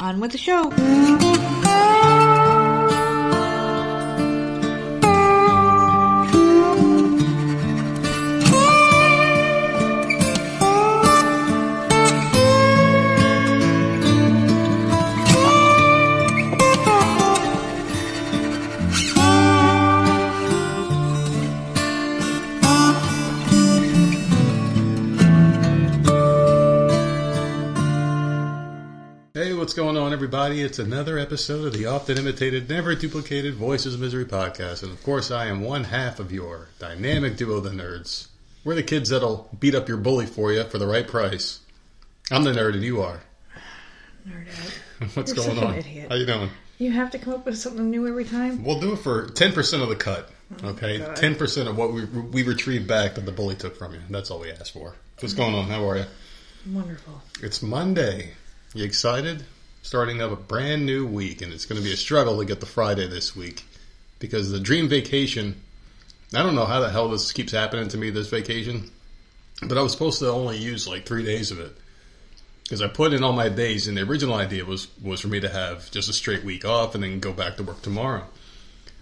On 0.00 0.20
with 0.20 0.30
the 0.30 0.38
show. 0.38 2.47
Everybody? 30.18 30.62
It's 30.62 30.80
another 30.80 31.16
episode 31.16 31.64
of 31.68 31.74
the 31.74 31.86
often 31.86 32.18
imitated, 32.18 32.68
never 32.68 32.96
duplicated 32.96 33.54
Voices 33.54 33.94
of 33.94 34.00
Misery 34.00 34.24
podcast. 34.24 34.82
And 34.82 34.90
of 34.90 35.00
course, 35.04 35.30
I 35.30 35.46
am 35.46 35.60
one 35.60 35.84
half 35.84 36.18
of 36.18 36.32
your 36.32 36.66
dynamic 36.80 37.36
duo, 37.36 37.60
the 37.60 37.70
nerds. 37.70 38.26
We're 38.64 38.74
the 38.74 38.82
kids 38.82 39.10
that'll 39.10 39.48
beat 39.60 39.76
up 39.76 39.86
your 39.86 39.96
bully 39.96 40.26
for 40.26 40.52
you 40.52 40.64
for 40.64 40.78
the 40.78 40.88
right 40.88 41.06
price. 41.06 41.60
I'm 42.32 42.42
the 42.42 42.50
nerd, 42.50 42.74
and 42.74 42.82
you 42.82 43.00
are. 43.00 43.20
Nerd 44.28 44.48
out. 44.48 45.08
What's 45.14 45.36
You're 45.36 45.54
going 45.54 45.58
on? 45.64 45.82
How 46.08 46.16
you 46.16 46.26
doing? 46.26 46.50
You 46.78 46.90
have 46.90 47.12
to 47.12 47.18
come 47.20 47.34
up 47.34 47.46
with 47.46 47.56
something 47.56 47.88
new 47.88 48.08
every 48.08 48.24
time. 48.24 48.64
We'll 48.64 48.80
do 48.80 48.94
it 48.94 48.98
for 48.98 49.28
10% 49.28 49.82
of 49.84 49.88
the 49.88 49.94
cut, 49.94 50.28
oh 50.64 50.70
okay? 50.70 51.00
Oh, 51.00 51.06
God. 51.06 51.16
10% 51.16 51.68
of 51.68 51.76
what 51.76 51.92
we, 51.92 52.06
we 52.06 52.42
retrieve 52.42 52.88
back 52.88 53.14
that 53.14 53.24
the 53.24 53.30
bully 53.30 53.54
took 53.54 53.76
from 53.76 53.94
you. 53.94 54.00
That's 54.10 54.32
all 54.32 54.40
we 54.40 54.50
ask 54.50 54.72
for. 54.72 54.96
What's 55.20 55.34
mm-hmm. 55.34 55.42
going 55.42 55.54
on? 55.54 55.66
How 55.66 55.88
are 55.88 55.98
you? 55.98 56.06
Wonderful. 56.72 57.22
It's 57.40 57.62
Monday. 57.62 58.32
You 58.74 58.84
excited? 58.84 59.44
Starting 59.82 60.20
up 60.20 60.30
a 60.30 60.36
brand 60.36 60.84
new 60.84 61.06
week, 61.06 61.40
and 61.40 61.52
it's 61.52 61.64
going 61.64 61.80
to 61.80 61.84
be 61.84 61.92
a 61.92 61.96
struggle 61.96 62.38
to 62.38 62.44
get 62.44 62.60
the 62.60 62.66
Friday 62.66 63.06
this 63.06 63.34
week 63.34 63.64
because 64.18 64.50
the 64.50 64.60
dream 64.60 64.88
vacation. 64.88 65.60
I 66.34 66.42
don't 66.42 66.54
know 66.54 66.66
how 66.66 66.80
the 66.80 66.90
hell 66.90 67.08
this 67.08 67.32
keeps 67.32 67.52
happening 67.52 67.88
to 67.88 67.96
me 67.96 68.10
this 68.10 68.28
vacation, 68.28 68.90
but 69.66 69.78
I 69.78 69.82
was 69.82 69.92
supposed 69.92 70.18
to 70.18 70.28
only 70.28 70.58
use 70.58 70.86
like 70.86 71.06
three 71.06 71.24
days 71.24 71.50
of 71.50 71.58
it 71.58 71.74
because 72.62 72.82
I 72.82 72.88
put 72.88 73.14
in 73.14 73.24
all 73.24 73.32
my 73.32 73.48
days, 73.48 73.88
and 73.88 73.96
the 73.96 74.02
original 74.02 74.34
idea 74.34 74.64
was 74.64 74.88
was 75.02 75.20
for 75.20 75.28
me 75.28 75.40
to 75.40 75.48
have 75.48 75.90
just 75.90 76.10
a 76.10 76.12
straight 76.12 76.44
week 76.44 76.66
off 76.66 76.94
and 76.94 77.02
then 77.02 77.18
go 77.20 77.32
back 77.32 77.56
to 77.56 77.62
work 77.62 77.80
tomorrow. 77.80 78.26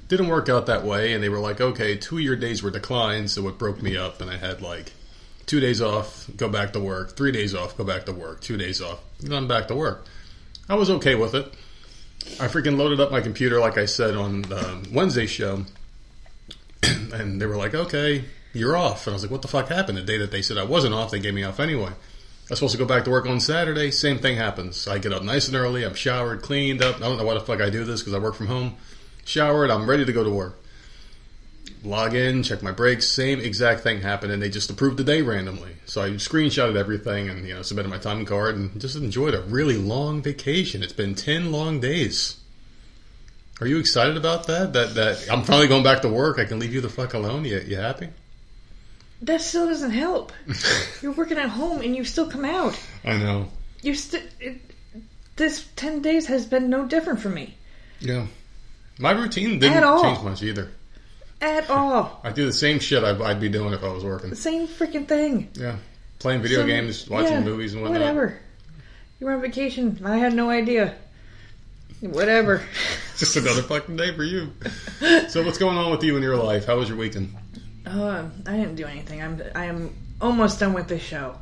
Didn't 0.08 0.28
work 0.28 0.48
out 0.48 0.66
that 0.66 0.84
way, 0.84 1.14
and 1.14 1.22
they 1.22 1.28
were 1.28 1.40
like, 1.40 1.60
"Okay, 1.60 1.96
two 1.96 2.18
of 2.18 2.22
your 2.22 2.36
days 2.36 2.62
were 2.62 2.70
declined," 2.70 3.30
so 3.32 3.48
it 3.48 3.58
broke 3.58 3.82
me 3.82 3.96
up, 3.96 4.20
and 4.20 4.30
I 4.30 4.36
had 4.36 4.62
like 4.62 4.92
two 5.46 5.60
days 5.60 5.80
off, 5.80 6.28
go 6.36 6.48
back 6.48 6.72
to 6.72 6.80
work, 6.80 7.16
three 7.16 7.32
days 7.32 7.54
off, 7.54 7.76
go 7.76 7.84
back 7.84 8.04
to 8.06 8.12
work, 8.12 8.40
two 8.40 8.56
days 8.56 8.82
off, 8.82 9.00
then 9.20 9.32
I'm 9.32 9.48
back 9.48 9.68
to 9.68 9.74
work. 9.74 10.04
I 10.68 10.74
was 10.74 10.90
okay 10.90 11.14
with 11.14 11.34
it. 11.34 11.52
I 12.40 12.48
freaking 12.48 12.76
loaded 12.76 13.00
up 13.00 13.12
my 13.12 13.20
computer, 13.20 13.60
like 13.60 13.78
I 13.78 13.84
said 13.84 14.16
on 14.16 14.42
the 14.42 14.88
Wednesday 14.92 15.26
show, 15.26 15.64
and 16.82 17.40
they 17.40 17.46
were 17.46 17.56
like, 17.56 17.74
okay, 17.74 18.24
you're 18.52 18.76
off. 18.76 19.06
And 19.06 19.12
I 19.12 19.14
was 19.14 19.22
like, 19.22 19.30
what 19.30 19.42
the 19.42 19.48
fuck 19.48 19.68
happened? 19.68 19.98
The 19.98 20.02
day 20.02 20.18
that 20.18 20.32
they 20.32 20.42
said 20.42 20.58
I 20.58 20.64
wasn't 20.64 20.94
off, 20.94 21.12
they 21.12 21.20
gave 21.20 21.34
me 21.34 21.44
off 21.44 21.60
anyway. 21.60 21.90
I 21.92 22.50
was 22.50 22.58
supposed 22.58 22.72
to 22.72 22.78
go 22.78 22.84
back 22.84 23.04
to 23.04 23.10
work 23.10 23.26
on 23.26 23.40
Saturday, 23.40 23.90
same 23.90 24.18
thing 24.18 24.36
happens. 24.36 24.86
I 24.88 24.98
get 24.98 25.12
up 25.12 25.22
nice 25.22 25.46
and 25.46 25.56
early, 25.56 25.84
I'm 25.84 25.94
showered, 25.94 26.42
cleaned 26.42 26.82
up. 26.82 26.96
I 26.96 27.00
don't 27.00 27.16
know 27.16 27.24
why 27.24 27.34
the 27.34 27.40
fuck 27.40 27.60
I 27.60 27.70
do 27.70 27.84
this 27.84 28.00
because 28.00 28.14
I 28.14 28.18
work 28.18 28.34
from 28.34 28.46
home. 28.48 28.76
Showered, 29.24 29.70
I'm 29.70 29.88
ready 29.88 30.04
to 30.04 30.12
go 30.12 30.24
to 30.24 30.30
work 30.30 30.58
log 31.84 32.14
in, 32.14 32.42
check 32.42 32.62
my 32.62 32.72
breaks, 32.72 33.08
same 33.08 33.40
exact 33.40 33.82
thing 33.82 34.00
happened, 34.00 34.32
and 34.32 34.42
they 34.42 34.48
just 34.50 34.70
approved 34.70 34.96
the 34.96 35.04
day 35.04 35.22
randomly. 35.22 35.76
So 35.86 36.02
I 36.02 36.10
screenshotted 36.10 36.76
everything 36.76 37.28
and 37.28 37.46
you 37.46 37.54
know 37.54 37.62
submitted 37.62 37.88
my 37.88 37.98
time 37.98 38.24
card 38.24 38.56
and 38.56 38.80
just 38.80 38.96
enjoyed 38.96 39.34
a 39.34 39.42
really 39.42 39.76
long 39.76 40.22
vacation. 40.22 40.82
It's 40.82 40.92
been 40.92 41.14
ten 41.14 41.52
long 41.52 41.80
days. 41.80 42.36
Are 43.60 43.66
you 43.66 43.78
excited 43.78 44.16
about 44.16 44.46
that? 44.48 44.72
That 44.72 44.94
that 44.94 45.26
I'm 45.30 45.44
finally 45.44 45.68
going 45.68 45.84
back 45.84 46.02
to 46.02 46.08
work. 46.08 46.38
I 46.38 46.44
can 46.44 46.58
leave 46.58 46.74
you 46.74 46.80
the 46.80 46.88
fuck 46.88 47.14
alone. 47.14 47.44
You 47.44 47.58
you 47.60 47.76
happy? 47.76 48.08
That 49.22 49.40
still 49.40 49.66
doesn't 49.66 49.92
help. 49.92 50.32
You're 51.02 51.12
working 51.12 51.38
at 51.38 51.48
home 51.48 51.80
and 51.80 51.96
you 51.96 52.04
still 52.04 52.30
come 52.30 52.44
out. 52.44 52.78
I 53.04 53.16
know. 53.16 53.48
You 53.82 53.94
still. 53.94 54.20
This 55.36 55.66
ten 55.76 56.02
days 56.02 56.26
has 56.26 56.46
been 56.46 56.68
no 56.70 56.86
different 56.86 57.20
for 57.20 57.28
me 57.28 57.54
Yeah. 58.00 58.26
My 58.98 59.10
routine 59.10 59.58
didn't 59.58 60.02
change 60.02 60.22
much 60.22 60.42
either. 60.42 60.70
At 61.40 61.68
all. 61.70 62.20
I 62.24 62.32
do 62.32 62.46
the 62.46 62.52
same 62.52 62.78
shit 62.78 63.04
I'd, 63.04 63.20
I'd 63.20 63.40
be 63.40 63.48
doing 63.48 63.72
if 63.72 63.82
I 63.82 63.88
was 63.92 64.04
working. 64.04 64.30
The 64.30 64.36
same 64.36 64.66
freaking 64.66 65.06
thing. 65.06 65.50
Yeah. 65.54 65.76
Playing 66.18 66.42
video 66.42 66.60
Some- 66.60 66.68
games, 66.68 67.08
watching 67.08 67.32
yeah, 67.32 67.40
movies 67.44 67.74
and 67.74 67.82
whatnot. 67.82 68.00
Whatever. 68.00 68.38
You 69.20 69.26
were 69.26 69.32
on 69.32 69.40
vacation. 69.40 70.00
I 70.04 70.18
had 70.18 70.34
no 70.34 70.50
idea. 70.50 70.94
Whatever. 72.00 72.62
Just 73.16 73.36
another 73.36 73.62
fucking 73.62 73.96
day 73.96 74.14
for 74.14 74.24
you. 74.24 74.52
So 75.28 75.44
what's 75.44 75.58
going 75.58 75.76
on 75.76 75.90
with 75.90 76.02
you 76.02 76.16
in 76.16 76.22
your 76.22 76.36
life? 76.36 76.64
How 76.64 76.78
was 76.78 76.88
your 76.88 76.96
weekend? 76.96 77.34
Uh, 77.84 78.24
I 78.46 78.56
didn't 78.56 78.76
do 78.76 78.86
anything. 78.86 79.22
I'm 79.22 79.42
I 79.54 79.66
am 79.66 79.94
almost 80.22 80.58
done 80.58 80.72
with 80.72 80.88
this 80.88 81.02
show, 81.02 81.36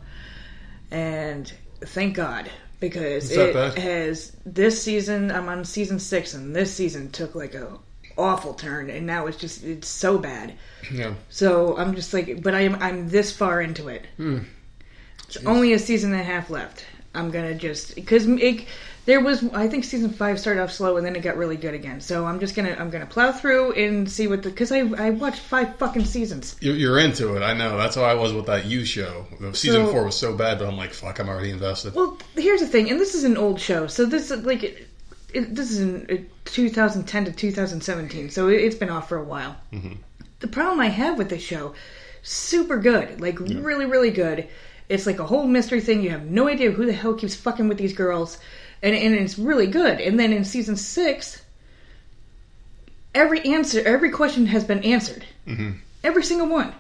and 0.91 1.51
thank 1.81 2.17
God 2.17 2.51
because 2.81 3.31
it 3.31 3.55
bad? 3.55 3.79
has 3.79 4.37
this 4.45 4.83
season. 4.83 5.31
I'm 5.31 5.49
on 5.49 5.65
season 5.65 6.01
six, 6.01 6.35
and 6.35 6.55
this 6.55 6.75
season 6.75 7.13
took 7.13 7.37
like 7.37 7.55
a 7.55 7.79
awful 8.17 8.55
turn, 8.55 8.91
and 8.91 9.07
now 9.07 9.27
it's 9.27 9.37
just 9.39 9.65
it's 9.65 9.89
so 9.89 10.19
bad. 10.19 10.55
Yeah. 10.93 11.15
So 11.31 11.77
I'm 11.77 11.95
just 11.95 12.13
like, 12.15 12.43
but 12.43 12.55
I'm 12.55 12.75
I'm 12.77 13.09
this 13.09 13.35
far 13.37 13.61
into 13.61 13.89
it. 13.89 14.07
Hmm. 14.17 14.39
It's 15.27 15.39
only 15.47 15.73
a 15.73 15.79
season 15.79 16.13
and 16.13 16.21
a 16.21 16.25
half 16.25 16.51
left. 16.51 16.85
I'm 17.15 17.31
gonna 17.31 17.55
just 17.55 17.95
because 17.95 18.27
it. 18.27 18.67
There 19.07 19.21
was, 19.21 19.45
I 19.53 19.69
think, 19.69 19.85
season 19.85 20.09
five 20.09 20.41
started 20.41 20.63
off 20.63 20.73
slow 20.73 20.97
and 20.97 21.05
then 21.05 21.15
it 21.15 21.21
got 21.21 21.37
really 21.37 21.59
good 21.59 21.75
again. 21.75 22.01
So 22.01 22.25
I'm 22.25 22.41
just 22.41 22.57
gonna, 22.57 22.75
I'm 22.79 22.89
gonna 22.89 23.05
plow 23.05 23.33
through 23.33 23.73
and 23.73 24.11
see 24.11 24.27
what 24.29 24.43
the, 24.43 24.49
because 24.49 24.73
I, 24.73 24.79
I 24.79 25.11
watched 25.11 25.41
five 25.41 25.77
fucking 25.77 26.07
seasons. 26.07 26.57
You're, 26.63 26.75
you're 26.75 26.99
into 26.99 27.37
it. 27.37 27.43
I 27.43 27.53
know. 27.53 27.77
That's 27.77 27.97
how 27.97 28.05
I 28.05 28.15
was 28.15 28.33
with 28.33 28.47
that 28.47 28.65
You 28.65 28.87
show. 28.87 29.27
The 29.43 29.55
season 29.55 29.85
So- 29.85 29.93
four 29.93 30.05
was 30.07 30.17
so 30.17 30.35
bad, 30.35 30.59
but 30.59 30.67
I'm 30.69 30.79
like, 30.79 30.95
fuck, 30.95 31.19
I'm 31.19 31.29
already 31.29 31.51
invested. 31.51 31.95
Well, 31.95 32.17
here's 32.35 32.61
the 32.61 32.67
thing, 32.67 32.91
and 32.91 32.99
this 32.99 33.15
is 33.15 33.25
an 33.25 33.37
old 33.37 33.61
show, 33.61 33.89
so 33.89 34.07
this 34.07 34.31
like 34.31 34.89
it, 35.35 35.55
this 35.55 35.71
is 35.71 35.81
in 35.81 36.07
uh, 36.11 36.17
2010 36.45 37.25
to 37.27 37.33
2017, 37.33 38.31
so 38.31 38.49
it, 38.49 38.61
it's 38.61 38.77
been 38.77 38.91
off 38.91 39.09
for 39.09 39.17
a 39.19 39.25
while. 39.25 39.57
The 40.41 40.49
problem 40.49 40.81
I 40.81 40.89
have 40.89 41.19
with 41.19 41.29
this 41.31 41.43
show, 41.43 41.75
super 42.23 42.79
good, 42.79 43.21
like 43.21 43.39
really, 43.41 43.87
really 43.87 44.11
good. 44.11 44.47
It's 44.89 45.07
like 45.07 45.19
a 45.19 45.27
whole 45.27 45.47
mystery 45.47 45.81
thing. 45.81 46.03
You 46.03 46.11
have 46.11 46.27
no 46.27 46.49
idea 46.49 46.71
who 46.71 46.85
the 46.87 46.93
hell 46.93 47.15
keeps 47.15 47.35
fucking 47.35 47.69
with 47.69 47.79
these 47.79 47.95
girls, 47.95 48.39
and 48.83 48.95
and 48.95 49.15
it's 49.15 49.39
really 49.39 49.67
good. 49.67 50.01
And 50.01 50.21
then 50.21 50.33
in 50.33 50.45
season 50.45 50.77
six, 50.77 51.41
every 53.15 53.41
answer, 53.41 53.83
every 53.85 54.11
question 54.11 54.47
has 54.47 54.65
been 54.65 54.83
answered. 54.85 55.25
Every 56.03 56.23
single 56.23 56.49
one. 56.49 56.75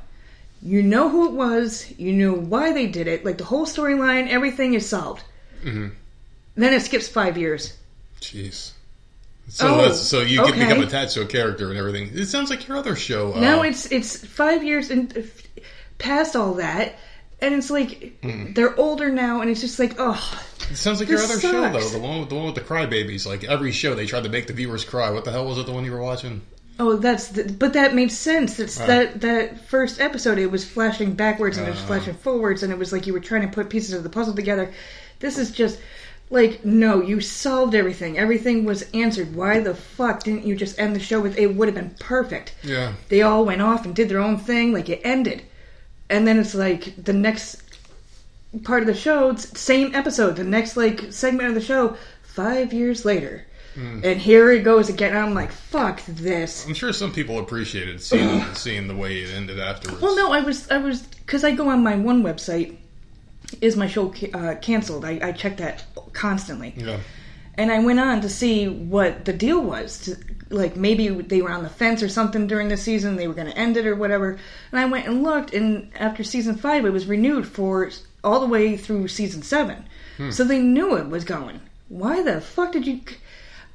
You 0.62 0.82
know 0.82 1.08
who 1.08 1.26
it 1.26 1.32
was. 1.32 1.90
You 1.98 2.12
knew 2.12 2.34
why 2.34 2.72
they 2.72 2.86
did 2.86 3.06
it. 3.06 3.24
Like 3.24 3.38
the 3.38 3.44
whole 3.44 3.66
storyline, 3.66 4.28
everything 4.28 4.74
is 4.74 4.88
solved. 4.88 5.22
Mhm. 5.62 5.92
Then 6.56 6.72
it 6.72 6.80
skips 6.82 7.08
five 7.08 7.36
years. 7.36 7.74
Jeez. 8.32 8.72
So 9.48 9.74
Oh, 9.74 9.82
that's 9.82 10.00
so 10.00 10.20
you 10.22 10.40
okay. 10.42 10.52
can 10.52 10.60
become 10.68 10.82
attached 10.82 11.14
to 11.14 11.22
a 11.22 11.26
character 11.26 11.68
and 11.68 11.78
everything. 11.78 12.10
It 12.14 12.26
sounds 12.26 12.48
like 12.50 12.66
your 12.66 12.76
other 12.78 12.96
show. 12.96 13.34
uh, 13.34 13.40
Now 13.40 13.62
it's 13.62 13.86
it's 13.92 14.24
five 14.24 14.64
years 14.64 14.90
and 14.90 15.16
uh, 15.16 15.20
past 15.98 16.34
all 16.34 16.54
that, 16.54 16.94
and 17.40 17.54
it's 17.54 17.70
like 17.70 18.16
they're 18.54 18.74
older 18.80 19.10
now, 19.10 19.42
and 19.42 19.50
it's 19.50 19.60
just 19.60 19.78
like 19.78 19.96
oh, 19.98 20.40
It 20.70 20.76
sounds 20.76 20.98
like 21.00 21.10
your 21.10 21.20
other 21.20 21.38
show 21.38 21.60
though. 21.70 21.88
The 21.88 21.98
one 21.98 22.20
with 22.20 22.30
the 22.30 22.34
one 22.36 22.46
with 22.46 22.54
the 22.54 22.62
crybabies. 22.62 23.26
Like 23.26 23.44
every 23.44 23.70
show, 23.72 23.94
they 23.94 24.06
tried 24.06 24.24
to 24.24 24.30
make 24.30 24.46
the 24.46 24.54
viewers 24.54 24.84
cry. 24.84 25.10
What 25.10 25.24
the 25.26 25.30
hell 25.32 25.46
was 25.46 25.58
it? 25.58 25.66
The 25.66 25.72
one 25.72 25.84
you 25.84 25.92
were 25.92 26.02
watching? 26.02 26.40
oh 26.80 26.96
that's 26.96 27.28
the, 27.28 27.44
but 27.44 27.74
that 27.74 27.94
made 27.94 28.10
sense. 28.10 28.58
It's 28.58 28.80
Ah. 28.80 28.86
that 28.86 29.20
that 29.20 29.68
first 29.68 30.00
episode. 30.00 30.38
It 30.38 30.50
was 30.50 30.64
flashing 30.64 31.12
backwards 31.14 31.58
and 31.58 31.68
it 31.68 31.70
was 31.70 31.82
Ah. 31.82 31.86
flashing 31.86 32.14
forwards, 32.14 32.62
and 32.62 32.72
it 32.72 32.78
was 32.78 32.92
like 32.94 33.06
you 33.06 33.12
were 33.12 33.20
trying 33.20 33.42
to 33.42 33.48
put 33.54 33.68
pieces 33.68 33.92
of 33.92 34.02
the 34.04 34.08
puzzle 34.10 34.34
together. 34.34 34.72
This 35.20 35.36
is 35.36 35.50
just. 35.52 35.78
Like 36.30 36.64
no, 36.64 37.02
you 37.02 37.20
solved 37.20 37.74
everything. 37.74 38.18
Everything 38.18 38.64
was 38.64 38.82
answered. 38.92 39.34
Why 39.34 39.60
the 39.60 39.74
fuck 39.74 40.24
didn't 40.24 40.46
you 40.46 40.56
just 40.56 40.78
end 40.78 40.96
the 40.96 41.00
show 41.00 41.20
with? 41.20 41.38
It 41.38 41.54
would 41.54 41.68
have 41.68 41.74
been 41.74 41.94
perfect. 42.00 42.54
Yeah. 42.62 42.94
they 43.08 43.22
all 43.22 43.44
went 43.44 43.62
off 43.62 43.84
and 43.84 43.94
did 43.94 44.08
their 44.08 44.18
own 44.18 44.38
thing 44.38 44.72
like 44.72 44.88
it 44.88 45.00
ended 45.04 45.42
and 46.10 46.26
then 46.26 46.38
it's 46.38 46.54
like 46.54 46.94
the 47.02 47.12
next 47.12 47.62
part 48.62 48.82
of 48.82 48.86
the 48.86 48.94
show 48.94 49.30
it's 49.30 49.58
same 49.58 49.94
episode 49.94 50.36
the 50.36 50.44
next 50.44 50.76
like 50.76 51.12
segment 51.12 51.48
of 51.48 51.54
the 51.54 51.60
show 51.60 51.96
five 52.22 52.72
years 52.72 53.04
later 53.04 53.44
hmm. 53.74 54.00
and 54.04 54.20
here 54.20 54.50
it 54.50 54.62
goes 54.62 54.88
again 54.88 55.16
i'm 55.16 55.34
like 55.34 55.50
fuck 55.50 56.00
this 56.06 56.66
I'm 56.66 56.74
sure 56.74 56.92
some 56.92 57.12
people 57.12 57.38
appreciated 57.40 58.00
seeing 58.00 58.42
seeing 58.54 58.86
the 58.86 58.94
way 58.94 59.18
it 59.18 59.34
ended 59.34 59.58
afterwards. 59.58 60.00
well 60.00 60.16
no 60.16 60.32
i 60.32 60.40
was 60.40 60.70
i 60.70 60.78
was 60.78 61.02
because 61.02 61.42
i 61.42 61.50
go 61.50 61.68
on 61.68 61.82
my 61.82 61.96
one 61.96 62.22
website 62.22 62.76
is 63.60 63.76
my 63.76 63.86
show 63.86 64.12
uh, 64.32 64.54
canceled 64.56 65.04
I, 65.04 65.18
I 65.22 65.32
check 65.32 65.56
that 65.58 65.84
constantly 66.12 66.74
Yeah. 66.76 67.00
and 67.56 67.70
I 67.72 67.78
went 67.80 68.00
on 68.00 68.20
to 68.22 68.28
see 68.28 68.68
what 68.68 69.24
the 69.24 69.32
deal 69.32 69.60
was. 69.62 69.98
To, 70.00 70.16
like 70.50 70.76
maybe 70.76 71.08
they 71.08 71.42
were 71.42 71.50
on 71.50 71.62
the 71.62 71.68
fence 71.68 72.02
or 72.02 72.08
something 72.08 72.46
during 72.46 72.68
the 72.68 72.76
season, 72.76 73.16
they 73.16 73.26
were 73.26 73.34
going 73.34 73.48
to 73.50 73.56
end 73.58 73.76
it 73.76 73.86
or 73.86 73.96
whatever. 73.96 74.38
And 74.70 74.78
I 74.80 74.84
went 74.84 75.06
and 75.06 75.22
looked, 75.24 75.52
and 75.54 75.90
after 75.98 76.22
season 76.22 76.54
five, 76.56 76.84
it 76.84 76.90
was 76.92 77.06
renewed 77.06 77.46
for 77.48 77.90
all 78.22 78.38
the 78.40 78.46
way 78.46 78.76
through 78.76 79.08
season 79.08 79.42
seven. 79.42 79.84
So 80.30 80.44
they 80.44 80.60
knew 80.60 80.96
it 80.96 81.08
was 81.08 81.24
going. 81.24 81.60
Why 81.88 82.22
the 82.22 82.40
fuck 82.40 82.70
did 82.72 82.86
you? 82.86 83.00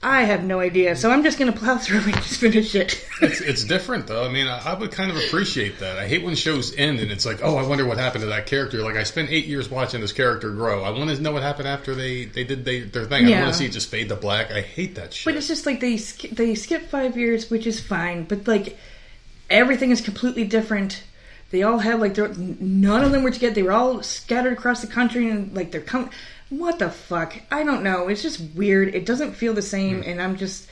I 0.01 0.23
have 0.23 0.45
no 0.45 0.61
idea. 0.61 0.95
So 0.95 1.11
I'm 1.11 1.23
just 1.23 1.37
gonna 1.37 1.51
plow 1.51 1.77
through 1.79 1.99
and 1.99 2.13
just 2.15 2.39
finish 2.39 2.73
it. 2.73 3.05
It's, 3.21 3.41
it's 3.41 3.63
different 3.65 4.07
though. 4.07 4.25
I 4.25 4.29
mean, 4.29 4.47
I, 4.47 4.59
I 4.71 4.73
would 4.79 4.91
kind 4.91 5.11
of 5.11 5.17
appreciate 5.17 5.79
that. 5.79 5.99
I 5.99 6.07
hate 6.07 6.23
when 6.23 6.35
shows 6.35 6.73
end 6.77 6.99
and 6.99 7.11
it's 7.11 7.25
like, 7.25 7.39
oh, 7.43 7.57
I 7.57 7.67
wonder 7.67 7.85
what 7.85 7.97
happened 7.97 8.21
to 8.21 8.27
that 8.27 8.45
character. 8.45 8.81
Like 8.81 8.95
I 8.95 9.03
spent 9.03 9.29
eight 9.29 9.45
years 9.45 9.69
watching 9.69 9.99
this 9.99 10.13
character 10.13 10.51
grow. 10.51 10.83
I 10.85 10.89
want 10.91 11.09
to 11.09 11.21
know 11.21 11.33
what 11.33 11.41
happened 11.43 11.67
after 11.67 11.93
they 11.95 12.25
they 12.25 12.45
did 12.45 12.63
they, 12.63 12.81
their 12.81 13.05
thing. 13.05 13.25
I 13.25 13.29
Yeah. 13.29 13.41
want 13.41 13.51
to 13.53 13.57
see 13.59 13.65
it 13.65 13.71
just 13.73 13.89
fade 13.91 14.07
to 14.09 14.15
black. 14.15 14.51
I 14.51 14.61
hate 14.61 14.95
that 14.95 15.13
shit. 15.13 15.25
But 15.25 15.35
it's 15.35 15.47
just 15.49 15.65
like 15.65 15.81
they 15.81 15.97
sk- 15.97 16.29
they 16.29 16.55
skip 16.55 16.83
five 16.89 17.17
years, 17.17 17.49
which 17.49 17.67
is 17.67 17.81
fine. 17.81 18.23
But 18.23 18.47
like 18.47 18.77
everything 19.49 19.91
is 19.91 19.99
completely 19.99 20.45
different. 20.45 21.03
They 21.51 21.63
all 21.63 21.79
have 21.79 21.99
like 21.99 22.15
none 22.17 23.03
of 23.03 23.11
them 23.11 23.23
were 23.23 23.31
together. 23.31 23.55
They 23.55 23.63
were 23.63 23.71
all 23.73 24.01
scattered 24.03 24.53
across 24.53 24.81
the 24.81 24.87
country, 24.87 25.29
and 25.29 25.53
like 25.53 25.71
they're 25.71 25.81
come. 25.81 26.09
What 26.49 26.79
the 26.79 26.89
fuck? 26.89 27.35
I 27.51 27.63
don't 27.63 27.83
know. 27.83 28.07
It's 28.07 28.21
just 28.21 28.39
weird. 28.55 28.95
It 28.95 29.05
doesn't 29.05 29.33
feel 29.33 29.53
the 29.53 29.61
same, 29.61 30.03
hmm. 30.03 30.09
and 30.09 30.21
I'm 30.21 30.37
just. 30.37 30.67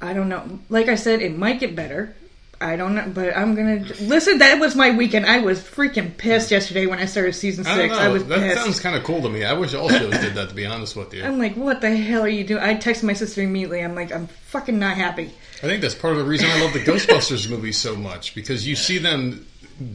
I 0.00 0.12
don't 0.12 0.28
know. 0.28 0.58
Like 0.68 0.88
I 0.88 0.96
said, 0.96 1.22
it 1.22 1.36
might 1.36 1.60
get 1.60 1.74
better. 1.74 2.14
I 2.60 2.76
don't 2.76 2.94
know, 2.94 3.10
but 3.12 3.36
I'm 3.36 3.54
gonna 3.54 3.84
listen. 4.00 4.38
That 4.38 4.60
was 4.60 4.74
my 4.74 4.90
weekend. 4.90 5.26
I 5.26 5.40
was 5.40 5.60
freaking 5.60 6.16
pissed 6.16 6.50
yesterday 6.50 6.86
when 6.86 6.98
I 6.98 7.06
started 7.06 7.34
season 7.34 7.66
I 7.66 7.76
don't 7.76 7.88
six. 7.88 7.94
know. 7.94 8.04
I 8.04 8.08
was 8.08 8.24
that 8.26 8.38
pissed. 8.38 8.62
sounds 8.62 8.80
kind 8.80 8.96
of 8.96 9.04
cool 9.04 9.22
to 9.22 9.28
me. 9.28 9.44
I 9.44 9.52
wish 9.54 9.74
all 9.74 9.88
shows 9.88 10.12
did 10.18 10.34
that. 10.34 10.48
To 10.50 10.54
be 10.54 10.66
honest 10.66 10.96
with 10.96 11.12
you, 11.12 11.24
I'm 11.24 11.38
like, 11.38 11.56
what 11.56 11.80
the 11.80 11.94
hell 11.94 12.22
are 12.22 12.28
you 12.28 12.44
doing? 12.44 12.62
I 12.62 12.74
texted 12.74 13.04
my 13.04 13.12
sister 13.12 13.42
immediately. 13.42 13.82
I'm 13.82 13.94
like, 13.94 14.12
I'm 14.12 14.28
fucking 14.28 14.78
not 14.78 14.96
happy. 14.96 15.32
I 15.58 15.66
think 15.66 15.82
that's 15.82 15.94
part 15.94 16.12
of 16.12 16.18
the 16.20 16.24
reason 16.24 16.48
I 16.50 16.60
love 16.60 16.72
the 16.72 16.80
Ghostbusters 16.80 17.48
movies 17.50 17.76
so 17.76 17.96
much 17.96 18.34
because 18.34 18.66
you 18.66 18.76
see 18.76 18.98
them 18.98 19.46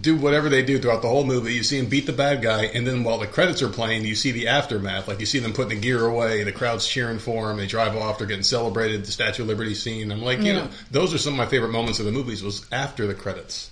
do 0.02 0.16
whatever 0.18 0.50
they 0.50 0.64
do 0.64 0.78
throughout 0.80 1.02
the 1.02 1.08
whole 1.08 1.24
movie. 1.24 1.54
You 1.54 1.64
see 1.64 1.80
them 1.80 1.90
beat 1.90 2.06
the 2.06 2.14
bad 2.14 2.42
guy, 2.42 2.66
and 2.66 2.86
then 2.86 3.04
while 3.04 3.18
the 3.18 3.28
credits 3.28 3.62
are 3.62 3.70
playing, 3.70 4.06
you 4.06 4.16
see 4.16 4.32
the 4.32 4.48
aftermath. 4.48 5.08
Like 5.08 5.20
you 5.20 5.26
see 5.26 5.40
them 5.40 5.54
putting 5.54 5.78
the 5.78 5.82
gear 5.82 6.06
away, 6.06 6.44
the 6.44 6.52
crowd's 6.52 6.88
cheering 6.88 7.20
for 7.20 7.48
them, 7.48 7.58
they 7.58 7.68
drive 7.68 7.96
off, 7.96 8.18
they're 8.18 8.28
getting 8.28 8.44
celebrated, 8.44 9.06
the 9.06 9.12
Statue 9.12 9.44
of 9.44 9.48
Liberty 9.48 9.74
scene. 9.74 10.12
I'm 10.12 10.22
like, 10.22 10.40
you 10.40 10.54
know, 10.54 10.68
those 10.92 11.14
are 11.14 11.18
some 11.18 11.34
of 11.34 11.38
my 11.38 11.46
favorite 11.46 11.72
moments 11.72 12.00
of 12.00 12.06
the 12.06 12.12
movies 12.12 12.44
was 12.44 12.66
after 12.72 13.08
the 13.08 13.14
credits. 13.14 13.72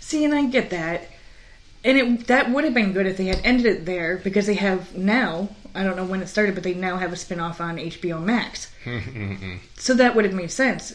See, 0.00 0.24
and 0.24 0.34
I 0.34 0.46
get 0.46 0.70
that, 0.70 1.08
and 1.84 1.98
it 1.98 2.26
that 2.28 2.50
would 2.50 2.64
have 2.64 2.74
been 2.74 2.92
good 2.92 3.06
if 3.06 3.16
they 3.16 3.26
had 3.26 3.40
ended 3.44 3.66
it 3.66 3.84
there 3.84 4.18
because 4.18 4.46
they 4.46 4.54
have 4.54 4.96
now. 4.96 5.48
I 5.74 5.84
don't 5.84 5.96
know 5.96 6.04
when 6.04 6.20
it 6.20 6.28
started, 6.28 6.54
but 6.54 6.64
they 6.64 6.74
now 6.74 6.98
have 6.98 7.14
a 7.14 7.16
spin-off 7.16 7.60
on 7.60 7.78
HBO 7.78 8.22
Max. 8.22 8.70
Mm-hmm. 8.82 9.58
so 9.76 9.94
that 9.94 10.16
would 10.16 10.24
have 10.24 10.34
made 10.34 10.50
sense. 10.50 10.92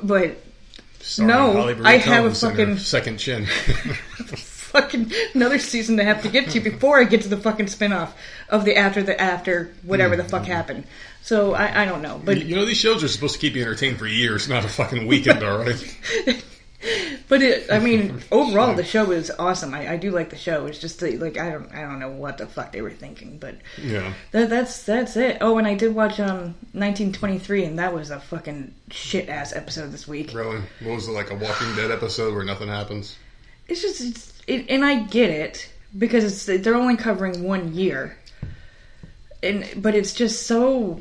But 0.00 0.36
Sorry, 1.02 1.26
No, 1.26 1.68
I 1.84 1.96
have 1.98 2.24
a 2.24 2.28
Combs 2.28 2.42
and 2.42 2.56
her 2.56 2.66
fucking- 2.66 2.78
second 2.78 3.18
chin. 3.18 3.46
fucking 4.72 5.12
another 5.34 5.58
season 5.58 5.98
to 5.98 6.04
have 6.04 6.22
to 6.22 6.28
get 6.28 6.50
to 6.50 6.60
before 6.60 6.98
I 6.98 7.04
get 7.04 7.22
to 7.22 7.28
the 7.28 7.36
fucking 7.36 7.66
spin-off 7.66 8.16
of 8.48 8.64
the 8.64 8.76
after 8.76 9.02
the 9.02 9.20
after 9.20 9.74
whatever 9.82 10.16
the 10.16 10.24
fuck 10.24 10.42
mm-hmm. 10.42 10.52
happened. 10.52 10.84
So 11.20 11.54
I, 11.54 11.82
I 11.82 11.84
don't 11.84 12.02
know, 12.02 12.20
but 12.24 12.42
you 12.44 12.56
know, 12.56 12.64
these 12.64 12.78
shows 12.78 13.04
are 13.04 13.08
supposed 13.08 13.34
to 13.34 13.40
keep 13.40 13.54
you 13.54 13.62
entertained 13.62 13.98
for 13.98 14.06
years, 14.06 14.48
not 14.48 14.64
a 14.64 14.68
fucking 14.68 15.06
weekend, 15.06 15.42
all 15.42 15.58
right? 15.58 16.44
But 17.28 17.42
it, 17.42 17.70
I 17.70 17.78
mean, 17.78 18.20
overall, 18.32 18.74
the 18.74 18.84
show 18.84 19.10
is 19.12 19.30
awesome. 19.38 19.72
I, 19.72 19.92
I 19.92 19.96
do 19.96 20.10
like 20.10 20.30
the 20.30 20.36
show. 20.36 20.66
It's 20.66 20.78
just 20.78 21.00
the, 21.00 21.16
like 21.16 21.38
I 21.38 21.50
don't, 21.50 21.72
I 21.72 21.82
don't 21.82 21.98
know 22.00 22.10
what 22.10 22.38
the 22.38 22.46
fuck 22.46 22.72
they 22.72 22.82
were 22.82 22.90
thinking, 22.90 23.38
but 23.38 23.56
Yeah. 23.80 24.12
that, 24.32 24.50
that's 24.50 24.82
that's 24.82 25.16
it. 25.16 25.38
Oh, 25.40 25.58
and 25.58 25.66
I 25.66 25.74
did 25.74 25.94
watch 25.94 26.18
um 26.18 26.54
1923, 26.72 27.64
and 27.64 27.78
that 27.78 27.94
was 27.94 28.10
a 28.10 28.18
fucking 28.20 28.74
shit 28.90 29.28
ass 29.28 29.52
episode 29.54 29.92
this 29.92 30.08
week. 30.08 30.34
Really? 30.34 30.60
What 30.80 30.94
was 30.96 31.08
it, 31.08 31.12
like 31.12 31.30
a 31.30 31.34
Walking 31.36 31.74
Dead 31.76 31.90
episode 31.90 32.34
where 32.34 32.44
nothing 32.44 32.68
happens? 32.68 33.16
It's 33.68 33.80
just, 33.80 34.00
it's, 34.00 34.42
it, 34.48 34.66
and 34.68 34.84
I 34.84 35.04
get 35.04 35.30
it 35.30 35.70
because 35.96 36.24
it's 36.48 36.62
they're 36.64 36.74
only 36.74 36.96
covering 36.96 37.44
one 37.44 37.74
year, 37.74 38.16
and 39.42 39.66
but 39.76 39.94
it's 39.94 40.12
just 40.14 40.46
so 40.46 41.00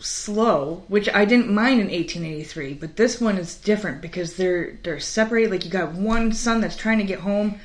slow, 0.00 0.82
which 0.88 1.08
I 1.08 1.24
didn't 1.24 1.52
mind 1.52 1.80
in 1.80 1.88
1883, 1.88 2.74
but 2.74 2.96
this 2.96 3.20
one 3.20 3.36
is 3.38 3.54
different 3.56 4.00
because 4.00 4.36
they're 4.36 4.78
they're 4.82 5.00
separated. 5.00 5.50
Like 5.50 5.64
you 5.64 5.70
got 5.70 5.92
one 5.92 6.32
son 6.32 6.60
that's 6.60 6.76
trying 6.76 6.98
to 6.98 7.04
get 7.04 7.20
home, 7.20 7.58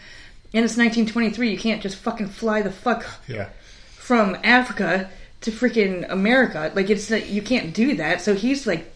and 0.54 0.64
it's 0.66 0.78
1923. 0.78 1.50
You 1.50 1.58
can't 1.58 1.82
just 1.82 1.98
fucking 1.98 2.28
fly 2.30 2.62
the 2.62 2.72
fuck 2.72 3.06
Yeah. 3.28 3.50
from 3.96 4.38
Africa 4.44 5.10
to 5.42 5.52
freaking 5.52 6.10
America. 6.10 6.72
Like 6.76 6.90
it's 6.90 7.10
you 7.10 7.42
can't 7.42 7.74
do 7.74 7.96
that. 7.96 8.22
So 8.22 8.34
he's 8.36 8.66
like 8.68 8.92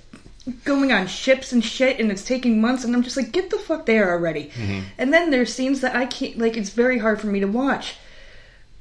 going 0.66 0.92
on 0.92 1.06
ships 1.08 1.52
and 1.54 1.64
shit, 1.64 2.00
and 2.00 2.12
it's 2.12 2.24
taking 2.24 2.60
months. 2.62 2.84
And 2.84 2.96
I'm 2.96 3.04
just 3.04 3.18
like, 3.18 3.32
get 3.32 3.50
the 3.50 3.58
fuck 3.58 3.86
there 3.86 4.12
already. 4.12 4.46
Mm-hmm. 4.56 4.80
And 4.98 5.14
then 5.14 5.30
there's 5.30 5.54
scenes 5.54 5.82
that 5.82 5.96
I 5.96 6.06
can't. 6.06 6.38
Like 6.38 6.58
it's 6.58 6.72
very 6.72 6.98
hard 7.00 7.20
for 7.22 7.28
me 7.28 7.40
to 7.42 7.48
watch. 7.48 7.96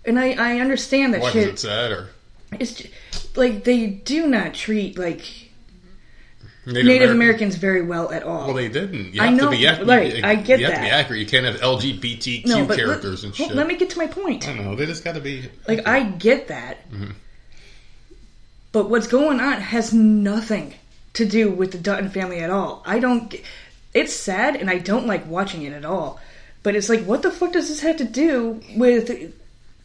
And 0.04 0.18
I 0.18 0.32
I 0.32 0.60
understand 0.60 1.12
that 1.14 1.20
Why 1.20 1.30
shit. 1.32 1.42
is 1.48 1.48
it 1.54 1.58
sad 1.58 1.90
or 1.92 2.08
It's 2.58 2.72
ju- 2.74 2.88
like 3.36 3.64
they 3.64 3.86
do 3.86 4.26
not 4.26 4.54
treat 4.54 4.98
like 4.98 5.20
Native, 6.66 6.84
Native 6.84 7.10
American? 7.10 7.16
Americans 7.16 7.56
very 7.56 7.82
well 7.82 8.10
at 8.12 8.22
all. 8.24 8.46
Well, 8.46 8.54
they 8.56 8.68
didn't. 8.68 9.14
You 9.14 9.22
I 9.22 9.26
have 9.26 9.36
know, 9.36 9.50
to 9.50 9.56
be 9.56 9.66
accurate. 9.66 9.88
right, 9.88 10.24
I 10.24 10.34
get 10.34 10.60
you 10.60 10.66
have 10.66 10.74
to 10.74 10.80
be 10.82 10.88
accurate. 10.88 11.20
You 11.20 11.26
can't 11.26 11.46
have 11.46 11.56
LGBTQ 11.60 12.46
no, 12.46 12.66
characters 12.66 13.22
let, 13.22 13.28
and 13.28 13.34
shit. 13.34 13.54
let 13.54 13.66
me 13.66 13.76
get 13.76 13.90
to 13.90 13.98
my 13.98 14.06
point. 14.06 14.46
I 14.46 14.54
don't 14.54 14.64
know. 14.64 14.74
They 14.74 14.84
just 14.86 15.02
got 15.04 15.14
to 15.14 15.20
be 15.20 15.48
Like 15.66 15.86
I 15.88 16.02
get 16.04 16.48
that, 16.48 16.90
Mm-hmm. 16.90 17.12
but 18.72 18.90
what's 18.90 19.06
going 19.06 19.40
on 19.40 19.60
has 19.60 19.92
nothing 19.94 20.74
to 21.14 21.24
do 21.24 21.50
with 21.50 21.72
the 21.72 21.78
Dutton 21.78 22.10
family 22.10 22.40
at 22.40 22.50
all. 22.50 22.82
I 22.86 22.98
don't. 22.98 23.34
It's 23.94 24.12
sad, 24.12 24.56
and 24.56 24.68
I 24.68 24.78
don't 24.78 25.06
like 25.06 25.26
watching 25.26 25.62
it 25.62 25.72
at 25.72 25.84
all. 25.84 26.20
But 26.62 26.76
it's 26.76 26.88
like, 26.90 27.04
what 27.04 27.22
the 27.22 27.30
fuck 27.30 27.52
does 27.52 27.68
this 27.68 27.80
have 27.80 27.96
to 27.96 28.04
do 28.04 28.60
with 28.76 29.32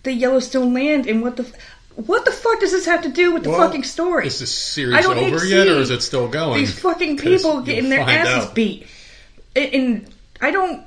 the 0.03 0.11
Yellowstone 0.13 0.73
land? 0.73 1.07
And 1.07 1.21
what 1.21 1.37
the 1.37 1.43
f- 1.43 1.53
what 1.95 2.25
the 2.25 2.31
fuck 2.31 2.59
does 2.59 2.71
this 2.71 2.85
have 2.85 3.03
to 3.03 3.09
do 3.09 3.33
with 3.33 3.43
the 3.43 3.49
Well, 3.49 3.59
fucking 3.59 3.83
story? 3.83 4.27
Is 4.27 4.39
this 4.39 4.51
series 4.53 5.05
over 5.05 5.45
yet, 5.45 5.67
or 5.67 5.77
is 5.77 5.89
it 5.89 6.01
still 6.01 6.27
going? 6.27 6.59
These 6.59 6.79
fucking 6.79 7.17
people 7.17 7.61
getting 7.61 7.89
their 7.89 8.01
asses 8.01 8.47
out. 8.49 8.55
beat, 8.55 8.87
and, 9.55 10.07
I 10.41 10.51
don't. 10.51 10.83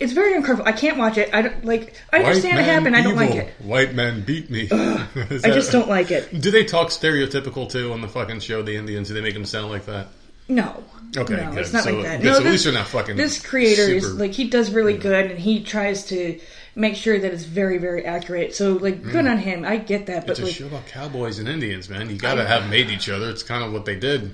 It's 0.00 0.12
very 0.12 0.34
uncomfortable. 0.34 0.68
I 0.68 0.72
can't 0.72 0.98
watch 0.98 1.16
it. 1.16 1.32
I 1.32 1.42
don't 1.42 1.64
like. 1.64 1.94
I 2.12 2.18
understand 2.24 2.58
it 2.58 2.64
happened. 2.64 2.96
I 2.96 3.02
don't 3.02 3.14
like 3.16 3.30
it. 3.34 3.52
White 3.60 3.94
men 3.94 4.22
beat 4.22 4.50
me. 4.50 4.62
Is 4.70 5.44
I 5.44 5.50
just 5.50 5.70
don't 5.70 5.88
like 5.88 6.10
it. 6.10 6.40
Do 6.40 6.50
they 6.50 6.64
talk 6.64 6.88
stereotypical 6.88 7.70
too 7.70 7.92
on 7.92 8.00
the 8.00 8.08
fucking 8.08 8.40
show? 8.40 8.62
The 8.62 8.76
Indians? 8.76 9.08
Do 9.08 9.14
they 9.14 9.20
make 9.20 9.34
them 9.34 9.46
sound 9.46 9.70
like 9.70 9.86
that? 9.86 10.08
No. 10.48 10.82
Okay, 11.16 11.36
no, 11.36 11.50
good. 11.50 11.58
it's 11.58 11.72
not 11.72 11.84
So- 11.84 11.92
like 11.94 12.04
that. 12.04 12.22
No, 12.22 12.32
so 12.32 12.38
at 12.38 12.42
this, 12.44 12.52
least 12.52 12.64
they're 12.64 12.72
not 12.72 12.86
fucking 12.88 13.16
This 13.16 13.44
creator 13.44 13.82
is 13.82 14.12
like 14.14 14.32
he 14.32 14.48
does 14.48 14.70
really 14.72 14.96
good, 14.96 15.30
and 15.30 15.38
he 15.40 15.62
tries 15.62 16.04
to 16.06 16.40
make 16.74 16.94
sure 16.96 17.18
that 17.18 17.32
it's 17.32 17.44
very, 17.44 17.78
very 17.78 18.04
accurate. 18.04 18.54
So 18.54 18.74
like, 18.74 19.02
good 19.02 19.26
on 19.26 19.38
him. 19.38 19.64
I 19.64 19.76
get 19.76 20.06
that, 20.06 20.26
but 20.26 20.36
Mm. 20.36 20.38
It's 20.38 20.40
a 20.40 20.44
like, 20.44 20.54
show 20.54 20.66
about 20.66 20.86
cowboys 20.86 21.38
and 21.38 21.48
Indians, 21.48 21.88
man. 21.88 22.08
You 22.10 22.16
got 22.16 22.34
to 22.36 22.44
have 22.46 22.68
made 22.70 22.90
each 22.90 23.08
other. 23.08 23.28
It's 23.30 23.42
kind 23.42 23.64
of 23.64 23.72
what 23.72 23.84
they 23.84 23.96
did. 23.96 24.30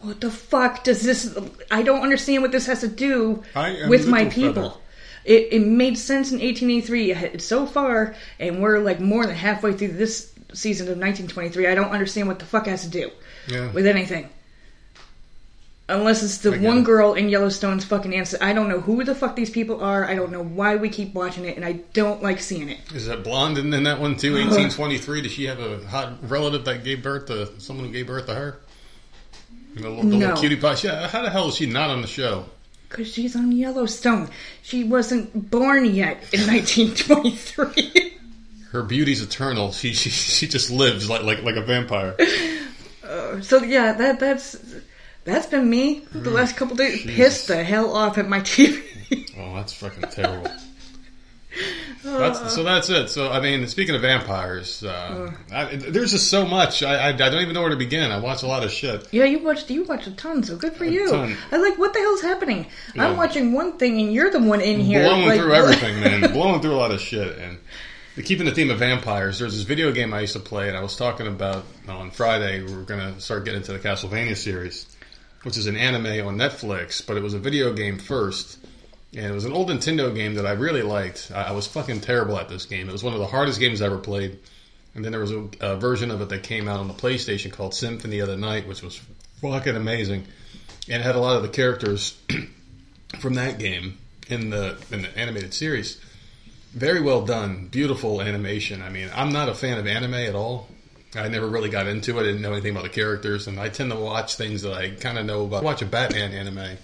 what 0.00 0.20
the 0.20 0.30
fuck 0.30 0.84
does 0.84 1.02
this? 1.02 1.36
I 1.70 1.82
don't 1.82 2.02
understand 2.02 2.42
what 2.42 2.52
this 2.52 2.66
has 2.66 2.80
to 2.80 2.88
do 2.88 3.42
with 3.88 4.06
my 4.06 4.26
people. 4.26 4.70
Feather. 4.70 4.80
It, 5.24 5.52
it 5.54 5.60
made 5.66 5.96
sense 5.96 6.32
in 6.32 6.38
1883 6.40 7.38
so 7.38 7.64
far, 7.66 8.14
and 8.38 8.60
we're 8.62 8.78
like 8.80 9.00
more 9.00 9.24
than 9.26 9.34
halfway 9.34 9.72
through 9.72 9.92
this 9.92 10.30
season 10.52 10.84
of 10.86 10.98
1923. 10.98 11.66
I 11.66 11.74
don't 11.74 11.90
understand 11.90 12.28
what 12.28 12.38
the 12.38 12.44
fuck 12.44 12.66
has 12.66 12.82
to 12.82 12.88
do 12.88 13.10
Yeah. 13.48 13.72
with 13.72 13.86
anything. 13.86 14.28
Unless 15.86 16.22
it's 16.22 16.38
the 16.38 16.52
one 16.58 16.78
it. 16.78 16.84
girl 16.84 17.12
in 17.12 17.28
Yellowstone's 17.28 17.84
fucking 17.84 18.14
answer. 18.14 18.38
I 18.40 18.54
don't 18.54 18.70
know 18.70 18.80
who 18.80 19.04
the 19.04 19.14
fuck 19.14 19.36
these 19.36 19.50
people 19.50 19.84
are. 19.84 20.06
I 20.06 20.14
don't 20.14 20.32
know 20.32 20.42
why 20.42 20.76
we 20.76 20.88
keep 20.88 21.12
watching 21.12 21.44
it, 21.44 21.56
and 21.56 21.64
I 21.64 21.72
don't 21.92 22.22
like 22.22 22.40
seeing 22.40 22.70
it. 22.70 22.78
Is 22.94 23.04
that 23.06 23.22
blonde 23.22 23.58
in, 23.58 23.72
in 23.74 23.82
that 23.82 24.00
one 24.00 24.16
too? 24.16 24.32
1823. 24.32 25.20
Does 25.22 25.32
she 25.32 25.44
have 25.44 25.60
a 25.60 25.84
hot 25.86 26.14
relative 26.30 26.64
that 26.64 26.84
gave 26.84 27.02
birth 27.02 27.26
to 27.26 27.60
someone 27.60 27.84
who 27.86 27.92
gave 27.92 28.06
birth 28.06 28.26
to 28.26 28.34
her? 28.34 28.60
The 29.74 29.80
little, 29.90 29.96
the 29.98 30.04
No. 30.04 30.18
little 30.28 30.36
cutie 30.40 30.56
pie. 30.56 30.76
Yeah, 30.82 31.06
how 31.08 31.20
the 31.22 31.28
hell 31.30 31.48
is 31.48 31.56
she 31.56 31.66
not 31.66 31.90
on 31.90 32.00
the 32.00 32.06
show? 32.08 32.46
Because 32.88 33.12
she's 33.12 33.36
on 33.36 33.52
Yellowstone. 33.52 34.30
She 34.62 34.84
wasn't 34.84 35.50
born 35.50 35.84
yet 35.84 36.16
in 36.32 36.40
1923. 36.46 38.12
Her 38.70 38.82
beauty's 38.82 39.20
eternal. 39.22 39.72
She 39.72 39.92
she, 39.92 40.10
she 40.10 40.48
just 40.48 40.70
lives 40.70 41.10
like 41.10 41.22
like 41.24 41.42
like 41.42 41.56
a 41.56 41.62
vampire. 41.62 42.16
Uh, 43.06 43.38
so 43.42 43.62
yeah, 43.62 43.92
that 43.92 44.18
that's 44.18 44.52
that's 45.24 45.46
been 45.46 45.68
me 45.68 46.00
mm. 46.00 46.22
the 46.22 46.30
last 46.30 46.56
couple 46.56 46.76
days. 46.76 47.04
Pissed 47.04 47.48
the 47.48 47.62
hell 47.62 47.94
off 47.94 48.18
at 48.18 48.28
my 48.28 48.40
TV. 48.40 48.82
Oh, 49.36 49.54
that's 49.56 49.72
fucking 49.72 50.08
terrible. 50.10 50.50
That's, 52.04 52.54
so 52.54 52.60
uh. 52.60 52.64
that's 52.64 52.90
it. 52.90 53.08
So 53.08 53.30
I 53.30 53.40
mean, 53.40 53.66
speaking 53.66 53.94
of 53.94 54.02
vampires, 54.02 54.84
uh, 54.84 55.32
uh, 55.50 55.54
I, 55.54 55.76
there's 55.76 56.10
just 56.10 56.28
so 56.28 56.44
much. 56.44 56.82
I, 56.82 56.96
I 56.96 57.08
I 57.08 57.12
don't 57.12 57.40
even 57.40 57.54
know 57.54 57.62
where 57.62 57.70
to 57.70 57.76
begin. 57.76 58.10
I 58.10 58.18
watch 58.18 58.42
a 58.42 58.46
lot 58.46 58.62
of 58.62 58.70
shit. 58.70 59.08
yeah, 59.10 59.24
you 59.24 59.38
watched 59.38 59.70
you 59.70 59.84
watched 59.84 60.06
a 60.06 60.12
ton, 60.12 60.42
so 60.42 60.56
good 60.56 60.74
for 60.74 60.84
you. 60.84 61.10
ton. 61.10 61.36
I 61.50 61.56
like 61.56 61.78
what 61.78 61.94
the 61.94 62.00
hell's 62.00 62.20
happening. 62.20 62.66
Yeah. 62.94 63.08
I'm 63.08 63.16
watching 63.16 63.52
one 63.52 63.78
thing, 63.78 64.00
and 64.00 64.12
you're 64.12 64.30
the 64.30 64.40
one 64.40 64.60
in 64.60 64.80
here 64.80 65.02
blowing 65.02 65.28
like, 65.28 65.40
through 65.40 65.54
everything, 65.54 66.00
man. 66.00 66.20
blowing 66.32 66.60
through 66.60 66.74
a 66.74 66.76
lot 66.76 66.90
of 66.90 67.00
shit. 67.00 67.38
And 67.38 67.58
keeping 68.22 68.44
the 68.44 68.52
theme 68.52 68.70
of 68.70 68.78
vampires, 68.78 69.38
there's 69.38 69.54
this 69.54 69.64
video 69.64 69.90
game 69.90 70.12
I 70.12 70.20
used 70.20 70.34
to 70.34 70.40
play, 70.40 70.68
and 70.68 70.76
I 70.76 70.82
was 70.82 70.96
talking 70.96 71.26
about 71.26 71.64
on 71.88 72.10
Friday. 72.10 72.62
We 72.62 72.74
were 72.74 72.82
going 72.82 73.14
to 73.14 73.20
start 73.20 73.46
getting 73.46 73.60
into 73.60 73.72
the 73.72 73.78
Castlevania 73.78 74.36
series, 74.36 74.93
which 75.44 75.56
is 75.56 75.66
an 75.66 75.76
anime 75.76 76.26
on 76.26 76.36
Netflix, 76.36 77.06
but 77.06 77.16
it 77.16 77.22
was 77.22 77.34
a 77.34 77.38
video 77.38 77.72
game 77.72 77.98
first. 77.98 78.58
And 79.16 79.26
it 79.26 79.32
was 79.32 79.44
an 79.44 79.52
old 79.52 79.68
Nintendo 79.68 80.12
game 80.12 80.34
that 80.34 80.46
I 80.46 80.52
really 80.52 80.82
liked. 80.82 81.30
I, 81.32 81.44
I 81.44 81.50
was 81.52 81.68
fucking 81.68 82.00
terrible 82.00 82.36
at 82.36 82.48
this 82.48 82.66
game. 82.66 82.88
It 82.88 82.92
was 82.92 83.04
one 83.04 83.14
of 83.14 83.20
the 83.20 83.26
hardest 83.26 83.60
games 83.60 83.80
I 83.80 83.86
ever 83.86 83.98
played. 83.98 84.40
And 84.94 85.04
then 85.04 85.12
there 85.12 85.20
was 85.20 85.30
a, 85.30 85.48
a 85.60 85.76
version 85.76 86.10
of 86.10 86.20
it 86.20 86.28
that 86.30 86.42
came 86.42 86.68
out 86.68 86.80
on 86.80 86.88
the 86.88 86.94
PlayStation 86.94 87.52
called 87.52 87.74
Symphony 87.74 88.18
of 88.18 88.28
the 88.28 88.36
Night, 88.36 88.66
which 88.66 88.82
was 88.82 89.00
fucking 89.40 89.76
amazing, 89.76 90.26
and 90.88 91.00
it 91.00 91.04
had 91.04 91.16
a 91.16 91.20
lot 91.20 91.36
of 91.36 91.42
the 91.42 91.48
characters 91.48 92.18
from 93.20 93.34
that 93.34 93.58
game 93.58 93.98
in 94.28 94.50
the 94.50 94.76
in 94.90 95.02
the 95.02 95.18
animated 95.18 95.52
series. 95.52 96.00
Very 96.72 97.00
well 97.00 97.24
done, 97.24 97.68
beautiful 97.68 98.20
animation. 98.20 98.82
I 98.82 98.88
mean, 98.88 99.10
I'm 99.14 99.32
not 99.32 99.48
a 99.48 99.54
fan 99.54 99.78
of 99.78 99.86
anime 99.86 100.14
at 100.14 100.34
all. 100.34 100.68
I 101.16 101.28
never 101.28 101.46
really 101.46 101.68
got 101.68 101.86
into 101.86 102.18
it. 102.18 102.20
I 102.20 102.24
didn't 102.24 102.42
know 102.42 102.52
anything 102.52 102.72
about 102.72 102.84
the 102.84 102.88
characters, 102.88 103.46
and 103.46 103.58
I 103.58 103.68
tend 103.68 103.90
to 103.92 103.98
watch 103.98 104.36
things 104.36 104.62
that 104.62 104.72
I 104.72 104.90
kind 104.90 105.18
of 105.18 105.26
know 105.26 105.44
about. 105.44 105.62
Watch 105.62 105.82
a 105.82 105.86
Batman 105.86 106.32
anime, 106.32 106.76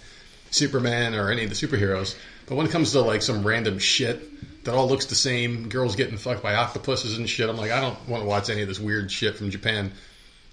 Superman, 0.51 1.15
or 1.15 1.31
any 1.31 1.45
of 1.45 1.51
the 1.51 1.57
superheroes. 1.57 2.17
But 2.47 2.57
when 2.57 2.67
it 2.67 2.73
comes 2.73 2.93
to 2.93 3.01
like 3.01 3.23
some 3.23 3.47
random 3.47 3.79
shit 3.79 4.65
that 4.65 4.75
all 4.75 4.89
looks 4.89 5.07
the 5.07 5.15
same, 5.15 5.69
girls 5.69 5.97
getting 5.97 6.19
fucked 6.19 6.43
by 6.43 6.55
octopuses 6.55 7.17
and 7.17 7.29
shit, 7.29 7.49
I'm 7.49 7.57
like, 7.57 7.71
I 7.71 7.81
don't 7.81 8.09
want 8.09 8.23
to 8.23 8.29
watch 8.29 8.51
any 8.51 8.63
of 8.63 8.69
this 8.69 8.81
weird 8.81 9.11
shit 9.11 9.37
from 9.37 9.51
Japan. 9.51 9.93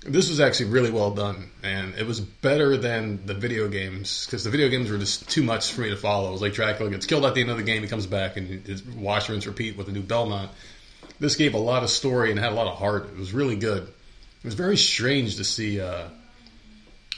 This 0.02 0.30
was 0.30 0.40
actually 0.40 0.70
really 0.70 0.92
well 0.92 1.12
done, 1.12 1.50
and 1.64 1.96
it 1.96 2.06
was 2.06 2.22
better 2.22 2.78
than 2.78 3.26
the 3.26 3.34
video 3.34 3.68
games 3.68 4.26
because 4.26 4.44
the 4.44 4.52
video 4.52 4.70
games 4.70 4.92
were 4.92 5.00
just 5.00 5.28
too 5.28 5.44
much 5.44 5.74
for 5.74 5.82
me 5.82 5.90
to 5.90 5.98
follow. 5.98 6.30
It 6.30 6.34
was 6.34 6.42
like 6.42 6.54
Dracula 6.54 6.92
gets 6.92 7.08
killed 7.08 7.26
at 7.26 7.34
the 7.34 7.42
end 7.42 7.50
of 7.50 7.58
the 7.58 7.64
game, 7.64 7.82
he 7.82 7.90
comes 7.90 8.06
back 8.06 8.38
and 8.38 8.70
it's 8.70 8.86
wash, 8.86 9.28
rinse, 9.28 9.48
repeat 9.48 9.76
with 9.76 9.90
a 9.90 9.92
new 9.92 10.04
Belmont. 10.04 10.52
This 11.20 11.36
gave 11.36 11.54
a 11.54 11.60
lot 11.60 11.84
of 11.84 11.90
story 11.90 12.32
and 12.32 12.40
had 12.40 12.52
a 12.52 12.56
lot 12.56 12.68
of 12.68 12.78
heart. 12.78 13.10
It 13.10 13.18
was 13.18 13.34
really 13.34 13.56
good. 13.56 13.84
It 13.84 14.46
was 14.46 14.54
very 14.54 14.78
strange 14.78 15.38
to 15.38 15.44
see 15.44 15.82
uh, 15.82 16.08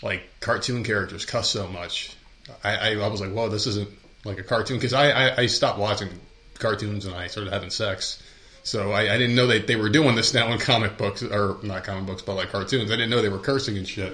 like 0.02 0.24
cartoon 0.40 0.84
characters 0.84 1.26
cuss 1.26 1.50
so 1.50 1.68
much. 1.68 2.16
I, 2.64 2.76
I, 2.76 2.96
I 2.96 3.08
was 3.08 3.22
like, 3.22 3.32
whoa, 3.32 3.50
this 3.50 3.68
isn't 3.68 3.90
like 4.24 4.40
a 4.40 4.44
cartoon 4.44 4.78
because 4.78 4.94
I, 4.94 5.12
I, 5.12 5.38
I 5.42 5.46
stopped 5.48 5.80
watching 5.80 6.10
cartoons 6.58 7.06
and 7.06 7.16
I 7.16 7.28
started 7.28 7.52
having 7.52 7.70
sex. 7.70 8.24
So 8.64 8.92
I, 8.92 9.14
I 9.14 9.18
didn't 9.18 9.36
know 9.36 9.48
that 9.48 9.68
they 9.68 9.76
were 9.76 9.90
doing 9.90 10.16
this 10.16 10.34
now 10.34 10.52
in 10.52 10.60
comic 10.60 10.98
books 10.98 11.24
or 11.24 11.58
not 11.64 11.84
comic 11.84 12.06
books, 12.06 12.22
but 12.22 12.36
like 12.36 12.50
cartoons. 12.50 12.92
I 12.92 12.96
didn't 12.96 13.10
know 13.10 13.22
they 13.22 13.30
were 13.30 13.40
cursing 13.40 13.78
and 13.78 13.88
shit. 13.88 14.14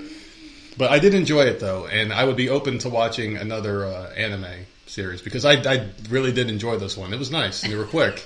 But 0.78 0.92
I 0.92 1.00
did 1.00 1.14
enjoy 1.14 1.44
it 1.44 1.60
though, 1.60 1.88
and 1.88 2.12
I 2.12 2.26
would 2.26 2.36
be 2.36 2.50
open 2.50 2.80
to 2.80 2.90
watching 2.90 3.38
another 3.38 3.86
uh, 3.86 4.10
anime 4.12 4.66
series 4.88 5.22
because 5.22 5.46
I, 5.46 5.54
I 5.54 5.90
really 6.10 6.32
did 6.32 6.50
enjoy 6.50 6.78
this 6.78 6.98
one. 6.98 7.14
It 7.14 7.20
was 7.20 7.32
nice 7.32 7.64
and 7.64 7.72
they 7.72 7.78
were 7.78 7.86
quick. 7.86 8.26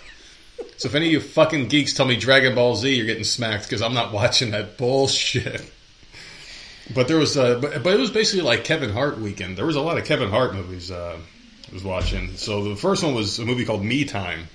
So 0.78 0.88
if 0.88 0.96
any 0.96 1.08
of 1.08 1.12
you 1.12 1.20
fucking 1.20 1.68
geeks 1.68 1.94
tell 1.94 2.06
me 2.06 2.16
Dragon 2.16 2.56
Ball 2.56 2.76
Z, 2.76 2.94
you're 2.96 3.06
getting 3.06 3.24
smacked 3.26 3.64
because 3.66 3.82
I'm 3.82 3.94
not 3.94 4.12
watching 4.14 4.52
that 4.52 4.78
bullshit. 4.78 5.70
But 6.94 7.08
there 7.08 7.18
was, 7.18 7.38
uh, 7.38 7.60
but, 7.60 7.84
but 7.84 7.94
it 7.94 8.00
was 8.00 8.10
basically 8.12 8.44
like 8.46 8.64
Kevin 8.64 8.90
Hart 8.90 9.20
weekend. 9.20 9.58
There 9.58 9.66
was 9.66 9.76
a 9.76 9.82
lot 9.82 9.98
of 9.98 10.06
Kevin 10.06 10.30
Hart 10.30 10.56
movies 10.56 10.90
uh, 10.90 11.18
I 11.70 11.74
was 11.74 11.84
watching. 11.84 12.36
So 12.38 12.64
the 12.70 12.76
first 12.76 13.04
one 13.04 13.14
was 13.14 13.38
a 13.40 13.46
movie 13.46 13.66
called 13.66 13.84
Me 13.84 14.06
Time, 14.06 14.48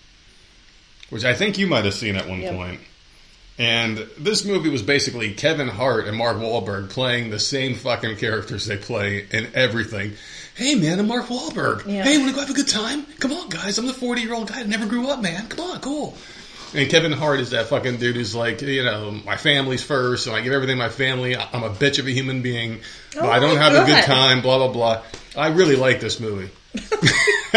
which 1.10 1.24
I 1.24 1.34
think 1.34 1.58
you 1.58 1.66
might 1.66 1.84
have 1.84 1.94
seen 1.94 2.16
at 2.16 2.28
one 2.28 2.40
Yep. 2.40 2.54
point. 2.54 2.80
And 3.56 3.98
this 4.18 4.44
movie 4.44 4.68
was 4.68 4.82
basically 4.82 5.32
Kevin 5.32 5.68
Hart 5.68 6.08
and 6.08 6.16
Mark 6.16 6.38
Wahlberg 6.38 6.90
playing 6.90 7.30
the 7.30 7.38
same 7.38 7.76
fucking 7.76 8.16
characters 8.16 8.66
they 8.66 8.76
play 8.78 9.26
in 9.30 9.48
everything. 9.54 10.14
Hey 10.54 10.76
man, 10.76 11.00
I'm 11.00 11.08
Mark 11.08 11.26
Wahlberg. 11.26 11.84
Yeah. 11.84 12.04
Hey, 12.04 12.16
wanna 12.16 12.32
go 12.32 12.38
have 12.38 12.50
a 12.50 12.54
good 12.54 12.68
time? 12.68 13.04
Come 13.18 13.32
on 13.32 13.48
guys, 13.48 13.76
I'm 13.76 13.86
the 13.86 13.92
40 13.92 14.20
year 14.20 14.34
old 14.34 14.48
guy 14.48 14.62
that 14.62 14.68
never 14.68 14.86
grew 14.86 15.08
up, 15.08 15.20
man. 15.20 15.48
Come 15.48 15.72
on, 15.72 15.80
cool. 15.80 16.16
And 16.72 16.88
Kevin 16.88 17.10
Hart 17.10 17.40
is 17.40 17.50
that 17.50 17.66
fucking 17.66 17.96
dude 17.96 18.14
who's 18.14 18.36
like, 18.36 18.62
you 18.62 18.84
know, 18.84 19.10
my 19.10 19.36
family's 19.36 19.82
first, 19.82 20.28
and 20.28 20.36
I 20.36 20.42
give 20.42 20.52
everything 20.52 20.76
to 20.76 20.82
my 20.82 20.88
family. 20.90 21.36
I'm 21.36 21.64
a 21.64 21.70
bitch 21.70 21.98
of 21.98 22.06
a 22.06 22.10
human 22.10 22.42
being, 22.42 22.80
but 23.14 23.24
Oh 23.24 23.30
I 23.30 23.40
don't 23.40 23.56
my 23.56 23.62
have 23.62 23.72
a 23.72 23.84
good 23.86 24.04
time, 24.04 24.42
blah, 24.42 24.58
blah, 24.58 24.72
blah. 24.72 25.02
I 25.36 25.48
really 25.48 25.76
like 25.76 25.98
this 25.98 26.20
movie. 26.20 26.50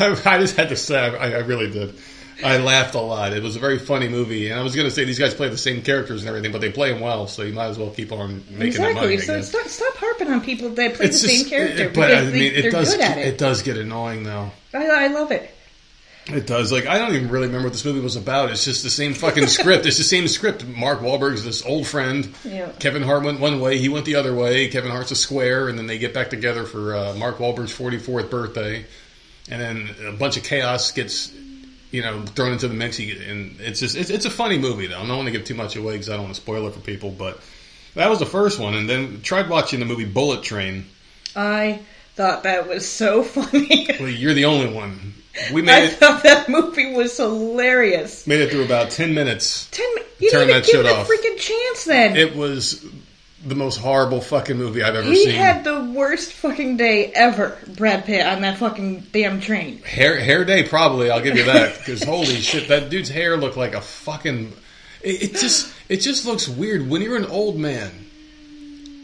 I, 0.00 0.20
I 0.24 0.38
just 0.38 0.56
had 0.56 0.68
to 0.68 0.76
say, 0.76 0.98
I, 0.98 1.32
I 1.32 1.38
really 1.38 1.70
did. 1.70 1.94
I 2.44 2.58
laughed 2.58 2.94
a 2.94 3.00
lot. 3.00 3.32
It 3.32 3.42
was 3.42 3.56
a 3.56 3.58
very 3.58 3.78
funny 3.78 4.08
movie, 4.08 4.50
and 4.50 4.60
I 4.60 4.62
was 4.62 4.76
going 4.76 4.86
to 4.86 4.94
say 4.94 5.04
these 5.04 5.18
guys 5.18 5.34
play 5.34 5.48
the 5.48 5.56
same 5.58 5.82
characters 5.82 6.20
and 6.22 6.28
everything, 6.28 6.52
but 6.52 6.60
they 6.60 6.70
play 6.70 6.92
them 6.92 7.00
well, 7.00 7.26
so 7.26 7.42
you 7.42 7.52
might 7.52 7.66
as 7.66 7.78
well 7.78 7.90
keep 7.90 8.12
on 8.12 8.44
making 8.50 8.80
money. 8.80 9.14
Exactly. 9.14 9.14
I 9.14 9.16
So 9.18 9.40
stop, 9.42 9.66
stop 9.66 9.96
harping 9.96 10.28
on 10.28 10.40
people 10.40 10.68
that 10.70 10.94
play 10.94 11.06
It's 11.06 11.20
the 11.20 11.28
same 11.28 11.38
just- 11.38 11.50
character 11.50 11.82
it- 11.84 11.94
but 11.94 12.14
I 12.14 12.22
mean, 12.24 12.32
they, 12.34 12.46
it 12.46 12.70
does. 12.70 12.94
it. 12.94 13.00
It 13.00 13.38
does 13.38 13.62
get 13.62 13.76
annoying 13.76 14.22
though. 14.22 14.50
I, 14.72 14.86
I 14.86 15.06
love 15.08 15.32
it. 15.32 15.50
It 16.30 16.46
does. 16.46 16.70
Like 16.70 16.86
I 16.86 16.98
don't 16.98 17.14
even 17.14 17.28
really 17.30 17.46
remember 17.46 17.68
what 17.68 17.72
this 17.72 17.84
movie 17.86 18.00
was 18.00 18.14
about. 18.16 18.50
It's 18.50 18.64
just 18.64 18.82
the 18.82 18.90
same 18.90 19.14
fucking 19.14 19.46
script. 19.48 19.86
It's 19.86 19.96
the 19.96 20.04
same 20.04 20.28
script. 20.28 20.64
Mark 20.66 21.00
Wahlberg's 21.00 21.42
this 21.42 21.64
old 21.64 21.86
friend. 21.86 22.28
Yeah. 22.44 22.70
Kevin 22.78 23.02
Hart 23.02 23.24
went 23.24 23.40
one 23.40 23.60
way. 23.60 23.78
He 23.78 23.88
went 23.88 24.04
the 24.04 24.16
other 24.16 24.34
way. 24.34 24.68
Kevin 24.68 24.90
Hart's 24.90 25.10
a 25.10 25.16
square, 25.16 25.68
and 25.70 25.78
then 25.78 25.86
they 25.86 25.96
get 25.98 26.12
back 26.12 26.28
together 26.28 26.64
for 26.64 26.94
uh, 26.94 27.14
Mark 27.14 27.38
Wahlberg's 27.38 27.72
44th 27.76 28.28
birthday, 28.30 28.84
and 29.50 29.60
then 29.60 29.88
a 30.06 30.12
bunch 30.12 30.36
of 30.36 30.44
chaos 30.44 30.92
gets. 30.92 31.32
You 31.90 32.02
know, 32.02 32.22
thrown 32.22 32.52
into 32.52 32.68
the 32.68 32.74
mix, 32.74 32.96
He- 32.98 33.12
and 33.12 33.58
it's 33.60 33.80
just 33.80 33.96
it's, 33.96 34.10
it's 34.10 34.26
a 34.26 34.30
funny 34.30 34.58
movie 34.58 34.86
though. 34.88 34.96
I 34.98 35.06
don't 35.06 35.16
want 35.16 35.26
to 35.26 35.32
give 35.32 35.44
too 35.44 35.54
much 35.54 35.74
away 35.76 35.92
because 35.92 36.10
I 36.10 36.14
don't 36.14 36.24
want 36.24 36.34
to 36.34 36.40
spoil 36.40 36.66
it 36.66 36.74
for 36.74 36.80
people. 36.80 37.10
But 37.10 37.40
that 37.94 38.10
was 38.10 38.18
the 38.18 38.26
first 38.26 38.58
one, 38.58 38.74
and 38.74 38.88
then 38.88 39.22
tried 39.22 39.48
watching 39.48 39.80
the 39.80 39.86
movie 39.86 40.04
Bullet 40.04 40.42
Train. 40.42 40.84
I 41.34 41.80
thought 42.14 42.42
that 42.42 42.68
was 42.68 42.86
so 42.86 43.22
funny. 43.24 43.86
Well, 43.98 44.08
you're 44.08 44.34
the 44.34 44.44
only 44.44 44.72
one. 44.72 45.14
We 45.52 45.62
I 45.62 45.64
made 45.64 45.84
it 45.84 45.92
thought 45.92 46.24
that 46.24 46.48
movie 46.48 46.92
was 46.94 47.16
hilarious. 47.16 48.26
made 48.26 48.40
it 48.40 48.50
through 48.50 48.64
about 48.64 48.90
ten 48.90 49.14
minutes. 49.14 49.68
Ten, 49.70 49.86
you 50.18 50.30
Turn 50.30 50.48
didn't 50.48 50.62
that 50.64 50.68
even 50.68 50.84
give 50.84 50.86
shit 50.86 50.86
it 50.86 50.92
a 50.92 50.94
off. 51.00 51.08
freaking 51.08 51.38
chance 51.38 51.84
then. 51.84 52.16
It 52.16 52.34
was 52.36 52.84
the 53.44 53.54
most 53.54 53.78
horrible 53.78 54.20
fucking 54.20 54.56
movie 54.56 54.82
I've 54.82 54.94
ever 54.94 55.08
he 55.08 55.16
seen. 55.16 55.30
He 55.30 55.36
had 55.36 55.64
the 55.64 55.92
worst 55.94 56.32
fucking 56.32 56.76
day 56.76 57.12
ever, 57.12 57.56
Brad 57.76 58.04
Pitt, 58.04 58.26
on 58.26 58.42
that 58.42 58.58
fucking 58.58 59.06
damn 59.12 59.40
train. 59.40 59.78
hair 59.82 60.18
hair 60.18 60.44
day 60.44 60.64
probably. 60.64 61.10
I'll 61.10 61.22
give 61.22 61.36
you 61.36 61.44
that 61.44 61.78
because 61.78 62.02
holy 62.02 62.24
shit, 62.40 62.68
that 62.68 62.90
dude's 62.90 63.08
hair 63.08 63.36
looked 63.36 63.56
like 63.56 63.74
a 63.74 63.80
fucking. 63.80 64.52
It, 65.02 65.22
it 65.22 65.34
just 65.36 65.72
it 65.88 65.98
just 65.98 66.26
looks 66.26 66.48
weird 66.48 66.88
when 66.88 67.02
you're 67.02 67.16
an 67.16 67.26
old 67.26 67.56
man 67.56 68.06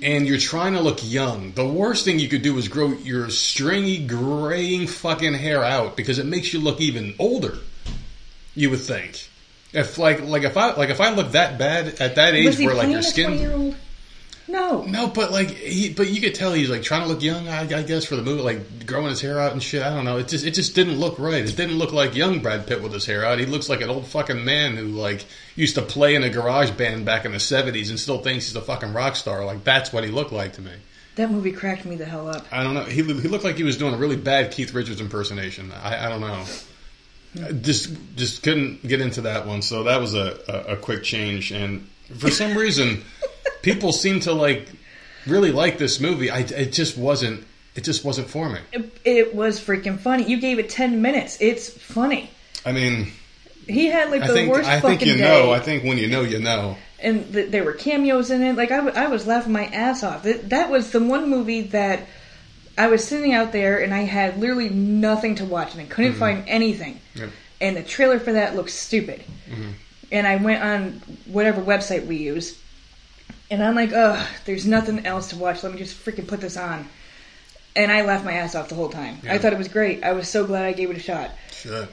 and 0.02 0.26
you're 0.26 0.38
trying 0.38 0.74
to 0.74 0.80
look 0.80 0.98
young. 1.02 1.52
The 1.52 1.66
worst 1.66 2.04
thing 2.04 2.18
you 2.18 2.28
could 2.28 2.42
do 2.42 2.58
is 2.58 2.68
grow 2.68 2.88
your 2.88 3.30
stringy, 3.30 4.04
graying 4.06 4.86
fucking 4.86 5.34
hair 5.34 5.62
out 5.64 5.96
because 5.96 6.18
it 6.18 6.26
makes 6.26 6.52
you 6.52 6.60
look 6.60 6.80
even 6.80 7.14
older. 7.18 7.56
You 8.54 8.70
would 8.70 8.80
think. 8.80 9.28
If 9.72 9.98
like 9.98 10.22
like 10.22 10.42
if 10.42 10.56
I 10.56 10.74
like 10.74 10.90
if 10.90 11.00
I 11.00 11.10
look 11.14 11.32
that 11.32 11.58
bad 11.58 12.00
at 12.00 12.16
that 12.16 12.34
age 12.34 12.58
where 12.58 12.74
like 12.74 12.90
your 12.90 13.02
skin 13.02 13.26
20 13.26 13.40
year 13.40 13.52
old? 13.52 13.76
No. 14.46 14.82
No, 14.82 15.08
but 15.08 15.32
like, 15.32 15.50
he, 15.50 15.92
but 15.92 16.08
you 16.08 16.20
could 16.20 16.34
tell 16.34 16.52
he's 16.52 16.68
like 16.68 16.82
trying 16.82 17.02
to 17.02 17.08
look 17.08 17.22
young. 17.22 17.48
I, 17.48 17.62
I 17.62 17.82
guess 17.82 18.04
for 18.04 18.14
the 18.14 18.22
movie, 18.22 18.42
like 18.42 18.86
growing 18.86 19.08
his 19.08 19.20
hair 19.20 19.40
out 19.40 19.52
and 19.52 19.62
shit. 19.62 19.82
I 19.82 19.88
don't 19.94 20.04
know. 20.04 20.18
It 20.18 20.28
just, 20.28 20.44
it 20.44 20.52
just 20.52 20.74
didn't 20.74 21.00
look 21.00 21.18
right. 21.18 21.42
It 21.42 21.56
didn't 21.56 21.78
look 21.78 21.92
like 21.92 22.14
young 22.14 22.40
Brad 22.40 22.66
Pitt 22.66 22.82
with 22.82 22.92
his 22.92 23.06
hair 23.06 23.24
out. 23.24 23.38
He 23.38 23.46
looks 23.46 23.68
like 23.68 23.80
an 23.80 23.88
old 23.88 24.06
fucking 24.06 24.44
man 24.44 24.76
who 24.76 24.86
like 24.88 25.24
used 25.56 25.76
to 25.76 25.82
play 25.82 26.14
in 26.14 26.22
a 26.22 26.30
garage 26.30 26.72
band 26.72 27.06
back 27.06 27.24
in 27.24 27.32
the 27.32 27.40
seventies 27.40 27.90
and 27.90 27.98
still 27.98 28.18
thinks 28.18 28.46
he's 28.46 28.56
a 28.56 28.60
fucking 28.60 28.92
rock 28.92 29.16
star. 29.16 29.44
Like 29.44 29.64
that's 29.64 29.92
what 29.92 30.04
he 30.04 30.10
looked 30.10 30.32
like 30.32 30.52
to 30.54 30.60
me. 30.60 30.72
That 31.16 31.30
movie 31.30 31.52
cracked 31.52 31.84
me 31.84 31.96
the 31.96 32.04
hell 32.04 32.28
up. 32.28 32.44
I 32.52 32.62
don't 32.64 32.74
know. 32.74 32.84
He, 32.84 33.02
he 33.02 33.28
looked 33.28 33.44
like 33.44 33.56
he 33.56 33.62
was 33.62 33.78
doing 33.78 33.94
a 33.94 33.96
really 33.96 34.16
bad 34.16 34.52
Keith 34.52 34.74
Richards 34.74 35.00
impersonation. 35.00 35.72
I, 35.72 36.06
I 36.06 36.08
don't 36.08 36.20
know. 36.20 36.44
I 37.46 37.52
Just 37.52 37.90
just 38.14 38.42
couldn't 38.42 38.86
get 38.86 39.00
into 39.00 39.22
that 39.22 39.46
one. 39.46 39.62
So 39.62 39.84
that 39.84 40.00
was 40.00 40.14
a, 40.14 40.38
a, 40.48 40.72
a 40.74 40.76
quick 40.76 41.02
change. 41.02 41.50
And 41.50 41.88
for 42.18 42.30
some 42.30 42.56
reason, 42.56 43.04
people 43.62 43.92
seem 43.92 44.20
to 44.20 44.32
like 44.32 44.68
really 45.26 45.52
like 45.52 45.78
this 45.78 46.00
movie. 46.00 46.30
I 46.30 46.40
it 46.40 46.72
just 46.72 46.96
wasn't. 46.96 47.46
It 47.74 47.82
just 47.82 48.04
wasn't 48.04 48.28
for 48.28 48.48
me. 48.48 48.60
It, 48.72 49.00
it 49.04 49.34
was 49.34 49.58
freaking 49.58 49.98
funny. 49.98 50.24
You 50.24 50.40
gave 50.40 50.60
it 50.60 50.70
10 50.70 51.02
minutes. 51.02 51.38
It's 51.40 51.68
funny. 51.68 52.30
I 52.64 52.70
mean, 52.70 53.10
He 53.66 53.86
had 53.86 54.10
like 54.10 54.24
the 54.24 54.32
think 54.32 54.52
worst 54.52 54.68
I 54.68 54.80
fucking 54.80 54.98
think 54.98 55.10
you 55.10 55.16
day. 55.16 55.22
know. 55.22 55.50
I 55.50 55.58
think 55.58 55.82
when 55.82 55.98
you 55.98 56.06
know, 56.06 56.22
you 56.22 56.38
know. 56.38 56.76
and 57.00 57.32
th- 57.32 57.50
there 57.50 57.64
were 57.64 57.72
cameos 57.72 58.30
in 58.30 58.42
it. 58.42 58.54
Like 58.54 58.70
I, 58.70 58.76
w- 58.76 58.94
I 58.94 59.08
was 59.08 59.26
laughing 59.26 59.52
my 59.52 59.64
ass 59.64 60.04
off. 60.04 60.22
That, 60.22 60.50
that 60.50 60.70
was 60.70 60.92
the 60.92 61.00
one 61.02 61.28
movie 61.28 61.62
that 61.62 62.06
I 62.78 62.86
was 62.86 63.06
sitting 63.06 63.34
out 63.34 63.52
there 63.52 63.82
and 63.82 63.92
I 63.92 64.02
had 64.02 64.38
literally 64.38 64.68
nothing 64.68 65.34
to 65.36 65.44
watch 65.44 65.72
and 65.72 65.80
I 65.80 65.86
couldn't 65.86 66.12
mm-hmm. 66.12 66.20
find 66.20 66.44
anything. 66.48 67.00
Yep. 67.14 67.30
And 67.60 67.76
the 67.76 67.82
trailer 67.82 68.20
for 68.20 68.32
that 68.32 68.54
looked 68.54 68.70
stupid. 68.70 69.24
Mm-hmm. 69.48 69.70
And 70.12 70.26
I 70.26 70.36
went 70.36 70.62
on 70.62 71.02
whatever 71.26 71.60
website 71.60 72.06
we 72.06 72.16
use, 72.16 72.56
and 73.50 73.62
I'm 73.62 73.74
like, 73.74 73.92
ugh, 73.92 74.26
there's 74.44 74.66
nothing 74.66 75.06
else 75.06 75.30
to 75.30 75.36
watch. 75.36 75.62
Let 75.62 75.72
me 75.72 75.78
just 75.78 76.02
freaking 76.02 76.26
put 76.26 76.40
this 76.40 76.56
on. 76.56 76.88
And 77.76 77.90
I 77.90 78.02
laughed 78.02 78.24
my 78.24 78.32
ass 78.32 78.54
off 78.54 78.68
the 78.68 78.74
whole 78.74 78.88
time. 78.88 79.18
I 79.28 79.38
thought 79.38 79.52
it 79.52 79.58
was 79.58 79.68
great. 79.68 80.04
I 80.04 80.12
was 80.12 80.28
so 80.28 80.46
glad 80.46 80.64
I 80.64 80.72
gave 80.72 80.90
it 80.90 80.96
a 80.96 81.00
shot. 81.00 81.30
Shit. 81.50 81.88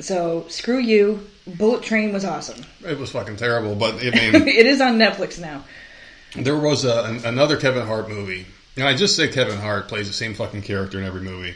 So 0.00 0.46
screw 0.48 0.78
you. 0.78 1.26
Bullet 1.46 1.82
Train 1.82 2.12
was 2.12 2.24
awesome. 2.24 2.64
It 2.84 2.98
was 2.98 3.10
fucking 3.10 3.36
terrible. 3.36 3.74
But 3.74 3.94
I 3.96 4.10
mean, 4.10 4.34
it 4.48 4.66
is 4.66 4.80
on 4.80 4.98
Netflix 4.98 5.40
now. 5.40 5.64
There 6.36 6.56
was 6.56 6.84
a, 6.84 7.04
an, 7.04 7.24
another 7.24 7.56
Kevin 7.56 7.86
Hart 7.86 8.08
movie, 8.08 8.46
and 8.76 8.86
I 8.86 8.96
just 8.96 9.16
say 9.16 9.28
Kevin 9.28 9.58
Hart 9.58 9.88
plays 9.88 10.08
the 10.08 10.14
same 10.14 10.34
fucking 10.34 10.62
character 10.62 10.98
in 10.98 11.04
every 11.04 11.20
movie. 11.20 11.54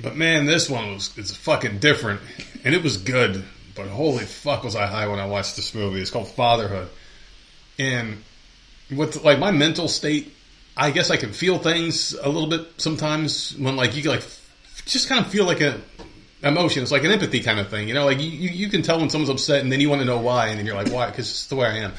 But 0.00 0.16
man, 0.16 0.46
this 0.46 0.70
one 0.70 0.94
was 0.94 1.16
it's 1.18 1.34
fucking 1.34 1.78
different, 1.78 2.20
and 2.64 2.74
it 2.74 2.82
was 2.82 2.96
good. 2.96 3.44
But 3.74 3.88
holy 3.88 4.24
fuck, 4.24 4.62
was 4.62 4.76
I 4.76 4.86
high 4.86 5.08
when 5.08 5.18
I 5.18 5.26
watched 5.26 5.56
this 5.56 5.74
movie? 5.74 6.00
It's 6.00 6.10
called 6.10 6.28
Fatherhood, 6.28 6.88
and 7.78 8.22
with 8.94 9.22
like 9.24 9.38
my 9.38 9.50
mental 9.50 9.88
state, 9.88 10.34
I 10.76 10.90
guess 10.90 11.10
I 11.10 11.16
can 11.16 11.32
feel 11.32 11.58
things 11.58 12.14
a 12.14 12.28
little 12.28 12.48
bit 12.48 12.80
sometimes 12.80 13.56
when 13.56 13.76
like 13.76 13.96
you 13.96 14.08
like 14.08 14.22
just 14.86 15.08
kind 15.08 15.24
of 15.24 15.30
feel 15.30 15.44
like 15.44 15.60
a 15.60 15.80
emotion. 16.42 16.82
It's 16.82 16.92
like 16.92 17.04
an 17.04 17.10
empathy 17.10 17.40
kind 17.40 17.58
of 17.58 17.68
thing. 17.68 17.88
You 17.88 17.94
know, 17.94 18.04
like 18.04 18.20
you, 18.20 18.28
you, 18.28 18.68
can 18.68 18.82
tell 18.82 18.98
when 18.98 19.10
someone's 19.10 19.30
upset 19.30 19.62
and 19.62 19.70
then 19.70 19.80
you 19.80 19.88
want 19.88 20.00
to 20.00 20.06
know 20.06 20.18
why 20.18 20.48
and 20.48 20.58
then 20.58 20.66
you're 20.66 20.76
like, 20.76 20.90
why? 20.92 21.06
Because 21.06 21.28
it's 21.28 21.46
the 21.46 21.56
way 21.56 21.66
I 21.66 21.76
am. 21.78 21.92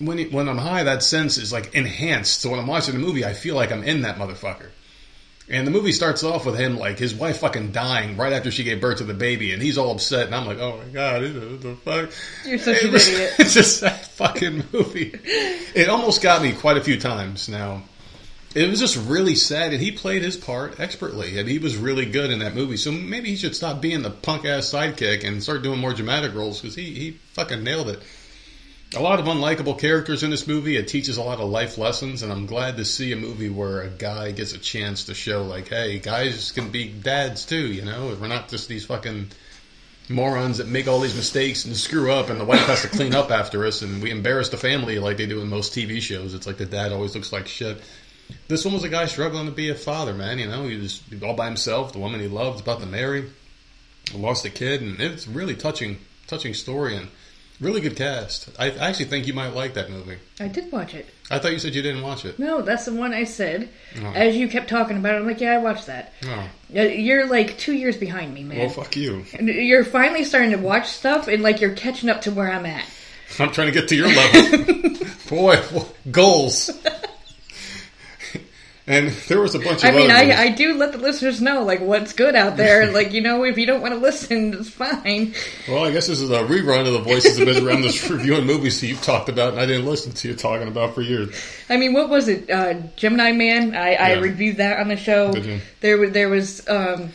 When, 0.00 0.18
when 0.30 0.48
I'm 0.48 0.58
high, 0.58 0.84
that 0.84 1.02
sense 1.02 1.38
is 1.38 1.52
like 1.52 1.74
enhanced. 1.74 2.40
So 2.40 2.50
when 2.50 2.60
I'm 2.60 2.66
watching 2.66 2.94
a 2.94 2.98
movie, 2.98 3.24
I 3.24 3.32
feel 3.32 3.54
like 3.54 3.72
I'm 3.72 3.82
in 3.84 4.02
that 4.02 4.16
motherfucker. 4.16 4.70
And 5.50 5.66
the 5.66 5.70
movie 5.70 5.92
starts 5.92 6.22
off 6.24 6.44
with 6.44 6.58
him 6.58 6.76
like 6.76 6.98
his 6.98 7.14
wife 7.14 7.38
fucking 7.38 7.72
dying 7.72 8.16
right 8.18 8.32
after 8.34 8.50
she 8.50 8.64
gave 8.64 8.80
birth 8.82 8.98
to 8.98 9.04
the 9.04 9.14
baby, 9.14 9.52
and 9.54 9.62
he's 9.62 9.78
all 9.78 9.92
upset, 9.92 10.26
and 10.26 10.34
I'm 10.34 10.46
like, 10.46 10.58
oh 10.58 10.78
my 10.78 10.92
god, 10.92 11.22
what 11.22 11.60
the 11.62 11.74
fuck? 11.76 12.10
You're 12.46 12.58
such 12.58 12.76
It 12.76 12.84
an 12.84 12.92
was- 12.92 13.08
idiot. 13.08 13.32
It's 13.38 13.54
just 13.54 13.80
that 13.80 14.04
fucking 14.08 14.64
movie. 14.72 15.14
It 15.74 15.88
almost 15.88 16.20
got 16.22 16.42
me 16.42 16.52
quite 16.52 16.76
a 16.76 16.82
few 16.84 17.00
times 17.00 17.48
now. 17.48 17.82
It 18.54 18.68
was 18.68 18.80
just 18.80 18.96
really 19.08 19.34
sad, 19.34 19.72
and 19.72 19.80
he 19.80 19.90
played 19.92 20.22
his 20.22 20.36
part 20.36 20.80
expertly, 20.80 21.38
and 21.38 21.48
he 21.48 21.58
was 21.58 21.76
really 21.76 22.06
good 22.06 22.30
in 22.30 22.38
that 22.40 22.54
movie. 22.54 22.76
So 22.78 22.90
maybe 22.90 23.28
he 23.30 23.36
should 23.36 23.54
stop 23.54 23.80
being 23.80 24.02
the 24.02 24.10
punk 24.10 24.44
ass 24.46 24.70
sidekick 24.72 25.22
and 25.22 25.42
start 25.42 25.62
doing 25.62 25.78
more 25.78 25.92
dramatic 25.92 26.34
roles 26.34 26.60
because 26.60 26.74
he, 26.74 26.92
he 26.94 27.10
fucking 27.34 27.62
nailed 27.62 27.88
it. 27.90 28.02
A 28.96 29.02
lot 29.02 29.20
of 29.20 29.26
unlikable 29.26 29.78
characters 29.78 30.22
in 30.22 30.30
this 30.30 30.46
movie. 30.46 30.76
It 30.76 30.88
teaches 30.88 31.18
a 31.18 31.22
lot 31.22 31.40
of 31.40 31.50
life 31.50 31.76
lessons, 31.76 32.22
and 32.22 32.32
I'm 32.32 32.46
glad 32.46 32.78
to 32.78 32.86
see 32.86 33.12
a 33.12 33.16
movie 33.16 33.50
where 33.50 33.82
a 33.82 33.90
guy 33.90 34.32
gets 34.32 34.54
a 34.54 34.58
chance 34.58 35.04
to 35.04 35.14
show, 35.14 35.42
like, 35.42 35.68
hey, 35.68 35.98
guys 35.98 36.52
can 36.52 36.70
be 36.70 36.88
dads 36.88 37.44
too, 37.44 37.70
you 37.70 37.84
know? 37.84 38.16
We're 38.18 38.28
not 38.28 38.48
just 38.48 38.66
these 38.66 38.86
fucking 38.86 39.28
morons 40.08 40.56
that 40.56 40.68
make 40.68 40.88
all 40.88 41.00
these 41.00 41.14
mistakes 41.14 41.66
and 41.66 41.76
screw 41.76 42.10
up, 42.10 42.30
and 42.30 42.40
the 42.40 42.46
wife 42.46 42.66
has 42.66 42.80
to 42.80 42.88
clean 42.88 43.14
up 43.14 43.30
after 43.30 43.66
us, 43.66 43.82
and 43.82 44.02
we 44.02 44.10
embarrass 44.10 44.48
the 44.48 44.56
family 44.56 44.98
like 44.98 45.18
they 45.18 45.26
do 45.26 45.42
in 45.42 45.48
most 45.48 45.74
TV 45.74 46.00
shows. 46.00 46.32
It's 46.32 46.46
like 46.46 46.56
the 46.56 46.64
dad 46.64 46.90
always 46.90 47.14
looks 47.14 47.30
like 47.30 47.46
shit. 47.46 47.82
This 48.48 48.64
one 48.64 48.72
was 48.72 48.84
a 48.84 48.88
guy 48.88 49.04
struggling 49.04 49.46
to 49.46 49.52
be 49.52 49.68
a 49.68 49.74
father, 49.74 50.14
man. 50.14 50.38
You 50.38 50.48
know, 50.48 50.66
he 50.66 50.76
was 50.76 51.02
all 51.22 51.34
by 51.34 51.46
himself. 51.46 51.92
The 51.92 51.98
woman 51.98 52.20
he 52.20 52.28
loved 52.28 52.60
about 52.60 52.80
to 52.80 52.86
marry 52.86 53.30
lost 54.14 54.46
a 54.46 54.50
kid, 54.50 54.80
and 54.80 54.98
it's 54.98 55.28
really 55.28 55.54
touching, 55.54 55.98
touching 56.26 56.54
story 56.54 56.96
and 56.96 57.08
really 57.60 57.80
good 57.80 57.96
cast. 57.96 58.48
I, 58.58 58.66
I 58.70 58.88
actually 58.88 59.06
think 59.06 59.26
you 59.26 59.34
might 59.34 59.54
like 59.54 59.74
that 59.74 59.90
movie. 59.90 60.18
I 60.40 60.48
did 60.48 60.70
watch 60.72 60.94
it. 60.94 61.06
I 61.30 61.38
thought 61.38 61.52
you 61.52 61.58
said 61.58 61.74
you 61.74 61.82
didn't 61.82 62.02
watch 62.02 62.24
it. 62.24 62.38
No, 62.38 62.62
that's 62.62 62.84
the 62.86 62.94
one 62.94 63.12
I 63.12 63.24
said. 63.24 63.68
Oh. 64.00 64.12
As 64.14 64.36
you 64.36 64.48
kept 64.48 64.68
talking 64.68 64.96
about 64.96 65.14
it, 65.14 65.18
I'm 65.18 65.26
like, 65.26 65.40
yeah, 65.40 65.52
I 65.52 65.58
watched 65.58 65.86
that. 65.86 66.12
Oh, 66.24 66.48
Uh, 66.74 66.80
You're 66.82 67.26
like 67.26 67.58
two 67.58 67.74
years 67.74 67.96
behind 67.96 68.32
me, 68.32 68.44
man. 68.44 68.58
well, 68.58 68.68
fuck 68.70 68.96
you. 68.96 69.24
You're 69.40 69.84
finally 69.84 70.24
starting 70.24 70.52
to 70.52 70.58
watch 70.58 70.88
stuff, 70.88 71.28
and 71.28 71.42
like 71.42 71.60
you're 71.60 71.74
catching 71.74 72.08
up 72.08 72.22
to 72.22 72.30
where 72.30 72.50
I'm 72.50 72.64
at. 72.66 72.84
I'm 73.38 73.52
trying 73.52 73.66
to 73.66 73.72
get 73.78 73.88
to 73.88 73.96
your 73.96 74.08
level. 74.08 75.06
Boy, 75.28 75.60
goals. 76.10 76.70
and 78.88 79.10
there 79.28 79.38
was 79.38 79.54
a 79.54 79.58
bunch 79.58 79.84
of 79.84 79.90
I 79.90 79.90
mean, 79.90 80.10
I. 80.10 80.32
I 80.32 80.48
do 80.48 80.74
let 80.74 80.92
the 80.92 80.98
listeners 80.98 81.42
know 81.42 81.62
like 81.62 81.80
what's 81.80 82.14
good 82.14 82.34
out 82.34 82.56
there. 82.56 82.90
like 82.92 83.12
you 83.12 83.20
know, 83.20 83.44
if 83.44 83.58
you 83.58 83.66
don't 83.66 83.82
want 83.82 83.92
to 83.92 84.00
listen, 84.00 84.54
it's 84.54 84.70
fine. 84.70 85.34
Well, 85.68 85.84
I 85.84 85.90
guess 85.90 86.06
this 86.06 86.20
is 86.20 86.30
a 86.30 86.42
rerun 86.44 86.86
of 86.86 86.94
the 86.94 87.00
Voices 87.00 87.38
of. 87.38 87.48
I'm 87.68 87.82
just 87.82 88.08
reviewing 88.08 88.46
movies 88.46 88.80
that 88.80 88.86
you've 88.86 89.02
talked 89.02 89.28
about 89.28 89.52
and 89.52 89.60
I 89.60 89.66
didn't 89.66 89.84
listen 89.84 90.12
to 90.12 90.28
you 90.28 90.34
talking 90.34 90.68
about 90.68 90.94
for 90.94 91.02
years. 91.02 91.34
I 91.68 91.76
mean, 91.76 91.92
what 91.92 92.08
was 92.08 92.28
it? 92.28 92.48
Uh, 92.48 92.74
Gemini 92.96 93.32
Man. 93.32 93.76
I, 93.76 93.94
I 93.94 94.12
reviewed 94.14 94.56
that 94.56 94.80
on 94.80 94.88
the 94.88 94.96
show. 94.96 95.32
There 95.80 95.98
was 95.98 96.12
there 96.12 96.30
was 96.30 96.66
um, 96.66 97.00
Will 97.00 97.08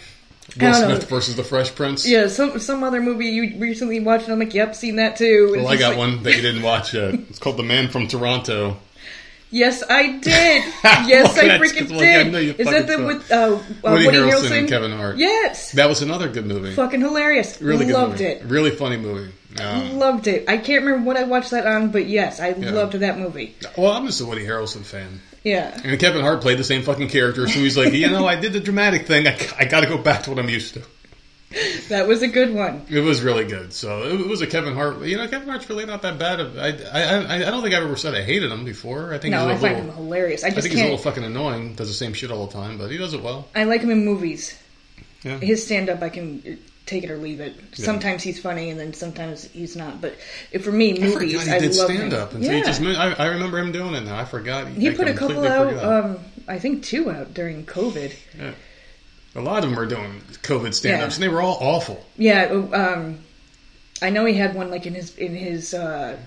don't 0.71 0.81
know. 0.81 0.95
Smith 0.95 1.09
versus 1.09 1.35
the 1.35 1.43
Fresh 1.43 1.73
Prince. 1.73 2.07
yeah 2.07 2.27
some 2.27 2.59
some 2.59 2.83
other 2.83 3.01
movie 3.01 3.27
you 3.27 3.57
recently 3.57 3.99
watched. 3.99 4.25
And 4.25 4.33
I'm 4.33 4.39
like, 4.39 4.53
yep, 4.53 4.75
seen 4.75 4.97
that 4.97 5.15
too. 5.15 5.53
And 5.53 5.63
Well, 5.63 5.73
I 5.73 5.77
got 5.77 5.89
like, 5.89 5.97
one 5.97 6.23
that 6.23 6.35
you 6.35 6.41
didn't 6.41 6.61
watch 6.61 6.93
yet. 6.93 7.13
It's 7.29 7.39
called 7.39 7.57
The 7.57 7.63
Man 7.63 7.89
from 7.89 8.07
Toronto. 8.07 8.77
Yes, 9.53 9.83
I 9.87 10.17
did. 10.17 10.63
Yes, 11.07 11.37
I 11.37 11.59
freaking 11.59 11.87
good. 11.87 11.91
Well, 11.91 11.99
I 12.01 12.23
did. 12.23 12.59
Is 12.59 12.67
that 12.67 12.87
the 12.87 13.05
with 13.05 13.31
uh, 13.31 13.35
uh, 13.35 13.59
Woody, 13.83 14.05
Woody, 14.07 14.17
Harrelson, 14.17 14.31
Harrelson? 14.31 14.59
and 14.59 14.69
Kevin 14.69 14.91
Hart. 14.91 15.17
Yes, 15.17 15.71
That 15.73 15.87
was 15.89 16.01
another 16.01 16.27
good 16.29 16.45
movie. 16.45 16.73
fucking 16.73 17.01
hilarious. 17.01 17.61
Really 17.61 17.85
good 17.85 17.93
Loved 17.93 18.11
movie. 18.13 18.25
it. 18.25 18.43
Really 18.45 18.71
funny 18.71 18.97
movie. 18.97 19.31
Um, 19.61 19.99
Loved 19.99 20.25
it. 20.27 20.49
I 20.49 20.57
can't 20.57 20.83
remember 20.83 21.05
what 21.07 21.17
I 21.17 21.23
watched 21.23 21.51
that 21.51 21.67
on, 21.67 21.91
but 21.91 22.07
yes, 22.07 22.39
I 22.39 22.51
loved 22.53 22.93
that 22.93 23.19
movie. 23.19 23.55
well, 23.77 23.91
I'm 23.91 24.07
just 24.07 24.19
a 24.21 24.25
Woody 24.25 24.43
Harrelson 24.45 24.83
fan. 24.83 25.21
Yeah. 25.43 25.79
And 25.83 25.99
Kevin 25.99 26.21
Hart 26.21 26.41
played 26.41 26.57
the 26.57 26.63
same 26.63 26.81
fucking 26.81 27.09
character, 27.09 27.47
so 27.47 27.59
he's 27.59 27.77
like, 27.77 27.93
you 27.93 28.09
know, 28.09 28.25
I 28.25 28.35
did 28.39 28.53
the 28.53 28.59
dramatic 28.59 29.05
thing. 29.05 29.27
I, 29.27 29.37
I 29.59 29.65
got 29.65 29.81
to 29.81 29.87
go 29.87 29.97
back 29.99 30.23
to 30.23 30.31
what 30.31 30.39
I'm 30.39 30.49
used 30.49 30.73
to. 30.73 30.81
That 31.89 32.07
was 32.07 32.21
a 32.21 32.27
good 32.27 32.53
one. 32.53 32.85
It 32.89 33.01
was 33.01 33.21
really 33.21 33.45
good. 33.45 33.73
So 33.73 34.03
it 34.03 34.27
was 34.27 34.41
a 34.41 34.47
Kevin 34.47 34.73
Hart. 34.73 35.01
You 35.01 35.17
know, 35.17 35.27
Kevin 35.27 35.47
Hart's 35.49 35.69
really 35.69 35.85
not 35.85 36.01
that 36.01 36.17
bad. 36.17 36.39
I 36.39 36.67
I, 36.91 37.01
I, 37.03 37.35
I 37.35 37.51
don't 37.51 37.61
think 37.61 37.75
I've 37.75 37.83
ever 37.83 37.95
said 37.95 38.15
I 38.15 38.23
hated 38.23 38.51
him 38.51 38.65
before. 38.65 39.13
I 39.13 39.17
think 39.17 39.33
No, 39.33 39.47
I 39.47 39.53
he's 39.53 39.59
a 39.59 39.67
find 39.67 39.75
little. 39.75 39.91
him 39.91 39.97
hilarious. 39.97 40.43
I 40.43 40.47
I 40.47 40.51
think 40.51 40.67
he's 40.67 40.79
a 40.79 40.83
little 40.83 40.97
fucking 40.97 41.23
annoying. 41.23 41.75
Does 41.75 41.89
the 41.89 41.93
same 41.93 42.13
shit 42.13 42.31
all 42.31 42.47
the 42.47 42.53
time, 42.53 42.77
but 42.77 42.89
he 42.89 42.97
does 42.97 43.13
it 43.13 43.21
well. 43.21 43.47
I 43.55 43.65
like 43.65 43.81
him 43.81 43.91
in 43.91 44.05
movies. 44.05 44.57
Yeah. 45.23 45.37
His 45.37 45.65
stand 45.65 45.89
up, 45.89 46.01
I 46.01 46.09
can 46.09 46.59
take 46.85 47.03
it 47.03 47.11
or 47.11 47.17
leave 47.17 47.39
it. 47.39 47.55
Sometimes 47.73 48.23
he's 48.23 48.39
funny, 48.39 48.69
and 48.69 48.79
then 48.79 48.93
sometimes 48.93 49.45
he's 49.45 49.75
not. 49.75 50.01
But 50.01 50.15
for 50.61 50.71
me, 50.71 50.97
I 51.01 51.05
movies, 51.07 51.43
he 51.45 51.51
I 51.51 51.59
did 51.59 51.75
love 51.75 51.89
stand 51.89 52.13
up 52.13 52.33
until 52.33 52.53
yeah. 52.53 52.63
just. 52.63 52.81
I, 52.81 53.13
I 53.13 53.25
remember 53.27 53.59
him 53.59 53.71
doing 53.71 53.93
it 53.93 54.01
now. 54.01 54.17
I 54.17 54.25
forgot. 54.25 54.67
he 54.67 54.89
I 54.89 54.93
put 54.93 55.07
a 55.07 55.13
couple 55.13 55.45
out. 55.45 55.73
Um, 55.83 56.19
I 56.47 56.59
think 56.59 56.83
two 56.83 57.09
out 57.09 57.33
during 57.33 57.65
COVID. 57.65 58.13
Yeah. 58.37 58.51
A 59.35 59.41
lot 59.41 59.63
of 59.63 59.69
them 59.69 59.79
are 59.79 59.85
doing 59.85 60.21
COVID 60.43 60.73
stand-ups, 60.73 61.17
Yeah. 61.17 61.23
and 61.25 61.31
they 61.31 61.35
were 61.35 61.41
all 61.41 61.57
awful. 61.59 62.05
Yeah, 62.17 62.43
um, 62.73 63.19
I 64.01 64.09
know 64.11 64.25
he 64.25 64.35
had 64.35 64.53
one 64.53 64.69
like 64.69 64.85
in 64.85 64.93
his 64.93 65.15
in 65.17 65.35
his 65.35 65.73
uh, 65.73 66.17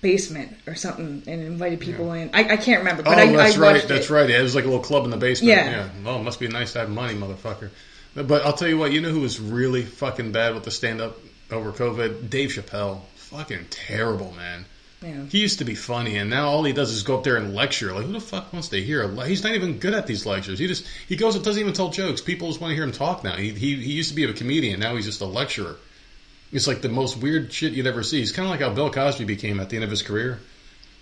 basement 0.00 0.56
or 0.66 0.74
something, 0.74 1.22
and 1.26 1.42
invited 1.42 1.80
people 1.80 2.12
in. 2.12 2.30
I, 2.34 2.40
I 2.40 2.56
can't 2.56 2.80
remember, 2.80 3.02
but 3.02 3.16
oh, 3.18 3.20
I, 3.20 3.32
that's 3.32 3.56
I 3.56 3.60
right. 3.60 3.86
That's 3.88 4.06
it. 4.06 4.12
right. 4.12 4.28
It 4.28 4.42
was 4.42 4.54
like 4.54 4.64
a 4.64 4.68
little 4.68 4.82
club 4.82 5.04
in 5.04 5.10
the 5.10 5.16
basement. 5.16 5.50
Yeah. 5.56 5.88
Oh, 6.06 6.18
it 6.18 6.22
must 6.24 6.40
be 6.40 6.48
nice 6.48 6.72
to 6.72 6.80
have 6.80 6.90
money, 6.90 7.14
motherfucker. 7.14 7.70
But 8.14 8.44
I'll 8.44 8.52
tell 8.52 8.68
you 8.68 8.78
what. 8.78 8.92
You 8.92 9.00
know 9.00 9.10
who 9.10 9.20
was 9.20 9.38
really 9.38 9.82
fucking 9.84 10.32
bad 10.32 10.54
with 10.54 10.64
the 10.64 10.70
stand-up 10.72 11.18
over 11.50 11.70
COVID? 11.72 12.28
Dave 12.30 12.50
Chappelle. 12.50 13.02
Fucking 13.16 13.66
terrible, 13.70 14.32
man. 14.32 14.64
Yeah. 15.02 15.24
He 15.30 15.38
used 15.38 15.60
to 15.60 15.64
be 15.64 15.74
funny, 15.74 16.16
and 16.16 16.28
now 16.28 16.48
all 16.48 16.62
he 16.62 16.74
does 16.74 16.90
is 16.90 17.02
go 17.02 17.16
up 17.16 17.24
there 17.24 17.36
and 17.36 17.54
lecture. 17.54 17.92
Like, 17.94 18.04
who 18.04 18.12
the 18.12 18.20
fuck 18.20 18.52
wants 18.52 18.68
to 18.68 18.82
hear? 18.82 19.02
A 19.02 19.26
He's 19.26 19.42
not 19.42 19.54
even 19.54 19.78
good 19.78 19.94
at 19.94 20.06
these 20.06 20.26
lectures. 20.26 20.58
He 20.58 20.66
just 20.66 20.86
he 21.08 21.16
goes 21.16 21.36
and 21.36 21.44
doesn't 21.44 21.60
even 21.60 21.72
tell 21.72 21.88
jokes. 21.88 22.20
People 22.20 22.48
just 22.48 22.60
want 22.60 22.72
to 22.72 22.74
hear 22.74 22.84
him 22.84 22.92
talk 22.92 23.24
now. 23.24 23.36
He 23.36 23.50
he, 23.50 23.76
he 23.76 23.92
used 23.92 24.10
to 24.10 24.14
be 24.14 24.24
a 24.24 24.32
comedian. 24.32 24.78
Now 24.80 24.96
he's 24.96 25.06
just 25.06 25.22
a 25.22 25.26
lecturer. 25.26 25.76
It's 26.52 26.66
like 26.66 26.82
the 26.82 26.88
most 26.88 27.16
weird 27.16 27.52
shit 27.52 27.72
you'd 27.72 27.86
ever 27.86 28.02
see. 28.02 28.18
He's 28.18 28.32
kind 28.32 28.46
of 28.46 28.50
like 28.50 28.60
how 28.60 28.74
Bill 28.74 28.90
Cosby 28.90 29.24
became 29.24 29.60
at 29.60 29.70
the 29.70 29.76
end 29.76 29.84
of 29.84 29.90
his 29.90 30.02
career, 30.02 30.38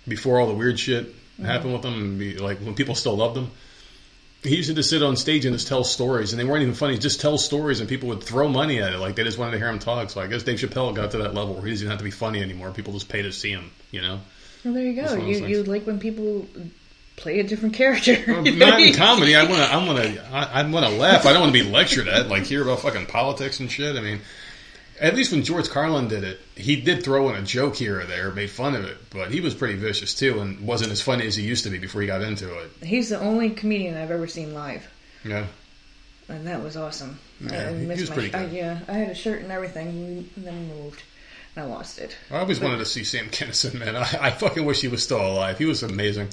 before 0.07 0.39
all 0.39 0.47
the 0.47 0.53
weird 0.53 0.79
shit 0.79 1.13
happened 1.41 1.73
with 1.73 1.83
him, 1.83 1.93
and 1.93 2.19
be, 2.19 2.37
like 2.37 2.59
when 2.59 2.75
people 2.75 2.95
still 2.95 3.17
loved 3.17 3.35
him. 3.35 3.51
He 4.41 4.55
used 4.55 4.69
to 4.69 4.75
just 4.75 4.89
sit 4.89 5.03
on 5.03 5.17
stage 5.17 5.45
and 5.45 5.53
just 5.53 5.67
tell 5.67 5.83
stories, 5.83 6.31
and 6.31 6.39
they 6.39 6.45
weren't 6.45 6.61
even 6.61 6.73
funny. 6.73 6.97
Just 6.97 7.19
tell 7.19 7.37
stories, 7.37 7.81
and 7.81 7.89
people 7.89 8.07
would 8.09 8.23
throw 8.23 8.47
money 8.47 8.81
at 8.81 8.93
it. 8.93 8.97
Like 8.97 9.15
they 9.15 9.23
just 9.23 9.37
wanted 9.37 9.51
to 9.51 9.57
hear 9.57 9.67
him 9.67 9.79
talk. 9.79 10.09
So 10.09 10.21
I 10.21 10.27
guess 10.27 10.43
Dave 10.43 10.59
Chappelle 10.59 10.95
got 10.95 11.11
to 11.11 11.17
that 11.19 11.33
level 11.33 11.55
where 11.55 11.65
he 11.65 11.71
doesn't 11.71 11.87
have 11.87 11.97
to 11.97 12.05
be 12.05 12.11
funny 12.11 12.41
anymore. 12.41 12.71
People 12.71 12.93
just 12.93 13.09
pay 13.09 13.21
to 13.21 13.33
see 13.33 13.51
him. 13.51 13.71
You 13.91 14.01
know. 14.01 14.21
Well, 14.63 14.73
there 14.73 14.83
you 14.85 14.93
go. 14.95 15.01
That's 15.01 15.13
one 15.13 15.21
of 15.21 15.27
You 15.27 15.45
you 15.45 15.63
like 15.63 15.85
when 15.85 15.99
people 15.99 16.47
play 17.17 17.39
a 17.39 17.43
different 17.43 17.75
character. 17.75 18.17
Well, 18.27 18.43
not 18.43 18.79
in 18.79 18.93
comedy. 18.95 19.35
I 19.35 19.43
want 19.43 19.57
to. 19.57 19.73
I 19.73 19.85
want 19.85 19.99
to. 19.99 20.25
I, 20.33 20.61
I 20.61 20.69
want 20.69 20.85
to 20.85 20.91
laugh. 20.93 21.25
I 21.25 21.33
don't 21.33 21.41
want 21.41 21.53
to 21.53 21.63
be 21.63 21.69
lectured 21.69 22.07
at. 22.07 22.29
Like 22.29 22.43
hear 22.43 22.63
about 22.63 22.79
fucking 22.79 23.07
politics 23.07 23.59
and 23.59 23.69
shit. 23.69 23.95
I 23.95 24.01
mean, 24.01 24.21
at 24.99 25.15
least 25.15 25.31
when 25.31 25.43
George 25.43 25.69
Carlin 25.69 26.07
did 26.07 26.23
it, 26.23 26.39
he 26.55 26.79
did 26.81 27.03
throw 27.03 27.29
in 27.29 27.35
a 27.35 27.41
joke 27.41 27.75
here 27.75 27.99
or 28.01 28.05
there, 28.05 28.31
made 28.31 28.49
fun 28.49 28.75
of 28.75 28.83
it, 28.85 28.97
but 29.09 29.31
he 29.31 29.41
was 29.41 29.53
pretty 29.53 29.75
vicious 29.75 30.13
too, 30.13 30.39
and 30.39 30.59
wasn't 30.65 30.91
as 30.91 31.01
funny 31.01 31.25
as 31.27 31.35
he 31.35 31.43
used 31.43 31.63
to 31.63 31.69
be 31.69 31.77
before 31.79 32.01
he 32.01 32.07
got 32.07 32.21
into 32.21 32.53
it. 32.59 32.71
He's 32.83 33.09
the 33.09 33.19
only 33.19 33.49
comedian 33.51 33.95
I've 33.97 34.11
ever 34.11 34.27
seen 34.27 34.53
live, 34.53 34.85
Yeah. 35.23 35.45
and 36.27 36.45
that 36.47 36.61
was 36.63 36.75
awesome. 36.77 37.19
Yeah, 37.41 37.69
I 37.69 37.73
he 37.77 37.85
was 37.87 38.09
my 38.09 38.15
pretty 38.15 38.33
I, 38.33 38.45
yeah, 38.47 38.79
I 38.87 38.93
had 38.93 39.09
a 39.09 39.15
shirt 39.15 39.41
and 39.41 39.51
everything, 39.51 40.29
and 40.35 40.45
then 40.45 40.67
moved. 40.67 41.01
and 41.55 41.63
I 41.65 41.67
lost 41.67 41.99
it. 41.99 42.17
I 42.29 42.37
always 42.39 42.59
wanted 42.59 42.77
to 42.79 42.85
see 42.85 43.03
Sam 43.05 43.27
Kinison, 43.29 43.75
man. 43.79 43.95
I, 43.95 44.07
I 44.21 44.31
fucking 44.31 44.65
wish 44.65 44.81
he 44.81 44.87
was 44.89 45.01
still 45.03 45.21
alive. 45.25 45.57
He 45.57 45.65
was 45.65 45.81
amazing. 45.83 46.27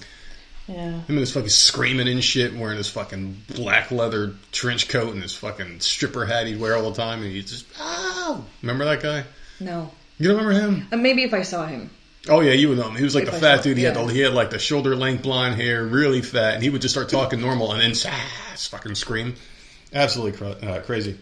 Yeah. 0.68 0.74
Him 0.90 1.04
and 1.08 1.18
his 1.18 1.32
fucking 1.32 1.48
screaming 1.48 2.08
and 2.08 2.22
shit, 2.24 2.52
and 2.52 2.60
wearing 2.60 2.76
his 2.78 2.88
fucking 2.88 3.42
black 3.54 3.90
leather 3.90 4.34
trench 4.52 4.88
coat 4.88 5.12
and 5.14 5.22
his 5.22 5.34
fucking 5.34 5.80
stripper 5.80 6.26
hat 6.26 6.46
he'd 6.46 6.58
wear 6.60 6.76
all 6.76 6.90
the 6.90 6.96
time, 7.00 7.22
and 7.22 7.30
he 7.30 7.40
just 7.42 7.66
oh, 7.78 8.44
remember 8.62 8.84
that 8.86 9.00
guy? 9.02 9.24
No. 9.60 9.90
You 10.18 10.28
don't 10.28 10.44
remember 10.44 10.58
him? 10.66 10.88
Uh, 10.90 10.96
maybe 10.96 11.22
if 11.22 11.32
I 11.34 11.42
saw 11.42 11.66
him. 11.66 11.90
Oh 12.28 12.40
yeah, 12.40 12.52
you 12.54 12.68
would 12.70 12.78
know 12.78 12.88
him. 12.88 12.96
He 12.96 13.04
was 13.04 13.14
like 13.14 13.24
If 13.24 13.30
the 13.30 13.36
I 13.36 13.40
fat 13.40 13.56
saw- 13.58 13.62
dude. 13.62 13.76
He 13.78 13.84
had 13.84 13.94
the, 13.94 14.04
he 14.06 14.20
had 14.20 14.32
like 14.34 14.50
the 14.50 14.58
shoulder 14.58 14.96
length 14.96 15.22
blonde 15.22 15.54
hair, 15.54 15.84
really 15.84 16.22
fat, 16.22 16.54
and 16.54 16.62
he 16.62 16.70
would 16.70 16.82
just 16.82 16.94
start 16.94 17.08
talking 17.08 17.40
normal 17.40 17.72
and 17.72 17.80
then 17.82 17.92
ah, 18.12 18.54
fucking 18.56 18.96
scream, 18.96 19.36
absolutely 19.92 20.36
cra- 20.36 20.68
uh, 20.68 20.80
crazy. 20.80 21.16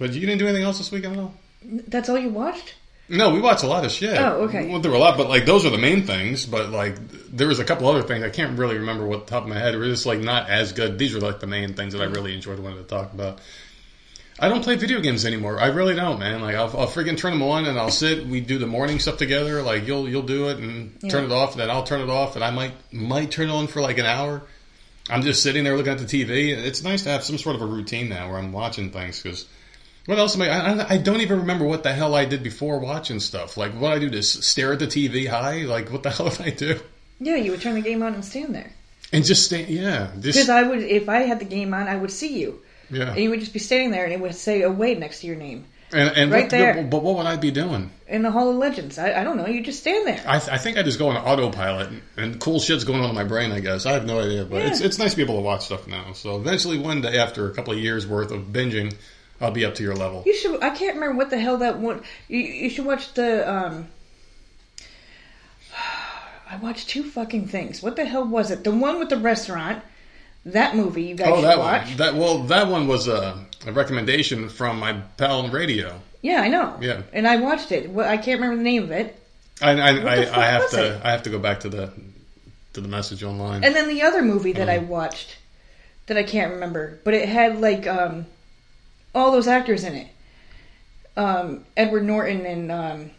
But 0.00 0.12
you 0.14 0.20
didn't 0.20 0.38
do 0.38 0.46
anything 0.48 0.64
else 0.64 0.78
this 0.78 0.90
weekend 0.90 1.14
at 1.14 1.20
all? 1.20 1.34
That's 1.62 2.08
all 2.08 2.18
you 2.18 2.30
watched? 2.30 2.74
No, 3.08 3.30
we 3.30 3.40
watched 3.40 3.62
a 3.64 3.66
lot 3.66 3.84
of 3.84 3.90
shit. 3.90 4.18
Oh, 4.18 4.42
okay. 4.42 4.66
We 4.66 4.72
went 4.72 4.84
through 4.84 4.96
a 4.96 4.98
lot, 4.98 5.16
but 5.16 5.28
like 5.28 5.46
those 5.46 5.64
are 5.64 5.70
the 5.70 5.78
main 5.78 6.06
things. 6.06 6.44
But 6.44 6.70
like 6.70 6.96
there 7.30 7.48
was 7.48 7.58
a 7.58 7.64
couple 7.64 7.88
other 7.88 8.02
things 8.02 8.22
I 8.22 8.30
can't 8.30 8.58
really 8.58 8.78
remember 8.78 9.06
what 9.06 9.26
the 9.26 9.30
top 9.30 9.44
of 9.44 9.48
my 9.48 9.58
head. 9.58 9.74
It 9.74 9.78
was 9.78 9.88
just 9.88 10.06
like 10.06 10.20
not 10.20 10.50
as 10.50 10.72
good. 10.72 10.98
These 10.98 11.14
were 11.14 11.20
like 11.20 11.40
the 11.40 11.46
main 11.46 11.74
things 11.74 11.94
that 11.94 12.02
I 12.02 12.06
really 12.06 12.34
enjoyed 12.34 12.58
wanted 12.58 12.76
to 12.76 12.84
talk 12.84 13.12
about. 13.12 13.40
I 14.40 14.48
don't 14.48 14.62
play 14.62 14.76
video 14.76 15.00
games 15.00 15.24
anymore. 15.24 15.58
I 15.58 15.66
really 15.66 15.94
don't, 15.94 16.20
man. 16.20 16.40
Like 16.42 16.54
I'll, 16.54 16.78
I'll 16.78 16.86
freaking 16.86 17.16
turn 17.16 17.32
them 17.32 17.42
on 17.42 17.64
and 17.64 17.78
I'll 17.78 17.90
sit. 17.90 18.26
We 18.26 18.40
do 18.40 18.58
the 18.58 18.66
morning 18.66 18.98
stuff 19.00 19.16
together. 19.16 19.62
Like 19.62 19.86
you'll 19.86 20.08
you'll 20.08 20.22
do 20.22 20.48
it 20.48 20.58
and 20.58 21.00
turn 21.10 21.24
it 21.24 21.32
off, 21.32 21.52
and 21.52 21.60
then 21.60 21.70
I'll 21.70 21.84
turn 21.84 22.02
it 22.02 22.10
off, 22.10 22.36
and 22.36 22.44
I 22.44 22.50
might 22.50 22.72
might 22.92 23.30
turn 23.30 23.48
it 23.48 23.52
on 23.52 23.66
for 23.68 23.80
like 23.80 23.98
an 23.98 24.06
hour. 24.06 24.42
I'm 25.10 25.22
just 25.22 25.42
sitting 25.42 25.64
there 25.64 25.76
looking 25.76 25.92
at 25.92 25.98
the 25.98 26.04
TV. 26.04 26.50
It's 26.50 26.82
nice 26.82 27.04
to 27.04 27.08
have 27.08 27.24
some 27.24 27.38
sort 27.38 27.56
of 27.56 27.62
a 27.62 27.66
routine 27.66 28.10
now 28.10 28.28
where 28.28 28.38
I'm 28.38 28.52
watching 28.52 28.90
things 28.90 29.22
because 29.22 29.46
What 30.08 30.18
else 30.18 30.34
am 30.36 30.42
I, 30.42 30.48
I? 30.48 30.94
I 30.94 30.96
don't 30.96 31.20
even 31.20 31.40
remember 31.40 31.66
what 31.66 31.82
the 31.82 31.92
hell 31.92 32.14
I 32.14 32.24
did 32.24 32.42
before 32.42 32.78
watching 32.78 33.20
stuff. 33.20 33.58
Like, 33.58 33.72
what 33.72 33.92
I 33.92 33.98
do? 33.98 34.08
Just 34.08 34.42
stare 34.42 34.72
at 34.72 34.78
the 34.78 34.86
TV 34.86 35.28
high? 35.28 35.64
Like, 35.64 35.92
what 35.92 36.02
the 36.02 36.08
hell 36.16 36.30
did 36.30 36.40
I 36.40 36.50
do? 36.50 36.80
Yeah, 37.20 37.36
you 37.36 37.50
would 37.50 37.60
turn 37.60 37.74
the 37.74 37.82
game 37.82 38.02
on 38.02 38.14
and 38.14 38.24
stand 38.24 38.54
there. 38.54 38.72
And 39.12 39.22
just 39.22 39.44
stand, 39.44 39.68
yeah. 39.68 40.10
Because 40.18 40.48
I 40.48 40.62
would, 40.62 40.80
if 40.82 41.10
I 41.10 41.18
had 41.24 41.40
the 41.40 41.44
game 41.44 41.74
on, 41.74 41.88
I 41.88 41.96
would 41.96 42.10
see 42.10 42.38
you, 42.38 42.60
yeah. 42.90 43.10
and 43.10 43.18
you 43.18 43.28
would 43.30 43.40
just 43.40 43.52
be 43.52 43.58
standing 43.58 43.90
there, 43.90 44.04
and 44.04 44.12
it 44.14 44.20
would 44.20 44.34
say 44.34 44.62
"away" 44.62 44.94
next 44.94 45.20
to 45.20 45.26
your 45.26 45.36
name 45.36 45.66
And, 45.92 46.08
and 46.16 46.30
right 46.32 46.44
what, 46.44 46.50
there. 46.50 46.82
But 46.84 47.02
what 47.02 47.16
would 47.16 47.26
I 47.26 47.36
be 47.36 47.50
doing? 47.50 47.90
in 48.06 48.22
the 48.22 48.30
Hall 48.30 48.48
of 48.50 48.56
Legends. 48.56 48.98
I, 48.98 49.20
I 49.20 49.24
don't 49.24 49.36
know. 49.36 49.46
You 49.46 49.62
just 49.62 49.80
stand 49.80 50.06
there. 50.06 50.22
I, 50.26 50.38
th- 50.38 50.50
I 50.50 50.56
think 50.56 50.78
I 50.78 50.82
just 50.82 50.98
go 50.98 51.08
on 51.08 51.16
autopilot 51.18 51.88
and, 51.90 52.02
and 52.16 52.40
cool 52.40 52.58
shit's 52.60 52.84
going 52.84 53.02
on 53.02 53.10
in 53.10 53.14
my 53.14 53.24
brain. 53.24 53.52
I 53.52 53.60
guess 53.60 53.84
I 53.84 53.92
have 53.92 54.06
no 54.06 54.20
idea, 54.20 54.46
but 54.46 54.62
Yeah. 54.62 54.68
it's 54.68 54.80
it's 54.80 54.98
nice 54.98 55.10
to 55.10 55.16
be 55.18 55.22
able 55.22 55.34
to 55.36 55.42
watch 55.42 55.66
stuff 55.66 55.86
now. 55.86 56.12
So 56.14 56.36
eventually, 56.36 56.78
one 56.78 57.02
day 57.02 57.18
after 57.18 57.50
a 57.50 57.54
couple 57.54 57.74
of 57.74 57.78
years 57.78 58.06
worth 58.06 58.30
of 58.30 58.44
binging, 58.44 58.94
I'll 59.40 59.50
be 59.52 59.64
up 59.64 59.74
to 59.76 59.82
your 59.82 59.94
level. 59.94 60.22
You 60.26 60.34
should. 60.34 60.62
I 60.62 60.70
can't 60.70 60.94
remember 60.96 61.16
what 61.16 61.30
the 61.30 61.38
hell 61.38 61.58
that 61.58 61.78
one. 61.78 62.02
You, 62.28 62.38
you 62.40 62.70
should 62.70 62.84
watch 62.86 63.12
the. 63.14 63.48
um 63.50 63.88
I 66.50 66.56
watched 66.56 66.88
two 66.88 67.04
fucking 67.04 67.48
things. 67.48 67.82
What 67.82 67.96
the 67.96 68.04
hell 68.04 68.24
was 68.24 68.50
it? 68.50 68.64
The 68.64 68.70
one 68.70 68.98
with 68.98 69.10
the 69.10 69.18
restaurant. 69.18 69.82
That 70.46 70.76
movie 70.76 71.02
you 71.02 71.14
guys 71.14 71.28
Oh, 71.30 71.42
that 71.42 71.58
watch. 71.58 71.88
one. 71.88 71.96
That 71.98 72.14
well, 72.14 72.38
that 72.44 72.68
one 72.68 72.86
was 72.86 73.06
a, 73.06 73.44
a 73.66 73.72
recommendation 73.72 74.48
from 74.48 74.78
my 74.78 74.94
pal 75.18 75.40
on 75.40 75.50
radio. 75.50 76.00
Yeah, 76.22 76.40
I 76.40 76.48
know. 76.48 76.78
Yeah. 76.80 77.02
And 77.12 77.28
I 77.28 77.36
watched 77.36 77.70
it. 77.70 77.90
Well, 77.90 78.08
I 78.08 78.16
can't 78.16 78.40
remember 78.40 78.56
the 78.56 78.62
name 78.62 78.84
of 78.84 78.90
it. 78.90 79.14
I 79.60 79.72
I, 79.72 79.90
I, 79.90 80.14
I 80.42 80.44
have 80.46 80.70
to 80.70 80.94
it? 80.94 81.00
I 81.04 81.10
have 81.10 81.22
to 81.24 81.30
go 81.30 81.38
back 81.38 81.60
to 81.60 81.68
the 81.68 81.92
to 82.72 82.80
the 82.80 82.88
message 82.88 83.22
online. 83.22 83.62
And 83.64 83.74
then 83.74 83.88
the 83.88 84.02
other 84.02 84.22
movie 84.22 84.52
that 84.52 84.68
Uh-huh. 84.68 84.78
I 84.80 84.84
watched 84.84 85.36
that 86.06 86.16
I 86.16 86.22
can't 86.22 86.54
remember, 86.54 86.98
but 87.04 87.12
it 87.14 87.28
had 87.28 87.60
like 87.60 87.86
um 87.86 88.24
all 89.14 89.32
those 89.32 89.46
actors 89.48 89.84
in 89.84 89.94
it. 89.94 90.08
Um 91.16 91.64
Edward 91.76 92.04
Norton 92.04 92.46
and 92.46 92.70
um 92.72 93.10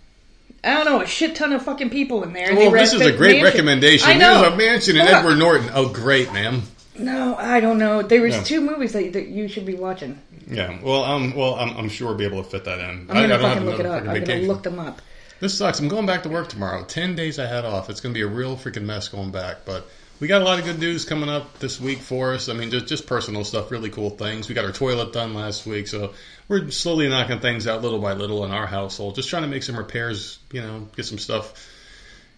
I 0.64 0.74
don't 0.74 0.86
know, 0.86 1.02
a 1.02 1.08
shit 1.08 1.36
ton 1.36 1.54
of 1.54 1.64
fucking 1.64 1.90
people 1.90 2.24
in 2.24 2.34
there. 2.34 2.54
Well, 2.54 2.72
this 2.72 2.94
is 2.94 3.02
a 3.02 3.14
great 3.16 3.42
mansion. 3.42 3.44
recommendation. 3.46 4.10
I 4.10 4.14
know. 4.16 4.42
Here's 4.42 4.54
a 4.54 4.58
mansion 4.58 4.96
in. 4.98 5.08
Edward 5.08 5.38
Norton. 5.38 5.70
Oh, 5.74 5.88
great, 5.88 6.34
ma'am. 6.34 6.64
No, 6.98 7.38
I 7.38 7.62
don't 7.62 7.78
know. 7.78 8.02
There 8.02 8.22
was 8.22 8.36
Yeah. 8.36 8.44
two 8.44 8.60
movies 8.60 8.92
that, 8.92 9.14
that 9.14 9.28
you 9.30 9.48
should 9.48 9.66
be 9.66 9.76
watching. 9.76 10.20
Yeah. 10.50 10.78
Well, 10.84 11.06
um, 11.06 11.34
well, 11.34 11.56
I'm, 11.56 11.78
I'm 11.78 11.88
sure 11.88 12.10
we'll 12.10 12.18
be 12.18 12.26
able 12.26 12.44
to 12.44 12.50
fit 12.50 12.66
that 12.66 12.78
in. 12.80 12.90
I'm 12.90 13.08
gonna 13.08 13.22
I 13.24 13.28
don't 13.28 13.42
fucking 13.42 13.66
look 13.66 13.80
it 13.80 13.86
up. 13.86 14.04
I'm 14.06 14.24
gonna 14.26 14.42
look 14.42 14.64
them 14.64 14.80
up. 14.80 15.02
This 15.40 15.58
sucks. 15.58 15.80
I'm 15.80 15.88
going 15.88 16.06
back 16.06 16.24
to 16.24 16.30
work 16.30 16.50
tomorrow. 16.50 16.84
Ten 16.84 17.16
days 17.16 17.40
I 17.40 17.46
had 17.46 17.64
off. 17.64 17.90
It's 17.90 18.02
going 18.02 18.14
to 18.14 18.18
be 18.18 18.24
a 18.24 18.28
real 18.28 18.58
freaking 18.58 18.84
mess 18.84 19.08
going 19.08 19.32
back. 19.32 19.60
But 19.64 19.88
we 20.20 20.28
got 20.28 20.42
a 20.42 20.46
lot 20.46 20.60
of 20.60 20.66
good 20.66 20.80
news 20.80 21.06
coming 21.06 21.30
up 21.30 21.60
this 21.60 21.80
week 21.80 22.00
for 22.00 22.34
us. 22.34 22.50
I 22.50 22.54
mean, 22.54 22.72
just 22.72 22.88
just 22.88 23.08
personal 23.08 23.44
stuff, 23.44 23.72
really 23.72 23.90
cool 23.90 24.10
things. 24.10 24.50
We 24.50 24.56
got 24.56 24.66
our 24.66 24.72
toilet 24.72 25.14
done 25.14 25.34
last 25.34 25.66
week, 25.66 25.88
so 25.88 26.14
we're 26.48 26.70
slowly 26.72 27.08
knocking 27.08 27.40
things 27.40 27.68
out 27.68 27.82
little 27.82 28.00
by 28.00 28.14
little 28.14 28.44
in 28.44 28.52
our 28.52 28.68
household. 28.68 29.16
Just 29.16 29.30
trying 29.30 29.44
to 29.44 29.48
make 29.48 29.64
some 29.64 29.78
repairs. 29.78 30.40
You 30.52 30.62
know, 30.62 30.88
get 30.96 31.06
some 31.06 31.20
stuff. 31.20 31.68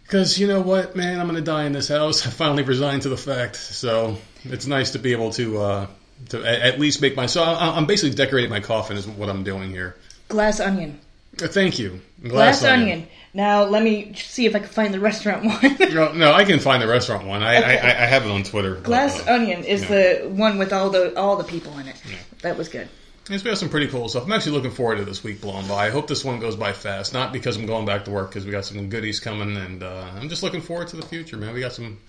Because 0.03 0.37
you 0.37 0.47
know 0.47 0.61
what, 0.61 0.95
man, 0.95 1.19
I'm 1.19 1.27
going 1.27 1.37
to 1.37 1.41
die 1.41 1.63
in 1.63 1.71
this 1.71 1.87
house. 1.87 2.27
I 2.27 2.29
finally 2.29 2.63
resigned 2.63 3.03
to 3.03 3.09
the 3.09 3.17
fact. 3.17 3.55
So 3.55 4.17
it's 4.43 4.67
nice 4.67 4.91
to 4.91 4.99
be 4.99 5.13
able 5.13 5.31
to 5.31 5.57
uh, 5.57 5.87
to 6.29 6.43
at 6.43 6.79
least 6.79 7.01
make 7.01 7.15
my. 7.15 7.25
So 7.25 7.43
I'm 7.43 7.87
basically 7.87 8.15
decorating 8.15 8.49
my 8.49 8.59
coffin 8.59 8.97
is 8.97 9.07
what 9.07 9.29
I'm 9.29 9.43
doing 9.43 9.71
here. 9.71 9.95
Glass 10.27 10.59
onion. 10.59 10.99
Uh, 11.41 11.47
Thank 11.47 11.79
you. 11.79 12.01
Glass, 12.21 12.63
onion. 12.63 13.07
Now 13.33 13.63
let 13.63 13.81
me 13.83 14.13
see 14.15 14.45
if 14.45 14.55
I 14.55 14.59
can 14.59 14.67
find 14.67 14.93
the 14.93 14.99
restaurant 14.99 15.45
one. 15.63 15.77
No, 15.93 16.11
no, 16.11 16.33
I 16.33 16.43
can 16.43 16.59
find 16.59 16.81
the 16.81 16.87
restaurant 16.87 17.25
one. 17.25 17.43
I, 17.43 17.57
Okay. 17.57 17.79
I, 17.79 18.03
I 18.03 18.05
have 18.05 18.25
it 18.25 18.31
on 18.31 18.43
Twitter. 18.43 18.75
Glass 18.75 19.25
uh, 19.27 19.33
onion 19.33 19.63
is 19.63 19.87
the 19.87 20.27
one 20.29 20.57
with 20.57 20.73
all 20.73 20.89
the 20.89 21.17
all 21.17 21.37
the 21.37 21.43
people 21.45 21.77
in 21.77 21.87
it. 21.87 21.95
That 22.41 22.57
was 22.57 22.67
good. 22.69 22.89
It's 23.29 23.43
got 23.43 23.57
some 23.57 23.69
pretty 23.69 23.87
cool 23.87 24.09
stuff. 24.09 24.25
I'm 24.25 24.31
actually 24.33 24.53
looking 24.53 24.71
forward 24.71 24.97
to 24.97 25.05
this 25.05 25.23
week 25.23 25.39
blowing 25.41 25.67
by. 25.67 25.87
I 25.87 25.89
hope 25.91 26.07
this 26.07 26.25
one 26.25 26.39
goes 26.39 26.55
by 26.55 26.73
fast. 26.73 27.13
Not 27.13 27.31
because 27.31 27.55
I'm 27.55 27.65
going 27.67 27.85
back 27.85 28.03
to 28.05 28.11
work, 28.11 28.29
because 28.29 28.45
we 28.45 28.51
got 28.51 28.65
some 28.65 28.89
goodies 28.89 29.19
coming, 29.21 29.55
and 29.55 29.83
uh, 29.83 30.07
I'm 30.19 30.27
just 30.27 30.43
looking 30.43 30.59
forward 30.59 30.87
to 30.89 30.97
the 30.97 31.05
future, 31.05 31.37
man. 31.37 31.53
We 31.53 31.61
got 31.61 31.71
some 31.71 31.99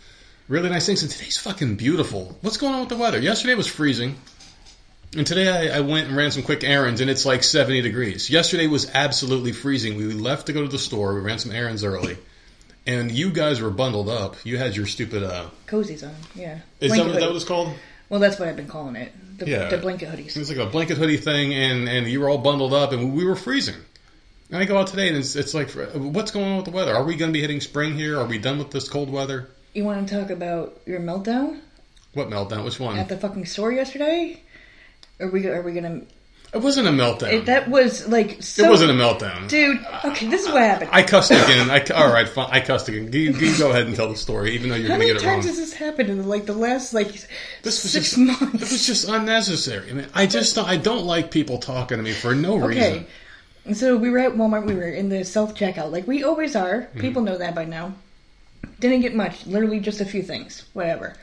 really 0.48 0.70
nice 0.70 0.86
things, 0.86 1.02
and 1.02 1.12
today's 1.12 1.36
fucking 1.36 1.76
beautiful. 1.76 2.36
What's 2.40 2.56
going 2.56 2.72
on 2.74 2.80
with 2.80 2.88
the 2.88 2.96
weather? 2.96 3.20
Yesterday 3.20 3.54
was 3.54 3.66
freezing, 3.68 4.16
and 5.16 5.26
today 5.26 5.70
I, 5.70 5.78
I 5.78 5.80
went 5.80 6.08
and 6.08 6.16
ran 6.16 6.30
some 6.30 6.42
quick 6.42 6.64
errands, 6.64 7.00
and 7.00 7.10
it's 7.10 7.26
like 7.26 7.42
70 7.42 7.82
degrees. 7.82 8.30
Yesterday 8.30 8.66
was 8.66 8.90
absolutely 8.94 9.52
freezing. 9.52 9.96
We 9.96 10.04
left 10.04 10.46
to 10.46 10.52
go 10.52 10.62
to 10.62 10.68
the 10.68 10.78
store. 10.78 11.14
We 11.14 11.20
ran 11.20 11.38
some 11.38 11.52
errands 11.52 11.84
early, 11.84 12.16
and 12.86 13.10
you 13.10 13.30
guys 13.30 13.60
were 13.60 13.70
bundled 13.70 14.08
up. 14.08 14.36
You 14.44 14.58
had 14.58 14.74
your 14.76 14.86
stupid. 14.86 15.22
Uh, 15.22 15.48
Cozies 15.66 16.02
on. 16.02 16.14
Yeah. 16.34 16.58
is 16.80 16.90
that, 16.92 16.96
Blanket 16.96 17.04
what- 17.06 17.14
is 17.16 17.20
that 17.20 17.26
what 17.28 17.36
it's 17.36 17.44
called? 17.44 17.74
Well, 18.08 18.20
that's 18.20 18.38
what 18.38 18.46
I've 18.48 18.56
been 18.56 18.68
calling 18.68 18.96
it. 18.96 19.10
The, 19.38 19.48
Yeah. 19.48 19.68
the 19.70 19.78
blanket 19.78 20.10
hoodies. 20.10 20.36
It 20.36 20.38
was 20.38 20.50
like 20.50 20.58
a 20.58 20.70
blanket 20.70 20.98
hoodie 20.98 21.16
thing, 21.16 21.54
and, 21.54 21.88
and 21.88 22.06
you 22.06 22.20
were 22.20 22.28
all 22.28 22.36
bundled 22.38 22.74
up, 22.74 22.92
and 22.92 23.14
we 23.14 23.24
were 23.24 23.36
freezing. 23.36 23.76
And 24.50 24.60
I 24.60 24.66
go 24.66 24.76
out 24.76 24.88
today, 24.88 25.08
and 25.08 25.16
it's, 25.16 25.34
it's 25.34 25.54
like, 25.54 25.70
what's 25.70 26.30
going 26.30 26.44
on 26.50 26.56
with 26.56 26.66
the 26.66 26.72
weather? 26.72 26.94
Are 26.94 27.04
we 27.04 27.16
going 27.16 27.30
to 27.30 27.32
be 27.32 27.40
hitting 27.40 27.62
spring 27.62 27.94
here? 27.94 28.18
Are 28.20 28.26
we 28.26 28.36
done 28.36 28.58
with 28.58 28.70
this 28.70 28.86
cold 28.86 29.08
weather? 29.08 29.48
You 29.72 29.84
want 29.84 30.06
to 30.06 30.14
talk 30.20 30.28
about 30.28 30.78
your 30.84 31.00
meltdown 31.00 31.60
What 32.12 32.28
meltdown? 32.28 32.64
Which 32.66 32.78
one? 32.78 32.98
at 32.98 33.08
the 33.08 33.16
fucking 33.16 33.46
store 33.46 33.72
yesterday? 33.72 34.41
Are 35.22 35.28
we 35.28 35.46
are 35.46 35.62
we 35.62 35.72
gonna? 35.72 36.02
It 36.52 36.60
wasn't 36.60 36.86
a 36.86 36.90
meltdown. 36.90 37.32
It, 37.32 37.46
that 37.46 37.68
was 37.68 38.06
like 38.08 38.42
so. 38.42 38.64
it 38.66 38.68
wasn't 38.68 38.90
a 38.90 38.94
meltdown. 38.94 39.48
Dude, 39.48 39.78
okay, 40.04 40.26
this 40.26 40.42
is 40.42 40.48
what 40.52 40.60
happened. 40.60 40.90
I 40.92 41.02
cussed 41.02 41.30
again. 41.30 41.70
I, 41.70 41.82
all 41.94 42.12
right, 42.12 42.28
fine. 42.28 42.48
I 42.50 42.60
cussed 42.60 42.88
again. 42.88 43.10
You, 43.10 43.32
you 43.32 43.56
go 43.56 43.70
ahead 43.70 43.86
and 43.86 43.96
tell 43.96 44.10
the 44.10 44.16
story, 44.16 44.54
even 44.54 44.68
though 44.68 44.74
you're 44.76 44.90
How 44.90 44.98
going 44.98 45.08
to 45.08 45.14
many 45.14 45.18
get 45.18 45.22
it 45.22 45.26
wrong. 45.26 45.36
times 45.36 45.46
has 45.46 45.56
this 45.56 45.72
happened 45.72 46.10
in 46.10 46.28
like 46.28 46.44
the 46.44 46.52
last 46.52 46.92
like 46.92 47.08
This 47.62 47.82
was 47.82 47.92
six 47.92 48.10
just, 48.14 48.18
months? 48.18 48.54
It 48.54 48.60
was 48.60 48.86
just 48.86 49.08
unnecessary. 49.08 49.90
I 49.90 49.94
mean, 49.94 50.06
I 50.12 50.26
just 50.26 50.58
I 50.58 50.76
don't 50.76 51.06
like 51.06 51.30
people 51.30 51.56
talking 51.56 51.96
to 51.96 52.02
me 52.02 52.12
for 52.12 52.34
no 52.34 52.56
reason. 52.58 53.06
Okay. 53.64 53.74
So 53.74 53.96
we 53.96 54.10
were 54.10 54.18
at 54.18 54.32
Walmart. 54.32 54.66
We 54.66 54.74
were 54.74 54.90
in 54.90 55.08
the 55.08 55.24
self 55.24 55.54
checkout, 55.54 55.90
like 55.90 56.06
we 56.06 56.22
always 56.22 56.54
are. 56.54 56.82
Mm-hmm. 56.82 57.00
People 57.00 57.22
know 57.22 57.38
that 57.38 57.54
by 57.54 57.64
now. 57.64 57.94
Didn't 58.78 59.00
get 59.00 59.14
much. 59.14 59.46
Literally 59.46 59.80
just 59.80 60.02
a 60.02 60.04
few 60.04 60.22
things. 60.22 60.64
Whatever. 60.74 61.14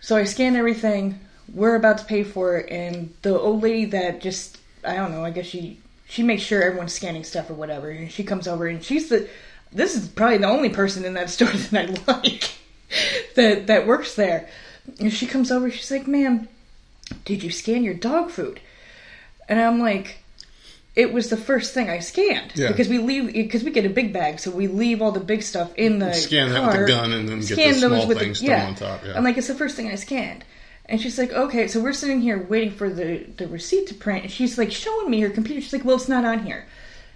So 0.00 0.16
I 0.16 0.24
scan 0.24 0.54
everything. 0.54 1.18
We're 1.52 1.76
about 1.76 1.98
to 1.98 2.04
pay 2.04 2.24
for 2.24 2.56
it, 2.58 2.70
and 2.70 3.14
the 3.22 3.38
old 3.38 3.62
lady 3.62 3.86
that 3.86 4.20
just 4.20 4.58
I 4.84 4.96
don't 4.96 5.12
know. 5.12 5.24
I 5.24 5.30
guess 5.30 5.46
she 5.46 5.78
she 6.08 6.22
makes 6.22 6.42
sure 6.42 6.62
everyone's 6.62 6.92
scanning 6.92 7.24
stuff 7.24 7.50
or 7.50 7.54
whatever. 7.54 7.90
And 7.90 8.10
she 8.10 8.24
comes 8.24 8.48
over, 8.48 8.66
and 8.66 8.82
she's 8.82 9.08
the 9.08 9.28
this 9.72 9.96
is 9.96 10.08
probably 10.08 10.38
the 10.38 10.46
only 10.46 10.70
person 10.70 11.04
in 11.04 11.14
that 11.14 11.30
store 11.30 11.48
that 11.48 11.90
I 11.90 12.12
like 12.12 12.50
that 13.34 13.66
that 13.66 13.86
works 13.86 14.14
there. 14.14 14.48
And 15.00 15.12
she 15.12 15.26
comes 15.26 15.50
over. 15.50 15.70
She's 15.70 15.90
like, 15.90 16.06
"Ma'am, 16.06 16.48
did 17.24 17.42
you 17.42 17.50
scan 17.50 17.84
your 17.84 17.94
dog 17.94 18.30
food?" 18.30 18.60
And 19.48 19.58
I'm 19.60 19.80
like, 19.80 20.18
it 20.98 21.12
was 21.12 21.30
the 21.30 21.36
first 21.36 21.74
thing 21.74 21.88
I 21.88 22.00
scanned 22.00 22.52
Yeah. 22.56 22.68
because 22.68 22.88
we 22.88 22.98
leave 22.98 23.32
because 23.32 23.62
we 23.62 23.70
get 23.70 23.86
a 23.86 23.90
big 23.90 24.12
bag, 24.12 24.40
so 24.40 24.50
we 24.50 24.66
leave 24.66 25.00
all 25.00 25.12
the 25.12 25.20
big 25.20 25.42
stuff 25.42 25.72
in 25.76 26.00
the 26.00 26.12
Scan 26.12 26.50
that 26.50 26.66
with 26.66 26.80
the 26.80 26.86
gun 26.86 27.12
and 27.12 27.28
then 27.28 27.40
get 27.40 27.56
the 27.56 27.74
small 27.74 28.06
things 28.14 28.40
the, 28.40 28.46
yeah. 28.46 28.66
on 28.66 28.74
top. 28.74 29.04
Yeah. 29.06 29.16
I'm 29.16 29.22
like, 29.22 29.38
it's 29.38 29.46
the 29.46 29.54
first 29.54 29.76
thing 29.76 29.90
I 29.90 29.94
scanned. 29.94 30.44
And 30.88 31.00
she's 31.00 31.18
like, 31.18 31.32
okay, 31.32 31.68
so 31.68 31.80
we're 31.80 31.92
sitting 31.92 32.20
here 32.20 32.42
waiting 32.42 32.70
for 32.70 32.88
the, 32.88 33.18
the 33.36 33.46
receipt 33.46 33.88
to 33.88 33.94
print. 33.94 34.22
And 34.24 34.32
she's 34.32 34.56
like 34.56 34.72
showing 34.72 35.10
me 35.10 35.20
her 35.20 35.30
computer. 35.30 35.60
She's 35.60 35.72
like, 35.72 35.84
well, 35.84 35.96
it's 35.96 36.08
not 36.08 36.24
on 36.24 36.44
here. 36.46 36.66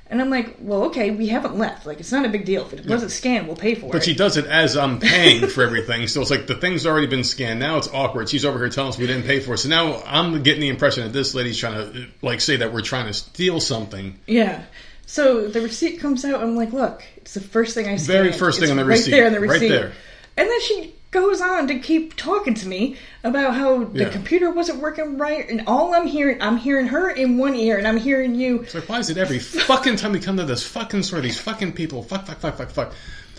And 0.08 0.20
I'm 0.20 0.28
like, 0.28 0.56
well, 0.61 0.85
okay, 0.85 1.11
we 1.11 1.28
haven't 1.28 1.56
left. 1.56 1.87
Like, 1.87 1.98
it's 1.98 2.12
not 2.12 2.26
a 2.26 2.28
big 2.28 2.44
deal. 2.44 2.66
If 2.66 2.74
it 2.74 2.87
wasn't 2.87 3.12
scanned, 3.12 3.46
we'll 3.46 3.56
pay 3.56 3.74
for 3.74 3.87
But 3.87 3.88
it. 3.88 3.92
But 3.92 4.04
she 4.04 4.14
does 4.14 4.37
it 4.37 4.44
as 4.44 4.76
I'm 4.76 5.00
paying 5.00 5.46
for 5.46 5.62
everything. 5.62 6.06
So 6.06 6.20
it's 6.20 6.30
like 6.30 6.46
the 6.46 6.54
thing's 6.54 6.85
already 6.85 7.06
been 7.06 7.24
scanned. 7.24 7.61
Now 7.61 7.78
it's 7.78 7.88
awkward. 7.88 8.28
She's 8.28 8.44
over 8.44 8.58
here 8.58 8.68
telling 8.68 8.90
us 8.90 8.98
we 8.98 9.06
didn't 9.06 9.24
pay 9.24 9.40
for 9.40 9.54
it. 9.54 9.58
So 9.58 9.70
now 9.70 10.02
I'm 10.04 10.42
getting 10.42 10.61
the 10.61 10.68
impression 10.68 11.04
that 11.04 11.14
this 11.14 11.35
lady's 11.35 11.56
trying 11.56 11.92
to 11.94 12.06
like 12.20 12.42
say 12.42 12.56
that 12.56 12.74
we're 12.74 12.82
trying 12.82 13.06
to 13.06 13.14
steal 13.14 13.58
something. 13.58 14.18
Yeah. 14.26 14.64
So 15.06 15.48
the 15.48 15.62
receipt 15.62 15.98
comes 16.00 16.26
out. 16.26 16.42
I'm 16.42 16.56
like, 16.56 16.74
look, 16.74 17.02
it's 17.16 17.32
the 17.32 17.40
first 17.40 17.74
thing 17.74 17.87
I 17.87 17.96
scanned. 17.96 18.18
Very 18.18 18.32
first 18.32 18.58
thing 18.61 18.64
It's 18.64 18.70
on 18.70 18.76
the 18.76 18.85
right 18.85 18.98
receipt. 18.98 19.12
there 19.12 19.26
on 19.26 19.32
the 19.32 19.40
receipt. 19.40 19.70
Right 19.70 19.80
there. 19.80 19.92
And 20.37 20.48
then 20.50 20.61
she 20.61 20.94
goes 21.12 21.40
on 21.40 21.68
to 21.68 21.79
keep 21.79 22.16
talking 22.16 22.55
to 22.55 22.66
me 22.66 22.96
about 23.22 23.55
how 23.55 23.85
the 23.85 24.01
Yeah. 24.01 24.09
computer 24.09 24.51
wasn't 24.51 24.81
working 24.81 25.18
right, 25.18 25.48
and 25.48 25.62
all 25.68 25.94
I'm 25.94 26.07
hearing, 26.09 26.42
I'm 26.42 26.57
hearing 26.57 26.88
her 26.88 27.09
in 27.11 27.38
one 27.38 27.55
ear, 27.55 27.79
and 27.79 27.87
I'm 27.87 27.98
hearing 27.98 28.35
you. 28.35 28.62
It's 28.62 28.75
like 28.75 28.88
why 28.88 28.98
is 28.98 29.11
it 29.11 29.16
every 29.18 29.38
fucking 29.38 29.96
time 29.96 30.12
we 30.12 30.18
come 30.18 30.38
to 30.38 30.44
this 30.44 30.64
fucking 30.64 31.05
store, 31.05 31.20
these 31.20 31.38
fucking 31.38 31.72
people, 31.75 32.03
fuck, 32.03 32.27
fuck, 32.27 32.40
fuck, 32.40 32.57
fuck, 32.59 32.70
fuck, 32.70 32.92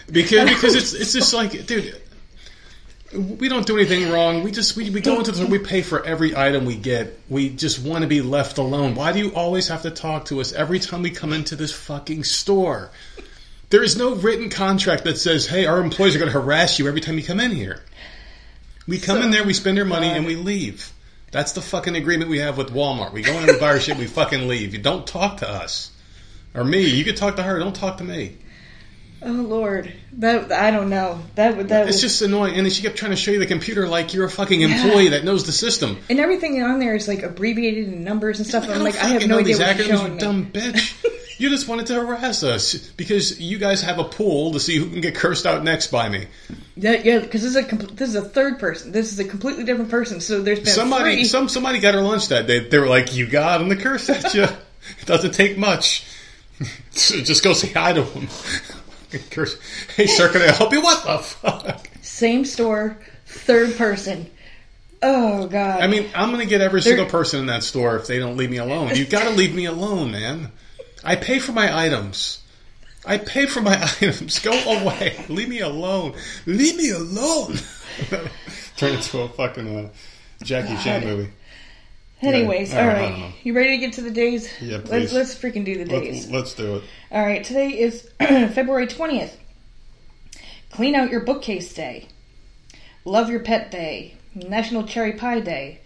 because 0.09 0.47
because 0.49 0.75
it's 0.75 0.93
it's 0.93 1.11
just 1.13 1.33
like, 1.33 1.65
dude. 1.65 1.99
We 3.15 3.47
don't 3.47 3.67
do 3.67 3.77
anything 3.77 4.09
wrong. 4.09 4.41
We 4.41 4.49
just 4.49 4.75
we, 4.75 4.89
we 4.89 4.99
go 4.99 5.19
into 5.19 5.29
the 5.31 5.37
store. 5.37 5.47
We 5.47 5.59
pay 5.59 5.83
for 5.83 6.03
every 6.03 6.35
item 6.35 6.65
we 6.65 6.75
get. 6.75 7.19
We 7.29 7.49
just 7.49 7.77
want 7.77 8.01
to 8.01 8.07
be 8.07 8.21
left 8.23 8.57
alone. 8.57 8.95
Why 8.95 9.11
do 9.11 9.19
you 9.19 9.31
always 9.35 9.67
have 9.67 9.83
to 9.83 9.91
talk 9.91 10.25
to 10.25 10.41
us 10.41 10.51
every 10.51 10.79
time 10.79 11.03
we 11.03 11.11
come 11.11 11.31
into 11.31 11.55
this 11.55 11.71
fucking 11.71 12.23
store? 12.23 12.89
There 13.73 13.81
is 13.81 13.97
no 13.97 14.13
written 14.13 14.51
contract 14.51 15.05
that 15.05 15.17
says, 15.17 15.47
"Hey, 15.47 15.65
our 15.65 15.81
employees 15.81 16.15
are 16.15 16.19
going 16.19 16.31
to 16.31 16.39
harass 16.39 16.77
you 16.77 16.87
every 16.87 17.01
time 17.01 17.17
you 17.17 17.23
come 17.23 17.39
in 17.39 17.49
here." 17.49 17.79
We 18.87 18.99
come 18.99 19.17
So- 19.17 19.23
in 19.23 19.31
there, 19.31 19.43
we 19.43 19.53
spend 19.55 19.79
our 19.79 19.83
money, 19.85 20.09
and 20.09 20.27
we 20.27 20.35
leave. 20.35 20.91
That's 21.31 21.53
the 21.53 21.61
fucking 21.61 21.95
agreement 21.95 22.29
we 22.29 22.37
have 22.37 22.55
with 22.55 22.69
Walmart. 22.69 23.13
We 23.13 23.23
go 23.23 23.33
in 23.39 23.49
and 23.49 23.59
buy 23.59 23.69
our 23.69 23.79
shit, 23.79 23.97
we 23.97 24.05
fucking 24.05 24.47
leave. 24.47 24.73
You 24.73 24.79
don't 24.79 25.07
talk 25.07 25.37
to 25.37 25.49
us 25.49 25.89
or 26.53 26.63
me. 26.63 26.81
You 26.85 27.03
can 27.03 27.15
talk 27.15 27.37
to 27.37 27.41
her. 27.41 27.57
Don't 27.57 27.75
talk 27.75 27.97
to 27.97 28.03
me. 28.03 28.37
Oh 29.23 29.31
Lord, 29.31 29.91
that 30.19 30.51
I 30.51 30.69
don't 30.69 30.91
know. 30.91 31.23
That 31.33 31.57
would 31.57 31.69
that 31.69 31.87
It's 31.87 31.95
was, 31.95 32.01
just 32.01 32.21
annoying. 32.21 32.53
And 32.53 32.67
then 32.67 32.71
she 32.71 32.83
kept 32.83 32.95
trying 32.97 33.09
to 33.13 33.17
show 33.17 33.31
you 33.31 33.39
the 33.39 33.47
computer 33.47 33.87
like 33.87 34.13
you're 34.13 34.25
a 34.25 34.29
fucking 34.29 34.61
employee 34.61 35.07
that 35.09 35.23
knows 35.23 35.45
the 35.45 35.51
system. 35.51 35.97
and 36.11 36.19
everything 36.19 36.61
on 36.61 36.77
there 36.77 36.93
is 36.93 37.07
like 37.07 37.23
abbreviated 37.23 37.87
in 37.87 38.03
numbers 38.03 38.37
and 38.37 38.47
stuff. 38.47 38.69
I'm 38.69 38.83
like, 38.83 39.01
I 39.03 39.07
have 39.07 39.27
no 39.27 39.39
idea 39.39 39.57
what 39.57 39.77
you're 39.79 39.87
showing 39.97 40.13
me. 40.13 40.19
dumb 40.19 40.51
bitch. 40.53 40.93
you 41.43 41.49
just 41.49 41.67
wanted 41.67 41.85
to 41.87 41.95
harass 41.95 42.41
us 42.43 42.75
because 42.91 43.39
you 43.39 43.57
guys 43.59 43.81
have 43.81 43.99
a 43.99 44.03
pool 44.05 44.53
to 44.53 44.59
see 44.59 44.77
who 44.77 44.89
can 44.89 45.01
get 45.01 45.13
cursed 45.13 45.45
out 45.45 45.63
next 45.63 45.87
by 45.91 46.07
me. 46.09 46.27
Yeah, 46.75 47.01
yeah, 47.03 47.19
because 47.19 47.41
this 47.41 47.51
is 47.51 47.55
a 47.57 47.63
compl- 47.63 47.95
this 47.95 48.09
is 48.09 48.15
a 48.15 48.21
third 48.21 48.59
person. 48.59 48.91
This 48.91 49.11
is 49.11 49.19
a 49.19 49.25
completely 49.25 49.63
different 49.65 49.91
person. 49.91 50.21
So 50.21 50.41
there's 50.41 50.59
been 50.59 50.67
Somebody, 50.69 51.15
three. 51.15 51.23
some 51.25 51.49
somebody 51.49 51.79
got 51.79 51.93
her 51.93 52.01
lunch 52.01 52.29
that 52.29 52.47
day. 52.47 52.59
They 52.67 52.79
were 52.79 52.87
like, 52.87 53.13
"You 53.15 53.27
got 53.27 53.61
him 53.61 53.69
to 53.69 53.75
curse 53.75 54.09
at 54.09 54.33
you. 54.33 54.47
It 54.99 55.05
doesn't 55.05 55.33
take 55.33 55.57
much. 55.57 56.05
So 56.91 57.21
just 57.21 57.43
go 57.43 57.53
say 57.53 57.69
hi 57.73 57.93
to 57.93 58.03
him." 58.03 58.27
curse. 59.29 59.57
Hey, 59.95 60.07
sir, 60.07 60.31
can 60.31 60.41
I 60.41 60.51
help 60.51 60.71
you? 60.71 60.81
What 60.81 61.05
the 61.05 61.17
fuck? 61.19 61.87
Same 62.01 62.45
store, 62.45 62.97
third 63.25 63.75
person. 63.77 64.29
Oh 65.01 65.47
God. 65.47 65.81
I 65.81 65.87
mean, 65.87 66.09
I'm 66.15 66.31
gonna 66.31 66.45
get 66.45 66.61
every 66.61 66.79
They're- 66.81 66.95
single 66.95 67.05
person 67.07 67.41
in 67.41 67.45
that 67.47 67.63
store 67.63 67.97
if 67.97 68.07
they 68.07 68.17
don't 68.19 68.37
leave 68.37 68.49
me 68.49 68.57
alone. 68.57 68.95
You 68.95 69.05
got 69.05 69.23
to 69.23 69.31
leave 69.31 69.53
me 69.53 69.65
alone, 69.65 70.11
man. 70.11 70.51
I 71.03 71.15
pay 71.15 71.39
for 71.39 71.51
my 71.51 71.75
items. 71.85 72.41
I 73.05 73.17
pay 73.17 73.45
for 73.45 73.61
my 73.61 73.81
items. 74.01 74.39
Go 74.39 74.51
away. 74.51 75.23
Leave 75.29 75.49
me 75.49 75.59
alone. 75.59 76.13
Leave 76.45 76.77
me 76.77 76.89
alone. 76.91 77.55
Turn 78.77 78.95
into 78.95 79.19
a 79.21 79.27
fucking 79.29 79.85
uh, 79.85 79.89
Jackie 80.43 80.81
Chan 80.83 81.03
movie. 81.03 81.31
Anyways, 82.21 82.71
Yeah, 82.71 82.83
all 82.83 82.89
I 82.89 82.93
don't 83.01 83.19
know. 83.19 83.25
right. 83.25 83.33
You 83.43 83.53
ready 83.53 83.71
to 83.71 83.77
get 83.77 83.93
to 83.93 84.01
the 84.01 84.11
days? 84.11 84.49
Yeah, 84.61 84.77
Let's 84.77 84.89
please. 84.89 85.13
let's 85.13 85.35
freaking 85.35 85.65
do 85.65 85.77
the 85.77 85.83
days. 85.85 86.25
Let's, 86.27 86.31
let's 86.31 86.53
do 86.53 86.75
it. 86.77 86.83
All 87.11 87.25
right. 87.25 87.43
Today 87.43 87.69
is 87.77 88.09
February 88.19 88.87
twentieth. 88.87 89.37
Clean 90.71 90.95
out 90.95 91.11
your 91.11 91.21
bookcase 91.25 91.73
day. 91.73 92.07
Love 93.05 93.29
your 93.29 93.41
pet 93.41 93.69
day. 93.71 94.15
National 94.33 94.87
Cherry 94.87 95.13
Pie 95.13 95.41
Day. 95.41 95.81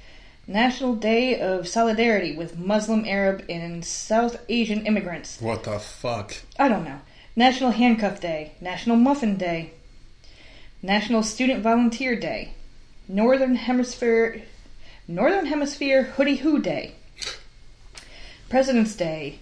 National 0.47 0.95
Day 0.95 1.39
of 1.39 1.67
Solidarity 1.67 2.35
with 2.35 2.57
Muslim, 2.57 3.05
Arab, 3.05 3.43
and 3.49 3.83
South 3.83 4.39
Asian 4.47 4.85
immigrants. 4.85 5.41
What 5.41 5.63
the 5.63 5.77
fuck? 5.79 6.35
I 6.57 6.69
don't 6.69 6.85
know. 6.85 7.01
National 7.35 7.71
Handcuff 7.71 8.21
Day, 8.21 8.53
National 8.61 8.95
Muffin 8.95 9.37
Day, 9.37 9.71
National 10.81 11.21
Student 11.21 11.61
Volunteer 11.61 12.15
Day, 12.15 12.53
Northern 13.07 13.55
Hemisphere 13.55 14.43
Northern 15.07 15.45
Hemisphere 15.45 16.03
Hoodie 16.03 16.35
Hoo 16.37 16.59
Day, 16.59 16.95
President's 18.49 18.93
Day, 18.93 19.39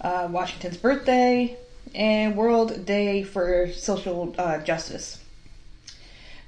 uh, 0.00 0.26
Washington's 0.28 0.76
birthday, 0.76 1.56
and 1.94 2.36
World 2.36 2.84
Day 2.84 3.22
for 3.22 3.70
Social 3.72 4.34
uh, 4.36 4.58
Justice. 4.58 5.22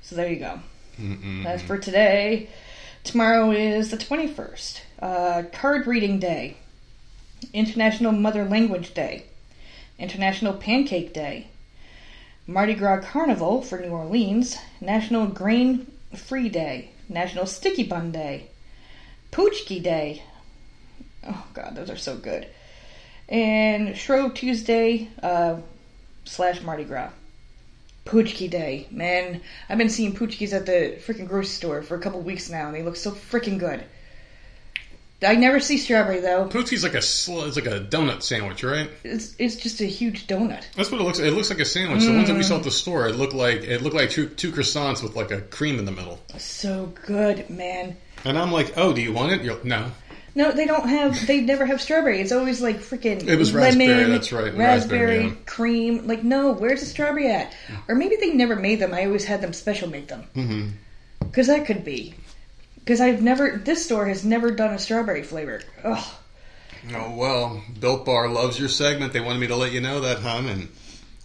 So 0.02 0.16
there 0.16 0.28
you 0.28 0.40
go. 0.40 0.58
That's 1.44 1.62
for 1.62 1.78
today. 1.78 2.48
Tomorrow 3.04 3.52
is 3.52 3.90
the 3.90 3.96
21st. 3.96 4.80
Uh, 5.00 5.42
card 5.52 5.86
Reading 5.86 6.18
Day, 6.18 6.56
International 7.52 8.12
Mother 8.12 8.44
Language 8.44 8.94
Day. 8.94 9.26
International 9.98 10.54
Pancake 10.54 11.12
Day, 11.12 11.46
Mardi 12.46 12.74
Gras 12.74 13.04
Carnival 13.04 13.62
for 13.62 13.78
New 13.78 13.90
Orleans, 13.90 14.56
National 14.80 15.26
Grain 15.26 15.90
Free 16.14 16.48
Day, 16.48 16.90
National 17.08 17.46
Sticky 17.46 17.84
Bun 17.84 18.10
Day, 18.10 18.48
Paczki 19.30 19.82
Day. 19.82 20.22
Oh 21.26 21.46
God, 21.54 21.74
those 21.74 21.90
are 21.90 21.96
so 21.96 22.16
good. 22.16 22.46
And 23.28 23.96
Shrove 23.96 24.34
Tuesday 24.34 25.08
uh, 25.22 25.56
slash 26.24 26.60
Mardi 26.60 26.84
Gras. 26.84 27.10
Paczki 28.04 28.50
Day, 28.50 28.86
man. 28.90 29.40
I've 29.68 29.78
been 29.78 29.88
seeing 29.88 30.14
paczkis 30.14 30.52
at 30.52 30.66
the 30.66 30.98
freaking 31.04 31.28
grocery 31.28 31.46
store 31.46 31.82
for 31.82 31.94
a 31.96 32.00
couple 32.00 32.20
weeks 32.20 32.50
now, 32.50 32.66
and 32.66 32.74
they 32.74 32.82
look 32.82 32.96
so 32.96 33.10
freaking 33.10 33.58
good. 33.58 33.84
I 35.22 35.36
never 35.36 35.60
see 35.60 35.78
strawberry 35.78 36.20
though. 36.20 36.48
Poochie's 36.48 36.82
like 36.82 36.94
a 36.94 37.02
sl- 37.02 37.44
it's 37.44 37.56
like 37.56 37.66
a 37.66 37.80
donut 37.80 38.22
sandwich, 38.22 38.62
right? 38.62 38.90
It's 39.04 39.34
it's 39.38 39.56
just 39.56 39.80
a 39.80 39.86
huge 39.86 40.26
donut. 40.26 40.64
That's 40.76 40.90
what 40.90 41.00
it 41.00 41.04
looks. 41.04 41.18
It 41.18 41.32
looks 41.32 41.50
like 41.50 41.60
a 41.60 41.64
sandwich. 41.64 42.02
The 42.02 42.12
ones 42.12 42.28
that 42.28 42.34
we 42.34 42.40
mm. 42.40 42.44
saw 42.44 42.56
at 42.58 42.64
the 42.64 42.70
store, 42.70 43.08
it 43.08 43.16
looked 43.16 43.32
like 43.32 43.62
it 43.62 43.82
looked 43.82 43.96
like 43.96 44.10
two, 44.10 44.28
two 44.28 44.52
croissants 44.52 45.02
with 45.02 45.16
like 45.16 45.30
a 45.30 45.40
cream 45.40 45.78
in 45.78 45.84
the 45.84 45.92
middle. 45.92 46.20
So 46.38 46.92
good, 47.06 47.48
man. 47.48 47.96
And 48.24 48.38
I'm 48.38 48.52
like, 48.52 48.72
oh, 48.76 48.92
do 48.92 49.02
you 49.02 49.12
want 49.12 49.32
it? 49.32 49.42
You're, 49.42 49.62
no. 49.64 49.90
No, 50.36 50.50
they 50.50 50.66
don't 50.66 50.88
have. 50.88 51.26
They 51.26 51.40
never 51.40 51.64
have 51.64 51.80
strawberry. 51.80 52.20
It's 52.20 52.32
always 52.32 52.60
like 52.60 52.78
freaking. 52.78 53.26
It 53.26 53.36
was 53.36 53.54
lemon, 53.54 53.78
raspberry, 53.78 54.10
that's 54.10 54.32
right, 54.32 54.54
Raspberry, 54.54 54.58
raspberry, 54.58 55.24
yeah. 55.26 55.34
cream. 55.46 56.06
Like, 56.08 56.24
no, 56.24 56.52
where's 56.52 56.80
the 56.80 56.86
strawberry 56.86 57.30
at? 57.30 57.54
Or 57.88 57.94
maybe 57.94 58.16
they 58.16 58.32
never 58.32 58.56
made 58.56 58.80
them. 58.80 58.92
I 58.92 59.06
always 59.06 59.24
had 59.24 59.40
them 59.40 59.52
special 59.52 59.88
make 59.88 60.08
them. 60.08 60.24
Mm-hmm. 60.34 60.68
Because 61.20 61.46
that 61.46 61.66
could 61.66 61.84
be. 61.84 62.14
Because 62.76 63.00
I've 63.00 63.22
never. 63.22 63.58
This 63.58 63.84
store 63.84 64.06
has 64.06 64.24
never 64.24 64.50
done 64.50 64.74
a 64.74 64.78
strawberry 64.78 65.22
flavor. 65.22 65.62
Ugh. 65.84 66.04
Oh 66.92 67.16
well, 67.16 67.62
Built 67.78 68.04
Bar 68.04 68.28
loves 68.28 68.58
your 68.58 68.68
segment. 68.68 69.12
They 69.12 69.20
wanted 69.20 69.38
me 69.38 69.46
to 69.46 69.56
let 69.56 69.72
you 69.72 69.80
know 69.80 70.00
that, 70.00 70.18
hon. 70.18 70.46
And 70.46 70.68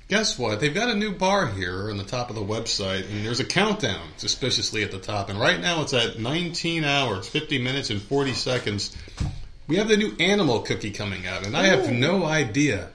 guess 0.10 0.38
what? 0.38 0.60
They've 0.60 0.74
got 0.74 0.90
a 0.90 0.96
new 0.96 1.14
bar 1.14 1.48
here 1.48 1.90
on 1.90 1.98
the 1.98 2.04
top 2.04 2.30
of 2.30 2.36
the 2.36 2.42
website, 2.42 3.10
and 3.10 3.26
there's 3.26 3.40
a 3.40 3.46
countdown 3.46 4.10
suspiciously 4.18 4.84
at 4.84 4.92
the 4.92 5.00
top. 5.00 5.30
And 5.30 5.40
right 5.40 5.62
now 5.62 5.84
it's 5.84 5.94
at 5.94 6.20
19 6.20 6.84
hours, 6.84 7.30
50 7.30 7.60
minutes, 7.60 7.92
and 7.92 8.02
40 8.02 8.34
seconds. 8.34 8.98
We 9.68 9.78
have 9.78 9.88
the 9.88 9.98
new 9.98 10.16
animal 10.20 10.62
cookie 10.62 10.92
coming 10.92 11.28
out, 11.28 11.46
and 11.46 11.56
I 11.56 11.68
have 11.68 11.92
no 11.92 12.26
idea 12.26 12.90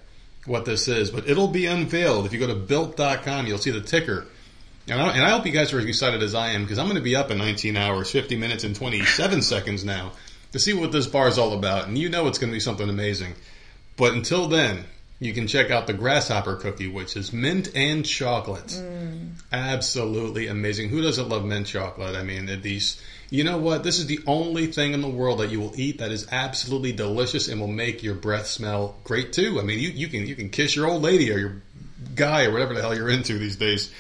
what 0.45 0.65
this 0.65 0.89
is, 0.89 1.11
but 1.11 1.29
it'll 1.29 1.49
be 1.49 1.67
unveiled. 1.67 2.27
If 2.27 2.33
you 2.33 2.41
go 2.41 2.49
to 2.49 2.55
built.com, 2.55 3.47
you'll 3.47 3.59
see 3.59 3.71
the 3.71 3.81
ticker. 3.81 4.27
And 4.89 5.01
I, 5.01 5.13
and 5.13 5.23
I 5.23 5.31
hope 5.31 5.47
you 5.47 5.53
guys 5.53 5.73
are 5.73 5.79
as 5.79 5.87
excited 5.87 6.23
as 6.23 6.35
I 6.35 6.49
am 6.49 6.63
because 6.63 6.79
I'm 6.79 6.87
going 6.87 6.97
to 6.97 7.03
be 7.03 7.17
up 7.17 7.31
in 7.31 7.39
19 7.39 7.77
hours, 7.77 8.11
50 8.11 8.37
minutes, 8.37 8.65
and 8.65 8.77
27 8.77 9.41
seconds 9.41 9.85
now 9.85 10.13
to 10.53 10.59
see 10.59 10.75
what 10.75 10.93
this 10.93 11.07
bar 11.07 11.29
is 11.29 11.39
all 11.39 11.55
about. 11.55 11.87
And 11.87 11.97
you 11.97 12.11
know 12.11 12.27
it's 12.27 12.39
going 12.39 12.51
to 12.51 12.55
be 12.55 12.61
something 12.61 12.89
amazing. 12.89 13.35
But 13.97 14.13
until 14.13 14.49
then, 14.49 14.85
you 15.21 15.33
can 15.33 15.47
check 15.47 15.71
out 15.71 15.87
the 15.87 15.93
grasshopper 15.93 16.57
cookie, 16.57 16.89
which 16.89 17.17
is 17.17 17.33
mint 17.33 17.71
and 17.75 18.05
chocolate. 18.05 18.67
Mm. 18.67 19.33
Absolutely 19.53 20.49
amazing. 20.49 20.89
Who 20.89 21.03
doesn't 21.03 21.29
love 21.29 21.45
mint 21.45 21.67
chocolate? 21.67 22.17
I 22.17 22.23
mean, 22.23 22.61
these. 22.61 23.01
You 23.31 23.43
know 23.43 23.59
what? 23.59 23.83
This 23.83 23.99
is 23.99 24.07
the 24.07 24.21
only 24.27 24.67
thing 24.67 24.93
in 24.93 25.01
the 25.01 25.09
world 25.09 25.41
that 25.41 25.51
you 25.51 25.59
will 25.59 25.73
eat 25.77 25.99
that 25.99 26.13
is 26.13 26.29
absolutely 26.31 26.93
delicious 26.93 27.49
and 27.49 27.61
will 27.61 27.67
make 27.67 28.03
your 28.03 28.15
breath 28.15 28.47
smell 28.47 28.97
great 29.03 29.33
too. 29.33 29.59
I 29.59 29.63
mean, 29.63 29.81
you, 29.81 29.89
you 29.89 30.09
can 30.09 30.27
you 30.27 30.37
can 30.37 30.51
kiss 30.51 30.77
your 30.77 30.87
old 30.87 31.03
lady 31.03 31.33
or 31.33 31.39
your 31.39 31.63
guy 32.15 32.45
or 32.45 32.53
whatever 32.53 32.75
the 32.75 32.83
hell 32.83 32.95
you're 32.95 33.09
into 33.09 33.39
these 33.39 33.57
days. 33.57 33.93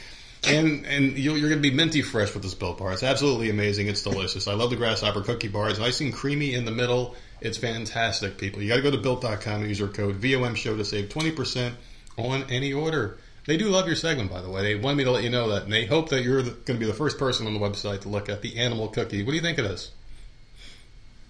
And 0.46 0.84
and 0.86 1.16
you're, 1.16 1.36
you're 1.36 1.48
going 1.48 1.62
to 1.62 1.68
be 1.68 1.74
minty 1.74 2.02
fresh 2.02 2.34
with 2.34 2.42
this 2.42 2.54
Built 2.54 2.78
Bar. 2.78 2.92
It's 2.92 3.02
absolutely 3.02 3.50
amazing. 3.50 3.88
It's 3.88 4.02
delicious. 4.02 4.46
I 4.46 4.54
love 4.54 4.70
the 4.70 4.76
grasshopper 4.76 5.22
cookie 5.22 5.48
bar. 5.48 5.70
It's 5.70 5.78
nice 5.78 6.00
and 6.00 6.12
creamy 6.12 6.54
in 6.54 6.64
the 6.64 6.70
middle. 6.70 7.16
It's 7.40 7.58
fantastic, 7.58 8.38
people. 8.38 8.62
You 8.62 8.68
got 8.68 8.76
to 8.76 8.82
go 8.82 8.90
to 8.90 8.98
built.com 8.98 9.60
and 9.60 9.68
use 9.68 9.80
our 9.82 9.88
code 9.88 10.16
VOM 10.16 10.54
show 10.54 10.76
to 10.76 10.84
save 10.84 11.08
20% 11.10 11.72
on 12.16 12.44
any 12.50 12.72
order. 12.72 13.18
They 13.46 13.56
do 13.58 13.68
love 13.68 13.86
your 13.86 13.96
segment, 13.96 14.30
by 14.30 14.40
the 14.40 14.48
way. 14.48 14.62
They 14.62 14.74
wanted 14.76 14.96
me 14.96 15.04
to 15.04 15.10
let 15.10 15.22
you 15.24 15.28
know 15.30 15.50
that, 15.50 15.64
and 15.64 15.72
they 15.72 15.84
hope 15.84 16.08
that 16.08 16.22
you're 16.22 16.42
going 16.42 16.54
to 16.66 16.74
be 16.74 16.86
the 16.86 16.94
first 16.94 17.18
person 17.18 17.46
on 17.46 17.52
the 17.52 17.60
website 17.60 18.00
to 18.02 18.08
look 18.08 18.28
at 18.30 18.40
the 18.40 18.56
animal 18.56 18.88
cookie. 18.88 19.22
What 19.22 19.32
do 19.32 19.36
you 19.36 19.42
think 19.42 19.58
it 19.58 19.66
is? 19.66 19.90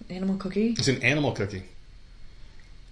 Animal 0.09 0.37
cookie? 0.37 0.75
It's 0.77 0.87
an 0.87 1.03
animal 1.03 1.33
cookie. 1.33 1.63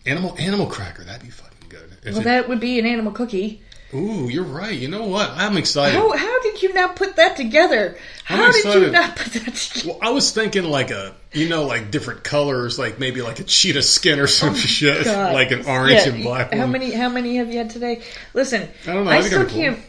Animal 0.06 0.36
animal 0.38 0.66
cracker. 0.66 1.04
That'd 1.06 1.22
be 1.22 1.30
fucking 1.30 1.70
good. 1.70 1.90
If 2.04 2.14
Well, 2.14 2.22
it- 2.22 2.26
that 2.26 2.50
would 2.50 2.60
be 2.60 2.80
an 2.80 2.86
animal 2.86 3.14
cookie. 3.14 3.62
Ooh, 3.96 4.28
you're 4.30 4.44
right. 4.44 4.74
You 4.78 4.88
know 4.88 5.06
what? 5.06 5.30
I'm 5.32 5.58
excited. 5.58 5.96
How, 5.96 6.16
how 6.16 6.42
did 6.42 6.62
you 6.62 6.74
not 6.74 6.96
put 6.96 7.16
that 7.18 7.36
together? 7.38 7.98
I'm 8.30 8.38
How 8.38 8.52
did 8.52 8.66
you 8.66 8.92
not 8.92 9.16
put 9.16 9.34
that 9.34 9.54
together? 9.56 9.90
Well, 9.90 10.00
I 10.02 10.10
was 10.12 10.32
thinking 10.32 10.64
like 10.66 10.92
a, 10.92 11.14
you 11.32 11.50
know, 11.50 11.66
like 11.66 11.92
different 11.92 12.24
colors, 12.24 12.78
like 12.80 13.00
maybe 13.00 13.22
like 13.22 13.40
a 13.40 13.44
cheetah 13.44 13.82
skin 13.84 14.20
or 14.20 14.28
some 14.28 14.56
shit, 14.56 15.02
Oh, 15.02 15.04
God. 15.12 15.34
like 15.34 15.52
an 15.52 15.66
orange 15.66 15.92
Yeah, 15.94 16.10
and 16.14 16.24
black 16.24 16.54
How 16.54 16.60
one. 16.62 16.72
many? 16.72 16.92
How 16.94 17.10
many 17.10 17.36
have 17.38 17.50
you 17.50 17.58
had 17.58 17.70
today? 17.70 18.02
Listen, 18.34 18.68
I 18.88 18.94
don't 18.94 19.06
know, 19.06 19.12
I 19.12 19.18
I 19.18 19.22
still 19.22 19.42
I'm 19.42 19.48
cool. 19.48 19.56
can't 19.58 19.80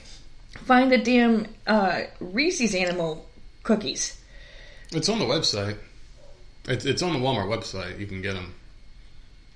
find 0.65 0.91
the 0.93 0.99
damn 0.99 1.47
uh, 1.67 2.03
Reese's 2.21 2.75
animal 2.75 3.27
cookies. 3.63 4.21
It's 4.93 5.09
on 5.09 5.19
the 5.19 5.25
website. 5.25 5.77
It's, 6.67 6.85
it's 6.85 7.03
on 7.03 7.13
the 7.13 7.19
Walmart 7.19 7.49
website. 7.49 7.99
You 7.99 8.07
can 8.07 8.23
get 8.23 8.35
them. 8.35 8.55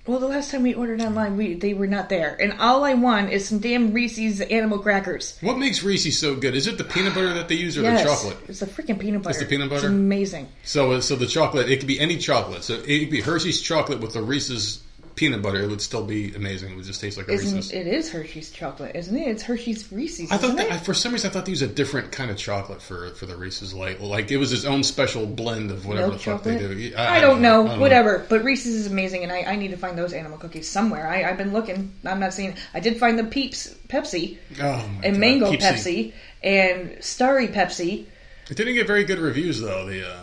Well, 0.08 0.20
the 0.20 0.26
last 0.26 0.50
time 0.50 0.62
we 0.62 0.72
ordered 0.72 1.02
online, 1.02 1.36
we 1.36 1.52
they 1.52 1.74
were 1.74 1.86
not 1.86 2.08
there, 2.08 2.34
and 2.40 2.54
all 2.60 2.82
I 2.82 2.94
want 2.94 3.30
is 3.30 3.46
some 3.46 3.58
damn 3.58 3.92
Reese's 3.92 4.40
animal 4.40 4.78
crackers. 4.78 5.36
What 5.42 5.58
makes 5.58 5.82
Reese's 5.82 6.18
so 6.18 6.34
good? 6.34 6.54
Is 6.54 6.66
it 6.66 6.78
the 6.78 6.84
peanut 6.84 7.14
butter 7.14 7.34
that 7.34 7.48
they 7.48 7.56
use 7.56 7.76
or 7.76 7.82
yes, 7.82 8.02
the 8.02 8.08
chocolate? 8.08 8.48
It's 8.48 8.60
the 8.60 8.66
freaking 8.66 8.98
peanut 8.98 9.22
butter. 9.22 9.32
It's 9.32 9.40
the 9.40 9.44
peanut 9.44 9.68
butter? 9.68 9.80
It's 9.80 9.92
amazing. 9.92 10.48
So, 10.64 10.92
uh, 10.92 11.00
so 11.02 11.14
the 11.14 11.26
chocolate, 11.26 11.68
it 11.68 11.80
could 11.80 11.88
be 11.88 12.00
any 12.00 12.16
chocolate. 12.16 12.64
So 12.64 12.76
it 12.76 13.00
could 13.00 13.10
be 13.10 13.20
Hershey's 13.20 13.60
chocolate 13.60 14.00
with 14.00 14.14
the 14.14 14.22
Reese's 14.22 14.82
peanut 15.18 15.42
butter, 15.42 15.60
it 15.60 15.68
would 15.68 15.80
still 15.82 16.04
be 16.04 16.32
amazing. 16.34 16.70
It 16.72 16.76
would 16.76 16.84
just 16.84 17.00
taste 17.00 17.18
like 17.18 17.28
a 17.28 17.32
Isn't 17.32 17.56
Reese's. 17.56 17.72
it 17.72 17.86
is 17.88 18.10
Hershey's 18.10 18.50
chocolate, 18.50 18.94
isn't 18.94 19.16
it? 19.16 19.26
It's 19.28 19.42
Hershey's 19.42 19.90
Reese's. 19.90 20.30
I 20.30 20.36
thought 20.36 20.56
that? 20.56 20.70
I, 20.70 20.78
for 20.78 20.94
some 20.94 21.12
reason 21.12 21.28
I 21.28 21.32
thought 21.32 21.44
they 21.44 21.50
used 21.50 21.62
a 21.62 21.66
different 21.66 22.12
kind 22.12 22.30
of 22.30 22.36
chocolate 22.36 22.80
for 22.80 23.10
for 23.10 23.26
the 23.26 23.36
Reese's 23.36 23.74
light. 23.74 24.00
Like 24.00 24.30
it 24.30 24.36
was 24.36 24.52
its 24.52 24.64
own 24.64 24.84
special 24.84 25.26
blend 25.26 25.70
of 25.72 25.84
whatever 25.84 26.08
Milk 26.08 26.18
the 26.18 26.24
fuck 26.24 26.38
chocolate? 26.44 26.60
they 26.60 26.88
do. 26.90 26.94
I, 26.96 27.20
don't 27.20 27.42
know. 27.42 27.78
Whatever. 27.78 28.24
But 28.28 28.44
Reese's 28.44 28.74
is 28.76 28.86
amazing, 28.86 29.24
and 29.24 29.32
I, 29.32 29.42
I 29.42 29.56
need 29.56 29.72
to 29.72 29.76
find 29.76 29.98
those 29.98 30.12
animal 30.12 30.38
cookies 30.38 30.68
somewhere. 30.70 31.08
I, 31.08 31.24
I've 31.28 31.36
been 31.36 31.52
looking. 31.52 31.92
I'm 32.06 32.20
not 32.20 32.32
seeing. 32.32 32.54
I 32.72 32.80
did 32.80 32.98
find 32.98 33.18
the 33.18 33.24
Peeps 33.24 33.74
Pepsi 33.88 34.38
Oh 34.60 34.88
and 35.02 35.14
God. 35.14 35.18
Mango 35.20 35.50
Peepsy. 35.52 35.58
Pepsi 35.62 36.12
and 36.44 37.02
Starry 37.04 37.48
Pepsi. 37.48 38.06
It 38.50 38.56
didn't 38.56 38.74
get 38.74 38.86
very 38.86 39.04
good 39.04 39.18
reviews 39.18 39.60
though. 39.60 39.84
The 39.86 40.08
uh, 40.08 40.20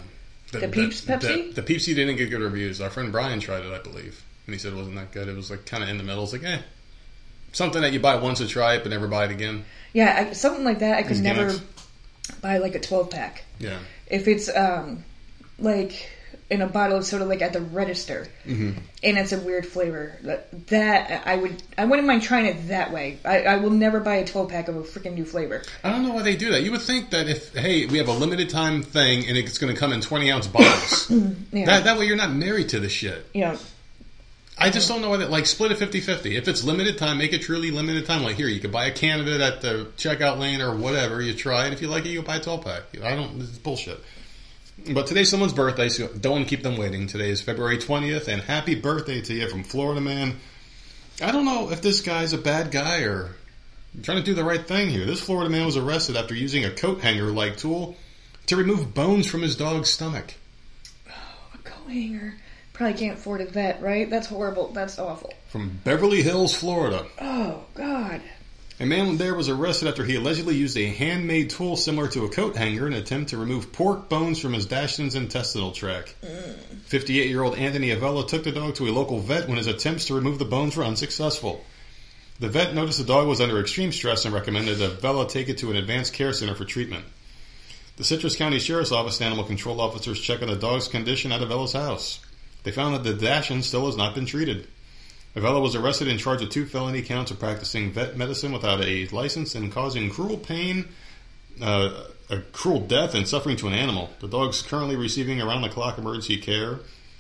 The 0.52 0.68
Peeps 0.70 1.02
Pepsi? 1.02 1.54
The, 1.54 1.62
the 1.62 1.74
Peepsy 1.74 1.94
didn't 1.94 2.16
get 2.16 2.30
good 2.30 2.42
reviews. 2.42 2.80
Our 2.82 2.90
friend 2.90 3.12
Brian 3.12 3.40
tried 3.40 3.64
it, 3.66 3.72
I 3.74 3.80
believe, 3.80 4.24
and 4.46 4.54
he 4.54 4.60
said 4.60 4.74
it 4.74 4.76
wasn't 4.76 4.96
that 4.96 5.12
good. 5.12 5.28
It 5.28 5.36
was 5.36 5.50
like 5.52 5.66
kind 5.66 5.84
of 5.84 5.90
in 5.90 5.98
the 5.98 6.04
middle. 6.04 6.24
It's 6.24 6.34
like 6.34 6.44
eh, 6.44 6.60
something 7.52 7.82
that 7.82 7.94
you 7.94 8.00
buy 8.00 8.16
once 8.18 8.40
to 8.40 8.48
try 8.48 8.76
it, 8.76 8.84
but 8.84 8.90
never 8.92 9.08
buy 9.08 9.26
it 9.26 9.32
again. 9.32 9.66
Yeah, 9.94 10.28
I, 10.30 10.34
something 10.34 10.64
like 10.64 10.80
that. 10.80 10.98
I 10.98 11.02
could 11.04 11.12
These 11.12 11.22
never 11.22 11.46
gimmicks. 11.48 11.62
buy 12.42 12.58
like 12.58 12.76
a 12.76 12.80
12 12.80 13.10
pack. 13.10 13.44
Yeah. 13.60 13.80
If 14.08 14.28
it's 14.28 14.56
um 14.56 15.04
like 15.58 16.10
in 16.52 16.62
a 16.62 16.68
bottle 16.68 16.98
of 16.98 17.06
soda, 17.06 17.26
like 17.26 17.42
at 17.42 17.54
the 17.54 17.62
register, 17.62 18.28
Mm-hmm. 18.46 18.78
and 19.04 19.18
it's 19.18 19.32
a 19.32 19.40
weird 19.40 19.66
flavor, 19.66 20.16
that, 20.22 20.68
that 20.68 21.26
I 21.26 21.36
would 21.38 21.64
I 21.76 21.86
wouldn't 21.86 22.08
mind 22.08 22.22
trying 22.22 22.46
it 22.46 22.68
that 22.68 22.92
way. 22.94 23.18
I, 23.26 23.44
I 23.44 23.56
will 23.56 23.72
never 23.72 24.00
buy 24.00 24.18
a 24.18 24.28
12 24.28 24.50
pack 24.50 24.68
of 24.68 24.76
a 24.76 24.82
freaking 24.84 25.16
new 25.16 25.26
flavor. 25.26 25.64
I 25.84 25.90
don't 25.90 26.04
know 26.04 26.14
why 26.14 26.22
they 26.22 26.36
do 26.36 26.52
that. 26.52 26.62
You 26.62 26.72
would 26.74 26.84
think 26.84 27.10
that 27.12 27.28
if 27.28 27.52
hey, 27.56 27.88
we 27.88 27.98
have 27.98 28.10
a 28.10 28.14
limited 28.14 28.52
time 28.52 28.84
thing 28.84 29.26
and 29.28 29.36
it's 29.38 29.58
going 29.58 29.74
to 29.74 29.80
come 29.80 29.92
in 29.92 30.02
twenty 30.02 30.30
ounce 30.32 30.46
bottles, 30.46 31.10
Yeah, 31.52 31.66
that 31.66 31.86
that 31.86 31.98
way 31.98 32.06
you're 32.06 32.16
not 32.16 32.32
married 32.32 32.70
to 32.70 32.80
the 32.80 32.90
shit. 32.90 33.26
know, 33.34 33.58
I 34.58 34.70
just 34.70 34.88
don't 34.88 35.02
know 35.02 35.10
why 35.10 35.18
that, 35.18 35.30
like, 35.30 35.46
split 35.46 35.72
it 35.74 35.80
50-50. 35.80 36.38
If 36.38 36.48
it's 36.48 36.64
limited 36.64 36.98
time, 36.98 37.18
make 37.18 37.34
it 37.34 37.42
truly 37.42 37.72
limited 37.72 38.06
time. 38.06 38.24
Like, 38.24 38.38
here, 38.38 38.48
you 38.48 38.62
can 38.62 38.72
buy 38.72 38.86
a 38.86 38.92
can 38.92 39.20
of 39.20 39.28
it 39.28 39.42
at 39.42 39.62
the 39.62 39.88
checkout 39.98 40.40
lane 40.40 40.62
or 40.62 40.76
whatever. 40.76 41.22
You 41.22 41.34
try 41.34 41.68
it. 41.68 41.74
If 41.74 41.82
you 41.82 41.90
like 41.90 42.06
it, 42.06 42.10
you 42.10 42.22
go 42.22 42.26
buy 42.26 42.38
a 42.38 42.40
12-pack. 42.40 43.04
I 43.04 43.16
don't, 43.16 43.38
this 43.38 43.50
is 43.50 43.58
bullshit. 43.58 44.00
But 44.94 45.08
today's 45.08 45.30
someone's 45.30 45.54
birthday, 45.54 45.90
so 45.90 46.08
don't 46.08 46.46
keep 46.46 46.64
them 46.64 46.78
waiting. 46.78 47.08
Today 47.08 47.30
is 47.30 47.42
February 47.42 47.78
20th, 47.78 48.28
and 48.28 48.42
happy 48.42 48.76
birthday 48.76 49.22
to 49.22 49.34
you 49.34 49.50
from 49.50 49.64
Florida 49.64 50.00
Man. 50.02 50.38
I 51.22 51.32
don't 51.32 51.46
know 51.46 51.72
if 51.72 51.82
this 51.82 52.02
guy's 52.02 52.34
a 52.34 52.38
bad 52.38 52.72
guy 52.72 53.04
or 53.04 53.36
trying 54.04 54.18
to 54.18 54.24
do 54.24 54.34
the 54.34 54.44
right 54.44 54.66
thing 54.66 54.90
here. 54.90 55.06
This 55.06 55.22
Florida 55.22 55.50
man 55.50 55.66
was 55.66 55.78
arrested 55.78 56.18
after 56.18 56.36
using 56.36 56.66
a 56.66 56.72
coat 56.72 57.02
hanger-like 57.02 57.56
tool 57.58 57.96
to 58.48 58.56
remove 58.58 58.94
bones 58.94 59.28
from 59.28 59.42
his 59.42 59.56
dog's 59.56 59.90
stomach. 59.90 60.34
Oh, 61.10 61.14
a 61.54 61.58
coat 61.60 61.90
hanger. 61.90 62.36
Probably 62.76 62.98
can't 62.98 63.18
afford 63.18 63.40
a 63.40 63.46
vet, 63.46 63.82
right? 63.82 64.10
That's 64.10 64.28
horrible. 64.28 64.68
That's 64.68 65.00
awful. 65.00 65.34
From 65.48 65.80
Beverly 65.86 66.22
Hills, 66.22 66.54
Florida. 66.54 67.06
Oh 67.22 67.64
God. 67.74 68.22
A 68.82 68.86
man 68.86 69.16
there 69.16 69.34
was 69.34 69.48
arrested 69.48 69.88
after 69.88 70.04
he 70.04 70.16
allegedly 70.16 70.56
used 70.56 70.76
a 70.76 70.86
handmade 70.86 71.50
tool 71.50 71.78
similar 71.78 72.10
to 72.10 72.26
a 72.26 72.30
coat 72.30 72.58
hanger 72.58 72.86
in 72.86 72.92
an 72.92 73.00
attempt 73.00 73.30
to 73.30 73.38
remove 73.38 73.72
pork 73.72 74.10
bones 74.10 74.42
from 74.42 74.52
his 74.52 74.68
Dachshund's 74.68 75.16
intestinal 75.16 75.72
tract. 75.72 76.14
Mm. 76.22 76.56
58 76.82 77.30
year 77.30 77.42
old 77.42 77.58
Anthony 77.58 77.92
Avella 77.92 78.28
took 78.28 78.44
the 78.44 78.52
dog 78.52 78.76
to 78.76 78.90
a 78.90 78.92
local 78.92 79.20
vet 79.20 79.48
when 79.48 79.58
his 79.58 79.68
attempts 79.68 80.08
to 80.08 80.14
remove 80.14 80.38
the 80.38 80.44
bones 80.44 80.76
were 80.76 80.84
unsuccessful. 80.84 81.64
The 82.42 82.50
vet 82.50 82.76
noticed 82.76 82.98
the 82.98 83.06
dog 83.06 83.30
was 83.30 83.40
under 83.40 83.62
extreme 83.62 83.94
stress 83.94 84.26
and 84.26 84.34
recommended 84.34 84.80
that 84.80 84.98
Avella 84.98 85.30
take 85.30 85.48
it 85.48 85.60
to 85.60 85.72
an 85.72 85.78
advanced 85.78 86.14
care 86.14 86.34
center 86.34 86.56
for 86.56 86.66
treatment. 86.66 87.06
The 87.96 88.04
Citrus 88.04 88.36
County 88.36 88.60
Sheriff's 88.60 88.92
Office 88.92 89.22
and 89.22 89.28
animal 89.28 89.46
control 89.46 89.80
officers 89.80 90.20
check 90.20 90.42
on 90.42 90.50
the 90.50 90.58
dog's 90.58 90.90
condition 90.90 91.32
at 91.32 91.40
Avella's 91.40 91.72
house. 91.72 92.20
They 92.66 92.72
found 92.72 92.96
that 92.96 93.04
the 93.04 93.14
Dachshund 93.14 93.64
still 93.64 93.86
has 93.86 93.96
not 93.96 94.14
been 94.16 94.26
treated. 94.26 94.68
Avella 95.36 95.60
was 95.62 95.76
arrested 95.76 96.08
and 96.08 96.20
charged 96.20 96.42
with 96.42 96.50
two 96.52 96.66
felony 96.66 97.02
counts 97.02 97.30
of 97.32 97.40
practicing 97.40 97.92
vet 97.92 98.18
medicine 98.18 98.52
without 98.52 98.82
a 98.84 99.08
license 99.10 99.54
and 99.56 99.72
causing 99.72 100.10
cruel 100.10 100.38
pain, 100.38 100.88
uh, 101.62 102.06
a 102.30 102.40
cruel 102.54 102.80
death, 102.80 103.14
and 103.14 103.28
suffering 103.28 103.56
to 103.58 103.68
an 103.68 103.74
animal. 103.74 104.10
The 104.20 104.28
dog's 104.28 104.62
currently 104.62 104.96
receiving 104.96 105.42
around 105.42 105.62
the 105.62 105.70
clock 105.70 105.98
emergency 105.98 106.38
care 106.38 106.80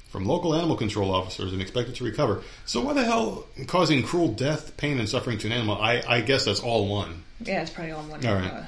from 0.09 0.25
local 0.25 0.55
animal 0.55 0.77
control 0.77 1.13
officers 1.13 1.51
and 1.53 1.61
expected 1.61 1.93
to 1.95 2.03
recover. 2.05 2.41
So, 2.65 2.81
why 2.81 2.93
the 2.93 3.03
hell 3.03 3.45
causing 3.67 4.01
cruel 4.01 4.29
death, 4.29 4.77
pain, 4.77 4.97
and 4.97 5.07
suffering 5.07 5.37
to 5.39 5.47
an 5.47 5.53
animal? 5.53 5.77
I, 5.79 6.01
I 6.07 6.21
guess 6.21 6.45
that's 6.45 6.61
all 6.61 6.87
one. 6.87 7.23
Yeah, 7.41 7.61
it's 7.61 7.69
probably 7.69 7.91
all 7.91 8.03
one 8.03 8.25
All 8.25 8.33
right. 8.33 8.51
uh, 8.51 8.63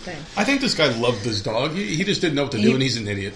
thing. 0.00 0.16
I 0.36 0.44
think 0.44 0.62
this 0.62 0.74
guy 0.74 0.88
loved 0.98 1.22
this 1.24 1.42
dog. 1.42 1.72
He, 1.72 1.94
he 1.94 2.04
just 2.04 2.22
didn't 2.22 2.34
know 2.36 2.44
what 2.44 2.52
to 2.52 2.58
He- 2.58 2.64
do, 2.64 2.72
and 2.72 2.82
he's 2.82 2.96
an 2.96 3.06
idiot. 3.06 3.34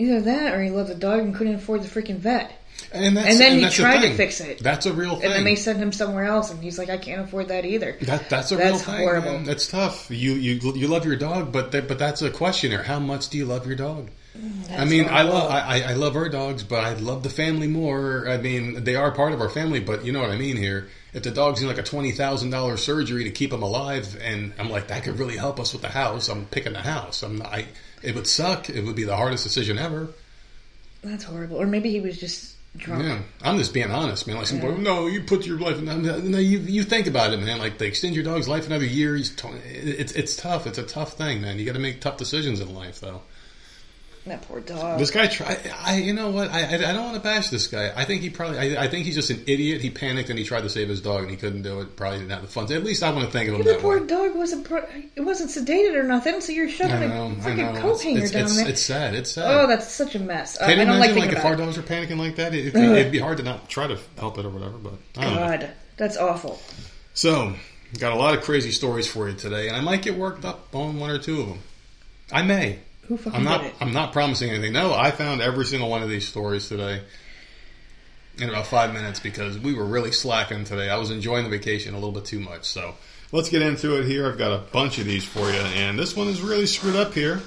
Either 0.00 0.20
that, 0.22 0.54
or 0.54 0.62
he 0.62 0.70
loved 0.70 0.90
the 0.90 0.94
dog 0.94 1.20
and 1.20 1.34
couldn't 1.34 1.54
afford 1.56 1.82
the 1.82 1.88
freaking 1.88 2.16
vet. 2.16 2.52
And, 2.92 3.16
that's, 3.16 3.28
And 3.28 3.38
then 3.38 3.56
he 3.58 3.64
that's 3.64 3.74
tried 3.76 4.00
to 4.02 4.14
fix 4.14 4.40
it. 4.40 4.60
That's 4.60 4.86
a 4.86 4.92
real 4.92 5.16
thing. 5.16 5.26
And 5.26 5.32
then 5.34 5.44
they 5.44 5.54
sent 5.56 5.78
him 5.78 5.92
somewhere 5.92 6.24
else, 6.24 6.50
and 6.50 6.62
he's 6.62 6.78
like, 6.78 6.88
I 6.88 6.96
can't 6.96 7.20
afford 7.20 7.48
that 7.48 7.64
either. 7.66 7.96
That 8.02 8.30
that's 8.30 8.50
a 8.52 8.56
That's 8.56 8.70
real 8.70 8.78
thing. 8.96 8.96
horrible. 9.06 9.32
man. 9.32 9.44
That's 9.44 9.68
tough. 9.68 10.10
You 10.10 10.32
you 10.32 10.58
you 10.74 10.88
love 10.88 11.04
your 11.04 11.16
dog, 11.16 11.52
but 11.52 11.72
that, 11.72 11.86
but 11.88 11.98
that's 11.98 12.22
a 12.22 12.30
question 12.30 12.70
here. 12.70 12.82
How 12.82 12.98
much 12.98 13.28
do 13.28 13.36
you 13.38 13.44
love 13.44 13.66
your 13.66 13.76
dog? 13.76 14.10
Mm, 14.36 14.78
I 14.78 14.84
mean, 14.86 15.08
I 15.10 15.22
love 15.22 15.50
I, 15.50 15.82
I 15.82 15.92
love 15.94 16.16
our 16.16 16.28
dogs, 16.28 16.62
but 16.62 16.82
I 16.82 16.94
love 16.94 17.22
the 17.22 17.30
family 17.30 17.66
more. 17.68 18.26
I 18.28 18.38
mean, 18.38 18.82
they 18.84 18.94
are 18.96 19.10
part 19.12 19.32
of 19.34 19.40
our 19.40 19.50
family, 19.50 19.80
but 19.80 20.04
you 20.04 20.12
know 20.12 20.20
what 20.22 20.30
I 20.30 20.36
mean 20.38 20.56
here. 20.56 20.88
If 21.12 21.24
the 21.24 21.32
dog's 21.32 21.60
in 21.60 21.68
like 21.68 21.78
a 21.78 21.82
twenty 21.82 22.12
thousand 22.12 22.50
dollars 22.50 22.82
surgery 22.82 23.24
to 23.24 23.30
keep 23.30 23.52
him 23.52 23.62
alive, 23.62 24.16
and 24.22 24.54
I'm 24.58 24.70
like 24.70 24.88
that 24.88 25.02
could 25.02 25.18
really 25.18 25.36
help 25.36 25.60
us 25.60 25.72
with 25.74 25.82
the 25.82 25.88
house, 25.88 26.28
I'm 26.28 26.46
picking 26.46 26.72
the 26.72 26.80
house. 26.80 27.22
I'm 27.22 27.42
I. 27.42 27.66
It 28.02 28.14
would 28.14 28.26
suck. 28.26 28.70
It 28.70 28.84
would 28.84 28.96
be 28.96 29.04
the 29.04 29.16
hardest 29.16 29.44
decision 29.44 29.78
ever. 29.78 30.08
That's 31.02 31.24
horrible. 31.24 31.56
Or 31.56 31.66
maybe 31.66 31.90
he 31.90 32.00
was 32.00 32.18
just 32.18 32.56
drunk. 32.76 33.04
Yeah, 33.04 33.20
I'm 33.42 33.58
just 33.58 33.74
being 33.74 33.90
honest, 33.90 34.26
man. 34.26 34.36
Like, 34.36 34.46
some 34.46 34.60
boy, 34.60 34.76
no, 34.76 35.06
you 35.06 35.22
put 35.22 35.46
your 35.46 35.58
life. 35.58 35.78
In, 35.78 35.84
no, 36.30 36.38
you 36.38 36.58
you 36.58 36.84
think 36.84 37.06
about 37.06 37.32
it, 37.32 37.38
man. 37.38 37.58
Like, 37.58 37.78
they 37.78 37.86
extend 37.86 38.14
your 38.14 38.24
dog's 38.24 38.48
life 38.48 38.66
another 38.66 38.84
year. 38.84 39.16
He's 39.16 39.34
t- 39.34 39.48
it's 39.48 40.12
it's 40.12 40.36
tough. 40.36 40.66
It's 40.66 40.78
a 40.78 40.82
tough 40.82 41.14
thing, 41.14 41.40
man. 41.40 41.58
You 41.58 41.64
got 41.64 41.72
to 41.72 41.78
make 41.78 42.00
tough 42.00 42.16
decisions 42.16 42.60
in 42.60 42.74
life, 42.74 43.00
though. 43.00 43.22
That 44.26 44.42
poor 44.42 44.60
dog. 44.60 44.98
This 44.98 45.10
guy, 45.10 45.28
try. 45.28 45.58
I 45.82 45.96
you 45.96 46.12
know 46.12 46.30
what? 46.30 46.50
I 46.50 46.60
I, 46.60 46.74
I 46.74 46.92
don't 46.92 47.04
want 47.04 47.14
to 47.14 47.22
bash 47.22 47.48
this 47.48 47.66
guy. 47.68 47.90
I 47.96 48.04
think 48.04 48.20
he 48.20 48.28
probably. 48.28 48.58
I, 48.58 48.84
I 48.84 48.88
think 48.88 49.06
he's 49.06 49.14
just 49.14 49.30
an 49.30 49.42
idiot. 49.46 49.80
He 49.80 49.88
panicked 49.88 50.28
and 50.28 50.38
he 50.38 50.44
tried 50.44 50.60
to 50.60 50.68
save 50.68 50.90
his 50.90 51.00
dog 51.00 51.22
and 51.22 51.30
he 51.30 51.38
couldn't 51.38 51.62
do 51.62 51.80
it. 51.80 51.96
Probably 51.96 52.18
didn't 52.18 52.32
have 52.32 52.42
the 52.42 52.48
funds. 52.48 52.70
At 52.70 52.84
least 52.84 53.02
I 53.02 53.12
want 53.12 53.24
to 53.24 53.32
think 53.32 53.48
of 53.48 53.54
him 53.54 53.62
the 53.62 53.72
that 53.72 53.80
poor 53.80 53.98
way. 53.98 54.06
dog 54.06 54.36
wasn't 54.36 54.66
pro- 54.66 54.86
it 55.16 55.22
wasn't 55.22 55.48
sedated 55.50 55.94
or 55.94 56.02
nothing, 56.02 56.42
so 56.42 56.52
you're 56.52 56.68
shoving 56.68 57.10
I 57.10 57.16
a 57.16 57.34
freaking 57.36 57.80
coat 57.80 57.92
It's, 57.92 58.02
hanger 58.02 58.22
it's, 58.22 58.30
down 58.30 58.42
it's, 58.42 58.56
there. 58.56 58.68
it's 58.68 58.82
sad. 58.82 59.14
It's 59.14 59.30
sad. 59.32 59.54
oh, 59.54 59.66
that's 59.66 59.88
such 59.90 60.14
a 60.14 60.18
mess. 60.18 60.58
Can 60.58 60.68
you 60.76 60.82
I 60.82 60.84
don't 60.84 60.98
like 60.98 61.16
like, 61.16 61.32
if 61.32 61.42
our 61.42 61.56
dogs 61.56 61.78
are 61.78 61.82
panicking 61.82 62.18
like 62.18 62.36
that? 62.36 62.54
It, 62.54 62.74
it'd 62.76 63.12
be 63.12 63.20
hard 63.20 63.38
to 63.38 63.42
not 63.42 63.70
try 63.70 63.86
to 63.86 63.98
help 64.18 64.36
it 64.36 64.44
or 64.44 64.50
whatever. 64.50 64.76
But 64.76 64.92
don't 65.14 65.24
know. 65.24 65.36
God, 65.36 65.70
that's 65.96 66.18
awful. 66.18 66.60
So, 67.14 67.54
got 67.98 68.12
a 68.12 68.16
lot 68.16 68.34
of 68.34 68.42
crazy 68.42 68.70
stories 68.70 69.06
for 69.10 69.30
you 69.30 69.34
today, 69.34 69.68
and 69.68 69.76
I 69.76 69.80
might 69.80 70.02
get 70.02 70.14
worked 70.14 70.44
up 70.44 70.74
on 70.74 71.00
one 71.00 71.08
or 71.10 71.18
two 71.18 71.40
of 71.40 71.48
them. 71.48 71.58
I 72.30 72.42
may. 72.42 72.80
Who 73.10 73.16
fucking 73.16 73.40
I'm 73.40 73.44
not. 73.44 73.62
did 73.62 73.72
it? 73.72 73.74
I'm 73.80 73.92
not 73.92 74.12
promising 74.12 74.50
anything. 74.50 74.72
No, 74.72 74.94
I 74.94 75.10
found 75.10 75.40
every 75.40 75.64
single 75.64 75.90
one 75.90 76.04
of 76.04 76.08
these 76.08 76.28
stories 76.28 76.68
today 76.68 77.02
in 78.38 78.48
about 78.48 78.68
five 78.68 78.92
minutes 78.94 79.18
because 79.18 79.58
we 79.58 79.74
were 79.74 79.84
really 79.84 80.12
slacking 80.12 80.62
today. 80.62 80.88
I 80.88 80.96
was 80.96 81.10
enjoying 81.10 81.42
the 81.42 81.50
vacation 81.50 81.92
a 81.94 81.96
little 81.96 82.12
bit 82.12 82.24
too 82.24 82.38
much. 82.38 82.66
So, 82.66 82.94
let's 83.32 83.48
get 83.48 83.62
into 83.62 83.98
it 83.98 84.06
here. 84.06 84.28
I've 84.28 84.38
got 84.38 84.52
a 84.52 84.58
bunch 84.58 84.98
of 84.98 85.06
these 85.06 85.24
for 85.24 85.50
you, 85.50 85.58
and 85.58 85.98
this 85.98 86.14
one 86.14 86.28
is 86.28 86.40
really 86.40 86.66
screwed 86.66 86.94
up 86.94 87.12
here. 87.12 87.40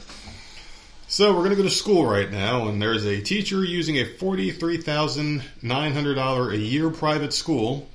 So 1.08 1.32
we're 1.32 1.45
going 1.45 1.52
to 1.52 1.56
go 1.56 1.63
to 1.63 1.69
school 1.69 2.06
right 2.06 2.30
now, 2.30 2.67
and 2.67 2.82
there's 2.82 3.06
a 3.06 3.21
teacher 3.21 3.63
using 3.63 3.95
a 3.99 4.04
forty-three 4.04 4.80
thousand 4.82 5.43
nine 5.62 5.93
hundred 5.93 6.15
dollar 6.15 6.52
a 6.52 6.58
year 6.58 6.89
private 6.89 7.32
school 7.32 7.89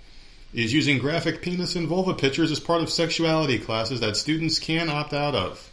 is 0.55 0.73
using 0.73 0.97
graphic 0.97 1.43
penis 1.43 1.77
and 1.77 1.87
vulva 1.87 2.15
pictures 2.15 2.51
as 2.51 2.61
part 2.61 2.81
of 2.81 2.89
sexuality 2.89 3.59
classes 3.59 4.01
that 4.01 4.17
students 4.17 4.59
can 4.59 4.89
opt 4.89 5.13
out 5.13 5.35
of. 5.35 5.71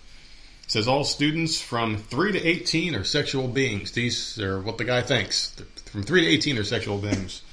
It 0.65 0.71
says 0.71 0.87
all 0.87 1.03
students 1.03 1.61
from 1.61 1.97
3 1.97 2.31
to 2.31 2.43
18 2.43 2.95
are 2.95 3.03
sexual 3.03 3.47
beings. 3.47 3.91
These 3.91 4.39
are 4.39 4.59
what 4.59 4.79
the 4.79 4.83
guy 4.83 5.01
thinks. 5.01 5.55
From 5.85 6.01
3 6.01 6.21
to 6.21 6.27
18 6.27 6.57
are 6.57 6.63
sexual 6.63 6.97
beings. 6.97 7.43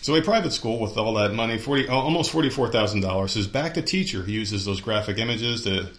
So 0.00 0.14
a 0.14 0.22
private 0.22 0.52
school 0.52 0.78
with 0.78 0.96
all 0.96 1.14
that 1.14 1.34
money, 1.34 1.58
40, 1.58 1.88
oh, 1.88 1.94
almost 1.94 2.32
$44,000, 2.32 3.36
is 3.36 3.46
back 3.46 3.74
to 3.74 3.82
teacher. 3.82 4.22
who 4.22 4.32
uses 4.32 4.64
those 4.64 4.80
graphic 4.80 5.18
images 5.18 5.64
to 5.64 5.90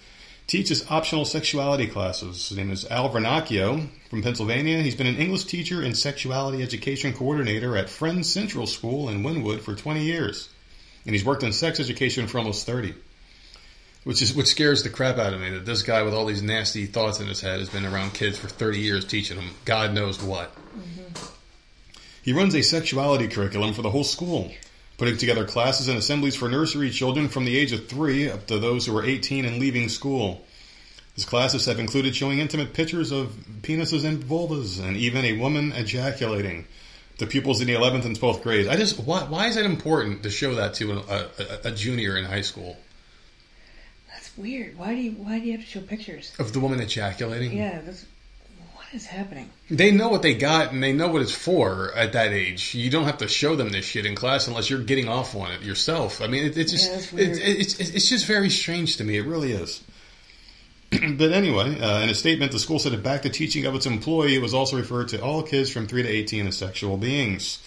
teach 0.47 0.69
his 0.69 0.89
optional 0.89 1.25
sexuality 1.25 1.85
classes. 1.85 2.49
His 2.49 2.57
name 2.57 2.71
is 2.71 2.85
Al 2.85 3.09
Vernacchio 3.09 3.87
from 4.09 4.23
Pennsylvania. 4.23 4.81
He's 4.81 4.95
been 4.95 5.07
an 5.07 5.17
English 5.17 5.43
teacher 5.43 5.81
and 5.83 5.95
sexuality 5.95 6.63
education 6.63 7.13
coordinator 7.13 7.77
at 7.77 7.89
Friends 7.89 8.31
Central 8.31 8.65
School 8.65 9.09
in 9.09 9.23
Wynnewood 9.23 9.59
for 9.59 9.75
20 9.75 10.03
years. 10.03 10.49
And 11.05 11.13
he's 11.13 11.25
worked 11.25 11.43
in 11.43 11.53
sex 11.53 11.79
education 11.79 12.27
for 12.27 12.39
almost 12.39 12.65
30. 12.65 12.95
Which 14.07 14.21
is 14.21 14.33
which 14.33 14.47
scares 14.47 14.83
the 14.83 14.89
crap 14.89 15.17
out 15.17 15.33
of 15.33 15.41
me 15.41 15.49
that 15.49 15.65
this 15.65 15.83
guy 15.83 16.01
with 16.01 16.13
all 16.13 16.25
these 16.25 16.41
nasty 16.41 16.85
thoughts 16.85 17.19
in 17.19 17.27
his 17.27 17.41
head 17.41 17.59
has 17.59 17.67
been 17.67 17.85
around 17.85 18.13
kids 18.13 18.37
for 18.37 18.47
30 18.47 18.79
years 18.79 19.03
teaching 19.03 19.35
them 19.35 19.49
God 19.65 19.93
knows 19.93 20.23
what. 20.23 20.55
Mm-hmm. 20.55 21.25
He 22.21 22.31
runs 22.31 22.55
a 22.55 22.61
sexuality 22.61 23.27
curriculum 23.27 23.73
for 23.73 23.81
the 23.81 23.89
whole 23.89 24.05
school, 24.05 24.49
putting 24.97 25.17
together 25.17 25.43
classes 25.43 25.89
and 25.89 25.97
assemblies 25.97 26.37
for 26.37 26.47
nursery 26.47 26.89
children 26.89 27.27
from 27.27 27.43
the 27.43 27.57
age 27.57 27.73
of 27.73 27.89
three 27.89 28.31
up 28.31 28.47
to 28.47 28.59
those 28.59 28.85
who 28.85 28.97
are 28.97 29.03
18 29.03 29.43
and 29.43 29.59
leaving 29.59 29.89
school. 29.89 30.45
His 31.15 31.25
classes 31.25 31.65
have 31.65 31.77
included 31.77 32.15
showing 32.15 32.39
intimate 32.39 32.73
pictures 32.73 33.11
of 33.11 33.35
penises 33.61 34.05
and 34.05 34.23
vulvas, 34.23 34.81
and 34.81 34.95
even 34.95 35.25
a 35.25 35.37
woman 35.37 35.73
ejaculating. 35.73 36.65
The 37.17 37.27
pupils 37.27 37.59
in 37.59 37.67
the 37.67 37.73
11th 37.73 38.05
and 38.05 38.17
12th 38.17 38.41
grades. 38.41 38.69
I 38.69 38.77
just 38.77 39.01
why, 39.01 39.25
why 39.25 39.47
is 39.47 39.57
it 39.57 39.65
important 39.65 40.23
to 40.23 40.29
show 40.29 40.55
that 40.55 40.75
to 40.75 40.93
a, 40.93 40.99
a, 40.99 41.59
a 41.65 41.71
junior 41.71 42.15
in 42.15 42.23
high 42.23 42.39
school 42.39 42.77
weird. 44.37 44.77
Why 44.77 44.95
do 44.95 45.01
you 45.01 45.11
why 45.11 45.39
do 45.39 45.45
you 45.45 45.53
have 45.53 45.61
to 45.61 45.67
show 45.67 45.81
pictures? 45.81 46.33
of 46.39 46.53
the 46.53 46.59
woman 46.59 46.79
ejaculating? 46.79 47.57
Yeah, 47.57 47.81
that's 47.81 48.05
what 48.75 48.85
is 48.93 49.05
happening? 49.05 49.49
They 49.69 49.91
know 49.91 50.09
what 50.09 50.21
they 50.21 50.35
got 50.35 50.71
and 50.71 50.81
they 50.81 50.93
know 50.93 51.09
what 51.09 51.21
it's 51.21 51.35
for 51.35 51.93
at 51.93 52.13
that 52.13 52.31
age. 52.31 52.73
You 52.73 52.89
don't 52.89 53.05
have 53.05 53.17
to 53.17 53.27
show 53.27 53.55
them 53.55 53.69
this 53.69 53.85
shit 53.85 54.05
in 54.05 54.15
class 54.15 54.47
unless 54.47 54.69
you're 54.69 54.79
getting 54.79 55.07
off 55.07 55.35
on 55.35 55.51
it 55.51 55.61
yourself. 55.61 56.21
I 56.21 56.27
mean, 56.27 56.45
it, 56.45 56.57
it's 56.57 56.71
just 56.71 57.13
Yeah, 57.13 57.21
it, 57.21 57.37
it's 57.37 57.79
it's 57.79 57.89
it's 57.91 58.09
just 58.09 58.25
very 58.25 58.49
strange 58.49 58.97
to 58.97 59.03
me. 59.03 59.17
It 59.17 59.25
really 59.25 59.51
is. 59.51 59.83
but 60.91 61.33
anyway, 61.33 61.79
uh, 61.81 62.01
in 62.01 62.09
a 62.09 62.15
statement, 62.15 62.53
the 62.53 62.59
school 62.59 62.79
said 62.79 62.93
it 62.93 63.03
backed 63.03 63.23
the 63.23 63.29
teaching 63.29 63.65
of 63.65 63.75
its 63.75 63.85
employee. 63.85 64.35
It 64.35 64.41
was 64.41 64.53
also 64.53 64.77
referred 64.77 65.09
to 65.09 65.21
all 65.21 65.43
kids 65.43 65.69
from 65.69 65.87
three 65.87 66.03
to 66.03 66.09
eighteen 66.09 66.47
as 66.47 66.57
sexual 66.57 66.95
beings. 66.95 67.61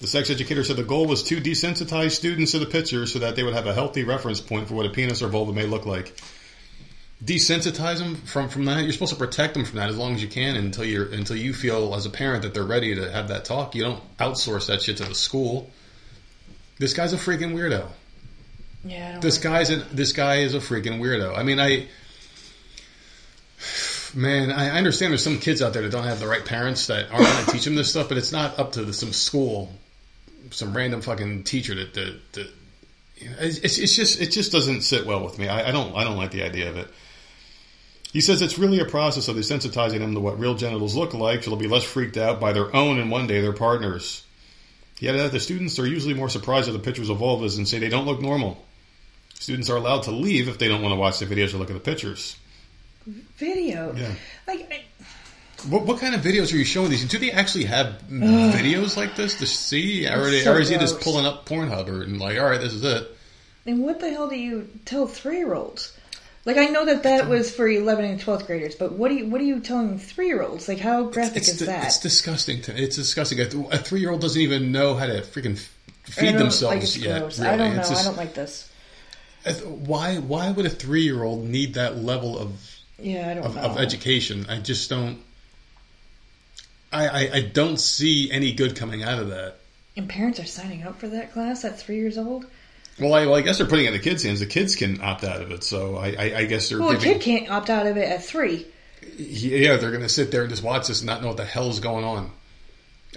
The 0.00 0.06
sex 0.06 0.28
educator 0.28 0.62
said 0.62 0.76
the 0.76 0.84
goal 0.84 1.06
was 1.06 1.22
to 1.24 1.40
desensitize 1.40 2.12
students 2.12 2.52
to 2.52 2.58
the 2.58 2.66
picture 2.66 3.06
so 3.06 3.18
that 3.20 3.34
they 3.34 3.42
would 3.42 3.54
have 3.54 3.66
a 3.66 3.72
healthy 3.74 4.04
reference 4.04 4.40
point 4.40 4.68
for 4.68 4.74
what 4.74 4.86
a 4.86 4.90
penis 4.90 5.22
or 5.22 5.28
vulva 5.28 5.52
may 5.52 5.64
look 5.66 5.86
like 5.86 6.20
desensitize 7.24 7.98
them 7.98 8.16
from 8.16 8.48
from 8.48 8.64
that. 8.66 8.82
You're 8.82 8.92
supposed 8.92 9.12
to 9.12 9.18
protect 9.18 9.54
them 9.54 9.64
from 9.64 9.78
that 9.78 9.88
as 9.88 9.96
long 9.96 10.14
as 10.14 10.22
you 10.22 10.28
can 10.28 10.56
until 10.56 10.84
you're 10.84 11.06
until 11.06 11.36
you 11.36 11.54
feel 11.54 11.94
as 11.94 12.06
a 12.06 12.10
parent 12.10 12.42
that 12.42 12.54
they're 12.54 12.64
ready 12.64 12.94
to 12.94 13.10
have 13.10 13.28
that 13.28 13.44
talk. 13.44 13.74
You 13.74 13.84
don't 13.84 14.16
outsource 14.18 14.66
that 14.66 14.82
shit 14.82 14.98
to 14.98 15.04
the 15.04 15.14
school. 15.14 15.70
This 16.78 16.92
guy's 16.92 17.12
a 17.12 17.16
freaking 17.16 17.54
weirdo. 17.54 17.88
Yeah, 18.84 19.18
This 19.18 19.38
guy's 19.38 19.70
a, 19.70 19.76
this 19.76 20.12
guy 20.12 20.36
is 20.36 20.54
a 20.54 20.60
freaking 20.60 21.00
weirdo. 21.00 21.36
I 21.36 21.42
mean, 21.42 21.58
I 21.58 21.88
man, 24.14 24.52
I 24.52 24.66
I 24.66 24.78
understand 24.78 25.12
there's 25.12 25.24
some 25.24 25.38
kids 25.40 25.62
out 25.62 25.72
there 25.72 25.82
that 25.82 25.90
don't 25.90 26.04
have 26.04 26.20
the 26.20 26.28
right 26.28 26.44
parents 26.44 26.86
that 26.88 27.10
aren't 27.10 27.26
going 27.26 27.44
to 27.46 27.50
teach 27.50 27.64
them 27.64 27.74
this 27.74 27.90
stuff, 27.90 28.08
but 28.08 28.18
it's 28.18 28.30
not 28.32 28.58
up 28.58 28.72
to 28.72 28.84
the, 28.84 28.92
some 28.92 29.12
school, 29.12 29.72
some 30.50 30.76
random 30.76 31.00
fucking 31.00 31.44
teacher 31.44 31.74
that 31.74 31.94
that. 31.94 32.32
that 32.32 32.50
you 33.16 33.30
know, 33.30 33.36
it's, 33.40 33.78
it's 33.78 33.96
just 33.96 34.20
it 34.20 34.30
just 34.30 34.52
doesn't 34.52 34.82
sit 34.82 35.06
well 35.06 35.24
with 35.24 35.38
me. 35.38 35.48
I, 35.48 35.68
I 35.68 35.72
don't 35.72 35.96
I 35.96 36.04
don't 36.04 36.16
like 36.18 36.32
the 36.32 36.42
idea 36.42 36.68
of 36.68 36.76
it. 36.76 36.88
He 38.12 38.20
says 38.20 38.42
it's 38.42 38.58
really 38.58 38.78
a 38.80 38.84
process 38.84 39.28
of 39.28 39.36
desensitizing 39.36 39.98
them 39.98 40.14
to 40.14 40.20
what 40.20 40.38
real 40.38 40.54
genitals 40.54 40.94
look 40.94 41.14
like, 41.14 41.42
so 41.42 41.50
they'll 41.50 41.58
be 41.58 41.68
less 41.68 41.84
freaked 41.84 42.16
out 42.16 42.40
by 42.40 42.52
their 42.52 42.74
own 42.74 42.98
and 42.98 43.10
one 43.10 43.26
day 43.26 43.40
their 43.40 43.52
partners. 43.52 44.24
Yet 44.98 45.14
added 45.14 45.32
the 45.32 45.40
students 45.40 45.78
are 45.78 45.86
usually 45.86 46.14
more 46.14 46.28
surprised 46.28 46.68
at 46.68 46.72
the 46.72 46.78
pictures 46.78 47.10
of 47.10 47.18
vulvas 47.18 47.58
and 47.58 47.68
say 47.68 47.78
they 47.78 47.88
don't 47.88 48.06
look 48.06 48.20
normal. 48.20 48.64
Students 49.34 49.68
are 49.68 49.76
allowed 49.76 50.04
to 50.04 50.10
leave 50.10 50.48
if 50.48 50.58
they 50.58 50.68
don't 50.68 50.80
want 50.80 50.92
to 50.92 50.98
watch 50.98 51.18
the 51.18 51.26
videos 51.26 51.52
or 51.52 51.58
look 51.58 51.70
at 51.70 51.74
the 51.74 51.80
pictures. 51.80 52.36
video. 53.36 53.94
Yeah. 53.94 54.14
Like 54.46 54.66
I, 54.70 54.84
What, 55.68 55.84
what 55.86 56.00
kind 56.00 56.14
of 56.14 56.20
videos 56.20 56.52
are 56.52 56.56
you 56.56 56.64
showing 56.64 56.90
these? 56.90 57.04
Do 57.06 57.18
they 57.18 57.30
actually 57.32 57.64
have 57.64 58.00
videos 58.10 58.96
like 58.96 59.16
this 59.16 59.38
to 59.38 59.46
see, 59.46 60.06
or, 60.06 60.20
are 60.22 60.30
they- 60.30 60.40
so 60.42 60.54
or 60.54 60.60
is 60.60 60.68
he 60.68 60.76
just 60.76 61.00
pulling 61.00 61.26
up 61.26 61.46
Pornhub 61.48 61.88
or 61.88 62.02
and 62.02 62.18
like, 62.18 62.38
all 62.38 62.46
right, 62.46 62.60
this 62.60 62.72
is 62.72 62.84
it? 62.84 63.08
and 63.66 63.82
what 63.82 63.98
the 63.98 64.08
hell 64.10 64.28
do 64.28 64.36
you 64.36 64.68
tell 64.84 65.06
three 65.08 65.38
year 65.38 65.52
olds? 65.54 65.92
Like 66.44 66.56
I 66.56 66.66
know 66.66 66.84
that 66.84 67.02
that 67.02 67.26
was 67.28 67.52
for 67.52 67.66
eleven 67.66 68.04
and 68.04 68.20
twelfth 68.20 68.46
graders, 68.46 68.76
but 68.76 68.92
what 68.92 69.08
do 69.08 69.16
you 69.16 69.26
what 69.26 69.40
are 69.40 69.44
you 69.44 69.58
telling 69.58 69.98
three 69.98 70.28
year 70.28 70.42
olds? 70.42 70.68
Like 70.68 70.78
how 70.78 71.04
graphic 71.08 71.38
It's, 71.38 71.48
is 71.48 71.58
di- 71.58 71.64
that? 71.66 71.86
it's 71.86 71.98
disgusting. 71.98 72.62
To, 72.62 72.80
it's 72.80 72.94
disgusting. 72.94 73.40
A, 73.40 73.78
three 73.78 73.98
year 73.98 74.10
old 74.12 74.20
doesn't 74.20 74.40
even 74.40 74.70
know 74.70 74.94
how 74.94 75.06
to 75.06 75.22
freaking 75.22 75.58
feed 76.04 76.36
themselves 76.38 76.96
like 76.96 77.04
yet. 77.04 77.22
Really. 77.22 77.48
I 77.48 77.56
don't 77.56 77.74
know. 77.74 77.80
It's 77.80 77.90
I 77.90 78.04
don't 78.04 78.16
like 78.16 78.34
this. 78.34 78.70
Why? 79.64 80.18
Why 80.18 80.50
would 80.52 80.66
a 80.66 80.70
three 80.70 81.02
year 81.02 81.24
old 81.24 81.44
need 81.44 81.74
that 81.74 81.98
level 81.98 82.38
of 82.38 82.52
Yeah, 83.00 83.28
I 83.30 83.34
don't 83.34 83.44
of, 83.46 83.54
know. 83.56 83.62
of 83.62 83.78
education? 83.78 84.46
I 84.48 84.58
just 84.60 84.88
don't. 84.90 85.18
I, 86.96 87.06
I 87.26 87.30
I 87.34 87.40
don't 87.42 87.78
see 87.78 88.30
any 88.30 88.52
good 88.52 88.76
coming 88.76 89.02
out 89.02 89.18
of 89.20 89.28
that. 89.30 89.56
and 89.96 90.08
parents 90.08 90.38
are 90.40 90.46
signing 90.46 90.82
up 90.84 90.98
for 91.00 91.08
that 91.08 91.32
class 91.32 91.64
at 91.64 91.78
three 91.78 91.96
years 91.96 92.18
old. 92.18 92.46
Well, 92.98 93.12
I, 93.12 93.26
well, 93.26 93.34
I 93.34 93.42
guess 93.42 93.58
they're 93.58 93.66
putting 93.66 93.84
it 93.84 93.88
in 93.88 93.94
the 93.94 93.98
kids' 94.02 94.22
hands. 94.22 94.40
The 94.40 94.46
kids 94.46 94.74
can 94.74 95.00
opt 95.02 95.22
out 95.22 95.42
of 95.42 95.50
it, 95.50 95.62
so 95.62 95.96
I, 95.96 96.08
I, 96.18 96.36
I 96.38 96.44
guess 96.46 96.68
they're 96.70 96.78
Well, 96.80 96.96
a 96.96 96.98
kid 96.98 97.20
can't 97.20 97.50
opt 97.50 97.68
out 97.68 97.86
of 97.86 97.96
it 97.98 98.08
at 98.08 98.24
three. 98.24 98.66
Yeah, 99.18 99.76
they're 99.76 99.90
going 99.90 100.02
to 100.02 100.08
sit 100.08 100.30
there 100.30 100.40
and 100.42 100.50
just 100.50 100.62
watch 100.62 100.88
this 100.88 101.00
and 101.00 101.06
not 101.06 101.20
know 101.20 101.28
what 101.28 101.36
the 101.36 101.44
hell 101.44 101.68
is 101.68 101.78
going 101.80 102.04
on. 102.04 102.30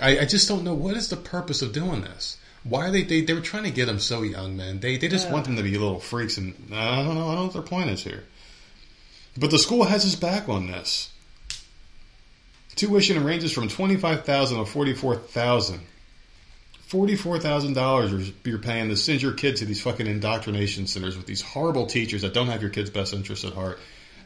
I, 0.02 0.20
I 0.20 0.26
just 0.26 0.48
don't 0.50 0.64
know 0.66 0.74
what 0.74 0.98
is 0.98 1.08
the 1.10 1.16
purpose 1.16 1.62
of 1.62 1.72
doing 1.72 2.02
this. 2.02 2.36
Why 2.66 2.88
are 2.88 2.92
they? 2.92 3.04
They, 3.04 3.22
they 3.22 3.34
were 3.34 3.40
trying 3.40 3.64
to 3.64 3.72
get 3.72 3.86
them 3.86 4.00
so 4.00 4.22
young, 4.22 4.58
man. 4.58 4.82
They 4.82 4.98
they 4.98 5.08
just 5.08 5.28
Yeah. 5.28 5.34
want 5.34 5.46
them 5.46 5.56
to 5.56 5.64
be 5.64 5.78
little 5.78 6.00
freaks, 6.02 6.38
and 6.38 6.54
I 6.74 7.04
don't 7.04 7.16
know. 7.16 7.22
I 7.22 7.26
don't 7.28 7.36
know 7.36 7.44
what 7.46 7.54
their 7.54 7.62
point 7.62 7.90
is 7.90 8.04
here. 8.04 8.26
But 9.38 9.50
the 9.52 9.58
school 9.60 9.86
has 9.86 10.04
his 10.04 10.18
back 10.18 10.50
on 10.50 10.68
this. 10.68 11.10
Tuition 12.80 13.22
ranges 13.26 13.52
from 13.52 13.68
25,000 13.68 14.58
to 14.58 14.66
44,000. 14.66 15.82
$44,000 16.90 18.34
you're 18.46 18.58
paying 18.58 18.88
to 18.90 18.96
send 18.96 19.22
your 19.22 19.34
kid 19.34 19.58
to 19.58 19.66
these 19.66 19.82
fucking 19.82 20.08
indoctrination 20.08 20.88
centers 20.88 21.18
with 21.18 21.26
these 21.26 21.42
horrible 21.42 21.86
teachers 21.88 22.22
that 22.22 22.34
don't 22.34 22.48
have 22.48 22.62
your 22.62 22.72
kid's 22.72 22.90
best 22.90 23.14
interests 23.14 23.44
at 23.44 23.54
heart. 23.54 23.80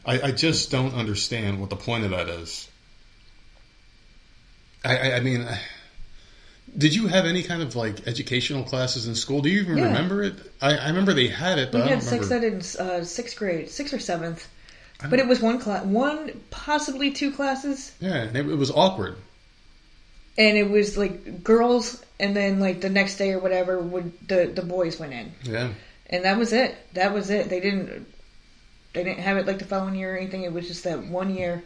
I, 0.06 0.20
I 0.28 0.30
just 0.30 0.70
don't 0.70 0.94
understand 0.94 1.60
what 1.60 1.68
the 1.68 1.76
point 1.76 2.04
of 2.04 2.10
that 2.10 2.28
is. 2.28 2.68
I, 4.84 4.96
I, 4.98 5.16
I 5.16 5.20
mean, 5.20 5.42
I- 5.42 5.60
did 6.78 6.94
you 6.94 7.08
have 7.08 7.26
any 7.26 7.42
kind 7.42 7.60
of 7.60 7.74
like 7.76 8.06
educational 8.06 8.62
classes 8.64 9.06
in 9.08 9.14
school? 9.16 9.42
Do 9.42 9.48
you 9.48 9.60
even 9.62 9.76
Yeah. 9.78 9.84
remember 9.86 10.22
it? 10.22 10.34
I, 10.62 10.76
I 10.76 10.88
remember 10.88 11.12
they 11.12 11.28
had 11.28 11.58
it, 11.58 11.72
We 11.72 11.80
but 11.80 11.82
I 11.82 11.86
had 11.86 12.00
don't 12.00 12.02
sex 12.02 12.30
ed 12.30 12.44
in 12.44 12.56
uh, 12.78 13.04
sixth 13.04 13.36
grade, 13.36 13.68
sixth 13.70 13.92
or 13.92 13.98
seventh. 13.98 14.48
But 15.10 15.18
it 15.18 15.26
was 15.26 15.40
one 15.40 15.58
class, 15.58 15.84
one 15.84 16.40
possibly 16.50 17.10
two 17.10 17.30
classes, 17.32 17.92
Yeah, 18.00 18.24
it, 18.24 18.36
it 18.36 18.44
was 18.56 18.70
awkward. 18.70 19.16
and 20.38 20.56
it 20.56 20.70
was 20.70 20.96
like 20.96 21.44
girls, 21.44 22.02
and 22.18 22.34
then 22.34 22.58
like 22.60 22.80
the 22.80 22.90
next 22.90 23.16
day 23.16 23.32
or 23.32 23.38
whatever, 23.38 23.78
would 23.78 24.12
the 24.28 24.46
the 24.46 24.62
boys 24.62 24.98
went 24.98 25.12
in, 25.12 25.32
Yeah, 25.42 25.70
and 26.08 26.24
that 26.24 26.38
was 26.38 26.52
it. 26.52 26.74
That 26.94 27.12
was 27.12 27.30
it. 27.30 27.48
They 27.50 27.60
didn't 27.60 28.06
they 28.94 29.04
didn't 29.04 29.20
have 29.20 29.36
it 29.36 29.46
like 29.46 29.58
the 29.58 29.64
following 29.66 29.94
year 29.96 30.14
or 30.14 30.16
anything. 30.16 30.42
It 30.44 30.52
was 30.52 30.68
just 30.68 30.84
that 30.84 31.04
one 31.04 31.34
year, 31.34 31.62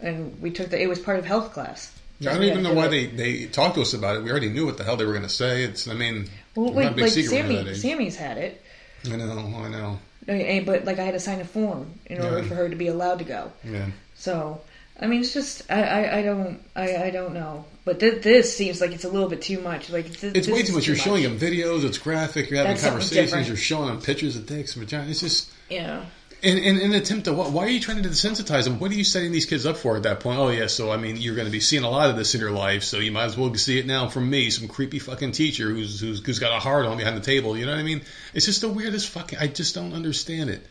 and 0.00 0.40
we 0.40 0.50
took 0.50 0.70
the. 0.70 0.80
It 0.80 0.88
was 0.88 0.98
part 0.98 1.18
of 1.18 1.24
health 1.26 1.52
class. 1.52 1.92
Yeah, 2.20 2.30
I 2.30 2.34
don't 2.34 2.44
even 2.44 2.62
know 2.62 2.72
why 2.72 2.86
it. 2.86 2.90
they, 2.90 3.06
they 3.06 3.46
talked 3.46 3.74
to 3.74 3.82
us 3.82 3.92
about 3.92 4.16
it. 4.16 4.22
We 4.22 4.30
already 4.30 4.48
knew 4.48 4.64
what 4.64 4.78
the 4.78 4.84
hell 4.84 4.96
they 4.96 5.04
were 5.04 5.12
going 5.12 5.24
to 5.24 5.28
say. 5.28 5.64
It's, 5.64 5.88
I 5.88 5.94
mean, 5.94 6.28
Well, 6.54 6.70
a 6.70 6.72
like, 6.72 6.94
big 6.94 7.02
like 7.06 7.12
secret 7.12 7.28
Sammy. 7.42 7.74
Sammy's 7.74 8.16
had 8.16 8.38
it, 8.38 8.62
I 9.06 9.16
know, 9.16 9.52
I 9.56 9.68
know. 9.68 9.98
And- 10.28 10.64
but 10.66 10.84
like 10.84 10.98
I 10.98 11.04
had 11.04 11.12
to 11.14 11.20
sign 11.20 11.40
a 11.40 11.44
form 11.44 11.92
in 12.06 12.20
order 12.20 12.38
Yeah. 12.38 12.44
for 12.48 12.54
her 12.54 12.68
to 12.68 12.76
be 12.76 12.86
allowed 12.88 13.18
to 13.18 13.24
go. 13.24 13.52
Yeah. 13.64 13.86
So, 14.16 14.60
I 15.00 15.06
mean, 15.06 15.20
it's 15.20 15.34
just 15.34 15.62
I 15.70 15.82
I, 15.82 16.18
I 16.18 16.22
don't 16.22 16.60
I, 16.76 16.96
I 17.06 17.10
don't 17.10 17.34
know, 17.34 17.64
but 17.84 18.00
th- 18.00 18.22
this 18.22 18.56
seems 18.56 18.80
like 18.80 18.92
it's 18.92 19.04
a 19.04 19.08
little 19.08 19.28
bit 19.28 19.42
too 19.42 19.60
much. 19.60 19.90
Like 19.90 20.12
th- 20.18 20.34
It's 20.34 20.48
way 20.48 20.62
too 20.62 20.72
much. 20.72 20.86
You're 20.86 20.96
showing 20.96 21.22
them 21.24 21.38
videos. 21.38 21.84
It's 21.84 21.98
graphic. 21.98 22.48
You're 22.50 22.58
having 22.58 22.72
That's 22.74 22.84
conversations. 22.84 23.48
You're 23.48 23.56
showing 23.56 23.88
them 23.88 24.00
pictures 24.00 24.36
of 24.36 24.46
dicks 24.46 24.76
and 24.76 24.84
vagina. 24.84 25.10
It's 25.10 25.20
just 25.20 25.50
Yeah, 25.68 26.04
in, 26.44 26.58
in, 26.58 26.80
in 26.80 26.90
an 26.90 26.94
attempt 26.94 27.24
to 27.24 27.32
what? 27.32 27.50
Why 27.50 27.64
are 27.64 27.68
you 27.70 27.80
trying 27.80 28.02
to 28.02 28.08
desensitize 28.08 28.64
them? 28.64 28.78
What 28.78 28.90
are 28.90 28.94
you 28.94 29.04
setting 29.04 29.32
these 29.32 29.46
kids 29.46 29.66
up 29.66 29.76
for 29.76 29.96
at 29.96 30.02
that 30.04 30.20
point? 30.20 30.38
Oh 30.38 30.48
yeah, 30.48 30.66
so 30.66 30.90
I 30.92 30.96
mean, 30.96 31.16
you're 31.16 31.34
going 31.34 31.46
to 31.46 31.52
be 31.52 31.60
seeing 31.60 31.82
a 31.84 31.90
lot 31.90 32.10
of 32.10 32.16
this 32.16 32.34
in 32.34 32.40
your 32.40 32.50
life, 32.50 32.82
so 32.84 32.98
you 32.98 33.10
might 33.12 33.24
as 33.24 33.36
well 33.36 33.52
see 33.54 33.78
it 33.78 33.86
now 33.86 34.08
from 34.08 34.28
me, 34.28 34.50
some 34.50 34.68
creepy 34.68 34.98
fucking 34.98 35.32
teacher 35.32 35.68
who's 35.70 36.00
who's, 36.00 36.24
who's 36.24 36.38
got 36.38 36.56
a 36.56 36.60
hard 36.60 36.86
on 36.86 36.96
behind 36.98 37.16
the 37.16 37.20
table. 37.22 37.56
You 37.56 37.66
know 37.66 37.72
what 37.72 37.80
I 37.80 37.84
mean? 37.84 38.02
It's 38.34 38.46
just 38.46 38.60
the 38.60 38.68
weirdest 38.68 39.08
fucking. 39.08 39.38
I 39.38 39.46
just 39.48 39.74
don't 39.74 39.92
understand 39.94 40.50
it. 40.50 40.66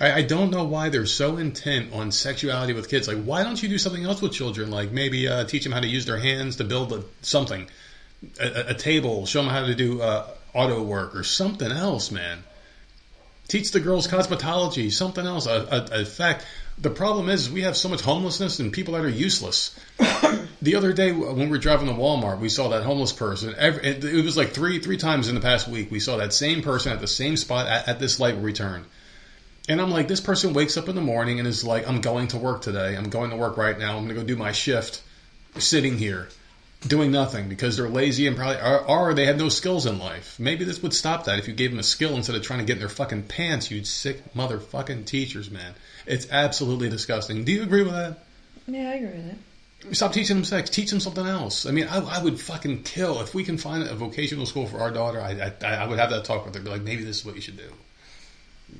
I, 0.00 0.12
I 0.12 0.22
don't 0.22 0.50
know 0.50 0.64
why 0.64 0.88
they're 0.88 1.06
so 1.06 1.36
intent 1.36 1.92
on 1.92 2.12
sexuality 2.12 2.72
with 2.72 2.88
kids. 2.88 3.08
Like, 3.08 3.22
why 3.24 3.42
don't 3.42 3.62
you 3.62 3.68
do 3.68 3.78
something 3.78 4.04
else 4.04 4.22
with 4.22 4.32
children? 4.32 4.70
Like 4.70 4.92
maybe 4.92 5.28
uh, 5.28 5.44
teach 5.44 5.64
them 5.64 5.72
how 5.72 5.80
to 5.80 5.88
use 5.88 6.06
their 6.06 6.18
hands 6.18 6.56
to 6.56 6.64
build 6.64 6.92
a, 6.92 7.04
something, 7.22 7.68
a, 8.40 8.70
a- 8.70 8.74
table. 8.74 9.26
Show 9.26 9.42
them 9.42 9.50
how 9.50 9.66
to 9.66 9.74
do 9.74 10.00
uh, 10.00 10.28
auto 10.54 10.82
work 10.82 11.16
or 11.16 11.24
something 11.24 11.70
else, 11.70 12.10
man. 12.10 12.42
Teach 13.48 13.70
the 13.70 13.80
girls 13.80 14.06
cosmetology, 14.06 14.92
something 14.92 15.24
else. 15.24 15.46
A, 15.46 15.88
a, 15.90 16.02
a 16.02 16.04
fact. 16.04 16.44
The 16.76 16.90
problem 16.90 17.30
is 17.30 17.50
we 17.50 17.62
have 17.62 17.76
so 17.76 17.88
much 17.88 18.02
homelessness 18.02 18.58
and 18.58 18.72
people 18.72 18.94
that 18.94 19.04
are 19.04 19.08
useless. 19.08 19.74
the 20.62 20.76
other 20.76 20.92
day 20.92 21.12
when 21.12 21.36
we 21.36 21.46
were 21.46 21.58
driving 21.58 21.88
to 21.88 21.94
Walmart, 21.94 22.40
we 22.40 22.50
saw 22.50 22.68
that 22.68 22.82
homeless 22.82 23.12
person. 23.12 23.54
Every, 23.56 23.82
it, 23.84 24.24
was 24.24 24.36
like 24.36 24.50
three 24.50 24.80
three 24.80 24.98
times 24.98 25.28
in 25.28 25.34
the 25.34 25.40
past 25.40 25.66
week. 25.66 25.90
We 25.90 25.98
saw 25.98 26.18
that 26.18 26.34
same 26.34 26.62
person 26.62 26.92
at 26.92 27.00
the 27.00 27.08
same 27.08 27.36
spot 27.38 27.66
at, 27.66 27.88
at 27.88 27.98
this 27.98 28.20
light 28.20 28.34
where 28.34 28.44
we 28.44 28.52
turned. 28.52 28.84
And 29.66 29.80
I'm 29.80 29.90
like, 29.90 30.08
this 30.08 30.20
person 30.20 30.52
wakes 30.52 30.76
up 30.76 30.88
in 30.88 30.94
the 30.94 31.02
morning 31.02 31.38
and 31.38 31.48
is 31.48 31.64
like, 31.64 31.88
I'm 31.88 32.00
going 32.00 32.28
to 32.28 32.38
work 32.38 32.62
today. 32.62 32.96
I'm 32.96 33.10
going 33.10 33.30
to 33.30 33.36
work 33.36 33.56
right 33.56 33.78
now. 33.78 33.96
I'm 33.96 34.04
going 34.04 34.14
to 34.14 34.14
go 34.14 34.24
do 34.24 34.36
my 34.36 34.52
shift, 34.52 35.02
sitting 35.58 35.98
here, 35.98 36.28
doing 36.86 37.10
nothing 37.10 37.48
because 37.48 37.76
they're 37.76 37.88
lazy 37.88 38.26
and 38.26 38.36
probably, 38.36 38.56
are, 38.60 38.84
or 38.84 39.14
they 39.14 39.26
have 39.26 39.36
no 39.36 39.48
skills 39.48 39.84
in 39.86 39.98
life. 39.98 40.38
Maybe 40.38 40.64
this 40.64 40.82
would 40.82 40.94
stop 40.94 41.24
that 41.24 41.38
if 41.38 41.48
you 41.48 41.54
gave 41.54 41.70
them 41.70 41.80
a 41.80 41.82
skill 41.84 42.14
instead 42.16 42.36
of 42.36 42.42
trying 42.42 42.60
to 42.60 42.64
get 42.64 42.74
in 42.74 42.78
their 42.80 42.88
fucking 42.88 43.24
pants, 43.24 43.70
you 43.70 43.84
sick 43.84 44.32
motherfucking 44.34 45.04
teachers, 45.06 45.50
man. 45.50 45.74
It's 46.06 46.30
absolutely 46.30 46.88
disgusting. 46.88 47.44
Do 47.44 47.52
you 47.52 47.62
agree 47.62 47.82
with 47.82 47.92
that? 47.94 48.18
yeah, 48.66 48.90
I 48.90 48.94
agree 48.94 49.08
with 49.08 49.32
it. 49.32 49.96
Stop 49.96 50.12
teaching 50.12 50.36
them 50.36 50.44
sex. 50.44 50.70
Teach 50.70 50.90
them 50.90 51.00
something 51.00 51.24
else. 51.26 51.64
I 51.66 51.70
mean, 51.70 51.86
I, 51.88 51.98
I 51.98 52.22
would 52.22 52.40
fucking 52.40 52.82
kill 52.82 53.20
if 53.22 53.34
we 53.34 53.44
can 53.44 53.58
find 53.58 53.82
a 53.84 53.94
vocational 53.94 54.44
school 54.46 54.66
for 54.66 54.78
our 54.80 54.90
daughter. 54.90 55.20
I, 55.20 55.52
I, 55.62 55.74
I 55.74 55.86
would 55.86 55.98
have 55.98 56.10
that 56.10 56.24
talk 56.24 56.44
with 56.44 56.54
her. 56.54 56.60
Be 56.60 56.70
like, 56.70 56.82
maybe 56.82 57.04
this 57.04 57.20
is 57.20 57.24
what 57.24 57.34
you 57.36 57.40
should 57.40 57.56
do. 57.56 57.70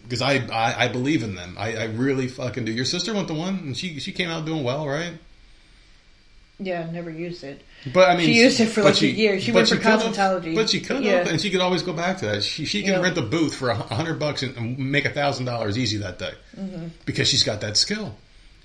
because 0.02 0.20
I, 0.22 0.34
I 0.52 0.84
I 0.84 0.88
believe 0.88 1.22
in 1.22 1.34
them. 1.34 1.56
I, 1.58 1.76
I 1.76 1.84
really 1.84 2.28
fucking 2.28 2.64
do. 2.64 2.72
Your 2.72 2.84
sister 2.84 3.14
went 3.14 3.28
to 3.28 3.34
one, 3.34 3.54
and 3.58 3.76
she 3.76 4.00
she 4.00 4.12
came 4.12 4.28
out 4.28 4.44
doing 4.44 4.64
well, 4.64 4.86
right? 4.86 5.12
Yeah, 6.60 6.90
never 6.90 7.10
used 7.10 7.44
it. 7.44 7.62
But 7.94 8.08
I 8.10 8.16
mean, 8.16 8.26
She 8.26 8.32
used 8.42 8.58
it 8.58 8.66
for, 8.66 8.82
like, 8.82 9.00
a 9.00 9.06
year. 9.06 9.40
She 9.40 9.52
went 9.52 9.68
for 9.68 9.76
cosmetology. 9.76 10.56
But 10.56 10.68
she 10.70 10.80
could 10.80 11.04
Yeah. 11.04 11.18
have, 11.18 11.28
and 11.28 11.40
she 11.40 11.50
could 11.50 11.60
always 11.60 11.82
go 11.82 11.92
back 11.92 12.18
to 12.18 12.26
that. 12.26 12.42
She 12.42 12.64
she 12.64 12.82
can 12.82 12.94
Yeah. 12.94 13.00
rent 13.00 13.16
a 13.16 13.22
booth 13.22 13.54
for 13.54 13.70
a 13.70 13.74
a 13.78 13.94
hundred 13.94 14.18
bucks 14.18 14.42
and, 14.42 14.56
and 14.56 14.76
make 14.78 15.04
a 15.04 15.10
thousand 15.10 15.44
dollars 15.46 15.78
easy 15.78 15.98
that 15.98 16.18
day 16.18 16.32
Mm-hmm. 16.58 16.86
because 17.06 17.28
she's 17.28 17.44
got 17.44 17.60
that 17.60 17.76
skill. 17.76 18.16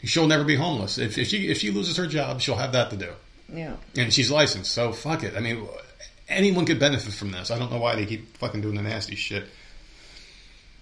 She'll 0.04 0.28
never 0.28 0.44
be 0.44 0.56
homeless. 0.56 0.98
If, 0.98 1.18
if 1.20 1.28
she 1.28 1.48
if 1.50 1.60
she 1.60 1.70
loses 1.72 1.96
her 1.98 2.08
job, 2.08 2.42
she'll 2.42 2.56
have 2.58 2.72
that 2.74 2.90
to 2.90 2.98
do, 2.98 3.10
Yeah. 3.54 3.74
and 3.96 4.12
she's 4.12 4.32
licensed. 4.32 4.72
So 4.72 4.92
fuck 4.92 5.24
it. 5.24 5.36
I 5.38 5.40
mean, 5.40 5.66
anyone 6.28 6.66
could 6.66 6.80
benefit 6.80 7.14
from 7.14 7.32
this. 7.32 7.52
I 7.52 7.60
don't 7.60 7.72
know 7.72 7.78
why 7.80 7.96
they 7.96 8.06
keep 8.08 8.36
fucking 8.38 8.62
doing 8.62 8.76
the 8.76 8.82
nasty 8.82 9.16
shit. 9.16 9.46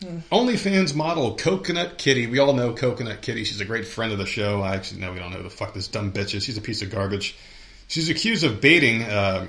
OnlyFans 0.02 0.96
model 0.96 1.36
Coconut 1.36 2.00
Kitty. 2.00 2.26
We 2.26 2.40
all 2.40 2.54
know 2.54 2.74
Coconut 2.74 3.22
Kitty. 3.22 3.44
She's 3.44 3.62
a 3.62 3.66
great 3.66 3.86
friend 3.86 4.12
of 4.12 4.18
the 4.18 4.26
show. 4.26 4.62
I 4.62 4.76
actually 4.76 5.02
know 5.02 5.14
we 5.14 5.20
don't 5.20 5.30
know 5.30 5.38
who 5.38 5.44
the 5.44 5.50
fuck 5.52 5.76
this 5.76 5.88
dumb 5.88 6.12
bitch 6.12 6.34
is. 6.34 6.44
She's 6.44 6.58
a 6.58 6.62
piece 6.62 6.82
of 6.82 6.90
garbage. 6.90 7.38
She's 7.88 8.10
accused 8.10 8.44
of 8.44 8.62
baiting 8.62 9.04
uh, 9.04 9.48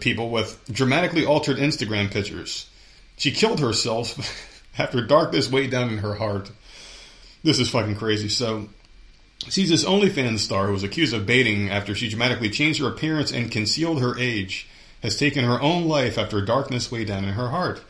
people 0.00 0.30
with 0.30 0.58
dramatically 0.72 1.26
altered 1.26 1.58
Instagram 1.58 2.10
pictures. 2.10 2.70
She 3.18 3.32
killed 3.32 3.60
herself 3.60 4.64
after 4.78 5.04
darkness 5.04 5.50
weighed 5.50 5.70
down 5.70 5.90
in 5.90 5.98
her 5.98 6.14
heart. 6.14 6.50
This 7.42 7.58
is 7.58 7.68
fucking 7.68 7.96
crazy. 7.96 8.30
So, 8.30 8.70
she's 9.48 9.68
this 9.68 9.84
OnlyFans 9.84 10.38
star 10.38 10.68
who 10.68 10.72
was 10.72 10.84
accused 10.84 11.12
of 11.12 11.26
baiting 11.26 11.68
after 11.68 11.94
she 11.94 12.08
dramatically 12.08 12.48
changed 12.48 12.80
her 12.80 12.88
appearance 12.88 13.30
and 13.30 13.50
concealed 13.50 14.00
her 14.00 14.18
age. 14.18 14.68
Has 15.02 15.18
taken 15.18 15.44
her 15.44 15.60
own 15.60 15.86
life 15.86 16.16
after 16.18 16.40
darkness 16.42 16.90
weighed 16.90 17.08
down 17.08 17.24
in 17.24 17.34
her 17.34 17.48
heart. 17.48 17.82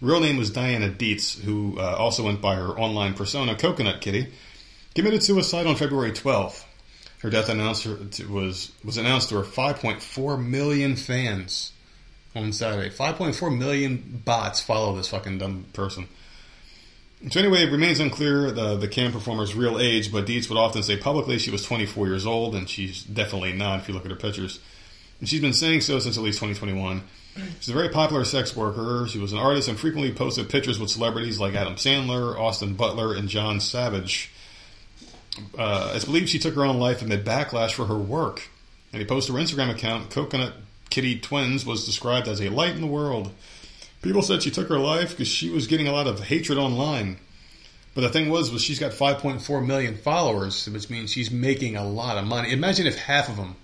Real 0.00 0.20
name 0.20 0.36
was 0.36 0.50
Diana 0.50 0.90
Deets, 0.90 1.40
who 1.40 1.78
uh, 1.78 1.96
also 1.96 2.24
went 2.24 2.42
by 2.42 2.54
her 2.54 2.78
online 2.78 3.14
persona 3.14 3.54
Coconut 3.54 4.00
Kitty. 4.00 4.28
Committed 4.94 5.22
suicide 5.22 5.66
on 5.66 5.76
February 5.76 6.12
12th. 6.12 6.64
Her 7.20 7.30
death 7.30 7.48
announced 7.48 7.86
was 8.28 8.72
was 8.84 8.98
announced 8.98 9.30
to 9.30 9.36
her 9.36 9.42
5.4 9.42 10.44
million 10.44 10.96
fans 10.96 11.72
on 12.34 12.52
Saturday. 12.52 12.90
5.4 12.90 13.56
million 13.56 14.22
bots 14.24 14.60
follow 14.60 14.94
this 14.94 15.08
fucking 15.08 15.38
dumb 15.38 15.64
person. 15.72 16.08
So 17.30 17.40
anyway, 17.40 17.62
it 17.62 17.72
remains 17.72 17.98
unclear 17.98 18.50
the 18.50 18.76
the 18.76 18.88
cam 18.88 19.12
performer's 19.12 19.54
real 19.54 19.78
age, 19.78 20.12
but 20.12 20.26
Deets 20.26 20.50
would 20.50 20.58
often 20.58 20.82
say 20.82 20.98
publicly 20.98 21.38
she 21.38 21.50
was 21.50 21.62
24 21.62 22.06
years 22.06 22.26
old, 22.26 22.54
and 22.54 22.68
she's 22.68 23.02
definitely 23.02 23.54
not 23.54 23.80
if 23.80 23.88
you 23.88 23.94
look 23.94 24.04
at 24.04 24.10
her 24.10 24.16
pictures. 24.16 24.60
And 25.20 25.28
she's 25.28 25.40
been 25.40 25.54
saying 25.54 25.80
so 25.80 25.98
since 25.98 26.18
at 26.18 26.22
least 26.22 26.38
2021. 26.38 27.02
She's 27.60 27.68
a 27.68 27.72
very 27.72 27.88
popular 27.90 28.24
sex 28.24 28.56
worker. 28.56 29.06
She 29.08 29.18
was 29.18 29.32
an 29.32 29.38
artist 29.38 29.68
and 29.68 29.78
frequently 29.78 30.12
posted 30.12 30.48
pictures 30.48 30.78
with 30.78 30.90
celebrities 30.90 31.38
like 31.38 31.54
Adam 31.54 31.74
Sandler, 31.74 32.38
Austin 32.38 32.74
Butler, 32.74 33.14
and 33.14 33.28
John 33.28 33.60
Savage. 33.60 34.30
Uh, 35.58 35.92
it's 35.94 36.04
believed 36.04 36.28
she 36.28 36.38
took 36.38 36.54
her 36.54 36.64
own 36.64 36.78
life 36.78 37.02
amid 37.02 37.24
backlash 37.24 37.72
for 37.72 37.86
her 37.86 37.98
work. 37.98 38.48
And 38.92 39.02
a 39.02 39.04
post 39.04 39.26
to 39.26 39.34
her 39.34 39.38
Instagram 39.38 39.70
account, 39.70 40.10
Coconut 40.10 40.54
Kitty 40.88 41.18
Twins, 41.18 41.66
was 41.66 41.84
described 41.84 42.28
as 42.28 42.40
a 42.40 42.48
light 42.48 42.74
in 42.74 42.80
the 42.80 42.86
world. 42.86 43.32
People 44.02 44.22
said 44.22 44.42
she 44.42 44.50
took 44.50 44.68
her 44.68 44.78
life 44.78 45.10
because 45.10 45.28
she 45.28 45.50
was 45.50 45.66
getting 45.66 45.88
a 45.88 45.92
lot 45.92 46.06
of 46.06 46.20
hatred 46.20 46.58
online. 46.58 47.18
But 47.94 48.02
the 48.02 48.08
thing 48.10 48.28
was, 48.28 48.50
was 48.50 48.62
she's 48.62 48.78
got 48.78 48.92
5.4 48.92 49.66
million 49.66 49.96
followers, 49.96 50.68
which 50.68 50.90
means 50.90 51.10
she's 51.10 51.30
making 51.30 51.76
a 51.76 51.86
lot 51.86 52.18
of 52.18 52.26
money. 52.26 52.52
Imagine 52.52 52.86
if 52.86 52.98
half 52.98 53.28
of 53.28 53.36
them 53.36 53.56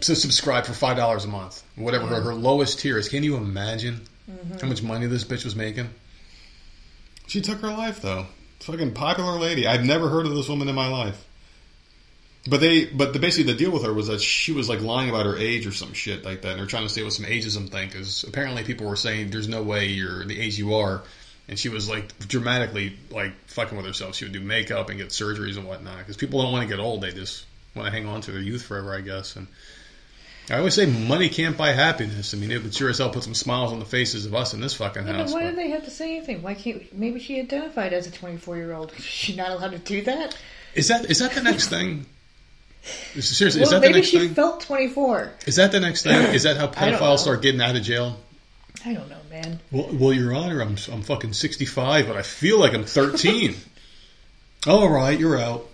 so 0.00 0.14
subscribe 0.14 0.64
for 0.64 0.72
five 0.72 0.96
dollars 0.96 1.24
a 1.24 1.28
month, 1.28 1.62
whatever 1.76 2.06
her, 2.06 2.20
her 2.20 2.34
lowest 2.34 2.80
tier 2.80 2.98
is. 2.98 3.08
Can 3.08 3.22
you 3.22 3.36
imagine 3.36 4.00
mm-hmm. 4.30 4.58
how 4.58 4.68
much 4.68 4.82
money 4.82 5.06
this 5.06 5.24
bitch 5.24 5.44
was 5.44 5.56
making? 5.56 5.90
She 7.26 7.40
took 7.40 7.60
her 7.60 7.68
life 7.68 8.00
though. 8.00 8.26
Fucking 8.60 8.94
popular 8.94 9.38
lady. 9.38 9.66
I've 9.66 9.84
never 9.84 10.08
heard 10.08 10.26
of 10.26 10.34
this 10.34 10.48
woman 10.48 10.68
in 10.68 10.74
my 10.74 10.88
life. 10.88 11.24
But 12.48 12.60
they, 12.60 12.86
but 12.86 13.12
the, 13.12 13.18
basically 13.18 13.52
the 13.52 13.58
deal 13.58 13.70
with 13.70 13.84
her 13.84 13.92
was 13.92 14.06
that 14.06 14.20
she 14.20 14.52
was 14.52 14.68
like 14.68 14.80
lying 14.80 15.10
about 15.10 15.26
her 15.26 15.36
age 15.36 15.66
or 15.66 15.72
some 15.72 15.92
shit 15.92 16.24
like 16.24 16.42
that. 16.42 16.52
And 16.52 16.60
they're 16.60 16.66
trying 16.66 16.84
to 16.84 16.88
say 16.88 17.02
it 17.02 17.04
was 17.04 17.16
some 17.16 17.26
ageism 17.26 17.68
thing 17.68 17.88
because 17.88 18.24
apparently 18.24 18.64
people 18.64 18.86
were 18.86 18.96
saying 18.96 19.30
there's 19.30 19.48
no 19.48 19.62
way 19.62 19.86
you're 19.86 20.24
the 20.24 20.40
age 20.40 20.58
you 20.58 20.74
are. 20.74 21.02
And 21.48 21.58
she 21.58 21.68
was 21.68 21.88
like 21.88 22.18
dramatically 22.20 22.96
like 23.10 23.32
fucking 23.46 23.76
with 23.76 23.86
herself. 23.86 24.14
She 24.16 24.24
would 24.24 24.32
do 24.32 24.40
makeup 24.40 24.88
and 24.88 24.98
get 24.98 25.08
surgeries 25.08 25.56
and 25.56 25.66
whatnot 25.66 25.98
because 25.98 26.16
people 26.16 26.42
don't 26.42 26.52
want 26.52 26.62
to 26.62 26.74
get 26.74 26.82
old. 26.82 27.02
They 27.02 27.12
just 27.12 27.44
want 27.74 27.86
to 27.86 27.92
hang 27.92 28.06
on 28.06 28.22
to 28.22 28.32
their 28.32 28.40
youth 28.40 28.62
forever, 28.62 28.94
I 28.94 29.02
guess. 29.02 29.36
And 29.36 29.46
I 30.50 30.58
always 30.58 30.74
say 30.74 30.86
money 30.86 31.28
can't 31.28 31.56
buy 31.56 31.72
happiness. 31.72 32.32
I 32.32 32.38
mean, 32.38 32.50
it 32.50 32.62
would 32.62 32.74
sure 32.74 32.88
as 32.88 32.98
hell 32.98 33.10
put 33.10 33.22
some 33.24 33.34
smiles 33.34 33.70
on 33.72 33.80
the 33.80 33.84
faces 33.84 34.24
of 34.24 34.34
us 34.34 34.54
in 34.54 34.60
this 34.60 34.74
fucking 34.74 35.06
Yeah, 35.06 35.12
house. 35.12 35.32
but 35.32 35.34
why 35.40 35.44
but- 35.44 35.50
did 35.50 35.58
they 35.58 35.70
have 35.70 35.84
to 35.84 35.90
say 35.90 36.16
anything? 36.16 36.42
Why 36.42 36.54
can't 36.54 36.92
maybe 36.96 37.20
she 37.20 37.38
identified 37.40 37.92
as 37.92 38.06
a 38.06 38.10
24 38.10 38.56
year 38.56 38.72
old? 38.72 38.92
She 38.98 39.36
not 39.36 39.50
allowed 39.50 39.72
to 39.72 39.78
do 39.78 40.02
that? 40.02 40.36
Is 40.74 40.88
that 40.88 41.10
is 41.10 41.18
that 41.18 41.32
the 41.32 41.42
next 41.42 41.68
thing? 41.74 42.06
Seriously, 43.18 43.60
Well, 43.60 43.64
is 43.68 43.70
that 43.70 43.82
the 43.82 43.90
maybe 43.90 44.02
she 44.02 44.28
felt 44.28 44.60
24. 44.60 45.32
Is 45.46 45.56
that 45.56 45.72
the 45.72 45.80
next 45.80 46.02
thing? 46.04 46.34
Is 46.34 46.44
that 46.44 46.56
how 46.56 46.66
I 46.76 46.90
don't 46.90 46.92
know. 46.92 46.98
pedophiles 47.00 47.18
start 47.18 47.42
getting 47.42 47.60
out 47.60 47.76
of 47.76 47.82
jail? 47.82 48.18
I 48.86 48.94
don't 48.94 49.08
know, 49.10 49.18
man. 49.30 49.60
Well, 49.72 49.88
well, 49.92 50.12
Your 50.12 50.32
Honor, 50.34 50.62
I'm 50.62 50.76
I'm 50.92 51.02
fucking 51.02 51.32
65, 51.34 52.06
but 52.06 52.16
I 52.16 52.22
feel 52.22 52.58
like 52.60 52.72
I'm 52.74 52.84
13. 52.84 53.54
All 54.66 54.88
right, 54.88 55.18
you're 55.18 55.38
out. 55.38 55.66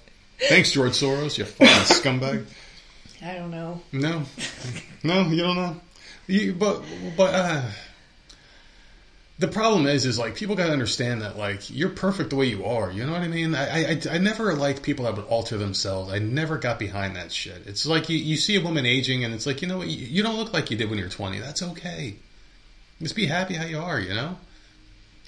Thanks, 0.48 0.72
George 0.72 0.92
Soros. 0.92 1.38
You 1.38 1.44
fucking 1.44 1.66
scumbag. 1.84 2.46
I 3.24 3.34
don't 3.34 3.50
know. 3.50 3.80
No, 3.92 4.22
no, 5.02 5.22
you 5.28 5.42
don't 5.42 5.56
know. 5.56 5.76
You, 6.26 6.52
but 6.52 6.82
but 7.16 7.34
uh, 7.34 7.62
the 9.38 9.48
problem 9.48 9.86
is, 9.86 10.04
is 10.04 10.18
like 10.18 10.34
people 10.34 10.56
got 10.56 10.66
to 10.66 10.72
understand 10.72 11.22
that 11.22 11.38
like 11.38 11.70
you're 11.70 11.88
perfect 11.88 12.30
the 12.30 12.36
way 12.36 12.46
you 12.46 12.64
are. 12.66 12.90
You 12.90 13.06
know 13.06 13.12
what 13.12 13.22
I 13.22 13.28
mean? 13.28 13.54
I, 13.54 13.92
I 13.92 14.00
I 14.10 14.18
never 14.18 14.54
liked 14.54 14.82
people 14.82 15.06
that 15.06 15.16
would 15.16 15.26
alter 15.26 15.56
themselves. 15.56 16.12
I 16.12 16.18
never 16.18 16.58
got 16.58 16.78
behind 16.78 17.16
that 17.16 17.32
shit. 17.32 17.62
It's 17.66 17.86
like 17.86 18.08
you 18.10 18.18
you 18.18 18.36
see 18.36 18.56
a 18.56 18.60
woman 18.60 18.84
aging, 18.84 19.24
and 19.24 19.32
it's 19.32 19.46
like 19.46 19.62
you 19.62 19.68
know 19.68 19.78
what, 19.78 19.88
you, 19.88 20.06
you 20.06 20.22
don't 20.22 20.36
look 20.36 20.52
like 20.52 20.70
you 20.70 20.76
did 20.76 20.90
when 20.90 20.98
you 20.98 21.04
were 21.04 21.10
20. 21.10 21.38
That's 21.38 21.62
okay. 21.62 22.16
Just 23.00 23.16
be 23.16 23.26
happy 23.26 23.54
how 23.54 23.64
you 23.64 23.78
are. 23.78 23.98
You 23.98 24.14
know. 24.14 24.36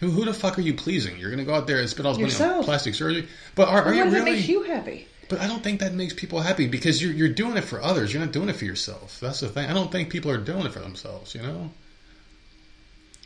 Who, 0.01 0.11
who 0.11 0.26
the 0.26 0.34
fuck 0.34 0.59
are 0.59 0.62
you 0.62 0.74
pleasing? 0.74 1.18
You're 1.18 1.30
gonna 1.30 1.44
go 1.44 1.55
out 1.55 1.66
there 1.66 1.78
and 1.78 1.88
spend 1.88 2.07
all 2.07 2.14
this 2.14 2.38
money 2.38 2.53
on 2.53 2.64
plastic 2.64 2.94
surgery, 2.94 3.28
but 3.55 3.68
are, 3.68 3.84
are 3.84 3.94
you 3.94 4.05
really? 4.05 4.32
makes 4.32 4.47
you 4.47 4.62
happy? 4.64 5.09
But 5.29 5.41
I 5.41 5.49
don't 5.49 5.62
think 5.62 5.81
that 5.81 5.93
makes 5.93 6.14
people 6.14 6.41
happy 6.41 6.68
because 6.68 7.03
you're 7.03 7.12
you're 7.12 7.29
doing 7.29 7.57
it 7.57 7.64
for 7.64 7.83
others. 7.83 8.12
You're 8.12 8.22
not 8.22 8.33
doing 8.33 8.49
it 8.49 8.57
for 8.57 8.64
yourself. 8.64 9.18
That's 9.20 9.41
the 9.41 9.49
thing. 9.49 9.68
I 9.68 9.74
don't 9.74 9.91
think 9.91 10.11
people 10.11 10.31
are 10.31 10.39
doing 10.39 10.66
it 10.66 10.72
for 10.72 10.79
themselves. 10.79 11.35
You 11.35 11.43
know, 11.43 11.70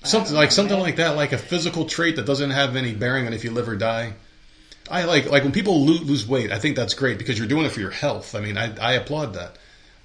something 0.04 0.34
like 0.34 0.52
something 0.52 0.78
like 0.78 0.96
that, 0.96 1.16
like 1.16 1.32
a 1.32 1.38
physical 1.38 1.84
trait 1.84 2.16
that 2.16 2.26
doesn't 2.26 2.50
have 2.50 2.76
any 2.76 2.94
bearing 2.94 3.26
on 3.26 3.34
if 3.34 3.44
you 3.44 3.50
live 3.50 3.68
or 3.68 3.76
die. 3.76 4.14
I 4.90 5.04
like 5.04 5.30
like 5.30 5.42
when 5.42 5.52
people 5.52 5.84
lo- 5.84 6.02
lose 6.02 6.26
weight. 6.26 6.50
I 6.50 6.58
think 6.58 6.76
that's 6.76 6.94
great 6.94 7.18
because 7.18 7.38
you're 7.38 7.48
doing 7.48 7.66
it 7.66 7.72
for 7.72 7.80
your 7.80 7.90
health. 7.90 8.34
I 8.34 8.40
mean, 8.40 8.56
I, 8.56 8.76
I 8.78 8.92
applaud 8.94 9.34
that. 9.34 9.56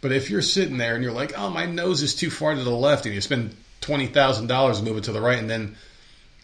But 0.01 0.11
if 0.11 0.29
you're 0.29 0.41
sitting 0.41 0.77
there 0.77 0.95
and 0.95 1.03
you're 1.03 1.13
like, 1.13 1.33
oh, 1.37 1.49
my 1.49 1.65
nose 1.65 2.03
is 2.03 2.13
too 2.13 2.29
far 2.29 2.53
to 2.53 2.63
the 2.63 2.69
left, 2.69 3.05
and 3.05 3.15
you 3.15 3.21
spend 3.21 3.55
twenty 3.81 4.07
thousand 4.07 4.47
dollars 4.47 4.79
to 4.79 4.85
move 4.85 4.97
it 4.97 5.05
to 5.05 5.11
the 5.11 5.21
right, 5.21 5.39
and 5.39 5.49
then 5.49 5.75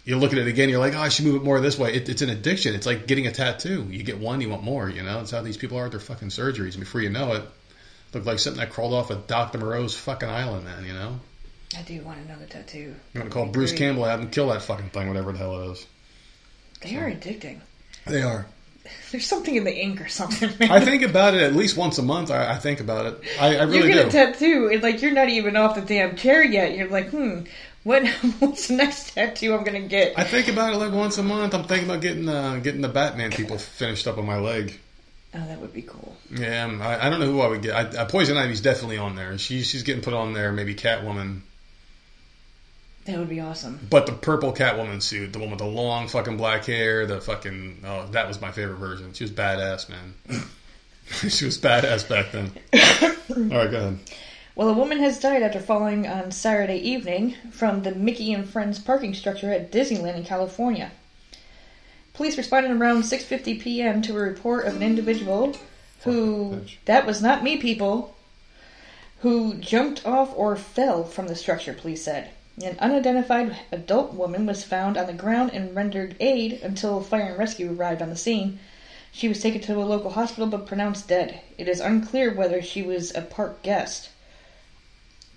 you 0.04 0.18
look 0.18 0.32
at 0.32 0.40
it 0.40 0.48
again, 0.48 0.70
you're 0.70 0.80
like, 0.80 0.96
oh, 0.96 1.02
I 1.02 1.10
should 1.10 1.26
move 1.26 1.36
it 1.36 1.44
more 1.44 1.60
this 1.60 1.78
way. 1.78 1.94
It, 1.94 2.10
it's 2.10 2.22
an 2.22 2.30
addiction. 2.30 2.74
It's 2.74 2.86
like 2.86 3.08
getting 3.08 3.28
a 3.28 3.32
tattoo. 3.32 3.88
You 3.90 4.04
get 4.04 4.20
one, 4.20 4.42
you 4.42 4.50
want 4.50 4.64
more. 4.64 4.90
You 4.90 5.04
know, 5.04 5.20
it's 5.22 5.32
how 5.32 5.42
these 5.42 5.58
people 5.58 5.78
are 5.78 5.86
at 5.86 5.92
their 5.92 6.00
fucking 6.00 6.30
surgeries. 6.30 6.72
And 6.72 6.80
before 6.80 7.02
you 7.02 7.10
know 7.10 7.34
it, 7.34 7.44
look 8.14 8.26
like 8.26 8.40
something 8.40 8.60
that 8.60 8.72
crawled 8.72 8.94
off 8.94 9.12
of 9.12 9.28
Dr. 9.28 9.60
Moreau's 9.60 9.96
fucking 9.96 10.30
island, 10.30 10.66
man. 10.66 10.86
You 10.86 10.94
know, 10.94 11.20
I 11.78 11.84
do 11.84 12.02
want 12.02 12.20
another 12.26 12.46
tattoo. 12.46 12.96
I'm 13.14 13.22
gonna 13.22 13.30
call 13.30 13.46
Bruce 13.48 13.74
Campbell 13.74 14.06
out 14.06 14.20
and 14.20 14.32
kill 14.32 14.50
that 14.50 14.64
fucking 14.64 14.90
thing, 14.90 15.08
whatever 15.08 15.32
the 15.32 15.38
hell 15.38 15.62
it 15.62 15.72
is. 15.72 15.88
They 16.82 16.96
are 16.96 17.10
addicting. 17.10 17.60
They 18.08 18.24
are. 18.24 18.48
There's 19.12 19.28
something 19.28 19.56
in 19.56 19.64
the 19.64 19.76
ink 19.76 20.02
or 20.02 20.08
something. 20.08 20.50
Man. 20.60 20.72
I 20.72 20.80
think 20.80 21.04
about 21.04 21.36
it 21.36 21.42
at 21.42 21.54
least 21.54 21.78
once 21.78 22.00
a 22.00 22.02
month. 22.02 22.32
I, 22.32 22.54
I 22.54 22.56
think 22.58 22.80
about 22.80 23.06
it. 23.06 23.22
I, 23.40 23.58
I 23.58 23.64
you 23.66 23.70
really 23.70 23.94
get 23.94 24.02
do. 24.04 24.08
a 24.08 24.12
tattoo, 24.12 24.70
and 24.74 24.82
like 24.82 25.02
you're 25.04 25.12
not 25.12 25.30
even 25.30 25.56
off 25.56 25.76
the 25.76 25.82
damn 25.82 26.16
chair 26.16 26.44
yet. 26.44 26.76
You're 26.76 26.90
like, 26.90 27.10
hmm, 27.10 27.42
what? 27.84 28.08
What's 28.40 28.68
the 28.68 28.76
next 28.76 29.14
tattoo 29.14 29.56
I'm 29.56 29.64
gonna 29.64 29.82
get? 29.82 30.18
I 30.18 30.24
think 30.24 30.48
about 30.48 30.74
it 30.74 30.78
like 30.78 30.92
once 30.92 31.18
a 31.18 31.24
month. 31.24 31.54
I'm 31.54 31.64
thinking 31.64 31.90
about 31.90 32.02
getting 32.02 32.28
uh, 32.30 32.58
getting 32.58 32.82
the 32.82 32.90
Batman 32.90 33.32
people 33.32 33.58
finished 33.58 34.08
up 34.08 34.18
on 34.18 34.26
my 34.26 34.38
leg. 34.38 34.80
Oh, 35.34 35.40
that 35.48 35.60
would 35.60 35.74
be 35.74 35.82
cool. 35.82 36.16
Yeah, 36.30 36.66
um, 36.66 36.82
I, 36.82 37.08
I 37.08 37.10
don't 37.10 37.20
know 37.22 37.26
who 37.32 37.40
I 37.40 37.48
would 37.48 37.62
get. 37.62 37.74
I, 37.74 38.02
I, 38.02 38.06
Poison 38.06 38.36
Ivy's 38.36 38.60
definitely 38.60 38.98
on 38.98 39.16
there. 39.16 39.38
She, 39.38 39.62
she's 39.62 39.84
getting 39.84 40.04
put 40.04 40.14
on 40.14 40.34
there. 40.34 40.52
Maybe 40.52 40.76
Catwoman, 40.76 41.40
That 43.06 43.18
would 43.18 43.30
be 43.30 43.40
awesome. 43.40 43.80
but 43.90 44.08
the 44.08 44.12
purple 44.12 44.52
Catwoman 44.54 45.02
suit, 45.02 45.32
the 45.32 45.40
one 45.40 45.50
with 45.50 45.60
the 45.60 45.66
long 45.66 46.10
fucking 46.10 46.36
black 46.36 46.66
hair, 46.66 47.06
the 47.06 47.22
fucking 47.22 47.78
oh, 47.86 48.08
that 48.12 48.28
was 48.28 48.42
my 48.42 48.52
favorite 48.52 48.76
version. 48.78 49.14
She 49.14 49.24
was 49.24 49.32
badass, 49.32 49.88
man. 49.90 50.14
she 51.30 51.46
was 51.46 51.58
badass 51.58 52.10
back 52.10 52.32
then. 52.34 52.52
All 53.54 53.58
right, 53.58 53.72
go 53.72 53.78
ahead. 53.78 54.00
Well, 54.54 54.68
a 54.68 54.74
woman 54.74 55.00
has 55.00 55.18
died 55.18 55.44
after 55.44 55.62
falling 55.62 56.06
on 56.06 56.32
Saturday 56.32 56.76
evening 56.76 57.36
from 57.52 57.84
the 57.84 57.96
Mickey 57.96 58.34
and 58.34 58.48
Friends 58.48 58.80
parking 58.80 59.14
structure 59.14 59.50
at 59.50 59.72
Disneyland 59.72 60.18
in 60.18 60.26
California. 60.26 60.92
Police 62.14 62.38
responded 62.38 62.74
around 62.74 63.04
6:50 63.04 63.62
p.m. 63.62 64.02
to 64.02 64.18
a 64.18 64.20
report 64.20 64.66
of 64.66 64.76
an 64.76 64.84
individual 64.84 65.56
who 66.04 66.64
that 66.84 67.06
was 67.06 67.22
not 67.22 67.46
me 67.46 67.56
people 67.56 68.14
who 69.20 69.54
jumped 69.54 70.06
off 70.06 70.34
or 70.36 70.58
fell 70.58 71.06
from 71.06 71.28
the 71.28 71.36
structure, 71.36 71.74
police 71.74 72.04
said. 72.04 72.30
An 72.62 72.76
unidentified 72.80 73.56
adult 73.72 74.14
woman 74.14 74.46
was 74.46 74.66
found 74.66 74.98
on 74.98 75.08
the 75.08 75.14
ground 75.14 75.52
and 75.54 75.74
rendered 75.74 76.18
aid 76.20 76.60
until 76.62 77.00
fire 77.02 77.30
and 77.30 77.40
rescue 77.40 77.72
arrived 77.72 78.02
on 78.02 78.10
the 78.10 78.18
scene. 78.18 78.60
She 79.14 79.30
was 79.30 79.42
taken 79.42 79.62
to 79.62 79.82
a 79.82 79.86
local 79.86 80.12
hospital 80.12 80.48
but 80.48 80.68
pronounced 80.68 81.08
dead. 81.08 81.40
It 81.58 81.70
is 81.70 81.80
unclear 81.80 82.34
whether 82.34 82.62
she 82.62 82.82
was 82.82 83.16
a 83.16 83.22
park 83.22 83.64
guest. 83.64 84.10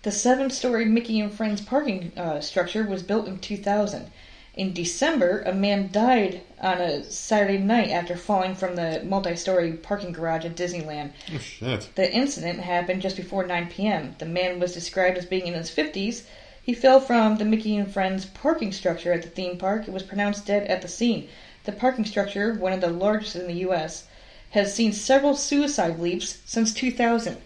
The 0.05 0.13
seven 0.13 0.51
story 0.51 0.85
Mickey 0.85 1.19
and 1.19 1.33
Friends 1.33 1.63
parking 1.63 2.13
uh, 2.15 2.43
structure 2.43 2.85
was 2.85 3.03
built 3.03 3.27
in 3.27 3.39
2000. 3.39 4.13
In 4.55 4.75
December, 4.75 5.41
a 5.47 5.55
man 5.55 5.91
died 5.91 6.43
on 6.61 6.79
a 6.79 7.11
Saturday 7.11 7.57
night 7.57 7.89
after 7.89 8.15
falling 8.15 8.55
from 8.55 8.77
the 8.77 9.03
multi 9.03 9.35
story 9.35 9.73
parking 9.73 10.13
garage 10.13 10.45
at 10.45 10.57
Disneyland. 10.57 11.13
Oh, 11.35 11.39
shit. 11.39 11.89
The 11.95 12.13
incident 12.13 12.61
happened 12.61 13.01
just 13.01 13.17
before 13.17 13.47
9 13.47 13.71
p.m. 13.71 14.15
The 14.19 14.27
man 14.27 14.61
was 14.61 14.75
described 14.75 15.17
as 15.17 15.25
being 15.25 15.47
in 15.47 15.55
his 15.55 15.71
50s. 15.71 16.25
He 16.63 16.75
fell 16.75 17.01
from 17.01 17.39
the 17.39 17.47
Mickey 17.47 17.75
and 17.75 17.91
Friends 17.91 18.27
parking 18.27 18.73
structure 18.73 19.15
at 19.15 19.23
the 19.23 19.31
theme 19.31 19.57
park 19.57 19.87
and 19.87 19.95
was 19.95 20.03
pronounced 20.03 20.45
dead 20.45 20.67
at 20.67 20.83
the 20.83 20.89
scene. 20.89 21.31
The 21.65 21.73
parking 21.73 22.05
structure, 22.05 22.53
one 22.53 22.75
of 22.75 22.83
the 22.83 22.91
largest 22.91 23.37
in 23.37 23.47
the 23.47 23.55
U.S., 23.69 24.05
has 24.51 24.75
seen 24.75 24.93
several 24.93 25.35
suicide 25.35 25.99
leaps 25.99 26.43
since 26.45 26.75
2000. 26.75 27.39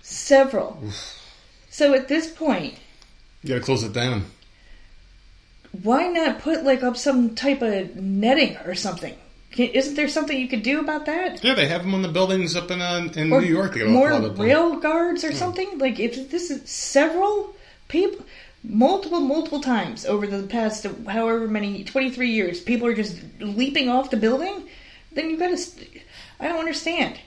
Several. 0.00 0.82
So 1.78 1.94
at 1.94 2.08
this 2.08 2.28
point, 2.28 2.74
You 3.44 3.50
gotta 3.50 3.60
close 3.60 3.84
it 3.84 3.92
down. 3.92 4.24
why 5.82 6.08
not 6.08 6.40
put 6.40 6.64
like 6.64 6.82
up 6.82 6.96
some 6.96 7.36
type 7.36 7.62
of 7.62 7.94
netting 7.94 8.56
or 8.66 8.74
something? 8.74 9.14
Can, 9.52 9.68
isn't 9.68 9.94
there 9.94 10.08
something 10.08 10.36
you 10.36 10.48
could 10.48 10.64
do 10.64 10.80
about 10.80 11.06
that? 11.06 11.44
Yeah, 11.44 11.54
they 11.54 11.68
have 11.68 11.82
them 11.84 11.94
on 11.94 12.02
the 12.02 12.08
buildings 12.08 12.56
up 12.56 12.72
in 12.72 12.80
uh, 12.82 13.08
in 13.14 13.32
Or 13.32 13.40
New 13.40 13.46
York. 13.46 13.74
They 13.74 13.84
more 13.84 14.10
them. 14.18 14.34
rail 14.34 14.80
guards 14.80 15.22
or 15.22 15.32
something? 15.32 15.78
Like 15.78 16.00
if 16.00 16.30
this 16.32 16.50
is 16.50 16.68
several 16.68 17.54
people, 17.86 18.26
multiple 18.64 19.20
multiple 19.20 19.60
times 19.60 20.04
over 20.04 20.26
the 20.26 20.48
past 20.48 20.84
however 21.06 21.46
many 21.46 21.84
twenty 21.84 22.10
three 22.10 22.30
years, 22.32 22.60
people 22.60 22.88
are 22.88 22.94
just 22.94 23.20
leaping 23.38 23.88
off 23.88 24.10
the 24.10 24.16
building. 24.16 24.68
Then 25.12 25.30
you 25.30 25.36
got 25.38 25.56
to. 25.56 25.86
I 26.40 26.48
don't 26.48 26.58
understand. 26.58 27.20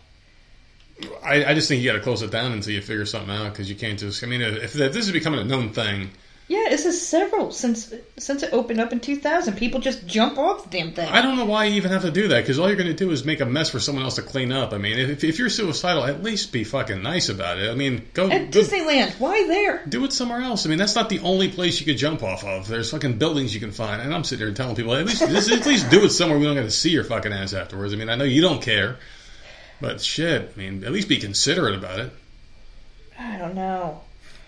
I, 1.24 1.46
I 1.46 1.54
just 1.54 1.68
think 1.68 1.82
you 1.82 1.90
got 1.92 1.98
to 1.98 2.04
close 2.04 2.22
it 2.22 2.32
down 2.32 2.52
until 2.52 2.74
you 2.74 2.82
figure 2.82 3.06
something 3.06 3.34
out 3.34 3.52
because 3.54 3.70
you 3.70 3.76
can't 3.76 4.00
just. 4.00 4.24
I 4.24 4.28
mean, 4.28 4.42
if, 4.42 4.76
if 4.76 4.94
this 4.94 5.06
is 5.06 5.12
becoming 5.12 5.40
a 5.40 5.44
known 5.44 5.70
thing, 5.70 6.12
Yeah, 6.48 6.66
this 6.70 6.86
is 6.86 7.08
several 7.08 7.52
since 7.52 7.94
since 8.18 8.44
it 8.44 8.52
opened 8.54 8.82
up 8.82 8.92
in 8.92 9.00
two 9.00 9.16
thousand. 9.16 9.56
People 9.58 9.80
just 9.80 10.06
jump 10.06 10.38
off 10.38 10.70
the 10.70 10.78
damn 10.78 10.92
thing. 10.94 11.08
I 11.08 11.22
don't 11.22 11.38
know 11.38 11.46
why 11.46 11.66
you 11.66 11.76
even 11.76 11.92
have 11.92 12.02
to 12.02 12.12
do 12.12 12.28
that 12.30 12.42
because 12.42 12.60
all 12.60 12.68
you're 12.68 12.76
going 12.76 12.90
to 12.90 12.94
do 13.06 13.12
is 13.12 13.24
make 13.24 13.40
a 13.40 13.46
mess 13.46 13.70
for 13.70 13.80
someone 13.80 14.04
else 14.04 14.16
to 14.16 14.22
clean 14.22 14.52
up. 14.52 14.74
I 14.74 14.78
mean, 14.78 14.98
if, 15.00 15.24
if 15.24 15.40
you're 15.40 15.50
suicidal, 15.50 16.04
at 16.04 16.22
least 16.24 16.52
be 16.52 16.64
fucking 16.66 17.02
nice 17.02 17.30
about 17.30 17.58
it. 17.58 17.70
I 17.72 17.76
mean, 17.76 18.06
go, 18.14 18.30
At 18.30 18.52
go 18.52 18.60
Disneyland, 18.60 19.18
why 19.20 19.48
there? 19.48 19.86
do 19.88 20.04
it 20.04 20.12
somewhere 20.12 20.42
else. 20.42 20.66
I 20.66 20.70
mean, 20.70 20.78
that's 20.80 20.96
not 20.96 21.08
the 21.10 21.20
only 21.20 21.48
place 21.50 21.80
you 21.80 21.86
could 21.86 21.98
jump 21.98 22.22
off 22.22 22.44
of. 22.44 22.68
There's 22.68 22.92
fucking 22.92 23.18
buildings 23.18 23.54
you 23.54 23.62
can 23.62 23.72
find, 23.72 24.02
and 24.02 24.14
I'm 24.14 24.26
sitting 24.26 24.46
here 24.46 24.54
telling 24.54 24.76
people 24.76 24.94
at 24.94 25.06
least 25.06 25.22
at 25.22 25.66
least 25.66 25.90
do 25.90 26.04
it 26.04 26.10
somewhere 26.10 26.38
we 26.38 26.46
don't 26.46 26.56
got 26.56 26.64
to 26.64 26.72
see 26.72 26.90
your 26.90 27.06
fucking 27.06 27.32
ass 27.32 27.54
afterwards. 27.54 27.94
I 27.94 27.96
mean, 27.96 28.10
I 28.10 28.16
know 28.16 28.26
you 28.26 28.42
don't 28.42 28.62
care, 28.62 28.98
but 29.82 30.00
shit, 30.02 30.54
I 30.56 30.60
mean, 30.60 30.84
at 30.84 30.92
least 30.92 31.10
be 31.10 31.18
considerate 31.18 31.76
about 31.76 32.00
it. 32.00 32.12
I 33.20 33.38
don't 33.38 33.56
know. 33.56 34.02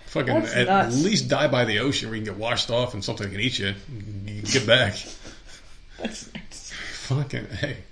Fucking 0.08 0.34
That's 0.42 0.54
at 0.54 0.68
nuts. 0.68 1.04
least 1.04 1.28
die 1.28 1.48
by 1.48 1.66
the 1.66 1.80
ocean 1.80 2.10
where 2.10 2.16
you 2.18 2.24
can 2.24 2.34
get 2.36 2.40
washed 2.40 2.70
off 2.70 2.94
and 2.94 3.04
something 3.04 3.30
can 3.30 3.40
eat 3.40 3.58
you. 3.60 3.74
You 4.26 4.42
can 4.42 4.52
get 4.52 4.68
back. 4.68 4.96
That's 6.00 6.34
nice. 6.34 6.74
fucking 7.08 7.48
hey. 7.60 7.78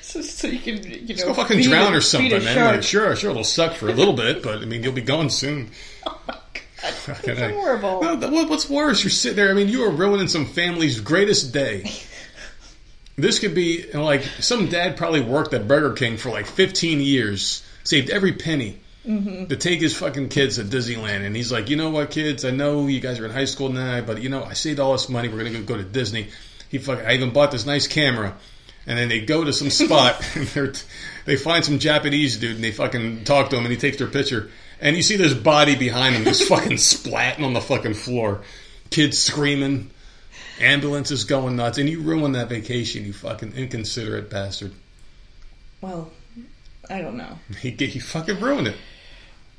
So, 0.00 0.22
so 0.22 0.46
you 0.48 0.58
can, 0.58 0.82
you 0.90 1.00
know, 1.02 1.06
Just 1.08 1.26
go 1.26 1.34
fucking 1.34 1.60
drown 1.60 1.92
a- 1.92 1.98
or 1.98 2.00
something, 2.00 2.42
man. 2.42 2.76
Like, 2.76 2.82
sure, 2.82 3.14
sure, 3.14 3.30
it'll 3.32 3.44
suck 3.44 3.74
for 3.74 3.88
a 3.88 3.92
little 3.92 4.14
bit, 4.14 4.42
but 4.42 4.62
I 4.62 4.64
mean, 4.64 4.82
you'll 4.82 4.94
be 4.94 5.02
gone 5.02 5.28
soon. 5.30 5.70
Oh 6.06 6.18
my 6.28 6.34
god, 6.34 6.92
Fucking 6.94 7.36
hey. 7.36 7.52
horrible. 7.52 8.00
No, 8.00 8.14
what- 8.30 8.48
what's 8.48 8.70
worse? 8.70 9.02
You're 9.04 9.10
sitting 9.10 9.36
there. 9.36 9.50
I 9.50 9.54
mean, 9.54 9.68
you 9.68 9.84
are 9.84 9.90
ruining 9.90 10.28
some 10.28 10.46
family's 10.46 11.00
greatest 11.00 11.52
day. 11.52 11.90
This 13.16 13.38
could 13.38 13.54
be 13.54 13.82
you 13.86 13.92
know, 13.94 14.04
like 14.04 14.22
some 14.40 14.68
dad 14.68 14.96
probably 14.96 15.22
worked 15.22 15.54
at 15.54 15.66
Burger 15.66 15.94
King 15.94 16.18
for 16.18 16.30
like 16.30 16.46
15 16.46 17.00
years, 17.00 17.64
saved 17.82 18.10
every 18.10 18.32
penny 18.32 18.78
mm-hmm. 19.06 19.46
to 19.46 19.56
take 19.56 19.80
his 19.80 19.96
fucking 19.96 20.28
kids 20.28 20.56
to 20.56 20.64
Disneyland, 20.64 21.24
and 21.24 21.34
he's 21.34 21.50
like, 21.50 21.70
you 21.70 21.76
know 21.76 21.90
what, 21.90 22.10
kids? 22.10 22.44
I 22.44 22.50
know 22.50 22.86
you 22.86 23.00
guys 23.00 23.18
are 23.18 23.24
in 23.24 23.30
high 23.30 23.46
school 23.46 23.70
now, 23.70 24.00
but 24.02 24.20
you 24.22 24.28
know, 24.28 24.44
I 24.44 24.52
saved 24.52 24.80
all 24.80 24.92
this 24.92 25.08
money. 25.08 25.28
We're 25.28 25.38
gonna 25.38 25.60
go, 25.60 25.62
go 25.62 25.76
to 25.76 25.84
Disney. 25.84 26.28
He 26.68 26.78
fucking, 26.78 27.06
I 27.06 27.14
even 27.14 27.32
bought 27.32 27.52
this 27.52 27.66
nice 27.66 27.86
camera. 27.86 28.36
And 28.88 28.96
then 28.96 29.08
they 29.08 29.20
go 29.20 29.42
to 29.42 29.52
some 29.52 29.70
spot 29.70 30.22
and 30.36 30.46
they're, 30.48 30.72
they 31.24 31.36
find 31.36 31.64
some 31.64 31.78
Japanese 31.78 32.36
dude 32.36 32.56
and 32.56 32.64
they 32.64 32.70
fucking 32.70 33.24
talk 33.24 33.50
to 33.50 33.56
him 33.56 33.64
and 33.64 33.72
he 33.72 33.78
takes 33.78 33.96
their 33.96 34.06
picture. 34.06 34.50
And 34.80 34.94
you 34.94 35.02
see 35.02 35.16
this 35.16 35.34
body 35.34 35.74
behind 35.74 36.14
him 36.14 36.24
just 36.24 36.44
fucking 36.48 36.72
splatting 36.76 37.42
on 37.42 37.52
the 37.52 37.60
fucking 37.60 37.94
floor. 37.94 38.42
Kids 38.90 39.18
screaming. 39.18 39.90
Ambulances 40.60 41.24
going 41.24 41.56
nuts. 41.56 41.78
And 41.78 41.88
you 41.88 42.00
ruin 42.00 42.32
that 42.32 42.48
vacation, 42.48 43.04
you 43.04 43.12
fucking 43.12 43.52
inconsiderate 43.54 44.30
bastard. 44.30 44.72
Well, 45.80 46.10
I 46.88 47.00
don't 47.00 47.16
know. 47.16 47.38
He, 47.60 47.70
he 47.70 47.98
fucking 47.98 48.40
ruined 48.40 48.68
it. 48.68 48.76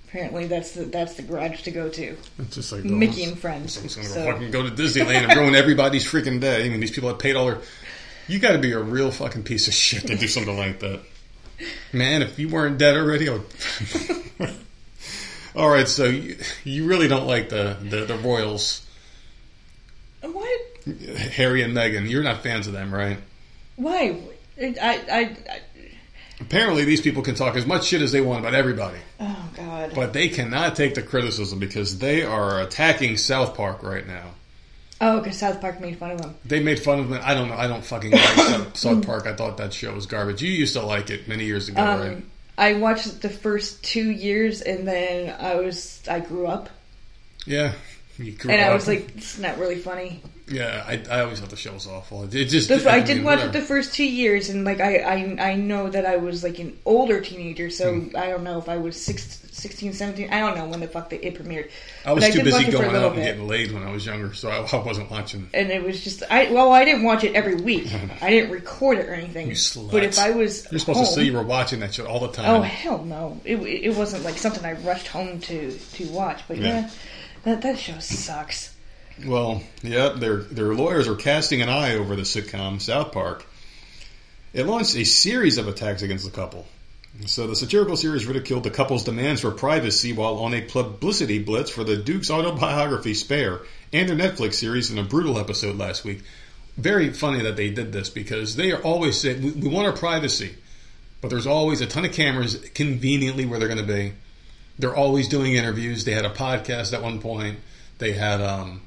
Apparently, 0.07 0.47
that's 0.47 0.71
the 0.71 0.85
that's 0.85 1.15
the 1.15 1.21
garage 1.21 1.63
to 1.63 1.71
go 1.71 1.89
to. 1.89 2.15
It's 2.39 2.55
just 2.55 2.71
like 2.71 2.85
Mickey 2.85 3.25
and 3.25 3.37
friends. 3.37 3.75
I'm 3.77 3.83
gonna 4.03 4.07
So- 4.13 4.23
fucking 4.31 4.51
go 4.51 4.63
to 4.63 4.69
Disneyland 4.73 5.27
and 5.29 5.35
ruin 5.35 5.53
everybody's 5.53 6.09
freaking 6.09 6.39
day. 6.39 6.65
I 6.65 6.69
mean, 6.69 6.79
these 6.79 6.91
people 6.91 7.09
have 7.09 7.19
paid 7.19 7.35
all 7.35 7.47
their. 7.47 7.59
You 8.29 8.39
got 8.39 8.53
to 8.53 8.57
be 8.57 8.71
a 8.71 8.79
real 8.79 9.11
fucking 9.11 9.43
piece 9.43 9.67
of 9.67 9.73
shit 9.73 10.07
to 10.07 10.15
do 10.15 10.27
something 10.27 10.57
like 10.57 10.79
that, 10.79 11.01
man. 11.91 12.21
If 12.21 12.39
you 12.39 12.47
weren't 12.49 12.77
dead 12.77 12.95
already, 12.95 13.27
I 13.29 13.33
would. 13.33 14.53
all 15.55 15.69
right, 15.69 15.87
so 15.89 16.05
you, 16.05 16.37
you 16.63 16.85
really 16.87 17.07
don't 17.09 17.27
like 17.27 17.49
the, 17.49 17.75
the 17.81 18.05
the 18.05 18.17
Royals, 18.17 18.85
What? 20.33 20.61
Harry 21.17 21.61
and 21.61 21.73
Meghan. 21.75 22.09
You're 22.09 22.23
not 22.23 22.43
fans 22.43 22.67
of 22.67 22.73
them, 22.73 22.93
right? 22.93 23.17
Why? 23.75 24.17
I, 24.61 24.75
I, 24.81 25.11
I, 25.19 25.37
Apparently, 26.39 26.85
these 26.85 27.01
people 27.01 27.23
can 27.23 27.33
talk 27.35 27.55
as 27.55 27.65
much 27.65 27.85
shit 27.85 28.01
as 28.01 28.11
they 28.11 28.21
want 28.21 28.39
about 28.41 28.53
everybody, 28.53 28.99
oh 29.19 29.49
God. 29.55 29.91
but 29.95 30.13
they 30.13 30.29
cannot 30.29 30.75
take 30.75 30.93
the 30.93 31.01
criticism 31.01 31.57
because 31.57 31.97
they 31.97 32.23
are 32.23 32.61
attacking 32.61 33.17
South 33.17 33.55
Park 33.55 33.81
right 33.81 34.05
now. 34.05 34.23
oh, 35.01 35.19
because 35.19 35.37
South 35.39 35.59
Park 35.59 35.81
made 35.81 35.97
fun 35.97 36.11
of 36.11 36.21
them. 36.21 36.35
They 36.45 36.59
made 36.61 36.79
fun 36.79 36.99
of 36.99 37.11
it. 37.11 37.21
I 37.23 37.33
don't 37.33 37.49
know. 37.49 37.55
I 37.55 37.67
don't 37.67 37.83
fucking 37.83 38.11
like 38.11 38.21
South, 38.21 38.77
South 38.77 39.05
Park. 39.05 39.25
I 39.25 39.33
thought 39.33 39.57
that 39.57 39.73
show 39.73 39.93
was 39.95 40.05
garbage. 40.05 40.41
You 40.43 40.51
used 40.51 40.73
to 40.73 40.83
like 40.83 41.09
it 41.09 41.27
many 41.27 41.45
years 41.45 41.69
ago, 41.69 41.81
right? 41.81 42.11
Um, 42.13 42.29
I 42.55 42.73
watched 42.73 43.21
the 43.21 43.29
first 43.29 43.83
two 43.83 44.09
years, 44.11 44.61
and 44.61 44.87
then 44.87 45.35
I 45.39 45.55
was 45.55 46.01
I 46.09 46.19
grew 46.19 46.45
up, 46.47 46.69
Yeah. 47.47 47.73
And 48.19 48.61
I 48.61 48.73
was 48.73 48.87
like, 48.87 49.15
it's 49.17 49.37
not 49.37 49.57
really 49.59 49.77
funny. 49.77 50.21
yeah. 50.47 50.83
I, 50.87 51.03
I 51.09 51.19
always 51.21 51.39
thought 51.39 51.49
the 51.49 51.55
show 51.55 51.73
was 51.73 51.87
awful. 51.87 52.23
It 52.23 52.45
just. 52.45 52.67
The, 52.69 52.89
I 52.89 52.99
did 53.01 53.17
mean, 53.17 53.25
watch 53.25 53.39
whatever. 53.39 53.49
it 53.57 53.59
the 53.59 53.65
first 53.65 53.93
two 53.93 54.05
years, 54.09 54.49
and 54.49 54.63
like 54.65 54.79
I, 54.79 54.97
I, 54.99 55.51
I 55.51 55.55
know 55.55 55.89
that 55.89 56.05
I 56.05 56.17
was 56.17 56.43
like 56.43 56.59
an 56.59 56.77
older 56.85 57.21
teenager, 57.21 57.69
so 57.69 57.93
Hmm. 57.93 58.15
I 58.15 58.27
don't 58.27 58.43
know 58.43 58.57
if 58.57 58.67
I 58.69 58.77
was 58.77 58.99
six, 59.01 59.43
16, 59.51 59.93
17. 59.93 60.29
I 60.31 60.39
don't 60.39 60.55
know 60.57 60.65
when 60.67 60.79
the 60.79 60.87
fuck 60.87 61.09
the, 61.09 61.23
it 61.25 61.35
premiered. 61.35 61.69
I 62.05 62.13
was 62.13 62.23
but 62.23 62.31
too 62.33 62.39
watch 62.39 62.45
busy 62.45 62.63
it 62.65 62.71
for 62.71 62.77
a 62.77 62.81
going 62.91 62.95
out 62.95 63.13
and 63.13 63.23
getting 63.23 63.47
laid 63.47 63.71
when 63.71 63.83
I 63.83 63.91
was 63.91 64.05
younger, 64.05 64.33
so 64.33 64.49
I, 64.49 64.57
I 64.77 64.83
wasn't 64.83 65.11
watching. 65.11 65.49
and 65.53 65.69
it 65.69 65.83
was 65.83 66.03
just 66.03 66.23
I 66.29 66.51
well 66.51 66.71
I 66.71 66.85
didn't 66.85 67.03
watch 67.03 67.23
it 67.23 67.33
every 67.35 67.55
week. 67.55 67.87
I 68.21 68.29
didn't 68.29 68.51
record 68.51 68.97
it 68.99 69.07
or 69.09 69.13
anything. 69.13 69.47
You 69.47 69.53
slut. 69.53 69.91
But 69.91 70.03
if 70.03 70.17
I 70.17 70.31
was 70.31 70.65
You're 70.71 70.79
supposed 70.79 70.97
home, 70.99 71.05
to 71.07 71.11
say 71.13 71.23
you 71.23 71.33
were 71.33 71.43
watching 71.43 71.79
that 71.81 71.93
show 71.93 72.05
all 72.07 72.19
the 72.19 72.31
time. 72.31 72.49
oh 72.49 72.61
hell 72.61 73.03
no, 73.03 73.39
it 73.45 73.57
it 73.57 73.95
wasn't 73.95 74.23
like 74.23 74.37
something 74.37 74.63
I 74.65 74.73
rushed 74.73 75.07
home 75.07 75.39
to 75.41 75.71
to 75.77 76.07
watch. 76.09 76.41
But 76.47 76.57
Yeah. 76.57 76.67
yeah, 76.81 76.89
that 77.47 77.61
that 77.61 77.79
show 77.79 77.97
sucks. 77.99 78.75
Well, 79.25 79.63
yeah, 79.81 80.09
their 80.09 80.37
their 80.37 80.73
lawyers 80.75 81.07
are 81.07 81.15
casting 81.15 81.61
an 81.61 81.69
eye 81.69 81.95
over 81.95 82.15
the 82.15 82.23
sitcom 82.23 82.81
South 82.81 83.11
Park. 83.11 83.45
It 84.53 84.65
launched 84.65 84.95
a 84.95 85.05
series 85.05 85.57
of 85.57 85.67
attacks 85.67 86.01
against 86.01 86.25
the 86.25 86.31
couple. 86.31 86.67
So 87.25 87.47
the 87.47 87.55
satirical 87.55 87.97
series 87.97 88.25
ridiculed 88.27 88.63
the 88.63 88.69
couple's 88.69 89.03
demands 89.03 89.41
for 89.41 89.51
privacy 89.51 90.13
while 90.13 90.35
on 90.35 90.53
a 90.53 90.61
publicity 90.61 91.39
blitz 91.39 91.71
for 91.71 91.83
the 91.83 91.97
Duke's 91.97 92.29
autobiography 92.29 93.15
Spare 93.15 93.61
and 93.91 94.07
their 94.07 94.15
Netflix 94.15 94.55
series 94.55 94.91
in 94.91 94.99
a 94.99 95.03
brutal 95.03 95.39
episode 95.39 95.77
last 95.77 96.03
week. 96.03 96.21
Very 96.75 97.11
funny 97.13 97.41
that 97.41 97.55
they 97.55 97.71
did 97.71 97.91
this 97.91 98.09
because 98.09 98.55
they 98.55 98.71
are 98.71 98.81
always 98.83 99.19
saying 99.19 99.41
we, 99.41 99.51
we 99.51 99.67
want 99.67 99.87
our 99.87 99.93
privacy, 99.93 100.55
but 101.21 101.29
there's 101.29 101.47
always 101.47 101.81
a 101.81 101.87
ton 101.87 102.05
of 102.05 102.11
cameras 102.11 102.55
conveniently 102.75 103.45
where 103.45 103.57
they're 103.57 103.67
going 103.67 103.85
to 103.85 103.93
be. 103.93 104.13
They're 104.79 104.95
always 104.95 105.27
doing 105.27 105.53
interviews. 105.53 106.05
They 106.05 106.11
had 106.11 106.25
a 106.25 106.29
podcast 106.29 106.93
at 106.93 107.01
one 107.01 107.19
point. 107.19 107.59
They 107.97 108.13
had 108.13 108.41
um, 108.41 108.81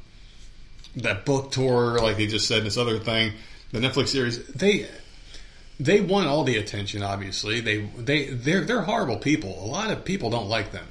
that 0.97 1.25
book 1.25 1.51
tour, 1.51 1.99
like 2.01 2.17
they 2.17 2.27
just 2.27 2.47
said, 2.47 2.65
this 2.65 2.77
other 2.77 2.99
thing, 2.99 3.33
the 3.73 3.81
Netflix 3.81 4.09
series. 4.09 4.45
They 4.47 4.89
they 5.81 6.01
want 6.01 6.29
all 6.29 6.45
the 6.45 6.57
attention. 6.59 7.03
Obviously, 7.03 7.61
they 7.61 7.79
they 7.97 8.27
they're 8.27 8.61
they're 8.61 8.83
horrible 8.83 9.17
people. 9.17 9.65
A 9.65 9.67
lot 9.67 9.91
of 9.91 10.05
people 10.05 10.31
don't 10.31 10.49
like 10.49 10.73
them. 10.73 10.87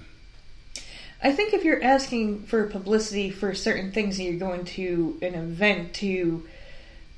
I 1.22 1.34
think 1.34 1.54
if 1.54 1.64
you're 1.64 1.84
asking 1.84 2.44
for 2.44 2.66
publicity 2.68 3.30
for 3.30 3.54
certain 3.54 3.92
things 3.92 4.20
and 4.20 4.28
you're 4.28 4.40
going 4.40 4.66
to 4.66 5.20
an 5.22 5.36
event 5.36 5.94
to 5.96 6.48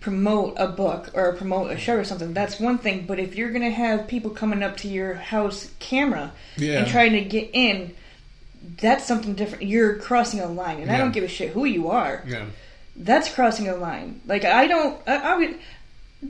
promote 0.01 0.55
a 0.57 0.67
book 0.67 1.09
or 1.13 1.31
promote 1.33 1.71
a 1.71 1.77
show 1.77 1.95
or 1.95 2.03
something, 2.03 2.33
that's 2.33 2.59
one 2.59 2.77
thing. 2.77 3.05
But 3.07 3.19
if 3.19 3.35
you're 3.35 3.51
going 3.51 3.61
to 3.63 3.69
have 3.71 4.07
people 4.07 4.31
coming 4.31 4.61
up 4.63 4.75
to 4.77 4.87
your 4.89 5.13
house 5.13 5.71
camera 5.79 6.33
Yeah. 6.57 6.79
and 6.79 6.87
trying 6.87 7.13
to 7.13 7.21
get 7.21 7.49
in, 7.53 7.93
that's 8.81 9.05
something 9.05 9.33
different. 9.35 9.63
You're 9.63 9.95
crossing 9.99 10.39
a 10.41 10.47
line, 10.47 10.81
and 10.81 10.91
I 10.91 10.97
don't 10.97 11.11
give 11.13 11.23
a 11.23 11.27
shit 11.29 11.51
who 11.51 11.65
you 11.65 11.89
are. 11.89 12.23
Yeah. 12.27 12.45
That's 12.95 13.33
crossing 13.33 13.67
a 13.69 13.75
line. 13.75 14.21
Like 14.27 14.43
I 14.43 14.67
don't, 14.67 14.99
I, 15.07 15.15
I 15.33 15.37
would, 15.37 15.59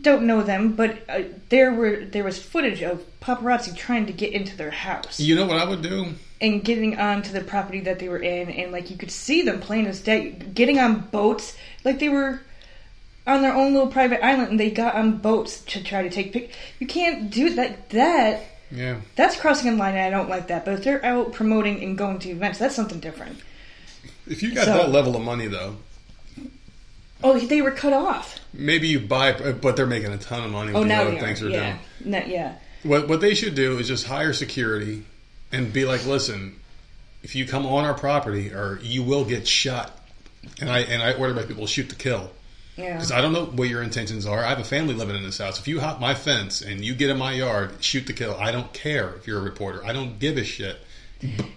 don't 0.01 0.23
know 0.27 0.41
them, 0.43 0.73
but 0.73 0.97
uh, 1.09 1.23
there 1.49 1.73
were 1.73 2.05
there 2.05 2.23
was 2.23 2.41
footage 2.41 2.81
of 2.81 3.03
paparazzi 3.19 3.75
trying 3.75 4.05
to 4.05 4.13
get 4.13 4.31
into 4.31 4.55
their 4.55 4.71
house 4.71 5.19
You 5.19 5.35
know 5.35 5.45
what 5.45 5.57
I 5.57 5.65
would 5.65 5.81
do? 5.81 6.13
and 6.39 6.63
getting 6.63 6.97
onto 6.97 7.31
the 7.33 7.41
property 7.41 7.81
that 7.81 7.99
they 7.99 8.07
were 8.09 8.17
in, 8.21 8.49
and 8.49 8.71
like 8.71 8.89
you 8.89 8.97
could 8.97 9.11
see 9.11 9.41
them 9.41 9.59
plain 9.59 9.85
as 9.87 9.99
day, 10.01 10.31
getting 10.31 10.79
on 10.79 10.99
boats, 11.11 11.55
like 11.83 11.99
they 11.99 12.09
were 12.09 12.39
on 13.27 13.41
their 13.41 13.53
own 13.53 13.73
little 13.73 13.87
private 13.89 14.23
island, 14.25 14.49
and 14.51 14.59
they 14.59 14.71
got 14.71 14.95
on 14.95 15.17
boats 15.17 15.59
to 15.65 15.83
try 15.83 16.01
to 16.03 16.09
take 16.09 16.33
pic. 16.33 16.51
You 16.79 16.87
can't 16.87 17.29
do 17.29 17.51
that. 17.55 17.89
That 17.91 18.43
Yeah. 18.71 18.97
that's 19.15 19.35
crossing 19.35 19.69
a 19.71 19.75
line, 19.75 19.95
and 19.95 20.03
I 20.03 20.09
don't 20.17 20.29
like 20.29 20.47
that. 20.47 20.65
But 20.65 20.75
if 20.75 20.83
they're 20.83 21.03
out 21.05 21.33
promoting 21.33 21.83
and 21.83 21.97
going 21.97 22.19
to 22.19 22.29
events, 22.29 22.57
that's 22.59 22.75
something 22.75 22.99
different. 22.99 23.39
If 24.27 24.41
you 24.41 24.53
got 24.53 24.65
So- 24.65 24.73
that 24.77 24.89
level 24.91 25.15
of 25.15 25.21
money, 25.23 25.47
though, 25.47 25.77
Oh, 27.23 27.37
they 27.37 27.61
were 27.61 27.71
cut 27.71 27.93
off. 27.93 28.39
maybe 28.53 28.87
you 28.87 28.99
buy, 28.99 29.31
but 29.33 29.75
they're 29.75 29.85
making 29.85 30.11
a 30.11 30.17
ton 30.17 30.43
of 30.43 30.51
money 30.51 30.67
with 30.67 30.77
Oh, 30.77 30.79
the 30.81 30.87
now 30.87 31.01
other 31.03 31.11
they 31.11 31.19
things 31.19 31.39
they're 31.39 31.49
Yeah, 31.51 31.77
doing. 31.99 32.11
No, 32.11 32.23
yeah. 32.25 32.53
What 32.83 33.07
what 33.07 33.21
they 33.21 33.35
should 33.35 33.53
do 33.53 33.77
is 33.77 33.87
just 33.87 34.07
hire 34.07 34.33
security 34.33 35.03
and 35.51 35.71
be 35.71 35.85
like, 35.85 36.03
listen, 36.07 36.55
if 37.21 37.35
you 37.35 37.45
come 37.45 37.67
on 37.67 37.85
our 37.85 37.93
property, 37.93 38.49
or 38.51 38.79
you 38.81 39.03
will 39.03 39.23
get 39.25 39.47
shot. 39.47 39.95
And 40.59 40.71
I 40.71 40.79
and 40.79 41.03
I 41.03 41.13
order 41.13 41.35
my 41.35 41.43
people 41.43 41.67
shoot 41.67 41.89
to 41.89 41.95
kill 41.95 42.31
Yeah. 42.77 42.93
because 42.93 43.11
I 43.11 43.21
don't 43.21 43.33
know 43.33 43.45
what 43.45 43.67
your 43.69 43.83
intentions 43.83 44.25
are. 44.25 44.43
I 44.43 44.49
have 44.49 44.59
a 44.59 44.63
family 44.63 44.93
living 44.93 45.15
in 45.15 45.23
this 45.23 45.37
house. 45.37 45.59
If 45.59 45.67
you 45.67 45.79
hop 45.81 45.99
my 45.99 46.13
fence 46.13 46.61
and 46.61 46.83
you 46.83 46.95
get 46.95 47.09
in 47.09 47.17
my 47.17 47.33
yard, 47.33 47.71
shoot 47.83 48.07
to 48.07 48.13
kill. 48.13 48.35
I 48.35 48.51
don't 48.51 48.71
care 48.73 49.13
if 49.15 49.27
you're 49.27 49.39
a 49.39 49.43
reporter. 49.43 49.83
I 49.85 49.91
don't 49.93 50.19
give 50.19 50.37
a 50.37 50.43
shit. 50.43 50.77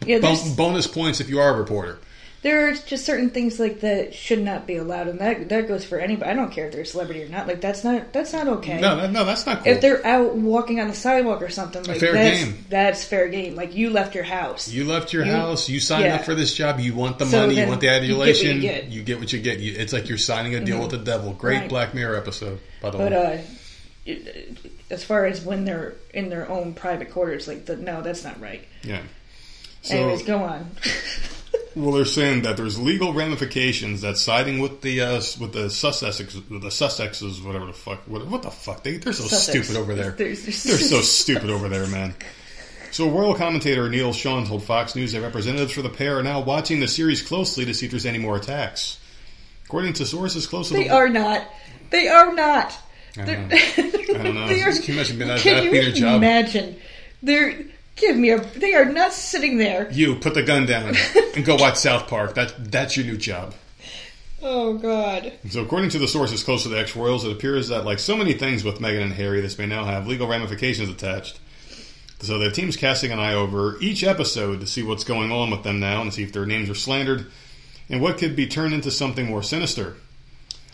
yeah, 0.04 0.18
Bon- 0.18 0.54
bonus 0.56 0.86
points 0.86 1.20
if 1.20 1.28
you 1.30 1.38
are 1.40 1.54
a 1.54 1.58
reporter. 1.58 1.98
There 2.44 2.68
are 2.68 2.74
just 2.74 3.06
certain 3.06 3.30
things 3.30 3.58
like 3.58 3.80
that 3.80 4.14
should 4.14 4.40
not 4.42 4.66
be 4.66 4.76
allowed, 4.76 5.08
and 5.08 5.18
that 5.18 5.48
that 5.48 5.66
goes 5.66 5.82
for 5.84 5.98
anybody. 5.98 6.30
I 6.30 6.34
don't 6.34 6.52
care 6.52 6.66
if 6.66 6.72
they're 6.72 6.82
a 6.82 6.86
celebrity 6.86 7.22
or 7.24 7.28
not. 7.28 7.48
Like 7.48 7.62
that's 7.62 7.82
not 7.82 8.12
that's 8.12 8.32
not 8.34 8.46
okay. 8.46 8.78
No, 8.80 9.06
no, 9.10 9.24
that's 9.24 9.46
not 9.46 9.64
cool. 9.64 9.72
If 9.72 9.80
they're 9.80 10.04
out 10.06 10.34
walking 10.36 10.78
on 10.78 10.88
the 10.88 10.94
sidewalk 10.94 11.40
or 11.40 11.48
something, 11.48 11.82
like 11.84 11.98
Fair 12.00 12.12
that's 12.12 12.44
game. 12.44 12.64
that's 12.68 13.02
fair 13.02 13.28
game. 13.28 13.56
Like 13.56 13.74
you 13.74 13.88
left 13.90 14.14
your 14.14 14.24
house. 14.24 14.68
You 14.68 14.84
left 14.84 15.12
your 15.12 15.24
You- 15.24 15.32
house. 15.32 15.68
You 15.70 15.80
signed 15.80 16.04
yeah. 16.04 16.16
up 16.16 16.24
for 16.24 16.34
this 16.34 16.54
job. 16.54 16.78
You 16.80 16.94
want 16.94 17.18
the 17.18 17.24
So 17.26 17.40
money. 17.40 17.58
You 17.58 17.66
want 17.66 17.80
the 17.80 17.86
you 17.86 18.08
get 18.08 18.18
what 18.18 18.42
you 18.42 18.60
get. 18.60 18.90
Mm-hmm. 18.90 19.20
what 19.20 19.32
you 19.32 19.40
get. 19.40 19.58
You, 19.60 19.74
it's 19.78 19.92
like 19.94 20.08
you're 20.08 20.18
signing 20.18 20.54
a 20.54 20.60
deal 20.64 20.80
with 20.80 20.90
the 20.90 20.98
devil. 20.98 21.32
Great 21.32 21.60
Right. 21.60 21.68
Black 21.68 21.94
Mirror 21.94 22.16
episode, 22.18 22.60
by 22.82 22.90
the 22.90 22.98
but 22.98 23.12
way. 23.12 23.44
uh, 24.06 24.12
as 24.90 25.02
far 25.02 25.24
as 25.24 25.40
when 25.42 25.64
they're 25.64 25.94
in 26.12 26.28
their 26.28 26.48
own 26.50 26.74
private 26.74 27.10
quarters, 27.10 27.48
like 27.48 27.64
the, 27.64 27.76
no, 27.76 28.02
that's 28.02 28.22
not 28.22 28.38
right. 28.40 28.62
yeah. 28.82 29.00
So, 29.82 29.96
Anyways, 29.96 30.22
go 30.24 30.42
on. 30.42 30.70
well, 31.76 31.92
they're 31.92 32.04
saying 32.04 32.42
that 32.42 32.56
there's 32.56 32.78
legal 32.78 33.12
ramifications 33.12 34.00
that 34.02 34.16
siding 34.16 34.58
with 34.60 34.80
the 34.82 35.00
uh, 35.00 35.14
with 35.40 35.52
the 35.52 35.66
Sussexes, 35.68 36.32
the 36.48 36.68
Sussexes, 36.68 37.44
whatever 37.44 37.66
the 37.66 37.72
fuck, 37.72 38.00
what, 38.06 38.26
what 38.26 38.42
the 38.42 38.50
fuck? 38.50 38.82
They 38.82 38.96
they're 38.98 39.12
so 39.12 39.24
Sussex. 39.24 39.66
stupid 39.68 39.80
over 39.80 39.94
there. 39.94 40.12
They're 40.12 40.34
so 40.36 41.00
stupid 41.00 41.50
over 41.50 41.68
there, 41.68 41.86
man. 41.86 42.14
So, 42.90 43.10
royal 43.10 43.34
commentator 43.34 43.88
Neil 43.90 44.12
Sean 44.12 44.46
told 44.46 44.62
Fox 44.62 44.94
News 44.94 45.12
that 45.12 45.20
representatives 45.22 45.72
for 45.72 45.82
the 45.82 45.88
pair 45.90 46.18
are 46.20 46.22
now 46.22 46.40
watching 46.40 46.78
the 46.78 46.86
series 46.86 47.22
closely 47.22 47.64
to 47.64 47.74
see 47.74 47.86
if 47.86 47.90
there's 47.92 48.06
any 48.06 48.18
more 48.18 48.36
attacks. 48.36 49.00
According 49.66 49.94
to 49.94 50.06
sources 50.06 50.46
close 50.46 50.68
to 50.68 50.74
They 50.74 50.84
the 50.84 50.90
are 50.90 51.08
not. 51.08 51.44
They 51.90 52.06
are 52.06 52.32
not. 52.32 52.72
I 53.18 53.24
don't 53.24 53.48
know. 53.48 53.56
I 53.56 54.22
don't 54.22 54.34
know. 54.34 54.42
Are- 54.44 54.46
Can 54.46 54.82
you 54.84 54.94
imagine 54.94 55.18
being 55.18 55.28
that, 55.28 55.40
Can 55.40 55.54
that 55.56 55.64
you 55.64 55.70
be 55.72 55.80
their 55.80 55.90
job? 55.92 56.16
imagine? 56.22 56.76
They're 57.22 57.64
give 57.96 58.16
me 58.16 58.30
a. 58.30 58.40
They 58.40 58.74
are 58.74 58.84
not 58.84 59.12
sitting 59.12 59.58
there. 59.58 59.90
You 59.90 60.16
put 60.16 60.34
the 60.34 60.42
gun 60.42 60.66
down 60.66 60.94
and 61.34 61.44
go 61.44 61.56
watch 61.56 61.76
South 61.76 62.08
Park. 62.08 62.34
That 62.34 62.70
that's 62.70 62.96
your 62.96 63.06
new 63.06 63.16
job. 63.16 63.54
Oh 64.42 64.74
God. 64.74 65.32
So, 65.48 65.62
according 65.62 65.90
to 65.90 65.98
the 65.98 66.06
sources 66.06 66.44
close 66.44 66.64
to 66.64 66.68
the 66.68 66.78
ex 66.78 66.94
royals, 66.94 67.24
it 67.24 67.32
appears 67.32 67.68
that, 67.68 67.86
like 67.86 67.98
so 67.98 68.16
many 68.16 68.34
things 68.34 68.62
with 68.62 68.78
Meghan 68.78 69.02
and 69.02 69.12
Harry, 69.14 69.40
this 69.40 69.58
may 69.58 69.66
now 69.66 69.84
have 69.84 70.06
legal 70.06 70.28
ramifications 70.28 70.90
attached. 70.90 71.40
So, 72.20 72.38
the 72.38 72.50
team's 72.50 72.76
casting 72.76 73.10
an 73.10 73.18
eye 73.18 73.32
over 73.32 73.78
each 73.80 74.04
episode 74.04 74.60
to 74.60 74.66
see 74.66 74.82
what's 74.82 75.04
going 75.04 75.32
on 75.32 75.50
with 75.50 75.62
them 75.62 75.80
now 75.80 76.02
and 76.02 76.12
see 76.12 76.22
if 76.22 76.32
their 76.32 76.44
names 76.44 76.68
are 76.68 76.74
slandered 76.74 77.26
and 77.88 78.02
what 78.02 78.18
could 78.18 78.36
be 78.36 78.46
turned 78.46 78.74
into 78.74 78.90
something 78.90 79.26
more 79.26 79.42
sinister. 79.42 79.96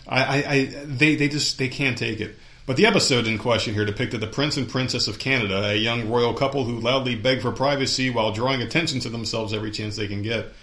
I, 0.07 0.23
I, 0.23 0.49
I 0.49 0.65
they, 0.85 1.15
they 1.15 1.29
just 1.29 1.57
they 1.57 1.69
can't 1.69 1.97
take 1.97 2.19
it. 2.19 2.35
But 2.65 2.77
the 2.77 2.85
episode 2.85 3.25
in 3.25 3.39
question 3.39 3.73
here 3.73 3.85
depicted 3.85 4.21
the 4.21 4.27
Prince 4.27 4.55
and 4.55 4.69
Princess 4.69 5.07
of 5.07 5.17
Canada, 5.17 5.69
a 5.69 5.75
young 5.75 6.09
royal 6.09 6.33
couple 6.33 6.65
who 6.65 6.79
loudly 6.79 7.15
beg 7.15 7.41
for 7.41 7.51
privacy 7.51 8.09
while 8.09 8.31
drawing 8.31 8.61
attention 8.61 8.99
to 8.99 9.09
themselves 9.09 9.51
every 9.51 9.71
chance 9.71 9.95
they 9.95 10.07
can 10.07 10.21
get. 10.21 10.53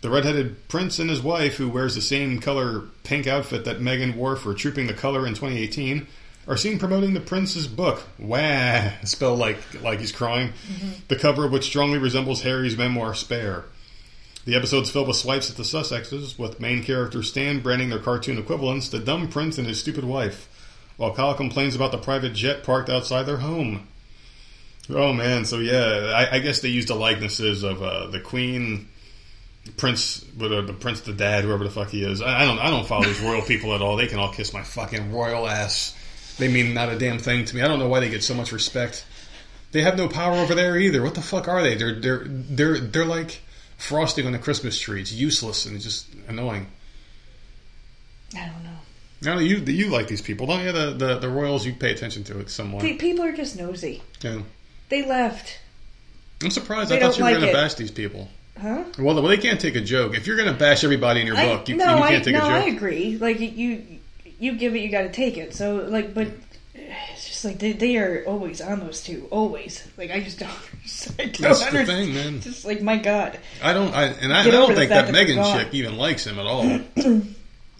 The 0.00 0.10
redheaded 0.10 0.68
prince 0.68 0.98
and 0.98 1.10
his 1.10 1.22
wife, 1.22 1.56
who 1.56 1.68
wears 1.68 1.94
the 1.94 2.02
same 2.02 2.38
color 2.38 2.82
pink 3.02 3.26
outfit 3.26 3.64
that 3.64 3.80
Meghan 3.80 4.14
wore 4.14 4.36
for 4.36 4.54
Trooping 4.54 4.86
the 4.86 4.94
Color 4.94 5.26
in 5.26 5.34
2018, 5.34 6.06
are 6.46 6.56
seen 6.56 6.78
promoting 6.78 7.14
the 7.14 7.20
prince's 7.20 7.66
book. 7.66 8.02
Wah! 8.18 8.90
Spelled 9.04 9.38
like 9.38 9.82
like 9.82 10.00
he's 10.00 10.12
crying. 10.12 10.50
Mm-hmm. 10.50 10.90
The 11.08 11.16
cover 11.16 11.46
of 11.46 11.52
which 11.52 11.64
strongly 11.64 11.98
resembles 11.98 12.42
Harry's 12.42 12.76
memoir 12.76 13.14
Spare. 13.14 13.64
The 14.44 14.54
episode's 14.54 14.90
filled 14.90 15.08
with 15.08 15.16
swipes 15.16 15.50
at 15.50 15.56
the 15.56 15.62
Sussexes, 15.62 16.38
with 16.38 16.60
main 16.60 16.84
character 16.84 17.22
Stan 17.22 17.60
branding 17.60 17.88
their 17.88 17.98
cartoon 17.98 18.36
equivalents 18.36 18.90
the 18.90 18.98
dumb 18.98 19.28
prince 19.28 19.56
and 19.56 19.66
his 19.66 19.80
stupid 19.80 20.04
wife, 20.04 20.48
while 20.96 21.14
Kyle 21.14 21.34
complains 21.34 21.74
about 21.74 21.92
the 21.92 21.98
private 21.98 22.32
jet 22.32 22.64
parked 22.64 22.88
outside 22.88 23.24
their 23.24 23.38
home. 23.38 23.86
Oh 24.90 25.12
man, 25.12 25.44
so 25.44 25.58
yeah, 25.58 26.12
I, 26.14 26.36
I 26.36 26.38
guess 26.40 26.60
they 26.60 26.68
used 26.68 26.88
the 26.88 26.94
likenesses 26.94 27.62
of 27.62 27.82
uh, 27.82 28.08
the 28.08 28.20
Queen, 28.20 28.88
Prince, 29.76 30.24
whatever, 30.36 30.66
the 30.66 30.72
Prince, 30.74 31.00
the 31.02 31.14
Dad, 31.14 31.44
whoever 31.44 31.64
the 31.64 31.70
fuck 31.70 31.88
he 31.88 32.04
is. 32.04 32.20
I, 32.20 32.42
I 32.42 32.44
don't, 32.44 32.58
I 32.58 32.70
don't 32.70 32.86
follow 32.86 33.04
these 33.04 33.20
royal 33.20 33.42
people 33.42 33.74
at 33.74 33.80
all. 33.80 33.96
They 33.96 34.06
can 34.06 34.18
all 34.18 34.32
kiss 34.32 34.52
my 34.52 34.62
fucking 34.62 35.12
royal 35.12 35.48
ass. 35.48 35.96
They 36.36 36.48
mean 36.48 36.74
not 36.74 36.90
a 36.90 36.98
damn 36.98 37.18
thing 37.18 37.44
to 37.46 37.56
me. 37.56 37.62
I 37.62 37.68
don't 37.68 37.78
know 37.78 37.88
why 37.88 38.00
they 38.00 38.10
get 38.10 38.22
so 38.22 38.34
much 38.34 38.52
respect. 38.52 39.06
They 39.72 39.82
have 39.82 39.96
no 39.96 40.08
power 40.08 40.34
over 40.34 40.54
there 40.54 40.76
either. 40.76 41.02
What 41.02 41.14
the 41.14 41.22
fuck 41.22 41.48
are 41.48 41.62
they? 41.62 41.74
They're 41.74 41.98
they're 41.98 42.24
they're 42.26 42.78
they're 42.78 43.04
like 43.04 43.40
frosting 43.76 44.26
on 44.26 44.34
a 44.34 44.38
Christmas 44.38 44.78
tree. 44.78 45.00
It's 45.00 45.12
useless 45.12 45.66
and 45.66 45.80
just 45.80 46.08
annoying. 46.28 46.68
I 48.36 48.46
don't 48.46 48.64
know. 48.64 48.73
Now 49.24 49.38
you 49.38 49.56
you 49.58 49.88
like 49.88 50.08
these 50.08 50.20
people, 50.20 50.46
don't 50.46 50.64
you? 50.64 50.72
The 50.72 50.90
the, 50.92 51.18
the 51.18 51.28
royals, 51.28 51.64
you 51.66 51.72
pay 51.72 51.92
attention 51.92 52.24
to 52.24 52.38
it 52.40 52.50
somewhat. 52.50 52.82
Pe- 52.82 52.96
People 52.96 53.24
are 53.24 53.32
just 53.32 53.58
nosy. 53.58 54.02
Yeah. 54.22 54.42
They 54.90 55.06
left, 55.06 55.58
I'm 56.42 56.50
surprised. 56.50 56.90
They 56.90 56.98
I 56.98 57.00
thought 57.00 57.16
you 57.18 57.24
were 57.24 57.30
like 57.30 57.40
going 57.40 57.48
to 57.48 57.52
bash 57.58 57.74
these 57.74 57.90
people. 57.90 58.28
huh? 58.60 58.84
Well, 58.98 59.14
well, 59.14 59.22
they 59.22 59.38
can't 59.38 59.60
take 59.60 59.76
a 59.76 59.80
joke. 59.80 60.14
If 60.14 60.26
you're 60.26 60.36
going 60.36 60.52
to 60.52 60.58
bash 60.58 60.84
everybody 60.84 61.20
in 61.22 61.26
your 61.26 61.36
I, 61.36 61.46
book, 61.46 61.68
you, 61.68 61.76
no, 61.76 61.96
you 61.96 62.02
I 62.02 62.08
can't 62.10 62.24
take 62.24 62.34
no, 62.34 62.40
a 62.40 62.48
I 62.48 62.66
joke. 62.68 62.76
agree. 62.76 63.16
Like 63.18 63.40
you, 63.40 63.82
you 64.38 64.52
give 64.56 64.74
it, 64.74 64.80
you 64.80 64.90
got 64.90 65.02
to 65.02 65.12
take 65.12 65.36
it. 65.38 65.54
So 65.54 65.76
like, 65.76 66.12
but 66.14 66.28
it's 66.74 67.26
just 67.28 67.44
like 67.44 67.58
they, 67.58 67.72
they 67.72 67.96
are 67.96 68.24
always 68.26 68.60
on 68.60 68.80
those 68.80 69.02
two, 69.02 69.26
always. 69.30 69.86
Like 69.96 70.10
I 70.10 70.20
just 70.20 70.38
don't. 70.38 70.50
I 71.18 71.24
don't 71.24 71.40
That's 71.40 71.60
the 71.60 71.66
understand. 71.66 71.86
thing, 71.86 72.14
man. 72.14 72.40
Just 72.42 72.64
like 72.66 72.82
my 72.82 72.98
God, 72.98 73.38
I 73.62 73.72
don't, 73.72 73.94
I, 73.94 74.04
and 74.04 74.32
I, 74.34 74.42
I 74.42 74.50
don't 74.50 74.74
think 74.74 74.90
that 74.90 75.10
that 75.10 75.14
Meghan 75.14 75.56
chick 75.58 75.72
even 75.72 75.96
likes 75.96 76.26
him 76.26 76.38
at 76.38 76.46
all. 76.46 76.62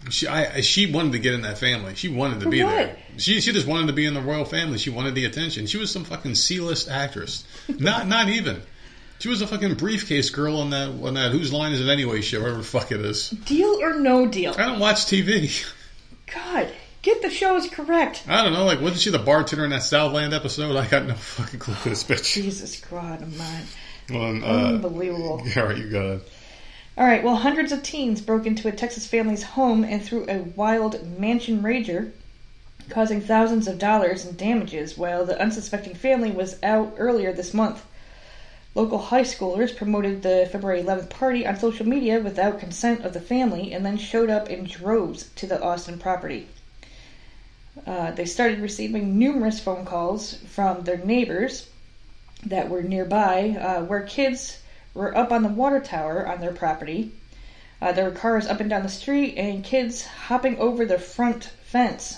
she, 0.09 0.27
I, 0.27 0.61
she 0.61 0.91
wanted 0.91 1.13
to 1.13 1.19
get 1.19 1.33
in 1.33 1.41
that 1.41 1.57
family. 1.57 1.95
She 1.95 2.09
wanted 2.09 2.39
to 2.39 2.45
For 2.45 2.49
be 2.51 2.63
what? 2.63 2.71
there. 2.71 2.97
She, 3.17 3.41
she 3.41 3.51
just 3.53 3.67
wanted 3.67 3.87
to 3.87 3.93
be 3.93 4.05
in 4.05 4.13
the 4.13 4.21
royal 4.21 4.45
family. 4.45 4.77
She 4.77 4.89
wanted 4.89 5.15
the 5.15 5.25
attention. 5.25 5.67
She 5.67 5.77
was 5.77 5.91
some 5.91 6.03
fucking 6.03 6.35
C-list 6.35 6.89
actress. 6.89 7.45
not, 7.79 8.07
not 8.07 8.29
even. 8.29 8.61
She 9.19 9.29
was 9.29 9.41
a 9.41 9.47
fucking 9.47 9.75
briefcase 9.75 10.29
girl 10.29 10.57
on 10.57 10.71
that, 10.71 10.89
on 10.89 11.13
that 11.13 11.31
Whose 11.31 11.53
Line 11.53 11.71
Is 11.71 11.79
It 11.81 11.89
Anyway 11.89 12.21
show, 12.21 12.41
whatever 12.41 12.57
the 12.57 12.63
fuck 12.63 12.91
it 12.91 12.99
is. 12.99 13.29
deal 13.29 13.81
or 13.81 13.99
no 13.99 14.27
deal. 14.27 14.53
I 14.57 14.65
don't 14.65 14.79
watch 14.79 15.05
TV. 15.05 15.65
God, 16.33 16.69
get 17.01 17.21
the 17.21 17.29
shows 17.29 17.69
correct. 17.69 18.23
I 18.27 18.43
don't 18.43 18.51
know. 18.53 18.65
Like, 18.65 18.81
wasn't 18.81 19.01
she 19.01 19.11
the 19.11 19.19
bartender 19.19 19.63
in 19.63 19.69
that 19.71 19.83
Southland 19.83 20.33
episode? 20.33 20.75
I 20.75 20.87
got 20.87 21.05
no 21.05 21.13
fucking 21.15 21.59
clue 21.59 21.75
this 21.85 22.03
bitch. 22.03 22.33
Jesus 22.33 22.81
God, 22.81 23.21
mine. 23.37 23.63
Well, 24.09 24.43
uh, 24.43 24.67
Unbelievable. 24.73 25.41
all 25.57 25.63
right, 25.65 25.77
you 25.77 25.89
got 25.89 26.05
it. 26.05 26.29
All 26.97 27.05
right, 27.05 27.21
well, 27.21 27.35
hundreds 27.35 27.73
of 27.73 27.83
teens 27.83 28.21
broke 28.21 28.45
into 28.45 28.69
a 28.69 28.71
Texas 28.71 29.05
family's 29.05 29.43
home 29.43 29.83
and 29.83 30.01
threw 30.01 30.25
a 30.29 30.45
wild 30.55 31.19
mansion 31.19 31.61
rager, 31.61 32.11
causing 32.87 33.19
thousands 33.19 33.67
of 33.67 33.77
dollars 33.77 34.25
in 34.25 34.37
damages 34.37 34.97
while 34.97 35.25
the 35.25 35.37
unsuspecting 35.37 35.93
family 35.93 36.31
was 36.31 36.55
out 36.63 36.93
earlier 36.97 37.33
this 37.33 37.53
month. 37.53 37.83
Local 38.75 38.97
high 38.97 39.23
schoolers 39.23 39.75
promoted 39.75 40.21
the 40.21 40.47
February 40.49 40.81
11th 40.81 41.09
party 41.09 41.45
on 41.45 41.59
social 41.59 41.85
media 41.85 42.21
without 42.21 42.61
consent 42.61 43.03
of 43.03 43.11
the 43.11 43.19
family 43.19 43.73
and 43.73 43.85
then 43.85 43.97
showed 43.97 44.29
up 44.29 44.49
in 44.49 44.63
droves 44.63 45.29
to 45.35 45.47
the 45.47 45.61
Austin 45.61 45.99
property. 45.99 46.47
Uh, 47.85 48.11
they 48.11 48.25
started 48.25 48.59
receiving 48.59 49.19
numerous 49.19 49.59
phone 49.59 49.83
calls 49.83 50.35
from 50.47 50.85
their 50.85 50.97
neighbors 50.97 51.67
that 52.45 52.69
were 52.69 52.81
nearby, 52.81 53.57
uh, 53.59 53.83
where 53.83 54.01
kids 54.01 54.59
were 54.95 55.15
up 55.15 55.31
on 55.31 55.43
the 55.43 55.49
water 55.49 55.79
tower 55.79 56.27
on 56.27 56.39
their 56.39 56.53
property. 56.53 57.11
Uh, 57.81 57.91
there 57.91 58.05
were 58.05 58.11
cars 58.11 58.47
up 58.47 58.59
and 58.59 58.69
down 58.69 58.81
the 58.81 58.89
street 58.89 59.35
and 59.37 59.63
kids 59.63 60.05
hopping 60.05 60.57
over 60.57 60.85
the 60.85 60.97
front 60.97 61.43
fence. 61.63 62.17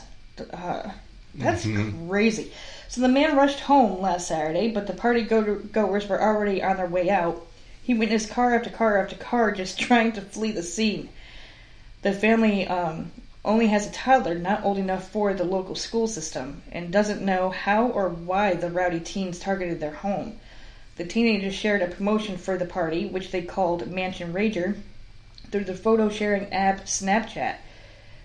Uh, 0.54 0.92
that's 1.36 1.68
crazy. 2.08 2.54
So 2.88 3.02
the 3.02 3.10
man 3.10 3.36
rushed 3.36 3.62
home 3.62 4.00
last 4.00 4.28
Saturday, 4.28 4.72
but 4.72 4.88
the 4.88 4.94
party 4.94 5.24
go- 5.24 5.56
goers 5.56 6.08
were 6.08 6.22
already 6.22 6.64
on 6.64 6.78
their 6.78 6.88
way 6.88 7.10
out. 7.10 7.46
He 7.82 7.94
witnessed 7.94 8.30
car 8.30 8.54
after 8.56 8.70
car 8.70 9.02
after 9.02 9.16
car 9.16 9.52
just 9.52 9.80
trying 9.88 10.14
to 10.14 10.22
flee 10.22 10.52
the 10.52 10.64
scene. 10.64 11.10
The 12.04 12.14
family 12.14 12.68
um, 12.68 13.12
only 13.44 13.68
has 13.68 13.88
a 13.88 13.92
toddler 13.92 14.36
not 14.36 14.64
old 14.64 14.78
enough 14.78 15.10
for 15.10 15.34
the 15.34 15.44
local 15.44 15.76
school 15.76 16.08
system 16.08 16.62
and 16.72 16.92
doesn't 16.92 17.22
know 17.22 17.50
how 17.50 17.88
or 17.88 18.10
why 18.10 18.54
the 18.54 18.70
rowdy 18.70 19.00
teens 19.00 19.40
targeted 19.40 19.80
their 19.80 19.92
home. 19.92 20.40
The 20.98 21.06
teenagers 21.06 21.54
shared 21.54 21.82
a 21.84 21.88
promotion 21.88 22.38
for 22.38 22.58
the 22.58 22.66
party, 22.66 23.06
which 23.06 23.32
they 23.32 23.44
called 23.44 23.92
Mansion 23.92 24.34
Rager, 24.34 24.78
through 25.52 25.66
the 25.66 25.76
photo 25.76 26.10
sharing 26.10 26.52
app 26.52 26.86
Snapchat. 26.86 27.56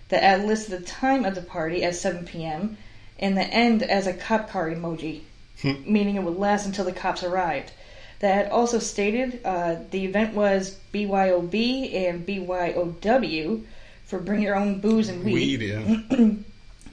The 0.09 0.23
ad 0.23 0.45
listed 0.45 0.79
the 0.79 0.85
time 0.85 1.23
of 1.23 1.35
the 1.35 1.41
party 1.41 1.83
as 1.83 2.01
7 2.01 2.25
p.m. 2.25 2.77
and 3.19 3.37
the 3.37 3.47
end 3.47 3.83
as 3.83 4.07
a 4.07 4.13
cop 4.13 4.49
car 4.49 4.69
emoji, 4.69 5.21
meaning 5.63 6.15
it 6.15 6.23
would 6.23 6.37
last 6.37 6.65
until 6.65 6.85
the 6.85 6.91
cops 6.91 7.23
arrived. 7.23 7.71
The 8.19 8.27
ad 8.27 8.49
also 8.49 8.79
stated 8.79 9.39
uh, 9.45 9.75
the 9.91 10.05
event 10.05 10.33
was 10.33 10.77
BYOB 10.93 11.93
and 11.93 12.25
BYOW 12.25 13.61
for 14.05 14.19
bring 14.19 14.41
your 14.41 14.55
own 14.55 14.79
booze 14.79 15.09
and 15.09 15.23
weed. 15.23 15.59
Weed, 15.59 15.61
yeah. 15.61 16.31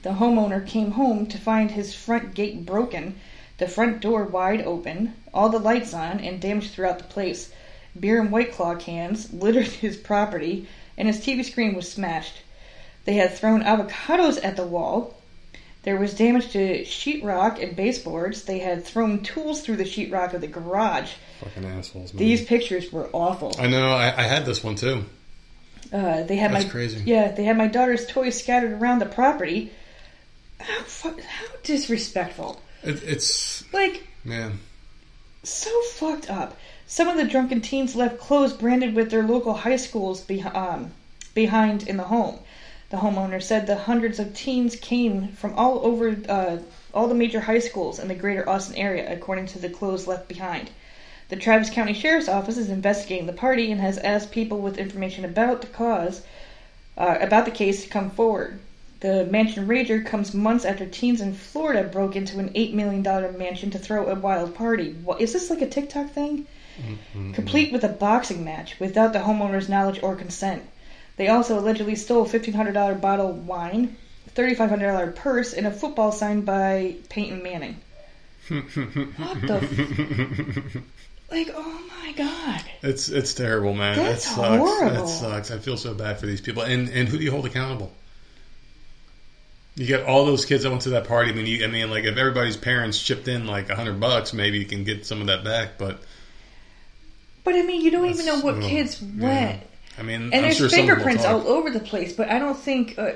The 0.03 0.13
homeowner 0.13 0.65
came 0.65 0.91
home 0.91 1.27
to 1.27 1.37
find 1.37 1.69
his 1.69 1.93
front 1.93 2.33
gate 2.33 2.65
broken, 2.65 3.15
the 3.61 3.67
front 3.67 4.01
door 4.01 4.23
wide 4.23 4.63
open, 4.63 5.13
all 5.31 5.49
the 5.49 5.59
lights 5.59 5.93
on, 5.93 6.19
and 6.19 6.41
damage 6.41 6.71
throughout 6.71 6.97
the 6.97 7.03
place. 7.03 7.51
Beer 7.97 8.19
and 8.19 8.31
White 8.31 8.53
Claw 8.53 8.73
cans 8.73 9.31
littered 9.31 9.67
his 9.83 9.95
property, 9.95 10.67
and 10.97 11.07
his 11.07 11.19
TV 11.19 11.45
screen 11.45 11.75
was 11.75 11.89
smashed. 11.89 12.41
They 13.05 13.13
had 13.13 13.31
thrown 13.31 13.61
avocados 13.61 14.43
at 14.43 14.55
the 14.55 14.65
wall. 14.65 15.15
There 15.83 15.97
was 15.97 16.15
damage 16.15 16.49
to 16.53 16.81
sheetrock 16.85 17.61
and 17.61 17.75
baseboards. 17.75 18.45
They 18.45 18.57
had 18.57 18.83
thrown 18.83 19.21
tools 19.21 19.61
through 19.61 19.77
the 19.77 19.83
sheetrock 19.83 20.33
of 20.33 20.41
the 20.41 20.47
garage. 20.47 21.11
Fucking 21.41 21.65
assholes, 21.65 22.15
man. 22.15 22.19
These 22.19 22.45
pictures 22.45 22.91
were 22.91 23.09
awful. 23.13 23.53
I 23.59 23.67
know. 23.67 23.91
I, 23.91 24.07
I 24.07 24.23
had 24.23 24.43
this 24.43 24.63
one 24.63 24.75
too. 24.75 25.05
Uh, 25.93 26.23
they 26.23 26.35
had 26.35 26.51
That's 26.51 26.65
my 26.65 26.71
crazy. 26.71 27.03
yeah. 27.05 27.31
They 27.31 27.43
had 27.43 27.57
my 27.57 27.67
daughter's 27.67 28.07
toys 28.07 28.39
scattered 28.39 28.71
around 28.71 28.99
the 28.99 29.05
property. 29.05 29.71
How 30.59 30.83
how 31.03 31.15
disrespectful! 31.63 32.59
It, 32.83 33.03
it's 33.03 33.63
Like 33.73 34.07
man. 34.23 34.59
so 35.43 35.69
fucked 35.93 36.29
up. 36.29 36.57
Some 36.87 37.07
of 37.07 37.17
the 37.17 37.23
drunken 37.25 37.61
teens 37.61 37.95
left 37.95 38.19
clothes 38.19 38.53
branded 38.53 38.95
with 38.95 39.11
their 39.11 39.23
local 39.23 39.53
high 39.53 39.77
schools 39.77 40.21
be- 40.21 40.41
um, 40.41 40.91
behind 41.33 41.87
in 41.87 41.97
the 41.97 42.03
home. 42.03 42.39
The 42.89 42.97
homeowner 42.97 43.41
said 43.41 43.67
the 43.67 43.77
hundreds 43.77 44.19
of 44.19 44.33
teens 44.33 44.75
came 44.75 45.29
from 45.29 45.53
all 45.53 45.85
over 45.85 46.17
uh, 46.27 46.57
all 46.93 47.07
the 47.07 47.15
major 47.15 47.39
high 47.39 47.59
schools 47.59 47.99
in 47.99 48.09
the 48.09 48.15
greater 48.15 48.47
Austin 48.49 48.75
area, 48.75 49.11
according 49.11 49.45
to 49.47 49.59
the 49.59 49.69
clothes 49.69 50.07
left 50.07 50.27
behind. 50.27 50.69
The 51.29 51.37
Travis 51.37 51.69
County 51.69 51.93
Sheriff's 51.93 52.27
Office 52.27 52.57
is 52.57 52.69
investigating 52.69 53.27
the 53.27 53.31
party 53.33 53.71
and 53.71 53.79
has 53.79 53.97
asked 53.99 54.31
people 54.31 54.59
with 54.59 54.77
information 54.77 55.23
about 55.23 55.61
the 55.61 55.67
cause, 55.67 56.23
uh, 56.97 57.17
about 57.21 57.45
the 57.45 57.51
case, 57.51 57.83
to 57.83 57.89
come 57.89 58.09
forward. 58.09 58.59
The 59.01 59.25
Mansion 59.25 59.67
Rager 59.67 60.05
comes 60.05 60.33
months 60.33 60.63
after 60.63 60.85
teens 60.85 61.21
in 61.21 61.33
Florida 61.33 61.83
broke 61.83 62.15
into 62.15 62.37
an 62.37 62.49
$8 62.49 62.73
million 62.73 63.01
mansion 63.37 63.71
to 63.71 63.79
throw 63.79 64.07
a 64.07 64.15
wild 64.15 64.53
party. 64.53 64.93
What, 64.93 65.19
is 65.19 65.33
this 65.33 65.49
like 65.49 65.61
a 65.61 65.67
TikTok 65.67 66.11
thing? 66.11 66.45
Mm-hmm. 66.79 67.33
Complete 67.33 67.73
with 67.73 67.83
a 67.83 67.89
boxing 67.89 68.45
match 68.45 68.79
without 68.79 69.11
the 69.11 69.19
homeowner's 69.19 69.67
knowledge 69.67 70.01
or 70.03 70.15
consent. 70.15 70.61
They 71.17 71.29
also 71.29 71.59
allegedly 71.59 71.95
stole 71.95 72.25
a 72.25 72.29
$1,500 72.29 73.01
bottle 73.01 73.31
of 73.31 73.47
wine, 73.47 73.97
$3,500 74.35 75.15
purse, 75.15 75.53
and 75.53 75.65
a 75.65 75.71
football 75.71 76.11
signed 76.11 76.45
by 76.45 76.95
Peyton 77.09 77.41
Manning. 77.41 77.77
What 78.49 79.41
the? 79.41 79.59
F- 79.61 80.83
like, 81.31 81.49
oh 81.55 81.81
my 82.03 82.11
god. 82.13 82.61
It's 82.81 83.09
it's 83.09 83.33
terrible, 83.33 83.73
man. 83.73 83.97
That's 83.97 84.25
that 84.25 84.35
sucks. 84.35 84.57
horrible. 84.57 85.05
That 85.05 85.07
sucks. 85.07 85.51
I 85.51 85.59
feel 85.59 85.77
so 85.77 85.93
bad 85.93 86.19
for 86.19 86.25
these 86.25 86.41
people. 86.41 86.63
And 86.63 86.89
and 86.89 87.07
who 87.07 87.17
do 87.17 87.23
you 87.23 87.31
hold 87.31 87.45
accountable? 87.45 87.93
You 89.75 89.85
get 89.85 90.03
all 90.03 90.25
those 90.25 90.45
kids 90.45 90.63
that 90.63 90.69
went 90.69 90.81
to 90.83 90.89
that 90.91 91.07
party. 91.07 91.31
I 91.31 91.33
mean, 91.33 91.45
you, 91.45 91.63
I 91.63 91.67
mean, 91.67 91.89
like 91.89 92.03
if 92.03 92.17
everybody's 92.17 92.57
parents 92.57 93.01
chipped 93.01 93.27
in 93.27 93.47
like 93.47 93.69
a 93.69 93.75
hundred 93.75 93.99
bucks, 93.99 94.33
maybe 94.33 94.59
you 94.59 94.65
can 94.65 94.83
get 94.83 95.05
some 95.05 95.21
of 95.21 95.27
that 95.27 95.43
back. 95.43 95.77
But 95.77 96.01
But 97.43 97.55
I 97.55 97.61
mean, 97.61 97.81
you 97.81 97.91
don't 97.91 98.09
even 98.09 98.25
know 98.25 98.39
what 98.41 98.55
ugh, 98.55 98.63
kids 98.63 99.01
yeah. 99.01 99.23
went. 99.23 99.63
I 99.97 100.03
mean, 100.03 100.23
And 100.23 100.35
I'm 100.35 100.41
there's 100.41 100.57
sure 100.57 100.69
some 100.69 100.79
of 100.81 100.87
them 100.87 100.97
will 100.97 101.03
fingerprints 101.03 101.25
all 101.25 101.47
over 101.47 101.69
the 101.69 101.79
place, 101.79 102.13
but 102.13 102.29
I 102.29 102.39
don't 102.39 102.57
think 102.57 102.97
uh, 102.97 103.13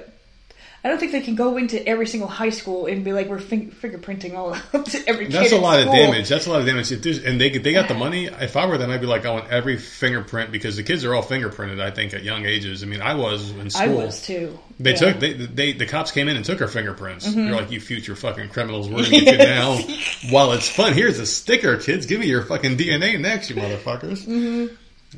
I 0.86 0.90
don't 0.90 1.00
think 1.00 1.14
they 1.14 1.22
can 1.22 1.34
go 1.34 1.58
into 1.58 1.84
every 1.90 2.06
single 2.06 2.30
high 2.30 2.52
school 2.52 2.86
and 2.86 3.04
be 3.04 3.12
like 3.12 3.28
we're 3.28 3.40
fin- 3.40 3.72
fingerprinting 3.72 4.36
all 4.36 4.54
up 4.54 4.86
to 4.86 5.04
every. 5.10 5.26
That's 5.30 5.52
a 5.52 5.58
lot 5.58 5.80
of 5.80 5.88
damage. 5.88 6.30
That's 6.30 6.46
a 6.46 6.52
lot 6.52 6.60
of 6.60 6.68
damage. 6.68 6.92
If 6.92 7.02
there's, 7.02 7.24
and 7.24 7.42
they 7.42 7.50
they 7.58 7.74
got 7.74 7.88
the 7.88 7.96
money. 7.96 8.28
If 8.28 8.56
I 8.56 8.68
were 8.68 8.78
them, 8.78 8.92
I'd 8.92 9.02
be 9.02 9.08
like, 9.08 9.26
I 9.26 9.32
want 9.32 9.50
every 9.50 9.78
fingerprint 9.78 10.52
because 10.52 10.76
the 10.76 10.84
kids 10.84 11.04
are 11.04 11.16
all 11.16 11.24
fingerprinted. 11.24 11.82
I 11.82 11.90
think 11.90 12.14
at 12.14 12.22
young 12.24 12.46
ages. 12.46 12.84
I 12.84 12.86
mean, 12.86 13.02
I 13.02 13.16
was 13.16 13.50
in 13.50 13.72
school. 13.72 13.84
I 13.84 14.06
was 14.06 14.22
too. 14.22 14.60
They 14.80 14.92
Yeah. 14.92 14.96
took 14.98 15.20
they, 15.20 15.34
they 15.34 15.72
the 15.74 15.88
cops 15.88 16.12
came 16.12 16.28
in 16.28 16.36
and 16.36 16.46
took 16.46 16.62
our 16.62 16.68
fingerprints. 16.68 17.28
Mm-hmm. 17.28 17.46
They're 17.46 17.56
like, 17.56 17.72
you 17.72 17.80
future 17.82 18.16
fucking 18.16 18.50
criminals, 18.50 18.88
we're 18.88 19.04
gonna 19.06 19.22
get 19.22 19.40
you 19.40 19.46
now. 19.46 19.78
While 20.30 20.52
it's 20.52 20.70
fun, 20.70 20.94
here's 20.94 21.18
a 21.18 21.26
sticker, 21.26 21.78
kids. 21.78 22.06
Give 22.06 22.20
me 22.20 22.28
your 22.28 22.44
fucking 22.44 22.78
DNA 22.78 23.20
next, 23.20 23.50
you 23.50 23.56
motherfuckers. 23.56 24.70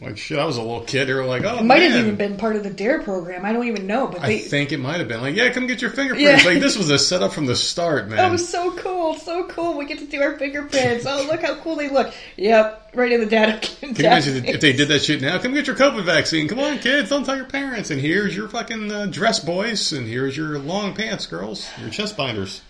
Like 0.01 0.17
shit, 0.17 0.37
I 0.37 0.45
was 0.45 0.57
a 0.57 0.61
little 0.61 0.81
kid. 0.81 1.05
They 1.05 1.13
were 1.13 1.25
like, 1.25 1.43
oh 1.43 1.57
It 1.57 1.63
might 1.63 1.79
man. 1.79 1.91
have 1.91 1.99
even 2.01 2.15
been 2.15 2.37
part 2.37 2.55
of 2.55 2.63
the 2.63 2.69
Dare 2.69 3.01
program. 3.01 3.45
I 3.45 3.51
don't 3.53 3.67
even 3.67 3.87
know, 3.87 4.07
but 4.07 4.21
I 4.21 4.37
think 4.37 4.71
it 4.71 4.77
might 4.77 4.99
have 4.99 5.07
been 5.07 5.21
like, 5.21 5.35
yeah, 5.35 5.49
come 5.51 5.65
get 5.65 5.81
your 5.81 5.91
fingerprints. 5.91 6.43
Yeah. 6.43 6.49
Like 6.51 6.61
this 6.61 6.77
was 6.77 6.89
a 6.89 6.99
setup 6.99 7.33
from 7.33 7.45
the 7.45 7.55
start, 7.55 8.07
man. 8.09 8.17
That 8.17 8.31
was 8.31 8.47
so 8.47 8.75
cool, 8.77 9.15
so 9.15 9.45
cool. 9.47 9.77
We 9.77 9.85
get 9.85 9.99
to 9.99 10.05
do 10.05 10.21
our 10.21 10.37
fingerprints. 10.37 11.05
Oh, 11.07 11.25
look 11.29 11.41
how 11.41 11.55
cool 11.61 11.75
they 11.77 11.89
look. 11.89 12.13
Yep, 12.35 12.91
right 12.93 13.11
in 13.11 13.19
the 13.21 13.25
data. 13.25 13.59
Can 13.79 13.95
you 13.95 14.05
imagine 14.05 14.45
if 14.45 14.61
they 14.61 14.73
did 14.73 14.89
that 14.89 14.99
shit 15.01 15.21
now? 15.21 15.39
Come 15.39 15.53
get 15.53 15.67
your 15.67 15.75
COVID 15.75 16.03
vaccine. 16.03 16.47
Come 16.47 16.59
on, 16.59 16.77
kids. 16.79 17.09
Don't 17.09 17.25
tell 17.25 17.35
your 17.35 17.45
parents. 17.45 17.89
And 17.89 17.99
here's 17.99 18.35
your 18.35 18.49
fucking 18.49 18.91
uh, 18.91 19.05
dress, 19.07 19.39
boys. 19.39 19.93
And 19.93 20.07
here's 20.07 20.37
your 20.37 20.59
long 20.59 20.93
pants, 20.93 21.25
girls. 21.25 21.67
Your 21.81 21.89
chest 21.89 22.15
binders. 22.15 22.61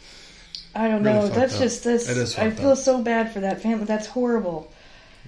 I 0.76 0.88
don't 0.88 1.04
Really 1.04 1.20
know. 1.20 1.28
That's 1.30 1.56
up. 1.56 1.62
just 1.62 1.84
this. 1.84 2.38
I 2.38 2.52
feel 2.52 2.72
up. 2.72 2.78
so 2.78 3.02
bad 3.02 3.34
for 3.34 3.40
that 3.42 3.62
family. 3.62 3.86
That's 3.86 4.06
horrible. 4.08 4.72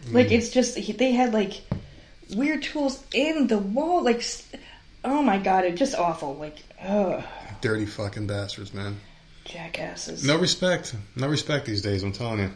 Mm. 0.06 0.14
Like 0.14 0.32
it's 0.32 0.50
just 0.50 0.76
they 0.98 1.12
had 1.12 1.34
like 1.34 1.62
weird 2.36 2.64
tools 2.64 3.04
in 3.14 3.48
the 3.48 3.58
wall. 3.58 4.04
Like, 4.04 4.24
oh 5.04 5.22
my 5.22 5.38
god, 5.38 5.66
it's 5.66 5.80
just 5.80 5.96
awful. 5.96 6.36
Like, 6.36 6.58
ugh, 6.84 7.24
Dirty 7.62 7.86
fucking 7.86 8.28
bastards, 8.28 8.74
man. 8.74 9.00
jackasses. 9.46 10.26
No 10.26 10.38
respect. 10.38 10.96
No 11.16 11.28
respect 11.28 11.66
these 11.66 11.82
days, 11.82 12.04
I'm 12.04 12.14
telling 12.14 12.40
you. 12.40 12.52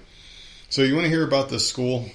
So 0.69 0.81
you 0.81 0.95
want 0.95 1.05
to 1.05 1.09
hear 1.09 1.27
about 1.27 1.49
this 1.49 1.67
school 1.67 2.05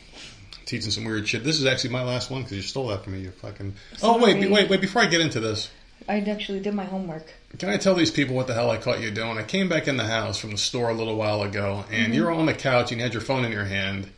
teaching 0.69 0.91
some 0.91 1.05
weird 1.05 1.27
shit? 1.27 1.45
This 1.45 1.59
is 1.59 1.67
actually 1.67 1.91
my 1.91 2.03
last 2.03 2.31
one 2.31 2.43
because 2.43 2.57
you 2.57 2.63
stole 2.63 2.89
that 2.89 3.05
from 3.05 3.15
me. 3.15 3.21
You 3.21 3.31
fucking. 3.31 3.75
Oh 4.03 4.23
wait, 4.23 4.33
Sorry. 4.33 4.41
be- 4.43 4.49
wait, 4.49 4.71
wait! 4.71 4.81
Before 4.81 5.03
I 5.03 5.07
get 5.07 5.21
into 5.21 5.41
this, 5.41 5.71
I 6.09 6.21
actually 6.21 6.61
did 6.61 6.75
my 6.75 6.85
homework. 6.85 7.33
can 7.59 7.71
I 7.71 7.77
tell 7.77 7.95
these 7.95 8.11
people 8.11 8.37
what 8.37 8.47
the 8.47 8.55
hell 8.55 8.71
I 8.71 8.77
caught 8.77 9.01
you 9.01 9.11
doing? 9.11 9.39
I 9.39 9.43
came 9.43 9.69
back 9.69 9.89
in 9.89 9.97
the 9.97 10.07
house 10.07 10.39
from 10.39 10.51
the 10.51 10.59
store 10.59 10.91
a 10.91 10.95
little 10.95 11.17
while 11.17 11.43
ago, 11.43 11.85
and 11.91 12.07
mm-hmm. 12.07 12.13
you're 12.13 12.31
on 12.31 12.47
the 12.47 12.55
couch 12.55 12.93
and 12.93 13.01
you 13.01 13.05
had 13.05 13.15
your 13.15 13.23
phone 13.23 13.45
in 13.45 13.53
your 13.53 13.65
hand, 13.65 14.11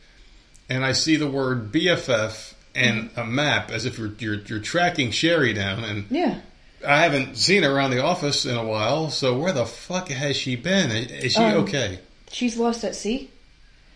and 0.69 0.85
I 0.85 0.91
see 0.91 1.15
the 1.15 1.29
word 1.29 1.71
BFF 1.71 2.53
and 2.75 3.09
a 3.15 3.25
map 3.25 3.71
as 3.71 3.85
if 3.85 3.97
you're 3.97 4.11
you're, 4.19 4.35
you're 4.41 4.59
tracking 4.59 5.11
Sherry 5.11 5.53
down, 5.53 5.83
and 5.83 6.05
Yeah. 6.09 6.39
I 6.87 7.03
haven't 7.03 7.35
seen 7.37 7.61
her 7.63 7.71
around 7.71 7.91
the 7.91 8.03
office 8.03 8.45
in 8.45 8.55
a 8.57 8.65
while. 8.65 9.11
So 9.11 9.37
where 9.37 9.53
the 9.53 9.65
fuck 9.67 10.09
has 10.09 10.35
she 10.35 10.55
been? 10.55 10.89
Is 10.91 11.33
she 11.33 11.39
Um, 11.39 11.63
okay? 11.65 11.99
She's 12.31 12.57
lost 12.57 12.83
at 12.83 12.95
sea. 12.95 13.29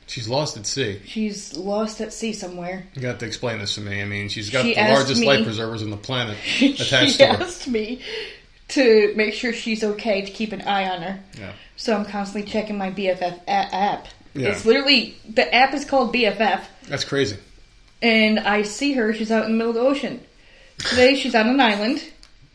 She's 0.07 0.27
lost 0.27 0.55
at 0.55 0.67
sea. 0.67 1.01
She's 1.03 1.55
lost 1.57 1.99
at 1.99 2.13
sea 2.13 2.31
somewhere. 2.31 2.85
You 2.93 3.01
got 3.01 3.19
to 3.21 3.25
explain 3.25 3.57
this 3.57 3.73
to 3.73 3.81
me. 3.81 4.03
I 4.03 4.05
mean, 4.05 4.29
she's 4.29 4.51
got 4.51 4.63
She 4.63 4.75
the 4.75 4.81
largest 4.81 5.19
me- 5.21 5.25
life 5.27 5.43
preservers 5.43 5.81
on 5.81 5.89
the 5.89 5.97
planet 5.97 6.37
she 6.43 6.73
attached 6.73 7.17
to 7.17 7.25
her. 7.25 7.43
asked 7.43 7.67
me 7.67 8.01
to 8.67 9.13
make 9.15 9.33
sure 9.33 9.51
she's 9.51 9.83
okay 9.83 10.21
to 10.23 10.31
keep 10.31 10.51
an 10.51 10.61
eye 10.61 10.87
on 10.87 11.01
her. 11.01 11.19
Yeah. 11.39 11.53
So 11.77 11.95
I'm 11.95 12.05
constantly 12.05 12.49
checking 12.51 12.77
my 12.77 12.91
BFF 12.91 13.39
app. 13.47 14.07
Yeah. 14.35 14.49
It's 14.49 14.63
literally 14.65 15.15
the 15.27 15.51
app 15.55 15.73
is 15.73 15.85
called 15.85 16.13
BFF, 16.13 16.61
That's 16.87 17.03
crazy. 17.05 17.37
And 18.01 18.39
I 18.39 18.63
see 18.63 18.93
her. 18.93 19.13
She's 19.13 19.31
out 19.31 19.45
in 19.45 19.51
the 19.51 19.57
middle 19.57 19.69
of 19.71 19.75
the 19.75 19.81
ocean. 19.81 20.21
Today 20.77 21.15
she's 21.15 21.35
on 21.35 21.47
an 21.47 21.59
island, 21.59 22.03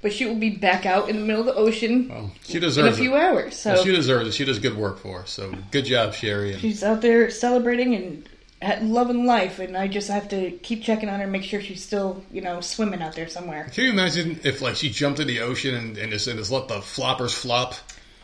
but 0.02 0.12
she 0.12 0.26
will 0.26 0.34
be 0.36 0.50
back 0.50 0.86
out 0.86 1.08
in 1.08 1.16
the 1.20 1.24
middle 1.24 1.40
of 1.40 1.46
the 1.46 1.54
ocean 1.54 2.08
Well, 2.08 2.32
she 2.44 2.58
in 2.58 2.64
a 2.64 2.92
few 2.92 3.14
it. 3.16 3.20
hours. 3.20 3.56
So 3.58 3.74
Well, 3.74 3.84
she 3.84 3.92
deserves 3.92 4.28
it. 4.28 4.32
She 4.34 4.44
does 4.44 4.58
good 4.58 4.76
work 4.76 4.98
for 4.98 5.20
us. 5.20 5.30
So 5.30 5.52
good 5.70 5.84
job, 5.84 6.14
Sherry. 6.14 6.52
And 6.52 6.60
she's 6.60 6.82
out 6.82 7.00
there 7.00 7.30
celebrating 7.30 7.94
and 7.94 8.92
loving 8.92 9.24
life, 9.24 9.58
and 9.58 9.76
I 9.76 9.88
just 9.88 10.08
have 10.08 10.28
to 10.28 10.50
keep 10.50 10.82
checking 10.82 11.08
on 11.08 11.20
her, 11.20 11.26
make 11.26 11.44
sure 11.44 11.62
she's 11.62 11.82
still, 11.82 12.22
you 12.30 12.42
know, 12.42 12.60
swimming 12.60 13.00
out 13.00 13.14
there 13.14 13.28
somewhere. 13.28 13.70
can 13.72 13.84
you 13.84 13.90
imagine 13.90 14.38
if 14.44 14.60
like 14.60 14.76
she 14.76 14.90
jumped 14.90 15.18
in 15.18 15.26
the 15.26 15.40
ocean 15.40 15.74
and, 15.74 15.96
and 15.96 16.12
just 16.12 16.26
and 16.26 16.38
just 16.38 16.50
let 16.50 16.68
the 16.68 16.76
floppers 16.80 17.32
flop? 17.34 17.74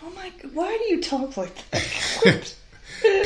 Oh 0.04 0.10
my! 0.10 0.30
Why 0.52 0.76
do 0.76 0.94
you 0.94 1.00
talk 1.02 1.36
like 1.36 1.54
that? 1.70 2.54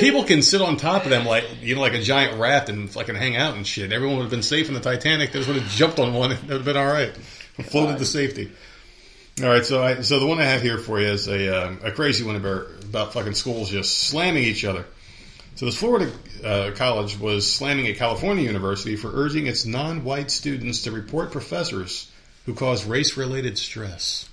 People 0.00 0.24
can 0.24 0.40
sit 0.40 0.62
on 0.62 0.78
top 0.78 1.04
of 1.04 1.10
them 1.10 1.26
like 1.26 1.44
you 1.60 1.74
know 1.74 1.82
like 1.82 1.92
a 1.92 2.00
giant 2.00 2.40
raft 2.40 2.70
and 2.70 2.88
fucking 2.88 3.14
hang 3.14 3.36
out 3.36 3.54
and 3.54 3.66
shit. 3.66 3.92
Everyone 3.92 4.16
would 4.16 4.22
have 4.22 4.30
been 4.30 4.42
safe 4.42 4.68
in 4.68 4.74
the 4.74 4.80
Titanic. 4.80 5.30
They 5.30 5.40
just 5.40 5.48
would 5.48 5.60
have 5.60 5.70
jumped 5.70 5.98
on 5.98 6.14
one. 6.14 6.32
It 6.32 6.40
would 6.42 6.50
have 6.52 6.64
been 6.64 6.78
all 6.78 6.86
right. 6.86 7.14
Floated 7.64 7.98
to 7.98 8.06
safety. 8.06 8.50
All 9.42 9.48
right, 9.48 9.64
so 9.64 9.82
I, 9.82 10.00
so 10.00 10.18
the 10.18 10.26
one 10.26 10.38
I 10.38 10.44
have 10.44 10.62
here 10.62 10.78
for 10.78 10.98
you 10.98 11.08
is 11.08 11.28
a 11.28 11.66
um, 11.66 11.80
a 11.84 11.92
crazy 11.92 12.24
one 12.24 12.36
about 12.36 12.66
about 12.82 13.12
fucking 13.12 13.34
schools 13.34 13.68
just 13.68 13.98
slamming 13.98 14.44
each 14.44 14.64
other. 14.64 14.86
So 15.56 15.66
this 15.66 15.76
Florida 15.76 16.10
uh, 16.42 16.70
college 16.74 17.18
was 17.18 17.52
slamming 17.52 17.86
a 17.88 17.92
California 17.92 18.42
university 18.42 18.96
for 18.96 19.10
urging 19.12 19.48
its 19.48 19.66
non-white 19.66 20.30
students 20.30 20.84
to 20.84 20.92
report 20.92 21.30
professors 21.30 22.10
who 22.46 22.54
cause 22.54 22.86
race-related 22.86 23.58
stress. 23.58 24.29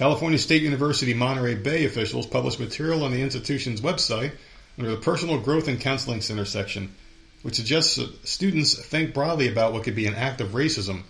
California 0.00 0.38
State 0.38 0.62
University 0.62 1.12
Monterey 1.12 1.56
Bay 1.56 1.84
officials 1.84 2.24
published 2.24 2.58
material 2.58 3.04
on 3.04 3.10
the 3.10 3.20
institution's 3.20 3.82
website 3.82 4.32
under 4.78 4.92
the 4.92 4.96
Personal 4.96 5.38
Growth 5.38 5.68
and 5.68 5.78
Counseling 5.78 6.22
Center 6.22 6.46
section, 6.46 6.94
which 7.42 7.56
suggests 7.56 7.96
that 7.96 8.26
students 8.26 8.82
think 8.82 9.12
broadly 9.12 9.46
about 9.46 9.74
what 9.74 9.84
could 9.84 9.94
be 9.94 10.06
an 10.06 10.14
act 10.14 10.40
of 10.40 10.52
racism, 10.52 11.02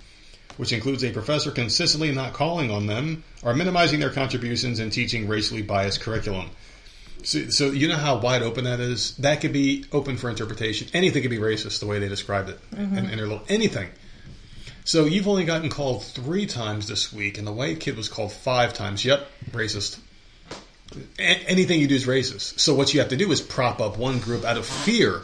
which 0.57 0.73
includes 0.73 1.05
a 1.05 1.13
professor 1.13 1.53
consistently 1.53 2.11
not 2.11 2.33
calling 2.33 2.73
on 2.73 2.89
them 2.89 3.23
or 3.45 3.55
minimizing 3.55 4.01
their 4.01 4.11
contributions 4.11 4.81
in 4.81 4.91
teaching 4.91 5.29
racially 5.29 5.63
biased 5.63 6.01
curriculum. 6.01 6.51
So, 7.23 7.49
so 7.49 7.71
you 7.71 7.87
know 7.87 7.97
how 7.97 8.19
wide 8.19 8.43
open 8.43 8.65
that 8.65 8.81
is? 8.81 9.17
That 9.19 9.41
could 9.41 9.53
be 9.53 9.85
open 9.93 10.17
for 10.17 10.29
interpretation. 10.29 10.89
Anything 10.95 11.23
could 11.23 11.31
be 11.31 11.39
racist 11.39 11.79
the 11.79 11.87
way 11.87 12.01
they 12.01 12.09
described 12.09 12.49
it 12.49 12.59
mm-hmm. 12.73 12.97
in 12.97 13.17
their 13.17 13.29
little 13.29 13.45
anything. 13.49 13.89
So 14.85 15.05
you've 15.05 15.29
only 15.29 15.45
gotten 15.45 15.69
called 15.71 16.03
three 16.05 16.47
times 16.47 16.89
this 16.89 17.13
week, 17.13 17.39
and 17.39 17.47
the 17.47 17.53
white 17.53 17.81
kid 17.81 17.97
was 17.97 18.09
called 18.09 18.33
five 18.33 18.75
times. 18.75 19.05
Yep, 19.05 19.27
racist. 19.53 19.99
A- 21.19 21.23
anything 21.23 21.81
you 21.81 21.87
do 21.87 21.95
is 21.95 22.07
racist. 22.07 22.59
So 22.59 22.75
what 22.75 22.93
you 22.93 23.01
have 23.01 23.11
to 23.11 23.17
do 23.17 23.31
is 23.31 23.41
prop 23.41 23.81
up 23.81 23.97
one 23.99 24.19
group 24.19 24.45
out 24.45 24.57
of 24.57 24.67
fear. 24.67 25.23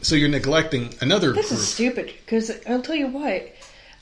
So 0.00 0.14
you're 0.14 0.28
neglecting 0.28 0.94
another 1.00 1.32
This 1.32 1.48
group. 1.48 1.60
is 1.60 1.68
stupid. 1.68 2.06
Because 2.24 2.50
I'll 2.66 2.80
tell 2.80 2.94
you 2.94 3.08
what, 3.08 3.52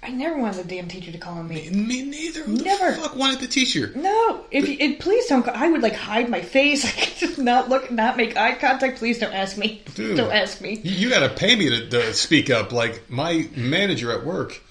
I 0.07 0.11
never 0.11 0.39
wanted 0.39 0.69
the 0.69 0.77
damn 0.77 0.87
teacher 0.87 1.11
to 1.11 1.19
call 1.19 1.39
on 1.39 1.49
me. 1.49 1.69
Me 1.69 2.03
neither. 2.03 2.45
Who 2.45 2.59
Never. 2.59 2.93
the 2.93 3.03
fuck 3.03 3.17
wanted 3.17 3.41
the 3.41 3.49
teacher? 3.49 3.91
No, 3.97 4.45
if 4.53 4.69
you, 4.69 4.77
it, 4.79 5.01
please 5.01 5.27
don't. 5.27 5.47
I 5.49 5.69
would 5.69 5.83
like 5.83 5.95
hide 5.95 6.29
my 6.31 6.43
face. 6.43 6.85
I 6.87 6.91
could 6.91 7.17
just 7.17 7.39
not 7.39 7.69
look, 7.69 7.91
not 7.91 8.17
make 8.17 8.37
eye 8.37 8.55
contact. 8.55 8.99
Please 8.99 9.19
don't 9.19 9.35
ask 9.35 9.59
me. 9.59 9.83
Dude. 9.97 10.17
Don't 10.17 10.33
ask 10.33 10.61
me. 10.61 10.75
You, 10.75 10.93
you 10.93 11.09
got 11.11 11.29
to 11.29 11.35
pay 11.35 11.57
me 11.57 11.71
to, 11.71 11.89
to 11.89 12.15
speak 12.15 12.51
up. 12.51 12.71
Like 12.71 13.11
my 13.11 13.49
manager 13.57 14.13
at 14.13 14.25
work 14.25 14.63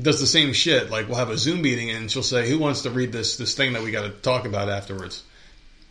does 0.00 0.20
the 0.20 0.26
same 0.26 0.52
shit. 0.52 0.90
Like 0.90 1.06
we'll 1.06 1.18
have 1.18 1.30
a 1.30 1.38
Zoom 1.38 1.62
meeting 1.62 1.90
and 1.90 2.10
she'll 2.10 2.24
say, 2.24 2.48
"Who 2.48 2.58
wants 2.58 2.82
to 2.82 2.90
read 2.90 3.12
this 3.12 3.36
this 3.36 3.54
thing 3.54 3.74
that 3.74 3.82
we 3.82 3.92
got 3.92 4.02
to 4.02 4.10
talk 4.10 4.46
about 4.46 4.68
afterwards?" 4.68 5.22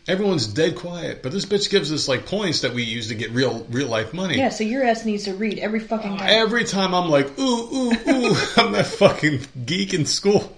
Everyone's 0.08 0.46
dead 0.46 0.76
quiet, 0.76 1.20
but 1.20 1.32
this 1.32 1.44
bitch 1.46 1.68
gives 1.68 1.92
us 1.92 2.06
like 2.06 2.26
points 2.26 2.60
that 2.60 2.72
we 2.72 2.84
use 2.84 3.08
to 3.08 3.16
get 3.16 3.32
real 3.32 3.66
real 3.70 3.88
life 3.88 4.14
money. 4.14 4.38
Yeah, 4.38 4.50
so 4.50 4.62
your 4.62 4.84
ass 4.84 5.04
needs 5.04 5.24
to 5.24 5.34
read 5.34 5.58
every 5.58 5.80
fucking 5.80 6.12
oh. 6.12 6.16
time. 6.16 6.28
Every 6.28 6.64
time 6.64 6.94
I'm 6.94 7.10
like, 7.10 7.36
ooh, 7.38 7.42
ooh, 7.42 7.92
ooh, 8.08 8.36
I'm 8.56 8.72
that 8.72 8.86
fucking 8.86 9.40
geek 9.64 9.94
in 9.94 10.06
school. 10.06 10.56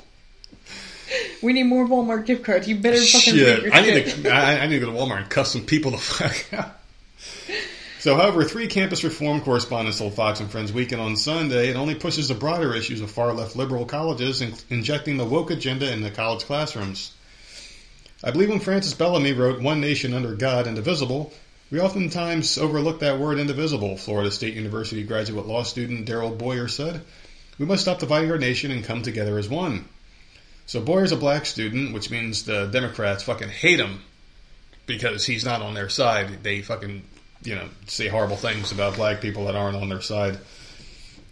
we 1.42 1.54
need 1.54 1.62
more 1.62 1.86
Walmart 1.86 2.26
gift 2.26 2.44
cards. 2.44 2.68
You 2.68 2.76
better 2.76 3.00
fucking 3.00 3.34
read 3.34 3.40
Shit, 3.40 3.62
your 3.62 3.74
I 3.74 3.80
need 3.80 4.08
shit. 4.08 4.24
to. 4.24 4.30
I, 4.30 4.58
I 4.58 4.66
need 4.66 4.80
to 4.80 4.86
go 4.86 4.92
to 4.92 4.98
Walmart 4.98 5.22
and 5.22 5.30
cuss 5.30 5.52
some 5.52 5.64
people 5.64 5.92
the 5.92 5.98
fuck 5.98 6.52
out. 6.52 6.74
So, 8.00 8.16
however, 8.16 8.44
three 8.44 8.68
campus 8.68 9.02
reform 9.02 9.40
correspondents 9.40 9.98
told 9.98 10.14
Fox 10.14 10.40
and 10.40 10.50
Friends 10.50 10.72
Weekend 10.72 11.00
on 11.00 11.16
Sunday 11.16 11.70
it 11.70 11.76
only 11.76 11.94
pushes 11.94 12.28
the 12.28 12.34
broader 12.34 12.74
issues 12.74 13.00
of 13.00 13.10
far 13.10 13.32
left 13.32 13.56
liberal 13.56 13.86
colleges 13.86 14.40
in, 14.40 14.52
injecting 14.70 15.16
the 15.16 15.24
woke 15.24 15.50
agenda 15.50 15.90
into 15.90 16.10
college 16.10 16.44
classrooms. 16.44 17.12
I 18.22 18.32
believe 18.32 18.48
when 18.48 18.58
Francis 18.58 18.94
Bellamy 18.94 19.32
wrote 19.32 19.62
One 19.62 19.80
Nation 19.80 20.12
Under 20.12 20.34
God, 20.34 20.66
Indivisible, 20.66 21.32
we 21.70 21.80
oftentimes 21.80 22.58
overlook 22.58 23.00
that 23.00 23.20
word 23.20 23.38
indivisible, 23.38 23.96
Florida 23.96 24.30
State 24.30 24.54
University 24.54 25.04
graduate 25.04 25.46
law 25.46 25.62
student 25.62 26.08
Daryl 26.08 26.36
Boyer 26.36 26.66
said. 26.66 27.02
We 27.58 27.66
must 27.66 27.82
stop 27.82 28.00
dividing 28.00 28.30
our 28.30 28.38
nation 28.38 28.70
and 28.70 28.84
come 28.84 29.02
together 29.02 29.38
as 29.38 29.48
one. 29.48 29.84
So 30.66 30.80
Boyer's 30.80 31.12
a 31.12 31.16
black 31.16 31.46
student, 31.46 31.94
which 31.94 32.10
means 32.10 32.44
the 32.44 32.66
Democrats 32.66 33.22
fucking 33.22 33.50
hate 33.50 33.78
him 33.78 34.02
because 34.86 35.24
he's 35.24 35.44
not 35.44 35.62
on 35.62 35.74
their 35.74 35.88
side. 35.88 36.42
They 36.42 36.62
fucking, 36.62 37.04
you 37.44 37.54
know, 37.54 37.68
say 37.86 38.08
horrible 38.08 38.36
things 38.36 38.72
about 38.72 38.96
black 38.96 39.20
people 39.20 39.44
that 39.46 39.54
aren't 39.54 39.76
on 39.76 39.88
their 39.88 40.00
side. 40.00 40.38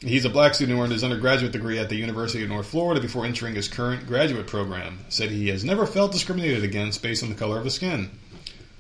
He's 0.01 0.27
a 0.27 0.31
black 0.31 0.55
student 0.55 0.77
who 0.77 0.83
earned 0.83 0.93
his 0.93 1.05
undergraduate 1.05 1.53
degree 1.53 1.79
at 1.79 1.89
the 1.89 1.97
University 1.97 2.43
of 2.43 2.51
North 2.51 2.67
Florida 2.67 3.01
before 3.01 3.25
entering 3.25 3.55
his 3.55 3.67
current 3.67 4.07
graduate 4.07 4.47
program. 4.47 4.99
Said 5.09 5.31
he 5.31 5.49
has 5.49 5.65
never 5.65 5.87
felt 5.87 6.13
discriminated 6.13 6.65
against 6.65 7.03
based 7.03 7.23
on 7.23 7.31
the 7.31 7.35
color 7.35 7.59
of 7.59 7.65
his 7.65 7.75
skin. 7.75 8.11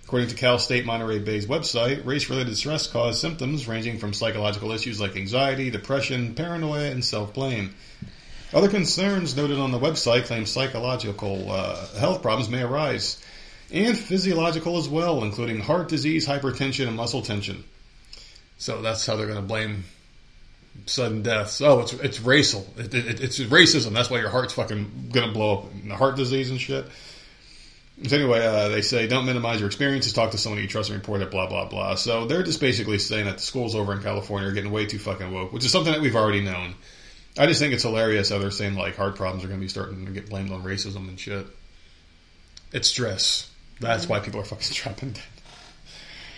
According 0.04 0.28
to 0.28 0.34
Cal 0.34 0.58
State 0.58 0.84
Monterey 0.84 1.18
Bay's 1.18 1.46
website, 1.46 2.04
race 2.04 2.28
related 2.28 2.56
stress 2.58 2.86
caused 2.86 3.18
symptoms 3.18 3.66
ranging 3.66 3.98
from 3.98 4.12
psychological 4.12 4.72
issues 4.72 5.00
like 5.00 5.16
anxiety, 5.16 5.70
depression, 5.70 6.34
paranoia, 6.34 6.90
and 6.90 7.02
self 7.02 7.32
blame. 7.32 7.74
Other 8.52 8.68
concerns 8.68 9.34
noted 9.36 9.58
on 9.58 9.72
the 9.72 9.80
website 9.80 10.26
claim 10.26 10.44
psychological 10.44 11.50
uh, 11.50 11.86
health 11.98 12.20
problems 12.20 12.50
may 12.50 12.62
arise, 12.62 13.20
and 13.72 13.98
physiological 13.98 14.76
as 14.76 14.88
well, 14.88 15.24
including 15.24 15.60
heart 15.60 15.88
disease, 15.88 16.28
hypertension, 16.28 16.86
and 16.86 16.96
muscle 16.96 17.22
tension. 17.22 17.64
So 18.58 18.82
that's 18.82 19.04
how 19.06 19.16
they're 19.16 19.26
going 19.26 19.40
to 19.40 19.42
blame 19.42 19.84
sudden 20.86 21.22
deaths. 21.22 21.60
Oh, 21.60 21.80
it's 21.80 21.92
it's 21.94 22.20
racial. 22.20 22.66
It, 22.76 22.94
it, 22.94 23.20
it's 23.20 23.38
racism. 23.38 23.92
That's 23.92 24.10
why 24.10 24.20
your 24.20 24.30
heart's 24.30 24.54
fucking 24.54 25.10
to 25.12 25.32
blow 25.32 25.58
up. 25.58 25.72
And 25.72 25.92
Heart 25.92 26.16
disease 26.16 26.50
and 26.50 26.60
shit. 26.60 26.86
So 28.04 28.16
anyway, 28.16 28.44
uh, 28.44 28.68
they 28.68 28.82
say 28.82 29.06
don't 29.06 29.24
minimize 29.24 29.60
your 29.60 29.68
experiences. 29.68 30.12
Talk 30.12 30.32
to 30.32 30.38
someone 30.38 30.60
you 30.60 30.68
trust 30.68 30.90
and 30.90 30.98
report 30.98 31.22
it. 31.22 31.30
Blah 31.30 31.46
blah 31.46 31.66
blah. 31.66 31.94
So 31.94 32.26
they're 32.26 32.42
just 32.42 32.60
basically 32.60 32.98
saying 32.98 33.24
that 33.24 33.38
the 33.38 33.42
schools 33.42 33.74
over 33.74 33.92
in 33.94 34.02
California 34.02 34.48
are 34.48 34.52
getting 34.52 34.70
way 34.70 34.86
too 34.86 34.98
fucking 34.98 35.32
woke, 35.32 35.52
which 35.52 35.64
is 35.64 35.72
something 35.72 35.92
that 35.92 36.02
we've 36.02 36.16
already 36.16 36.42
known. 36.42 36.74
I 37.38 37.46
just 37.46 37.60
think 37.60 37.74
it's 37.74 37.82
hilarious 37.82 38.30
how 38.30 38.38
they're 38.38 38.50
saying 38.50 38.74
like 38.74 38.96
heart 38.96 39.16
problems 39.16 39.44
are 39.44 39.48
going 39.48 39.60
to 39.60 39.64
be 39.64 39.68
starting 39.68 40.06
to 40.06 40.12
get 40.12 40.28
blamed 40.28 40.50
on 40.50 40.62
racism 40.62 41.08
and 41.08 41.18
shit. 41.18 41.46
It's 42.72 42.88
stress. 42.88 43.50
That's 43.80 44.08
why 44.08 44.20
people 44.20 44.40
are 44.40 44.44
fucking 44.44 44.68
dropping 44.72 45.12
dead. 45.12 45.24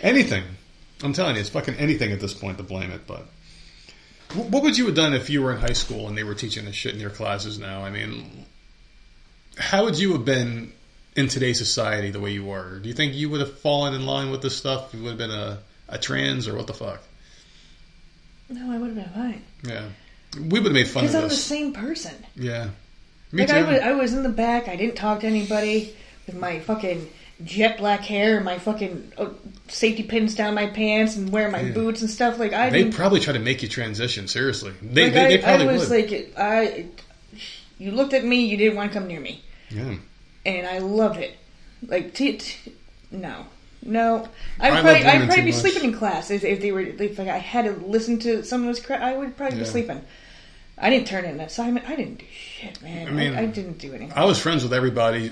Anything. 0.00 0.44
I'm 1.02 1.12
telling 1.12 1.36
you, 1.36 1.40
it's 1.40 1.50
fucking 1.50 1.74
anything 1.74 2.12
at 2.12 2.20
this 2.20 2.34
point 2.34 2.58
to 2.58 2.64
blame 2.64 2.90
it. 2.90 3.06
But 3.06 3.26
what 4.34 4.62
would 4.62 4.76
you 4.76 4.86
have 4.86 4.94
done 4.94 5.14
if 5.14 5.30
you 5.30 5.42
were 5.42 5.52
in 5.52 5.58
high 5.58 5.72
school 5.72 6.08
and 6.08 6.16
they 6.16 6.24
were 6.24 6.34
teaching 6.34 6.64
this 6.64 6.74
shit 6.74 6.94
in 6.94 7.00
your 7.00 7.10
classes 7.10 7.58
now? 7.58 7.82
I 7.82 7.90
mean, 7.90 8.44
how 9.56 9.84
would 9.84 9.98
you 9.98 10.12
have 10.12 10.24
been 10.24 10.72
in 11.16 11.28
today's 11.28 11.58
society 11.58 12.10
the 12.10 12.20
way 12.20 12.32
you 12.32 12.44
were? 12.44 12.78
Do 12.78 12.88
you 12.88 12.94
think 12.94 13.14
you 13.14 13.30
would 13.30 13.40
have 13.40 13.58
fallen 13.58 13.94
in 13.94 14.06
line 14.06 14.30
with 14.30 14.42
this 14.42 14.56
stuff? 14.56 14.92
You 14.94 15.02
would 15.02 15.10
have 15.10 15.18
been 15.18 15.30
a, 15.30 15.58
a 15.88 15.98
trans 15.98 16.46
or 16.46 16.56
what 16.56 16.66
the 16.66 16.74
fuck? 16.74 17.02
No, 18.50 18.72
I 18.72 18.78
would 18.78 18.94
have 18.94 18.96
been 18.96 19.14
fine. 19.14 19.42
Yeah. 19.62 19.88
We 20.36 20.60
would 20.60 20.64
have 20.64 20.72
made 20.72 20.88
fun 20.88 21.04
of 21.04 21.10
Because 21.10 21.22
I'm 21.22 21.28
the 21.28 21.34
same 21.34 21.72
person. 21.72 22.14
Yeah. 22.34 22.68
Me 23.32 23.42
Like 23.46 23.48
too. 23.48 23.54
I 23.56 23.72
was, 23.72 23.80
I 23.80 23.92
was 23.92 24.14
in 24.14 24.22
the 24.22 24.28
back. 24.28 24.68
I 24.68 24.76
didn't 24.76 24.96
talk 24.96 25.20
to 25.20 25.26
anybody 25.26 25.94
with 26.26 26.36
my 26.36 26.60
fucking 26.60 27.08
jet 27.44 27.78
black 27.78 28.00
hair 28.00 28.36
and 28.36 28.44
my 28.44 28.58
fucking 28.58 29.12
uh, 29.16 29.28
safety 29.68 30.02
pins 30.02 30.34
down 30.34 30.54
my 30.54 30.66
pants 30.66 31.16
and 31.16 31.30
wearing 31.30 31.52
my 31.52 31.60
Yeah. 31.60 31.72
boots 31.72 32.00
and 32.00 32.10
stuff. 32.10 32.38
Like 32.38 32.52
I 32.52 32.70
They'd 32.70 32.92
probably 32.94 33.20
try 33.20 33.32
to 33.32 33.38
make 33.38 33.62
you 33.62 33.68
transition, 33.68 34.26
seriously. 34.28 34.72
They, 34.82 35.04
like, 35.04 35.12
they, 35.14 35.24
I, 35.24 35.28
they 35.28 35.38
probably 35.38 35.68
I 35.68 35.72
was 35.72 35.88
would. 35.90 36.10
like, 36.10 36.32
I. 36.36 36.86
You 37.78 37.92
looked 37.92 38.12
at 38.12 38.24
me. 38.24 38.44
You 38.46 38.56
didn't 38.56 38.76
want 38.76 38.92
to 38.92 38.98
come 38.98 39.06
near 39.06 39.20
me, 39.20 39.40
yeah. 39.70 39.94
and 40.44 40.66
I 40.66 40.78
loved 40.78 41.18
it. 41.20 41.36
Like, 41.86 42.12
t- 42.12 42.38
t- 42.38 42.72
no, 43.12 43.46
no. 43.82 44.28
I 44.58 44.66
I'd 44.66 44.72
love 44.74 44.82
probably, 44.82 45.04
I'd 45.04 45.26
probably 45.26 45.44
be 45.44 45.50
much. 45.52 45.60
sleeping 45.60 45.84
in 45.84 45.92
class 45.96 46.32
if, 46.32 46.42
if 46.42 46.60
they 46.60 46.72
were. 46.72 46.80
If 46.80 47.18
like, 47.20 47.28
I 47.28 47.38
had 47.38 47.66
to 47.66 47.72
listen 47.86 48.18
to 48.20 48.42
some 48.42 48.62
of 48.62 48.74
this 48.74 48.84
crap, 48.84 49.00
I 49.00 49.16
would 49.16 49.36
probably 49.36 49.58
Yeah. 49.58 49.62
be 49.62 49.68
sleeping. 49.70 50.02
I 50.76 50.90
didn't 50.90 51.06
turn 51.06 51.24
in 51.24 51.32
an 51.34 51.40
assignment. 51.40 51.88
I 51.88 51.94
didn't 51.94 52.18
do 52.18 52.24
shit, 52.32 52.82
man. 52.82 53.06
I 53.06 53.10
mean, 53.12 53.34
I, 53.34 53.42
I 53.42 53.46
didn't 53.46 53.78
do 53.78 53.90
anything. 53.92 54.12
I 54.16 54.24
was 54.24 54.40
friends 54.40 54.64
with 54.64 54.72
everybody, 54.72 55.30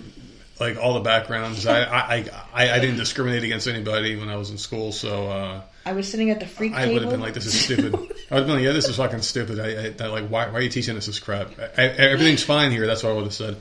like 0.58 0.76
all 0.76 0.94
the 0.94 1.00
backgrounds. 1.00 1.66
I, 1.66 1.82
I, 1.82 2.24
I, 2.54 2.70
I 2.70 2.78
didn't 2.78 2.96
discriminate 2.96 3.44
against 3.44 3.66
anybody 3.66 4.16
when 4.16 4.28
I 4.28 4.36
was 4.36 4.50
in 4.50 4.58
school, 4.58 4.92
so 4.92 5.28
uh, 5.28 5.60
I 5.84 5.92
was 5.92 6.10
sitting 6.10 6.30
at 6.30 6.40
the 6.40 6.46
freak 6.46 6.72
I 6.72 6.88
would 6.92 7.02
have 7.02 7.10
been 7.10 7.20
like, 7.20 7.34
"This 7.34 7.46
is 7.46 7.60
stupid." 7.60 7.94
I 7.94 7.98
would 7.98 8.08
have 8.08 8.46
been 8.46 8.56
like, 8.56 8.64
"Yeah, 8.64 8.72
this 8.72 8.88
is 8.88 8.96
fucking 8.96 9.22
stupid." 9.22 9.60
I, 9.60 10.04
I, 10.04 10.08
like, 10.08 10.28
why, 10.28 10.48
why 10.48 10.58
are 10.58 10.60
you 10.62 10.68
teaching 10.70 10.96
us 10.96 11.06
this 11.06 11.18
crap? 11.18 11.50
I, 11.58 11.82
I- 11.82 11.86
everything's 11.88 12.42
fine 12.42 12.70
here. 12.70 12.86
That's 12.86 13.02
what 13.02 13.10
I 13.12 13.14
would 13.14 13.24
have 13.24 13.34
said. 13.34 13.56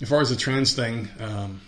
As 0.00 0.08
far 0.08 0.20
as 0.20 0.30
the 0.30 0.36
trans 0.36 0.72
thing, 0.74 1.08
um, 1.20 1.60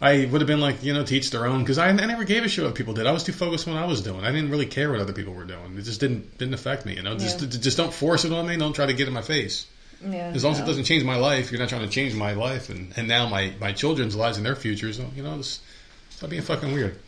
I 0.00 0.26
would 0.26 0.42
have 0.42 0.48
been 0.48 0.60
like, 0.60 0.82
you 0.82 0.92
know, 0.92 1.04
teach 1.04 1.30
their 1.30 1.46
own 1.46 1.60
because 1.60 1.78
I, 1.78 1.88
I 1.88 1.92
never 1.92 2.24
gave 2.24 2.44
a 2.44 2.48
shit 2.48 2.64
what 2.64 2.74
people 2.74 2.92
did. 2.92 3.06
I 3.06 3.12
was 3.12 3.24
too 3.24 3.32
focused 3.32 3.66
on 3.66 3.74
what 3.74 3.82
I 3.82 3.86
was 3.86 4.02
doing. 4.02 4.24
I 4.24 4.30
didn't 4.30 4.50
really 4.50 4.66
care 4.66 4.90
what 4.90 5.00
other 5.00 5.14
people 5.14 5.32
were 5.32 5.44
doing. 5.44 5.78
It 5.78 5.82
just 5.82 6.00
didn't 6.00 6.36
didn't 6.36 6.54
affect 6.54 6.84
me. 6.84 6.96
You 6.96 7.02
know, 7.02 7.16
just 7.16 7.48
just 7.62 7.76
don't 7.78 7.92
force 7.92 8.24
it 8.24 8.32
on 8.32 8.46
me. 8.46 8.56
Don't 8.56 8.74
try 8.74 8.86
to 8.86 8.92
get 8.92 9.08
in 9.08 9.14
my 9.14 9.22
face. 9.22 9.66
Yeah, 10.04 10.32
As 10.34 10.44
long 10.44 10.52
as 10.52 10.60
it 10.60 10.66
doesn't 10.66 10.84
change 10.84 11.04
my 11.04 11.16
life, 11.16 11.50
you're 11.50 11.58
not 11.60 11.68
trying 11.68 11.82
to 11.82 11.88
change 11.88 12.14
my 12.14 12.32
life 12.32 12.68
and, 12.70 12.92
and 12.96 13.08
now 13.08 13.28
my, 13.28 13.52
my 13.60 13.72
children's 13.72 14.14
lives 14.14 14.36
and 14.36 14.44
their 14.44 14.56
futures. 14.56 14.98
You 14.98 15.22
know, 15.22 15.36
just 15.38 15.62
stop 16.10 16.30
being 16.30 16.42
fucking 16.42 16.72
weird. 16.72 16.98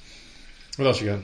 What 0.76 0.86
else 0.86 1.00
you 1.00 1.08
got? 1.08 1.20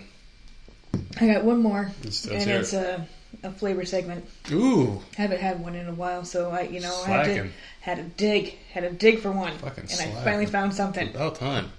I 1.21 1.27
got 1.33 1.45
one 1.45 1.61
more, 1.63 1.91
and 2.03 2.51
it's 2.51 2.73
a, 2.73 3.07
a 3.43 3.51
flavor 3.51 3.85
segment. 3.85 4.29
Ooh, 4.53 5.01
Haven't 5.17 5.41
had 5.41 5.61
one 5.61 5.75
in 5.75 5.89
a 5.89 5.93
while, 5.95 6.25
so 6.25 6.51
I, 6.51 6.63
you 6.63 6.81
know, 6.81 7.03
I 7.07 7.09
had 7.09 7.25
to 7.25 7.33
Slacking. 7.35 7.53
had 7.81 7.97
to 7.97 8.03
dig, 8.05 8.55
had 8.73 8.81
to 8.83 8.91
dig 8.91 9.21
for 9.21 9.33
one, 9.33 9.57
Fucking 9.59 9.85
and 9.91 10.01
I 10.19 10.23
finally 10.25 10.47
found 10.47 10.75
something. 10.75 11.09
about 11.09 11.37
time. 11.37 11.71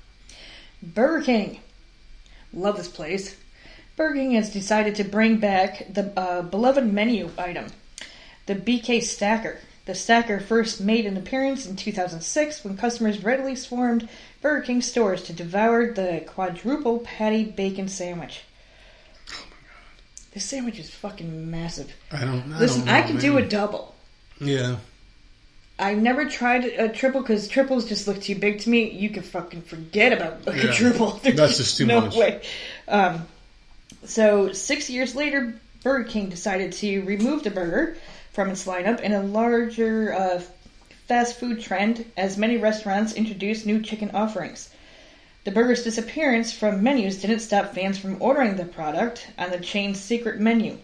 Burger 0.81 1.23
King. 1.23 1.59
Love 2.53 2.77
this 2.77 2.87
place. 2.87 3.35
Burger 3.95 4.15
King 4.15 4.31
has 4.31 4.51
decided 4.51 4.95
to 4.95 5.03
bring 5.03 5.37
back 5.37 5.85
the 5.93 6.11
uh, 6.19 6.41
beloved 6.41 6.85
menu 6.91 7.29
item, 7.37 7.67
the 8.47 8.55
BK 8.55 9.01
Stacker. 9.03 9.59
The 9.85 9.93
stacker 9.95 10.39
first 10.39 10.81
made 10.81 11.05
an 11.05 11.15
appearance 11.15 11.67
in 11.67 11.75
2006 11.75 12.63
when 12.63 12.75
customers 12.75 13.23
readily 13.23 13.55
swarmed 13.55 14.09
Burger 14.41 14.61
King 14.65 14.81
stores 14.81 15.21
to 15.23 15.33
devour 15.33 15.91
the 15.91 16.23
quadruple 16.25 16.99
patty 16.99 17.43
bacon 17.43 17.87
sandwich. 17.87 18.41
Oh 19.29 19.33
my 19.49 19.57
god. 19.67 20.31
This 20.33 20.45
sandwich 20.45 20.79
is 20.79 20.89
fucking 20.89 21.51
massive. 21.51 21.93
I 22.11 22.21
don't. 22.25 22.51
I 22.53 22.59
Listen, 22.59 22.79
don't 22.79 22.87
know, 22.87 22.93
I 22.93 23.01
can 23.03 23.17
do 23.17 23.37
a 23.37 23.43
double. 23.43 23.93
Yeah. 24.41 24.77
I've 25.77 25.97
never 25.97 26.25
tried 26.25 26.65
a 26.65 26.89
triple 26.89 27.21
because 27.21 27.47
triples 27.47 27.87
just 27.87 28.07
look 28.07 28.21
too 28.21 28.35
big 28.35 28.61
to 28.61 28.69
me. 28.69 28.89
You 28.89 29.09
can 29.09 29.21
fucking 29.23 29.63
forget 29.63 30.13
about 30.13 30.47
a 30.47 30.57
Yeah. 30.65 30.71
triple. 30.73 31.11
There's 31.23 31.35
That's 31.35 31.57
just 31.57 31.77
too 31.77 31.85
no 31.85 32.01
much. 32.01 32.15
way. 32.15 32.41
Um, 32.87 33.27
so 34.05 34.51
six 34.53 34.89
years 34.89 35.15
later, 35.15 35.59
Burger 35.83 36.05
King 36.09 36.29
decided 36.29 36.71
to 36.73 37.01
remove 37.01 37.43
the 37.43 37.51
burger 37.51 37.97
from 38.35 38.49
its 38.49 38.65
lineup 38.65 38.99
in 38.99 39.13
a 39.13 39.23
larger 39.23 40.13
uh, 40.13 40.41
fast 41.07 41.39
food 41.39 41.61
trend 41.61 42.03
as 42.17 42.37
many 42.37 42.57
restaurants 42.57 43.13
introduced 43.13 43.65
new 43.65 43.81
chicken 43.81 44.11
offerings. 44.11 44.67
The 45.45 45.51
burger's 45.51 45.85
disappearance 45.85 46.51
from 46.51 46.83
menus 46.83 47.21
didn't 47.21 47.39
stop 47.39 47.73
fans 47.73 47.97
from 47.97 48.17
ordering 48.19 48.57
the 48.57 48.65
product 48.65 49.27
on 49.37 49.51
the 49.51 49.57
chain's 49.57 50.01
secret 50.01 50.37
menu, 50.37 50.79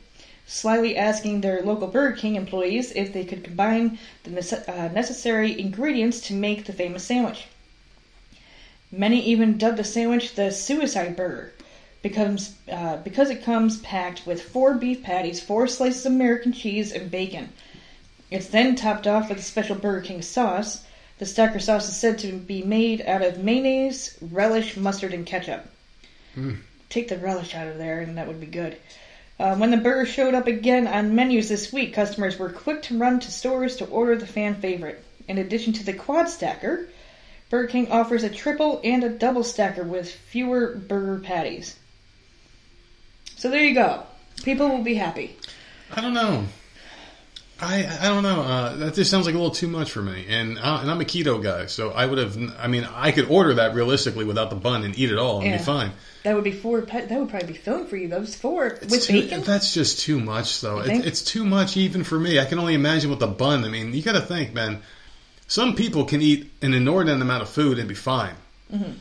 slyly 0.47 0.95
asking 0.95 1.41
their 1.41 1.61
local 1.61 1.89
Burger 1.89 2.15
King 2.15 2.35
employees 2.35 2.93
if 2.93 3.11
they 3.11 3.25
could 3.25 3.43
combine 3.43 3.97
the 4.23 4.63
uh, 4.69 4.87
necessary 4.93 5.59
ingredients 5.59 6.21
to 6.21 6.33
make 6.33 6.63
the 6.63 6.71
famous 6.71 7.03
sandwich. 7.03 7.47
Many 8.93 9.21
even 9.25 9.57
dubbed 9.57 9.77
the 9.77 9.83
sandwich 9.83 10.35
the 10.35 10.51
suicide 10.51 11.17
burger 11.17 11.51
becomes 12.01 12.55
uh, 12.71 12.97
because 12.97 13.29
it 13.29 13.43
comes 13.43 13.79
packed 13.81 14.25
with 14.25 14.41
four 14.41 14.73
beef 14.73 15.03
patties, 15.03 15.39
four 15.39 15.67
slices 15.67 16.05
of 16.05 16.13
American 16.13 16.51
cheese, 16.51 16.91
and 16.91 17.11
bacon. 17.11 17.49
It's 18.31 18.47
then 18.47 18.75
topped 18.75 19.07
off 19.07 19.29
with 19.29 19.39
a 19.39 19.43
special 19.43 19.75
Burger 19.75 20.01
King 20.01 20.21
sauce. 20.21 20.83
The 21.19 21.25
stacker 21.25 21.59
sauce 21.59 21.87
is 21.89 21.95
said 21.95 22.17
to 22.19 22.31
be 22.31 22.63
made 22.63 23.01
out 23.01 23.21
of 23.21 23.43
mayonnaise, 23.43 24.17
relish, 24.21 24.75
mustard, 24.77 25.13
and 25.13 25.25
ketchup. 25.25 25.67
Take 26.89 27.09
the 27.09 27.17
relish 27.17 27.53
out 27.53 27.67
of 27.67 27.77
there, 27.77 27.99
and 27.99 28.17
that 28.17 28.27
would 28.27 28.39
be 28.39 28.47
good. 28.47 28.77
Uh, 29.37 29.55
when 29.57 29.69
the 29.71 29.77
burger 29.77 30.05
showed 30.05 30.33
up 30.33 30.47
again 30.47 30.87
on 30.87 31.13
menus 31.13 31.49
this 31.49 31.73
week, 31.73 31.93
customers 31.93 32.39
were 32.39 32.49
quick 32.49 32.81
to 32.83 32.97
run 32.97 33.19
to 33.19 33.31
stores 33.31 33.75
to 33.75 33.85
order 33.85 34.15
the 34.15 34.25
fan 34.25 34.55
favorite. 34.55 35.03
In 35.27 35.37
addition 35.37 35.73
to 35.73 35.83
the 35.83 35.93
quad 35.93 36.29
stacker, 36.29 36.87
Burger 37.49 37.67
King 37.67 37.91
offers 37.91 38.23
a 38.23 38.29
triple 38.29 38.79
and 38.83 39.03
a 39.03 39.09
double 39.09 39.43
stacker 39.43 39.83
with 39.83 40.09
fewer 40.09 40.75
burger 40.75 41.19
patties. 41.19 41.75
So 43.41 43.49
there 43.49 43.63
you 43.65 43.73
go. 43.73 44.03
People 44.43 44.69
will 44.69 44.83
be 44.83 44.93
happy. 44.93 45.35
I 45.91 45.99
don't 45.99 46.13
know. 46.13 46.45
I 47.59 47.87
I 47.99 48.03
don't 48.09 48.21
know. 48.21 48.41
Uh, 48.41 48.75
that 48.75 48.93
just 48.93 49.09
sounds 49.09 49.25
like 49.25 49.33
a 49.33 49.37
little 49.39 49.49
too 49.53 49.67
much 49.67 49.89
for 49.91 50.03
me. 50.03 50.27
And 50.29 50.59
I, 50.59 50.79
and 50.81 50.91
I'm 50.91 51.01
a 51.01 51.05
keto 51.05 51.41
guy, 51.41 51.65
so 51.65 51.89
I 51.89 52.05
would 52.05 52.19
have. 52.19 52.37
I 52.59 52.67
mean, 52.67 52.83
I 52.93 53.11
could 53.11 53.29
order 53.29 53.55
that 53.55 53.73
realistically 53.73 54.25
without 54.25 54.51
the 54.51 54.55
bun 54.55 54.83
and 54.83 54.95
eat 54.95 55.11
it 55.11 55.17
all 55.17 55.39
and 55.39 55.47
Yeah. 55.49 55.57
be 55.57 55.63
fine. 55.63 55.91
That 56.21 56.35
would 56.35 56.43
be 56.43 56.51
four. 56.51 56.81
That 56.81 57.09
would 57.09 57.29
probably 57.29 57.47
be 57.47 57.57
filling 57.57 57.87
for 57.87 57.97
you. 57.97 58.07
Those 58.09 58.35
four 58.35 58.67
It's 58.67 58.91
with 58.91 59.05
too- 59.07 59.13
bacon. 59.23 59.41
That's 59.41 59.73
just 59.73 60.01
too 60.01 60.19
much, 60.19 60.61
though. 60.61 60.81
It, 60.81 61.03
it's 61.07 61.23
too 61.23 61.43
much 61.43 61.77
even 61.77 62.03
for 62.03 62.19
me. 62.19 62.39
I 62.39 62.45
can 62.45 62.59
only 62.59 62.75
imagine 62.75 63.09
with 63.09 63.19
the 63.21 63.27
bun. 63.27 63.65
I 63.65 63.69
mean, 63.69 63.91
you 63.95 64.03
got 64.03 64.13
to 64.13 64.21
think, 64.21 64.53
man. 64.53 64.83
Some 65.47 65.75
people 65.75 66.05
can 66.05 66.21
eat 66.21 66.51
an 66.61 66.75
inordinate 66.75 67.19
amount 67.23 67.41
of 67.41 67.49
food 67.49 67.79
and 67.79 67.89
be 67.89 67.95
fine. 67.95 68.35
Mm-hmm. 68.71 68.91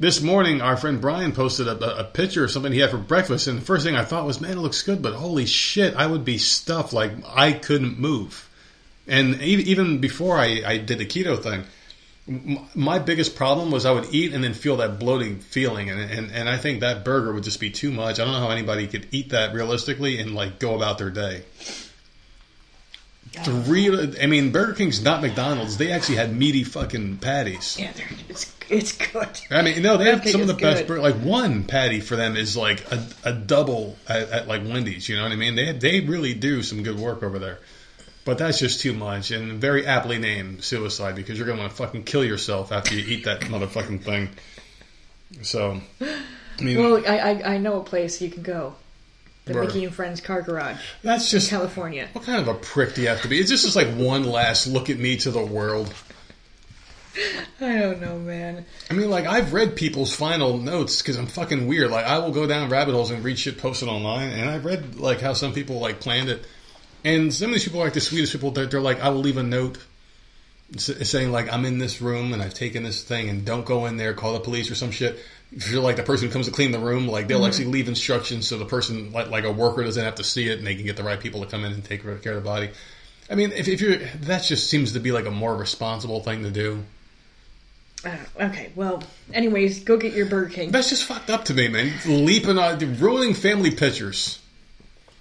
This 0.00 0.22
morning, 0.22 0.60
our 0.60 0.76
friend 0.76 1.00
Brian 1.00 1.32
posted 1.32 1.66
a, 1.66 1.98
a 1.98 2.04
picture 2.04 2.44
of 2.44 2.52
something 2.52 2.72
he 2.72 2.78
had 2.78 2.90
for 2.90 2.98
breakfast, 2.98 3.48
and 3.48 3.58
the 3.58 3.64
first 3.64 3.84
thing 3.84 3.96
I 3.96 4.04
thought 4.04 4.26
was, 4.26 4.40
"Man, 4.40 4.52
it 4.52 4.60
looks 4.60 4.82
good," 4.82 5.02
but 5.02 5.14
holy 5.14 5.44
shit, 5.44 5.96
I 5.96 6.06
would 6.06 6.24
be 6.24 6.38
stuffed 6.38 6.92
like 6.92 7.10
I 7.26 7.52
couldn't 7.52 7.98
move. 7.98 8.48
And 9.08 9.42
even 9.42 9.98
before 9.98 10.38
I, 10.38 10.62
I 10.64 10.78
did 10.78 10.98
the 10.98 11.06
keto 11.06 11.42
thing, 11.42 11.64
my 12.76 13.00
biggest 13.00 13.34
problem 13.34 13.72
was 13.72 13.84
I 13.84 13.90
would 13.90 14.14
eat 14.14 14.32
and 14.34 14.44
then 14.44 14.54
feel 14.54 14.76
that 14.76 15.00
bloating 15.00 15.40
feeling, 15.40 15.90
and, 15.90 16.00
and 16.00 16.30
and 16.30 16.48
I 16.48 16.58
think 16.58 16.80
that 16.80 17.04
burger 17.04 17.32
would 17.32 17.42
just 17.42 17.58
be 17.58 17.70
too 17.70 17.90
much. 17.90 18.20
I 18.20 18.24
don't 18.24 18.34
know 18.34 18.40
how 18.40 18.50
anybody 18.50 18.86
could 18.86 19.08
eat 19.10 19.30
that 19.30 19.52
realistically 19.52 20.20
and 20.20 20.32
like 20.32 20.60
go 20.60 20.76
about 20.76 20.98
their 20.98 21.10
day. 21.10 21.42
The 23.44 23.52
real, 23.52 24.14
I 24.22 24.26
mean, 24.26 24.50
Burger 24.52 24.72
King's 24.74 25.02
not 25.02 25.22
McDonald's. 25.22 25.76
They 25.76 25.92
actually 25.92 26.16
had 26.16 26.34
meaty 26.34 26.64
fucking 26.64 27.18
patties. 27.18 27.76
yeah, 27.78 27.92
they're- 27.92 28.06
it's 28.28 28.54
it's 28.70 28.92
good. 28.92 29.28
I 29.50 29.62
mean, 29.62 29.80
no, 29.82 29.96
they 29.96 30.04
have 30.10 30.18
Burger 30.18 30.30
some 30.30 30.40
of 30.42 30.46
the 30.46 30.54
best. 30.54 30.86
Bur- 30.86 31.00
like 31.00 31.14
one 31.16 31.64
patty 31.64 32.00
for 32.00 32.16
them 32.16 32.36
is 32.36 32.54
like 32.56 32.90
a, 32.92 33.06
a 33.24 33.32
double 33.32 33.96
at, 34.06 34.28
at 34.30 34.48
like 34.48 34.62
Wendy's. 34.62 35.08
You 35.08 35.16
know 35.16 35.22
what 35.22 35.32
I 35.32 35.36
mean? 35.36 35.54
They 35.54 35.72
they 35.72 36.00
really 36.00 36.34
do 36.34 36.62
some 36.62 36.82
good 36.82 36.98
work 36.98 37.22
over 37.22 37.38
there. 37.38 37.58
But 38.26 38.36
that's 38.36 38.58
just 38.58 38.80
too 38.80 38.92
much, 38.92 39.30
and 39.30 39.58
very 39.58 39.86
aptly 39.86 40.18
named 40.18 40.62
suicide 40.62 41.16
because 41.16 41.38
you're 41.38 41.46
gonna 41.46 41.60
want 41.60 41.70
to 41.70 41.76
fucking 41.78 42.04
kill 42.04 42.22
yourself 42.22 42.70
after 42.72 42.94
you 42.94 43.02
eat 43.06 43.24
that 43.24 43.40
motherfucking 43.42 44.02
thing. 44.02 44.28
So, 45.42 45.80
I 46.00 46.62
mean, 46.62 46.78
Well, 46.78 47.02
I, 47.06 47.18
I 47.18 47.54
I 47.54 47.58
know 47.58 47.80
a 47.80 47.84
place 47.84 48.20
you 48.20 48.30
can 48.30 48.42
go. 48.42 48.74
The? 49.48 49.60
Mickey 49.60 49.84
and 49.84 49.94
Friends 49.94 50.20
Car 50.20 50.42
Garage, 50.42 50.76
that's 51.02 51.30
just 51.30 51.50
California. 51.50 52.08
what 52.12 52.24
kind 52.24 52.40
of 52.40 52.48
a 52.48 52.54
prick 52.54 52.94
do 52.94 53.02
you 53.02 53.08
have 53.08 53.22
to 53.22 53.28
be? 53.28 53.38
It's 53.38 53.50
just, 53.50 53.64
just 53.64 53.76
like 53.76 53.88
one 53.88 54.24
last 54.24 54.66
look 54.66 54.90
at 54.90 54.98
me 54.98 55.16
to 55.18 55.30
the 55.30 55.44
world. 55.44 55.92
I 57.60 57.78
don't 57.78 58.00
know, 58.00 58.18
man. 58.18 58.64
I 58.90 58.94
mean, 58.94 59.10
like 59.10 59.26
I've 59.26 59.52
read 59.52 59.74
people's 59.74 60.14
final 60.14 60.58
notes 60.58 61.02
because 61.02 61.16
I'm 61.16 61.26
fucking 61.26 61.66
weird. 61.66 61.90
Like 61.90 62.04
I 62.04 62.18
will 62.18 62.30
go 62.30 62.46
down 62.46 62.68
rabbit 62.68 62.92
holes 62.92 63.10
and 63.10 63.24
read 63.24 63.38
shit 63.38 63.58
posted 63.58 63.88
online, 63.88 64.28
and 64.30 64.48
I've 64.48 64.64
read 64.64 64.96
like 64.96 65.20
how 65.20 65.32
some 65.32 65.52
people 65.52 65.80
like 65.80 66.00
planned 66.00 66.28
it, 66.28 66.46
and 67.04 67.34
some 67.34 67.48
of 67.48 67.54
these 67.54 67.64
people 67.64 67.80
are 67.80 67.84
like 67.84 67.94
the 67.94 68.00
sweetest 68.00 68.32
people. 68.32 68.52
They're, 68.52 68.66
they're 68.66 68.80
like, 68.80 69.00
I 69.00 69.08
will 69.08 69.20
leave 69.20 69.36
a 69.36 69.42
note 69.42 69.78
saying 70.76 71.32
like 71.32 71.52
I'm 71.52 71.64
in 71.64 71.78
this 71.78 72.02
room 72.02 72.32
and 72.32 72.42
I've 72.42 72.54
taken 72.54 72.82
this 72.82 73.02
thing, 73.02 73.28
and 73.28 73.44
don't 73.44 73.64
go 73.64 73.86
in 73.86 73.96
there. 73.96 74.14
Call 74.14 74.34
the 74.34 74.40
police 74.40 74.70
or 74.70 74.74
some 74.74 74.90
shit. 74.90 75.18
If 75.50 75.70
you're 75.70 75.82
like 75.82 75.96
the 75.96 76.02
person 76.02 76.26
who 76.26 76.32
comes 76.32 76.46
to 76.46 76.52
clean 76.52 76.72
the 76.72 76.78
room, 76.78 77.08
like 77.08 77.26
they'll 77.26 77.46
actually 77.46 77.66
leave 77.66 77.88
instructions 77.88 78.46
so 78.46 78.58
the 78.58 78.66
person 78.66 79.12
like 79.12 79.30
like 79.30 79.44
a 79.44 79.52
worker 79.52 79.82
doesn't 79.82 80.04
have 80.04 80.16
to 80.16 80.24
see 80.24 80.48
it, 80.48 80.58
and 80.58 80.66
they 80.66 80.74
can 80.74 80.84
get 80.84 80.96
the 80.96 81.04
right 81.04 81.18
people 81.18 81.40
to 81.40 81.46
come 81.46 81.64
in 81.64 81.72
and 81.72 81.84
take 81.84 82.02
care 82.02 82.12
of 82.12 82.22
the 82.22 82.40
body. 82.40 82.70
I 83.30 83.34
mean, 83.34 83.52
if, 83.52 83.68
if 83.68 83.80
you're 83.80 83.96
that 83.96 84.42
just 84.42 84.68
seems 84.68 84.92
to 84.92 85.00
be 85.00 85.12
like 85.12 85.26
a 85.26 85.30
more 85.30 85.54
responsible 85.56 86.20
thing 86.20 86.42
to 86.42 86.50
do. 86.50 86.84
Uh, 88.04 88.16
okay, 88.40 88.70
well, 88.76 89.02
anyways, 89.32 89.82
go 89.82 89.96
get 89.96 90.12
your 90.12 90.26
Burger 90.26 90.50
King. 90.50 90.70
That's 90.70 90.90
just 90.90 91.04
fucked 91.04 91.30
up 91.30 91.46
to 91.46 91.54
me, 91.54 91.66
man. 91.66 91.92
Leaping 92.06 92.56
on, 92.56 92.78
ruining 92.98 93.34
family 93.34 93.72
pictures. 93.72 94.38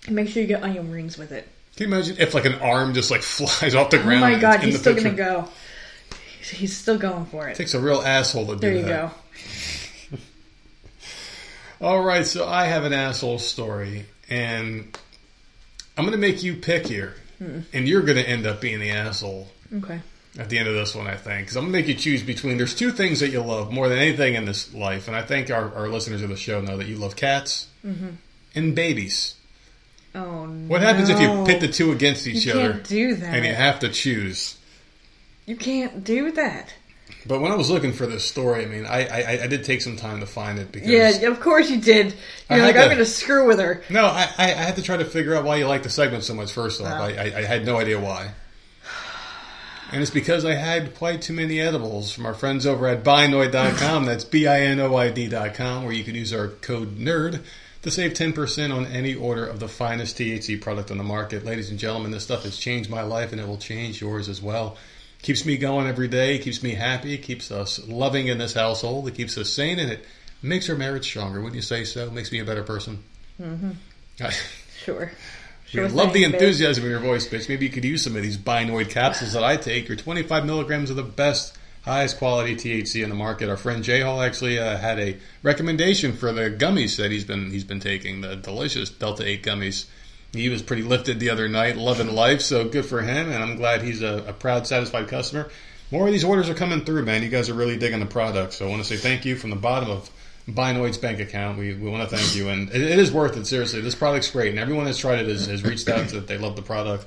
Make 0.08 0.30
sure 0.30 0.42
you 0.42 0.48
get 0.48 0.62
onion 0.62 0.92
rings 0.92 1.18
with 1.18 1.32
it. 1.32 1.48
Can 1.78 1.90
you 1.90 1.94
imagine 1.96 2.18
if 2.20 2.34
like 2.34 2.46
an 2.46 2.56
arm 2.56 2.94
just 2.94 3.10
like 3.12 3.22
flies 3.24 3.76
off 3.76 3.92
the 3.92 4.00
ground? 4.00 4.24
Oh 4.24 4.30
my 4.32 4.40
god, 4.40 4.60
he's 4.62 4.80
still 4.80 4.94
picture? 4.96 5.10
gonna 5.12 5.16
go. 5.44 5.50
He's, 6.42 6.76
still 6.76 6.98
going 6.98 7.26
for 7.26 7.48
it. 7.48 7.56
Takes 7.56 7.74
a 7.74 7.80
real 7.80 8.02
asshole 8.02 8.46
to 8.48 8.54
do 8.54 8.60
that. 8.60 8.62
There 8.62 8.76
you 8.76 8.82
that. 8.84 9.14
go. 10.12 10.18
All 11.86 12.04
right, 12.04 12.26
so 12.26 12.48
I 12.48 12.66
have 12.66 12.84
an 12.86 12.94
asshole 12.94 13.38
story, 13.40 14.06
and 14.30 14.98
I'm 15.98 16.06
to 16.14 16.18
make 16.18 16.42
you 16.44 16.56
pick 16.56 16.88
here, 16.88 17.16
Hmm. 17.38 17.60
and 17.74 17.88
you're 17.88 18.02
to 18.16 18.28
end 18.28 18.48
up 18.48 18.62
being 18.62 18.80
the 18.80 18.90
asshole 18.90 19.48
Okay. 19.76 20.00
at 20.40 20.50
the 20.50 20.58
end 20.58 20.68
of 20.68 20.74
this 20.74 20.96
one, 20.96 21.06
I 21.06 21.16
think, 21.16 21.42
because 21.46 21.56
I'm 21.58 21.66
to 21.66 21.72
make 21.72 21.88
you 21.88 21.94
choose 21.94 22.24
between. 22.24 22.58
There's 22.58 22.74
two 22.74 22.90
things 22.92 23.20
that 23.20 23.30
you 23.30 23.42
love 23.42 23.72
more 23.72 23.88
than 23.90 24.00
anything 24.00 24.34
in 24.34 24.46
this 24.46 24.74
life, 24.74 25.08
and 25.08 25.16
I 25.16 25.22
think 25.22 25.52
our, 25.52 25.72
our 25.76 25.88
listeners 25.88 26.24
of 26.24 26.30
the 26.30 26.36
show 26.38 26.62
know 26.62 26.78
that 26.78 26.88
you 26.88 26.96
love 26.96 27.16
cats 27.16 27.68
Mm-hmm. 27.86 28.08
and 28.56 28.74
babies. 28.76 29.36
Oh 30.18 30.46
no. 30.46 30.68
What 30.68 30.82
happens 30.82 31.10
if 31.10 31.20
you 31.20 31.44
pit 31.46 31.62
the 31.62 31.68
two 31.68 31.92
against 31.92 32.28
each 32.28 32.48
other? 32.48 32.60
You 32.60 32.66
other 32.66 32.74
can't 32.74 32.88
do 32.88 33.16
that. 33.16 33.34
and 33.36 33.46
you 33.46 33.54
have 33.54 33.80
to 33.80 33.90
choose? 33.90 34.58
You 35.46 35.56
can't 35.56 36.04
do 36.04 36.32
that. 36.34 36.74
But 37.26 37.40
when 37.42 37.52
I 37.52 37.56
was 37.56 37.70
looking 37.70 37.92
for 37.94 38.06
this 38.06 38.24
story, 38.26 38.64
I 38.64 38.68
mean, 38.68 38.86
I, 38.86 39.06
I, 39.08 39.44
I 39.44 39.48
did 39.48 39.64
take 39.66 39.82
some 39.82 39.98
time 39.98 40.22
to 40.22 40.26
find 40.26 40.60
it 40.60 40.72
because 40.72 40.90
Yeah, 40.90 41.28
of 41.30 41.40
course 41.42 41.70
you 41.70 41.80
did. 41.80 42.14
You're 42.50 42.60
like, 42.60 42.76
I'm 42.78 42.90
gonna 42.90 43.06
screw 43.06 43.46
with 43.48 43.60
her. 43.60 43.82
no, 43.90 44.06
I, 44.06 44.30
I, 44.38 44.46
I 44.46 44.48
had 44.48 44.76
to 44.78 44.82
try 44.82 44.98
to 44.98 45.06
figure 45.06 45.36
out 45.36 45.44
why 45.44 45.58
you 45.58 45.68
like 45.68 45.84
the 45.84 45.90
segment 45.90 46.24
so 46.24 46.34
much. 46.34 46.52
First 46.52 46.82
off, 46.82 46.88
Oh. 46.88 47.04
I, 47.04 47.10
I, 47.12 47.24
I 47.40 47.42
had 47.44 47.66
no 47.66 47.78
idea 47.78 48.00
why, 48.00 48.32
and 49.92 50.02
it's 50.02 50.12
because 50.12 50.46
I 50.46 50.54
had 50.56 50.96
quite 50.96 51.22
too 51.22 51.34
many 51.34 51.60
edibles 51.60 52.12
from 52.12 52.26
our 52.26 52.34
friends 52.34 52.66
over 52.66 52.88
at 52.88 53.04
Binoid.com. 53.04 54.06
That's 54.06 54.24
b 54.26 54.48
i 54.48 54.62
n 54.62 54.80
o 54.80 54.96
i 54.96 55.10
d.com, 55.10 55.84
where 55.84 55.94
you 55.94 56.04
can 56.04 56.16
use 56.16 56.34
our 56.34 56.48
code 56.50 56.98
NERD 56.98 57.42
to 57.84 57.92
save 57.92 58.14
ten 58.14 58.34
percent 58.34 58.74
on 58.74 58.86
any 58.88 59.14
order 59.16 59.46
of 59.46 59.60
the 59.60 59.68
finest 59.68 60.18
THC 60.18 60.60
product 60.62 60.92
on 60.92 60.98
the 60.98 61.04
market. 61.04 61.46
Ladies 61.46 61.70
and 61.70 61.80
gentlemen, 61.80 62.12
this 62.12 62.24
stuff 62.24 62.44
has 62.44 62.58
changed 62.58 62.90
my 62.90 63.02
life, 63.02 63.32
and 63.32 63.42
it 63.42 63.48
will 63.48 63.58
change 63.58 64.02
yours 64.02 64.30
as 64.30 64.42
well. 64.42 64.78
Keeps 65.22 65.46
me 65.46 65.58
going 65.58 65.88
every 65.88 66.08
day, 66.08 66.38
keeps 66.38 66.62
me 66.62 66.72
happy, 66.72 67.18
keeps 67.18 67.52
us 67.52 67.86
loving 67.88 68.28
in 68.28 68.38
this 68.38 68.54
household, 68.54 69.08
it 69.08 69.16
keeps 69.16 69.38
us 69.38 69.50
sane, 69.50 69.80
and 69.80 69.92
it 69.92 70.06
makes 70.42 70.70
our 70.70 70.76
marriage 70.76 71.06
stronger. 71.06 71.40
Wouldn't 71.40 71.56
you 71.56 71.62
say 71.62 71.84
so? 71.84 72.12
Makes 72.12 72.32
me 72.32 72.40
a 72.40 72.46
better 72.46 72.64
person. 72.64 73.04
Mm-hmm. 73.42 73.72
Sure. 74.78 75.12
Sure 75.66 75.90
love 75.90 76.14
the 76.14 76.24
enthusiasm 76.24 76.86
in 76.86 76.92
your 76.92 77.02
voice, 77.02 77.28
bitch. 77.28 77.50
Maybe 77.50 77.66
you 77.66 77.72
could 77.72 77.84
use 77.84 78.04
some 78.04 78.16
of 78.16 78.22
these 78.22 78.38
Binoid 78.38 78.90
capsules 78.90 79.34
that 79.34 79.44
I 79.44 79.58
take. 79.58 79.90
Your 79.90 79.98
25 79.98 80.46
milligrams 80.46 80.90
of 80.90 80.96
the 80.96 81.04
best, 81.04 81.57
highest 81.88 82.18
quality 82.18 82.56
THC 82.56 83.04
in 83.04 83.10
the 83.10 83.16
market. 83.16 83.50
Our 83.50 83.58
friend 83.58 83.84
Jay 83.84 84.02
Hall 84.02 84.22
actually 84.22 84.60
uh, 84.60 84.78
had 84.78 85.00
a 85.00 85.18
recommendation 85.44 86.14
for 86.14 86.32
the 86.32 86.52
gummies 86.52 86.98
that 86.98 87.12
he's 87.12 87.24
been 87.24 87.52
he's 87.52 87.64
been 87.64 87.80
taking, 87.80 88.22
the 88.22 88.36
delicious 88.36 88.90
Delta 88.90 89.26
8 89.26 89.44
gummies. 89.44 89.88
He 90.34 90.50
was 90.50 90.62
pretty 90.62 90.84
lifted 90.84 91.20
the 91.20 91.30
other 91.30 91.48
night, 91.48 91.78
loving 91.78 92.14
life, 92.14 92.42
so 92.42 92.68
good 92.68 92.86
for 92.86 93.02
him, 93.02 93.32
and 93.32 93.42
I'm 93.42 93.56
glad 93.56 93.82
he's 93.82 94.02
a, 94.02 94.26
a 94.28 94.34
proud, 94.34 94.68
satisfied 94.68 95.08
customer. 95.08 95.50
More 95.90 96.06
of 96.06 96.12
these 96.12 96.26
orders 96.26 96.50
are 96.50 96.54
coming 96.54 96.84
through, 96.84 97.06
man. 97.06 97.24
You 97.24 97.30
guys 97.30 97.50
are 97.50 97.54
really 97.54 97.78
digging 97.78 98.02
the 98.02 98.06
product, 98.06 98.54
so 98.54 98.68
I 98.68 98.70
want 98.70 98.84
to 98.84 98.88
say 98.88 98.98
thank 98.98 99.24
you 99.24 99.38
from 99.38 99.52
the 99.52 99.56
bottom 99.56 99.90
of 99.90 100.10
Binoid's 100.48 100.98
bank 100.98 101.22
account. 101.22 101.58
We, 101.58 101.74
we 101.74 101.90
want 101.90 102.08
to 102.10 102.16
thank 102.16 102.36
you, 102.36 102.50
and 102.50 102.70
it, 102.70 102.82
it 102.82 103.00
is 103.00 103.12
worth 103.12 103.38
it. 103.38 103.48
Seriously, 103.48 103.80
this 103.80 103.96
product's 103.96 104.30
great, 104.30 104.50
and 104.50 104.60
everyone 104.60 104.84
that's 104.84 104.98
tried 104.98 105.20
it 105.20 105.28
has, 105.28 105.48
has 105.48 105.64
reached 105.64 105.88
out 105.88 106.10
to 106.10 106.16
that 106.16 106.28
they 106.28 106.38
love 106.38 106.58
the 106.58 106.62
product. 106.62 107.06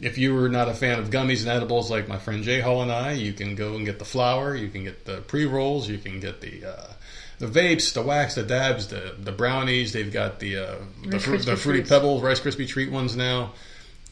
If 0.00 0.18
you 0.18 0.34
were 0.34 0.48
not 0.48 0.68
a 0.68 0.74
fan 0.74 0.98
of 0.98 1.10
gummies 1.10 1.40
and 1.40 1.48
edibles 1.48 1.90
like 1.90 2.08
my 2.08 2.18
friend 2.18 2.44
Jay 2.44 2.60
Hall 2.60 2.82
and 2.82 2.92
I, 2.92 3.12
you 3.12 3.32
can 3.32 3.54
go 3.54 3.74
and 3.74 3.84
get 3.84 3.98
the 3.98 4.04
flour, 4.04 4.54
you 4.54 4.68
can 4.68 4.84
get 4.84 5.04
the 5.04 5.18
pre 5.22 5.44
rolls, 5.44 5.88
you 5.88 5.98
can 5.98 6.20
get 6.20 6.40
the 6.40 6.64
uh, 6.64 6.92
the 7.38 7.46
vapes, 7.46 7.92
the 7.92 8.02
wax, 8.02 8.34
the 8.34 8.42
dabs, 8.42 8.88
the 8.88 9.14
the 9.18 9.32
brownies. 9.32 9.92
They've 9.92 10.12
got 10.12 10.40
the 10.40 10.56
uh, 10.56 10.76
the, 11.04 11.16
Krispie 11.18 11.44
the 11.44 11.56
fruity 11.56 11.80
treats. 11.80 11.90
pebbles, 11.90 12.22
Rice 12.22 12.40
Krispie 12.40 12.68
treat 12.68 12.90
ones 12.90 13.16
now. 13.16 13.52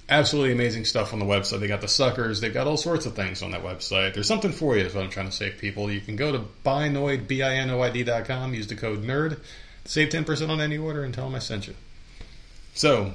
Absolutely 0.09 0.53
amazing 0.53 0.85
stuff 0.85 1.13
on 1.13 1.19
the 1.19 1.25
website. 1.25 1.59
They 1.59 1.67
got 1.67 1.81
the 1.81 1.89
suckers. 1.89 2.41
They've 2.41 2.55
got 2.55 2.69
all 2.69 2.77
sorts 2.77 3.07
of 3.07 3.17
things 3.17 3.43
on 3.43 3.51
that 3.51 3.65
website. 3.65 4.15
There's 4.15 4.29
something 4.29 4.53
for 4.53 4.77
you, 4.77 4.85
is 4.85 4.95
what 4.95 5.03
I'm 5.03 5.11
trying 5.11 5.27
to 5.27 5.33
say, 5.33 5.51
people. 5.51 5.91
You 5.91 6.01
can 6.01 6.15
go 6.15 6.31
to 6.31 6.45
binoid, 6.65 7.27
B-I-N-O-I-D 7.27 8.05
dot 8.05 8.25
com, 8.25 8.55
use 8.55 8.69
the 8.69 8.77
code 8.77 9.03
NERD, 9.03 9.41
save 9.85 10.11
10% 10.11 10.49
on 10.49 10.61
any 10.61 10.79
order, 10.79 11.03
and 11.03 11.13
tell 11.13 11.25
them 11.25 11.35
I 11.35 11.41
sent 11.41 11.67
you. 11.67 11.75
So, 12.75 13.15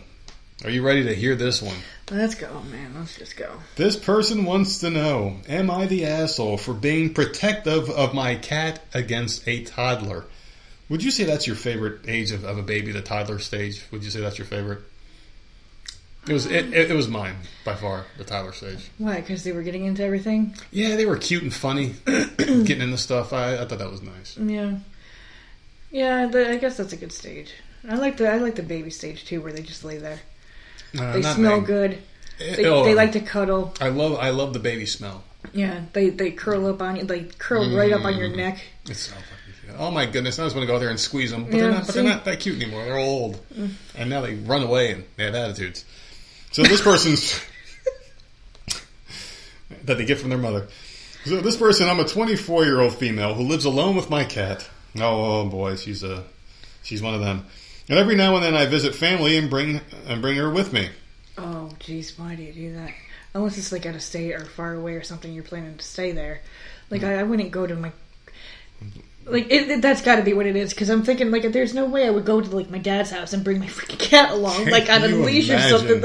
are 0.63 0.69
you 0.69 0.85
ready 0.85 1.03
to 1.03 1.15
hear 1.15 1.35
this 1.35 1.61
one? 1.61 1.77
Let's 2.11 2.35
go, 2.35 2.61
man. 2.63 2.93
Let's 2.95 3.17
just 3.17 3.35
go. 3.35 3.51
This 3.77 3.95
person 3.95 4.45
wants 4.45 4.79
to 4.79 4.89
know 4.89 5.38
Am 5.47 5.71
I 5.71 5.88
the 5.88 6.05
asshole 6.05 6.57
for 6.57 6.73
being 6.73 7.13
protective 7.13 7.89
of 7.89 8.13
my 8.13 8.35
cat 8.35 8.81
against 8.93 9.47
a 9.47 9.63
toddler? 9.63 10.25
Would 10.89 11.03
you 11.03 11.11
say 11.11 11.23
that's 11.23 11.47
your 11.47 11.55
favorite 11.55 12.01
age 12.07 12.31
of, 12.31 12.43
of 12.43 12.57
a 12.57 12.63
baby, 12.63 12.91
the 12.91 13.01
toddler 13.01 13.39
stage? 13.39 13.81
Would 13.91 14.03
you 14.03 14.11
say 14.11 14.19
that's 14.19 14.38
your 14.38 14.45
favorite? 14.45 14.81
It 16.27 16.33
was 16.33 16.45
it, 16.45 16.71
it, 16.73 16.93
was 16.93 17.07
mine 17.07 17.35
by 17.65 17.75
far, 17.75 18.05
the 18.17 18.23
toddler 18.23 18.51
stage. 18.51 18.91
Why? 18.99 19.21
Because 19.21 19.43
they 19.43 19.53
were 19.53 19.63
getting 19.63 19.85
into 19.85 20.03
everything. 20.03 20.53
Yeah, 20.69 20.95
they 20.95 21.07
were 21.07 21.17
cute 21.17 21.41
and 21.41 21.53
funny, 21.53 21.95
getting 22.05 22.81
into 22.81 22.97
stuff. 22.97 23.33
I, 23.33 23.55
I 23.55 23.65
thought 23.65 23.79
that 23.79 23.89
was 23.89 24.03
nice. 24.03 24.38
Yeah. 24.38 24.77
Yeah, 25.89 26.29
I 26.31 26.57
guess 26.57 26.77
that's 26.77 26.93
a 26.93 26.97
good 26.97 27.11
stage. 27.11 27.53
I 27.88 27.95
like 27.95 28.17
the 28.17 28.29
I 28.29 28.38
like 28.38 28.55
the 28.55 28.63
baby 28.63 28.91
stage 28.91 29.25
too, 29.25 29.41
where 29.41 29.51
they 29.51 29.63
just 29.63 29.83
lay 29.83 29.97
there. 29.97 30.19
Uh, 30.97 31.13
They 31.13 31.22
smell 31.22 31.61
me. 31.61 31.65
good. 31.68 31.91
Eh, 32.39 32.55
They, 32.55 32.65
oh, 32.65 32.84
they 32.84 32.93
like 32.95 33.11
to 33.13 33.19
cuddle. 33.22 33.73
I 33.80 33.89
love 33.89 34.18
I 34.19 34.30
love 34.31 34.53
the 34.53 34.59
baby 34.59 34.85
smell. 34.85 35.23
Yeah, 35.53 35.81
they 35.93 36.09
they 36.09 36.31
curl 36.31 36.68
up 36.68 36.81
on 36.81 36.95
you. 36.97 37.03
They 37.03 37.23
curl 37.38 37.76
right 37.76 37.91
up 37.91 38.03
on 38.05 38.18
your 38.18 38.30
neck. 38.30 38.59
It's 38.89 39.01
so 39.01 39.13
fucking 39.13 39.53
cute. 39.63 39.76
Oh 39.80 39.91
my 39.91 40.05
goodness! 40.05 40.38
I 40.39 40.43
just 40.45 40.55
want 40.55 40.68
to 40.68 40.72
go 40.73 40.80
there 40.80 40.89
and 40.89 40.99
squeeze 40.99 41.31
them, 41.31 41.45
but 41.45 41.53
Yeah, 41.53 41.61
they're 41.61 41.72
not. 41.72 41.85
But 41.85 41.95
they're 41.95 42.03
not 42.03 42.26
that 42.26 42.39
cute 42.39 42.61
anymore. 42.61 42.84
They're 42.85 42.97
old, 42.97 43.39
and 43.97 44.09
now 44.09 44.22
they 44.22 44.35
run 44.35 44.63
away 44.63 44.91
and 44.91 45.03
they 45.18 45.26
have 45.26 45.35
attitudes. 45.35 45.85
So 46.51 46.63
this 46.63 46.81
person's 46.81 47.39
that 49.85 49.97
they 49.97 50.05
get 50.05 50.19
from 50.19 50.30
their 50.30 50.38
mother. 50.39 50.68
So 51.26 51.39
this 51.41 51.55
person, 51.57 51.88
I'm 51.88 51.99
a 51.99 52.05
24 52.07 52.65
year 52.65 52.80
old 52.80 52.95
female 52.95 53.34
who 53.35 53.43
lives 53.43 53.65
alone 53.65 53.95
with 53.95 54.09
my 54.09 54.23
cat. 54.23 54.68
Oh, 54.97 55.41
oh 55.41 55.45
boy, 55.45 55.76
she's 55.76 56.03
a 56.03 56.23
she's 56.84 57.01
one 57.01 57.13
of 57.13 57.22
them. 57.22 57.45
And 57.90 57.98
every 57.98 58.16
now 58.16 58.36
and 58.36 58.44
then 58.44 58.56
I 58.56 58.66
visit 58.66 58.95
family 58.95 59.38
and 59.38 59.49
bring 59.49 59.82
and 60.08 60.22
bring 60.22 60.38
her 60.38 60.49
with 60.49 60.72
me. 60.74 60.90
Oh, 61.38 61.70
jeez, 61.80 62.18
why 62.20 62.36
do 62.36 62.44
you 62.44 62.53
do 62.53 62.74
that? 62.76 62.91
Unless 63.34 63.58
it's 63.58 63.72
like 63.72 63.86
out 63.86 63.95
of 63.95 64.02
state 64.02 64.34
or 64.34 64.45
far 64.45 64.74
away 64.74 64.94
or 64.95 65.03
something, 65.03 65.32
you're 65.34 65.44
planning 65.44 65.78
to 65.78 65.84
stay 65.84 66.12
there. 66.12 66.41
Like 66.90 67.03
I, 67.03 67.20
I 67.20 67.24
wouldn't 67.24 67.52
go 67.52 67.66
to 67.66 67.76
my. 67.76 67.91
Like 69.26 69.48
it, 69.52 69.70
it- 69.70 69.82
that's 69.82 70.02
got 70.02 70.16
to 70.18 70.24
be 70.24 70.34
what 70.34 70.45
it 70.48 70.56
is 70.56 70.74
because 70.74 70.90
I'm 70.90 71.03
thinking 71.03 71.32
like 71.32 71.44
there's 71.52 71.74
no 71.74 71.86
way 71.86 72.06
I 72.08 72.10
would 72.10 72.26
go 72.26 72.41
to 72.41 72.56
like 72.56 72.70
my 72.70 72.80
dad's 72.80 73.12
house 73.12 73.34
and 73.34 73.44
bring 73.44 73.60
my 73.60 73.68
freaking 73.68 73.99
cat 73.99 74.32
along 74.32 74.66
like 74.70 74.90
on 74.90 75.03
a 75.03 75.08
leash 75.08 75.49
or 75.49 75.60
something. 75.70 76.02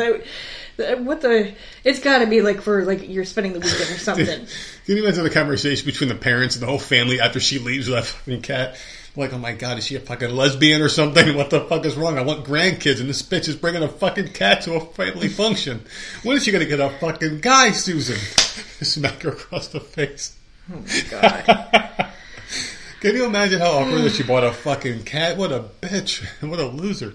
That 0.77 1.01
what 1.03 1.23
the? 1.23 1.55
It's 1.85 2.01
got 2.01 2.19
to 2.19 2.27
be 2.27 2.43
like 2.43 2.61
for 2.61 2.85
like 2.85 3.09
you're 3.09 3.25
spending 3.25 3.55
the 3.55 3.61
weekend 3.61 3.91
or 3.91 3.99
something. 3.99 4.27
Can 4.87 4.97
you 4.97 5.03
imagine 5.03 5.25
the 5.25 5.31
conversation 5.31 5.87
between 5.87 6.09
the 6.11 6.15
parents 6.15 6.55
and 6.57 6.63
the 6.63 6.67
whole 6.67 6.79
family 6.79 7.19
after 7.19 7.41
she 7.41 7.59
leaves 7.59 7.89
with 7.89 7.97
that 7.99 8.05
fucking 8.05 8.43
cat? 8.43 8.77
Like, 9.17 9.33
oh 9.33 9.39
my 9.39 9.53
god, 9.53 9.79
is 9.79 9.87
she 9.87 9.97
a 9.97 10.01
fucking 10.01 10.31
lesbian 10.31 10.83
or 10.83 10.91
something? 10.91 11.35
What 11.37 11.49
the 11.49 11.61
fuck 11.63 11.87
is 11.87 11.97
wrong? 11.97 12.19
I 12.19 12.23
want 12.23 12.45
grandkids, 12.45 13.01
and 13.01 13.09
this 13.09 13.23
bitch 13.23 13.49
is 13.49 13.57
bringing 13.57 13.83
a 13.83 13.89
fucking 13.89 14.33
cat 14.33 14.63
to 14.63 14.75
a 14.75 14.81
family 14.81 15.29
function. 15.29 15.85
When 16.23 16.37
is 16.37 16.45
she 16.45 16.53
gonna 16.53 16.67
get 16.67 16.81
a 16.81 16.91
fucking 16.91 17.41
guy, 17.41 17.71
Susan? 17.71 18.17
Smack 18.85 19.23
her 19.23 19.31
across 19.31 19.69
the 19.69 19.81
face. 19.81 20.37
oh 20.71 20.81
my 20.81 21.03
god! 21.11 22.13
Can 23.01 23.15
you 23.15 23.25
imagine 23.25 23.61
how 23.61 23.73
awkward 23.73 24.03
that 24.03 24.13
she 24.13 24.23
bought 24.23 24.45
a 24.45 24.53
fucking 24.53 25.05
cat? 25.05 25.37
What 25.37 25.53
a 25.53 25.61
bitch! 25.81 26.27
What 26.47 26.61
a 26.61 26.67
loser! 26.67 27.15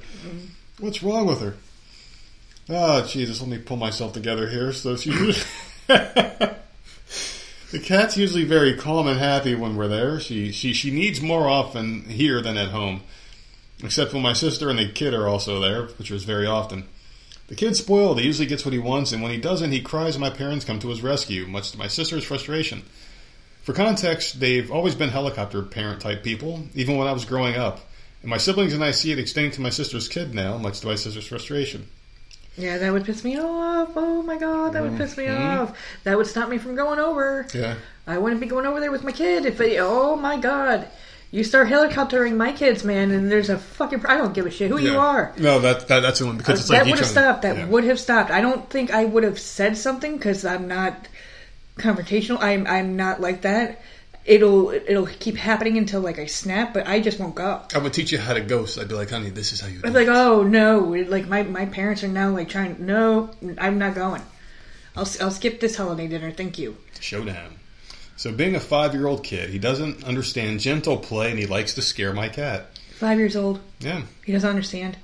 What's 0.80 1.04
wrong 1.04 1.28
with 1.28 1.42
her? 1.42 1.56
Oh 2.70 3.06
Jesus, 3.06 3.42
let 3.42 3.50
me 3.50 3.60
pull 3.60 3.78
myself 3.78 4.14
together 4.14 4.50
here. 4.50 4.74
So 4.74 4.96
she, 4.96 5.12
the 7.72 7.80
cat's 7.80 8.18
usually 8.18 8.44
very 8.44 8.76
calm 8.76 9.08
and 9.08 9.18
happy 9.20 9.56
when 9.56 9.76
we're 9.76 9.88
there. 9.88 10.20
She 10.20 10.52
she 10.52 10.74
she 10.74 10.92
needs 10.92 11.22
more 11.22 11.48
often 11.48 12.04
here 12.04 12.42
than 12.42 12.58
at 12.58 12.70
home, 12.70 13.02
except 13.82 14.14
when 14.14 14.22
my 14.22 14.34
sister 14.34 14.70
and 14.70 14.78
the 14.78 14.90
kid 14.90 15.14
are 15.14 15.28
also 15.28 15.60
there, 15.60 15.84
which 15.98 16.12
is 16.12 16.26
very 16.26 16.46
often. 16.46 16.86
The 17.48 17.56
kid's 17.56 17.80
spoiled. 17.80 18.20
He 18.20 18.26
usually 18.26 18.48
gets 18.48 18.64
what 18.66 18.74
he 18.74 18.80
wants, 18.80 19.12
and 19.12 19.22
when 19.22 19.32
he 19.32 19.38
doesn't, 19.38 19.72
he 19.72 19.82
cries. 19.82 20.16
and 20.16 20.22
My 20.22 20.30
parents 20.30 20.66
come 20.66 20.80
to 20.80 20.90
his 20.90 21.02
rescue, 21.02 21.48
much 21.48 21.72
to 21.72 21.78
my 21.78 21.88
sister's 21.88 22.24
frustration. 22.24 22.84
For 23.64 23.74
context, 23.74 24.40
they've 24.40 24.72
always 24.72 24.96
been 24.96 25.10
helicopter 25.10 25.62
parent 25.62 26.02
type 26.02 26.24
people, 26.24 26.64
even 26.74 26.98
when 26.98 27.08
I 27.08 27.12
was 27.12 27.26
growing 27.26 27.56
up. 27.56 27.82
And 28.22 28.30
my 28.30 28.38
siblings 28.38 28.74
and 28.74 28.84
I 28.84 28.92
see 28.92 29.12
it 29.12 29.20
extending 29.20 29.52
to 29.54 29.62
my 29.62 29.70
sister's 29.70 30.08
kid 30.08 30.34
now, 30.34 30.58
much 30.58 30.80
to 30.82 30.88
my 30.88 30.96
sister's 30.96 31.28
frustration. 31.28 31.88
Yeah, 32.58 32.78
that 32.78 32.92
would 32.92 33.06
piss 33.06 33.24
me 33.24 33.40
off. 33.40 33.92
Oh 33.96 34.22
my 34.24 34.38
god, 34.38 34.74
that 34.74 34.84
would 34.84 34.98
piss 34.98 35.18
me 35.18 35.26
mm-hmm. 35.26 35.62
off. 35.62 35.78
That 36.04 36.18
would 36.18 36.28
stop 36.28 36.50
me 36.50 36.58
from 36.58 36.76
going 36.76 37.00
over. 37.00 37.48
Yeah. 37.54 37.76
I 38.06 38.18
wouldn't 38.18 38.42
be 38.42 38.48
going 38.48 38.66
over 38.66 38.80
there 38.80 38.92
with 38.92 39.04
my 39.04 39.12
kid 39.12 39.46
if 39.46 39.62
it, 39.62 39.78
oh 39.80 40.16
my 40.16 40.38
god. 40.38 40.88
You 41.34 41.46
start 41.46 41.70
helicoptering 41.70 42.36
my 42.36 42.52
kids, 42.52 42.84
man, 42.84 43.10
and 43.12 43.32
there's 43.32 43.50
a 43.50 43.58
fucking. 43.58 44.06
I 44.06 44.18
don't 44.18 44.34
give 44.34 44.46
a 44.46 44.52
shit 44.52 44.70
who 44.70 44.78
you 44.78 44.98
are. 44.98 45.34
No, 45.38 45.60
that, 45.60 45.88
that 45.88 46.02
that's 46.02 46.20
the 46.20 46.26
one 46.26 46.38
because 46.38 46.60
uh, 46.60 46.62
it's 46.62 46.70
like 46.70 46.84
that 46.84 46.90
would 46.90 47.00
have 47.00 47.08
stopped. 47.08 47.42
That 47.44 47.56
yeah. 47.56 47.68
would 47.68 47.86
have 47.86 48.00
stopped. 48.02 48.32
I 48.32 48.42
don't 48.42 48.70
think 48.70 48.92
I 48.92 49.06
would 49.06 49.24
have 49.24 49.40
said 49.40 49.78
something 49.78 50.18
because 50.18 50.44
I'm 50.44 50.68
not 50.68 51.08
confrontational. 51.78 52.42
I'm 52.42 52.68
I'm 52.68 52.98
not 52.98 53.22
like 53.22 53.44
that. 53.44 53.82
It'll 54.24 54.70
it'll 54.70 55.08
keep 55.08 55.36
happening 55.36 55.78
until 55.78 56.02
like 56.02 56.20
I 56.20 56.28
snap, 56.28 56.74
but 56.74 56.88
I 56.88 57.00
just 57.00 57.20
won't 57.20 57.36
go. 57.36 57.62
I 57.74 57.80
would 57.80 57.94
teach 57.94 58.12
you 58.12 58.20
how 58.20 58.34
to 58.34 58.42
ghost. 58.42 58.78
I'd 58.78 58.88
be 58.88 58.94
like, 58.94 59.10
honey, 59.10 59.30
this 59.30 59.52
is 59.52 59.62
how 59.62 59.68
you. 59.68 59.82
Do 59.82 59.88
I'm 59.88 59.94
like, 59.94 60.08
oh 60.08 60.44
no, 60.44 60.80
like 61.08 61.28
my 61.28 61.44
my 61.44 61.66
parents 61.66 62.04
are 62.04 62.08
now 62.08 62.30
like 62.30 62.50
trying. 62.50 62.86
No, 62.86 63.32
I'm 63.58 63.80
not 63.80 63.96
going. 63.96 64.22
I'll 64.96 65.08
I'll 65.22 65.32
skip 65.32 65.60
this 65.60 65.76
holiday 65.76 66.08
dinner. 66.08 66.32
Thank 66.32 66.60
you. 66.60 66.78
Showdown. 67.00 67.56
So, 68.22 68.32
being 68.32 68.54
a 68.54 68.60
five-year-old 68.60 69.24
kid, 69.24 69.50
he 69.50 69.58
doesn't 69.58 70.04
understand 70.04 70.60
gentle 70.60 70.98
play, 70.98 71.32
and 71.32 71.40
he 71.40 71.48
likes 71.48 71.74
to 71.74 71.82
scare 71.82 72.14
my 72.14 72.30
cat. 72.30 72.68
Five 72.98 73.18
years 73.18 73.36
old. 73.36 73.60
Yeah. 73.80 74.04
He 74.24 74.32
doesn't 74.32 74.48
understand. 74.48 74.96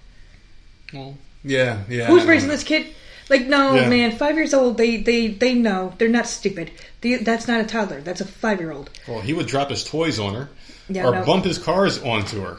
Well. 0.93 1.17
Yeah. 1.43 1.81
Yeah. 1.89 2.05
Who's 2.05 2.25
raising 2.25 2.49
this 2.49 2.63
kid? 2.63 2.85
Like, 3.29 3.45
no, 3.47 3.75
Yeah. 3.75 3.89
man. 3.89 4.11
Five 4.17 4.35
years 4.35 4.53
old. 4.53 4.77
They 4.77 4.97
they 4.97 5.27
they 5.27 5.53
know. 5.53 5.93
They're 5.97 6.07
not 6.09 6.27
stupid. 6.27 6.71
The, 7.01 7.17
that's 7.17 7.47
not 7.47 7.59
a 7.61 7.65
toddler. 7.65 8.01
That's 8.01 8.21
a 8.21 8.25
five 8.25 8.59
year 8.59 8.71
old. 8.71 8.89
Well, 9.07 9.19
he 9.21 9.33
would 9.33 9.47
drop 9.47 9.69
his 9.69 9.83
toys 9.83 10.17
on 10.19 10.33
her, 10.33 10.49
Yeah, 10.89 11.05
or 11.07 11.11
no. 11.11 11.25
bump 11.25 11.45
his 11.45 11.57
cars 11.57 12.01
onto 12.01 12.41
her. 12.41 12.57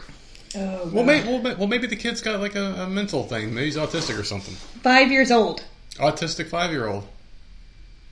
Oh, 0.56 0.90
Well, 0.92 1.04
maybe, 1.04 1.26
well, 1.28 1.42
well, 1.58 1.66
maybe 1.68 1.86
the 1.86 1.96
kid's 1.96 2.20
got 2.22 2.40
like 2.40 2.54
a, 2.54 2.64
a 2.82 2.88
mental 2.88 3.22
thing. 3.24 3.54
Maybe 3.54 3.66
he's 3.66 3.76
autistic 3.76 4.18
or 4.18 4.24
something. 4.24 4.54
five 4.82 5.10
years 5.12 5.30
old. 5.30 5.62
Autistic 5.96 6.46
five-year-old. 6.48 7.04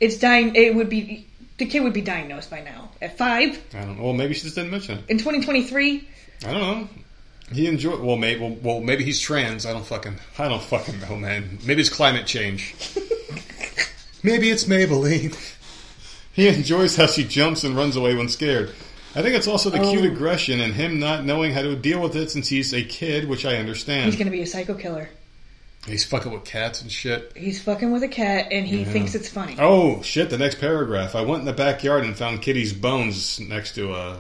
It's 0.01 0.19
dying. 0.19 0.55
It 0.55 0.75
would 0.75 0.89
be 0.91 1.27
the 1.59 1.65
kid 1.67 1.81
would 1.83 1.93
be 1.95 2.03
diagnosed 2.03 2.51
by 2.51 2.61
now 2.63 2.91
at 3.01 3.17
five 3.17 3.59
I 3.73 3.79
don't 3.83 3.97
know. 3.97 4.05
Well, 4.05 4.13
maybe 4.13 4.35
she 4.35 4.43
just 4.43 4.55
didn't 4.57 4.71
mention 4.71 4.99
it. 4.99 5.05
in 5.09 5.19
2023. 5.19 6.09
I 6.47 6.53
don't 6.53 6.61
know. 6.61 6.89
He 7.53 7.67
enjoy. 7.67 7.97
Well, 7.99 8.17
maybe. 8.17 8.41
Well, 8.41 8.57
well, 8.63 8.81
maybe 8.81 9.05
he's 9.05 9.21
trans. 9.21 9.67
I 9.67 9.73
don't 9.73 9.87
fucking. 9.87 10.17
I 10.39 10.49
don't 10.49 10.63
fucking 10.63 11.01
know, 11.01 11.17
man. 11.17 11.59
Maybe 11.65 11.81
it's 11.81 11.91
climate 11.91 12.27
change. 12.27 12.75
maybe 14.23 14.51
it's 14.51 14.65
Maybelline. 14.65 15.35
He 16.33 16.49
enjoys 16.49 16.97
how 16.97 17.07
she 17.07 17.25
jumps 17.25 17.65
and 17.65 17.77
runs 17.77 17.97
away 17.97 18.15
when 18.15 18.29
scared. 18.29 18.75
I 19.15 19.23
think 19.23 19.35
it's 19.35 19.47
also 19.49 19.71
the 19.71 19.79
cute 19.79 20.05
Oh. 20.05 20.13
aggression 20.13 20.61
and 20.61 20.75
him 20.75 20.99
not 21.01 21.25
knowing 21.25 21.53
how 21.55 21.63
to 21.63 21.75
deal 21.77 22.01
with 22.03 22.15
it 22.17 22.31
since 22.31 22.49
he's 22.49 22.75
a 22.75 22.83
kid, 22.83 23.27
which 23.29 23.47
I 23.47 23.57
understand. 23.57 24.05
He's 24.07 24.17
gonna 24.17 24.31
be 24.31 24.43
a 24.43 24.47
psycho 24.47 24.75
killer. 24.75 25.09
He's 25.87 26.05
fucking 26.05 26.33
with 26.33 26.45
cats 26.45 26.83
and 26.83 26.91
shit. 26.93 27.33
He's 27.37 27.63
fucking 27.63 27.93
with 27.93 28.03
a 28.03 28.09
cat 28.09 28.49
and 28.51 28.67
he 28.67 28.81
Yeah. 28.81 28.85
thinks 28.93 29.15
it's 29.15 29.29
funny. 29.29 29.57
Oh 29.59 30.03
shit! 30.03 30.29
The 30.31 30.37
next 30.37 30.57
paragraph. 30.61 31.15
I 31.15 31.23
went 31.23 31.41
in 31.41 31.47
the 31.47 31.53
backyard 31.53 32.05
and 32.05 32.15
found 32.17 32.43
Kitty's 32.43 32.73
bones 32.75 33.39
next 33.41 33.75
to 33.77 33.95
a, 33.95 34.19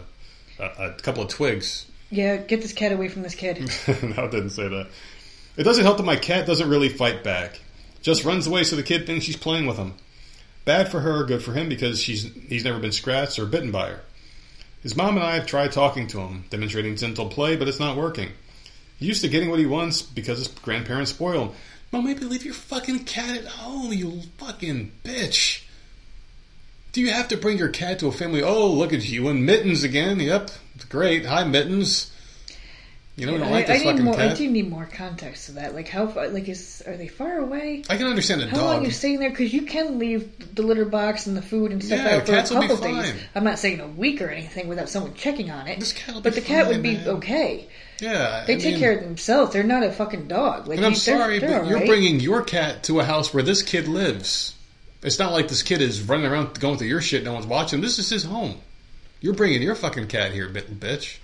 a, 0.61 0.65
a 0.65 0.93
couple 1.03 1.25
of 1.25 1.29
twigs. 1.29 1.87
Yeah, 2.11 2.37
get 2.37 2.63
this 2.63 2.73
cat 2.73 2.93
away 2.93 3.09
from 3.09 3.23
this 3.23 3.35
kid. 3.35 3.59
no, 3.89 4.25
it 4.25 4.31
didn't 4.31 4.51
say 4.51 4.69
that. 4.69 4.89
It 5.57 5.65
doesn't 5.65 5.85
help 5.85 5.97
that 5.97 6.05
my 6.05 6.17
cat 6.17 6.47
doesn't 6.47 6.69
really 6.69 6.89
fight 6.89 7.25
back. 7.25 7.61
Just 8.03 8.25
runs 8.25 8.47
away 8.47 8.63
so 8.65 8.77
the 8.77 8.83
kid 8.83 9.07
thinks 9.07 9.25
she's 9.25 9.37
playing 9.37 9.67
with 9.67 9.77
him. 9.77 9.95
Bad 10.65 10.91
for 10.91 11.01
her, 11.01 11.25
good 11.25 11.43
for 11.43 11.53
him 11.53 11.69
because 11.69 12.01
she's 12.01 12.33
he's 12.49 12.65
never 12.65 12.79
been 12.79 12.93
scratched 12.93 13.39
or 13.39 13.47
bitten 13.47 13.71
by 13.71 13.91
her. 13.91 14.01
His 14.83 14.97
mom 14.97 15.17
and 15.17 15.25
I 15.25 15.35
have 15.35 15.47
tried 15.47 15.73
talking 15.73 16.07
to 16.09 16.21
him, 16.21 16.45
demonstrating 16.51 16.97
gentle 16.97 17.29
play, 17.29 17.57
but 17.57 17.67
it's 17.67 17.81
not 17.81 17.97
working. 17.97 18.31
He's 18.99 19.09
used 19.09 19.23
to 19.23 19.29
getting 19.29 19.51
what 19.51 19.59
he 19.59 19.67
wants 19.67 20.03
because 20.03 20.39
his 20.39 20.49
grandparents 20.49 21.11
spoil 21.11 21.47
him. 21.47 21.51
Well, 21.91 22.03
maybe 22.03 22.25
leave 22.25 22.45
your 22.45 22.55
fucking 22.55 23.05
cat 23.05 23.39
at 23.39 23.47
home, 23.47 23.93
you 23.93 24.23
fucking 24.39 24.93
bitch. 25.05 25.66
Do 26.97 27.03
you 27.03 27.11
have 27.13 27.29
to 27.29 27.37
bring 27.37 27.59
your 27.59 27.69
cat 27.69 27.99
to 27.99 28.07
a 28.07 28.11
family? 28.11 28.43
Oh, 28.43 28.69
look 28.73 28.95
at 28.95 29.07
you 29.07 29.29
and 29.29 29.45
Mittens 29.45 29.85
again. 29.85 30.19
Yep, 30.19 30.51
great. 30.89 31.27
Hi, 31.27 31.45
Mittens. 31.45 32.11
You 33.17 33.27
know, 33.27 33.35
I 33.35 33.39
don't 33.39 33.51
like 33.51 33.69
I, 33.69 33.75
this 33.75 33.83
I 33.83 33.85
fucking 33.85 34.05
more. 34.05 34.19
I 34.19 34.33
do 34.33 34.51
need 34.51 34.71
more 34.71 34.87
context 34.91 35.45
to 35.47 35.53
that. 35.53 35.75
Like 35.75 35.89
how 35.89 36.07
far? 36.07 36.29
Like 36.29 36.49
is 36.49 36.83
are 36.87 36.97
they 36.97 37.09
far 37.09 37.37
away? 37.37 37.83
I 37.91 37.99
can 37.99 38.07
understand 38.07 38.41
a 38.41 38.47
How 38.49 38.63
long 38.63 38.77
dog. 38.77 38.85
you 38.87 38.91
staying 38.93 39.19
there? 39.19 39.29
Because 39.29 39.53
you 39.53 39.67
can 39.67 39.99
leave 39.99 40.55
the 40.55 40.63
litter 40.63 40.87
box 40.87 41.27
and 41.27 41.37
the 41.37 41.43
food 41.43 41.71
and 41.71 41.85
stuff 41.85 41.99
Yeah, 41.99 42.17
out 42.17 42.25
for 42.27 42.33
a 42.33 42.37
cats 42.37 42.51
will 42.51 42.63
be 42.63 42.69
couple 42.69 42.85
days. 42.85 43.11
fine. 43.11 43.21
I'm 43.35 43.45
not 43.45 43.59
saying 43.59 43.81
a 43.81 43.87
week 43.89 44.23
or 44.23 44.29
anything 44.31 44.67
without 44.67 44.89
someone 44.89 45.13
checking 45.13 45.51
on 45.51 45.67
it. 45.67 45.79
This 45.79 45.93
cat 45.93 46.15
will 46.15 46.23
but 46.23 46.35
the 46.35 46.41
cat 46.41 46.67
would 46.69 46.83
be 46.83 46.95
man. 46.97 47.09
okay. 47.09 47.69
yeah, 48.01 48.45
They 48.47 48.55
I 48.55 48.59
take 48.59 48.73
mean- 48.73 48.79
care 48.81 48.97
of 48.97 49.05
themselves. 49.05 49.53
They're 49.53 49.63
not 49.65 49.83
a 49.83 49.93
fucking 49.93 50.29
dog. 50.29 50.67
Like 50.67 50.79
And 50.79 50.87
I'm 50.87 50.93
they're- 50.93 50.99
sorry, 51.19 51.41
they're 51.41 51.61
but 51.61 51.67
you're 51.69 51.75
alright. 51.77 51.87
bringing 51.89 52.21
your 52.21 52.41
cat 52.43 52.85
to 52.85 53.01
a 53.01 53.05
house 53.05 53.35
where 53.35 53.43
this 53.43 53.63
kid 53.63 53.87
lives. 53.87 54.55
It's 55.07 55.19
not 55.21 55.33
like 55.33 55.47
this 55.49 55.63
kid 55.63 55.81
is 55.81 56.03
running 56.03 56.27
around 56.27 56.59
going 56.61 56.77
through 56.79 56.89
your 56.89 57.01
shit. 57.01 57.23
No 57.25 57.33
one's 57.33 57.47
watching. 57.47 57.81
This 57.81 57.99
is 57.99 58.11
his 58.11 58.25
home. 58.25 58.57
You're 59.21 59.35
bringing 59.35 59.63
your 59.63 59.75
fucking 59.77 60.09
cat 60.09 60.33
here, 60.33 60.49
bitch. 60.51 61.19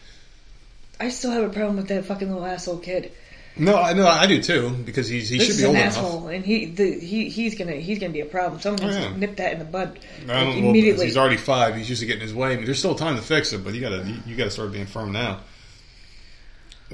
I 1.01 1.09
still 1.11 1.33
have 1.33 1.43
a 1.45 1.49
problem 1.53 1.77
with 1.77 1.89
that 1.89 2.05
fucking 2.05 2.29
little 2.29 2.47
asshole 2.47 2.79
kid. 2.79 3.11
No, 3.57 3.77
I 3.77 3.93
know 3.93 4.07
I 4.07 4.27
do 4.27 4.41
too 4.41 4.71
because 4.71 5.09
he's 5.09 5.29
he 5.29 5.37
This 5.37 5.49
should 5.49 5.55
is 5.57 5.61
be 5.61 5.65
an 5.65 5.69
old 5.71 5.77
asshole, 5.77 6.29
enough. 6.29 6.35
and 6.37 6.45
he 6.47 6.67
the, 6.67 6.99
he 7.01 7.29
he's 7.29 7.55
gonna 7.57 7.73
he's 7.73 7.99
gonna 7.99 8.13
be 8.13 8.21
a 8.21 8.25
problem. 8.25 8.61
Someone 8.63 8.83
needs 8.85 8.97
Oh, 8.97 9.01
yeah. 9.01 9.09
to 9.11 9.19
nip 9.19 9.37
that 9.37 9.53
in 9.53 9.59
the 9.59 9.65
bud 9.67 9.99
like, 10.21 10.29
well, 10.29 10.53
immediately. 10.53 11.05
he's 11.05 11.19
already 11.19 11.37
five. 11.37 11.75
He's 11.77 11.89
used 11.91 12.01
to 12.01 12.07
getting 12.07 12.23
his 12.23 12.33
way. 12.33 12.53
I 12.53 12.57
mean, 12.57 12.65
there's 12.65 12.79
still 12.79 12.95
time 12.95 13.17
to 13.17 13.23
fix 13.23 13.53
it, 13.53 13.63
but 13.63 13.75
you 13.75 13.81
gotta 13.83 14.05
you, 14.07 14.15
you 14.27 14.37
gotta 14.37 14.51
start 14.51 14.73
being 14.73 14.87
firm 14.87 15.13
now. 15.13 15.41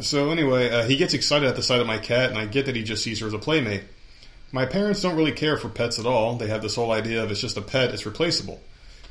So 0.01 0.31
anyway, 0.31 0.70
uh, 0.70 0.85
he 0.86 0.97
gets 0.97 1.15
excited 1.15 1.48
at 1.48 1.55
the 1.55 1.62
sight 1.62 1.81
of 1.81 1.86
my 1.86 1.98
cat, 1.98 2.31
and 2.31 2.39
I 2.39 2.47
get 2.47 2.66
that 2.66 2.74
he 2.74 2.82
just 2.82 3.05
sees 3.05 3.20
her 3.20 3.27
as 3.28 3.35
a 3.35 3.39
playmate. 3.39 3.82
My 4.53 4.65
parents 4.66 5.03
don't 5.03 5.16
really 5.16 5.33
care 5.33 5.57
for 5.57 5.69
pets 5.69 5.99
at 5.99 6.07
all. 6.07 6.37
They 6.37 6.47
have 6.49 6.62
this 6.62 6.75
whole 6.75 6.91
idea 6.91 7.23
of 7.23 7.31
it's 7.31 7.41
just 7.41 7.57
a 7.57 7.62
pet, 7.62 7.93
it's 7.93 8.07
replaceable. 8.07 8.61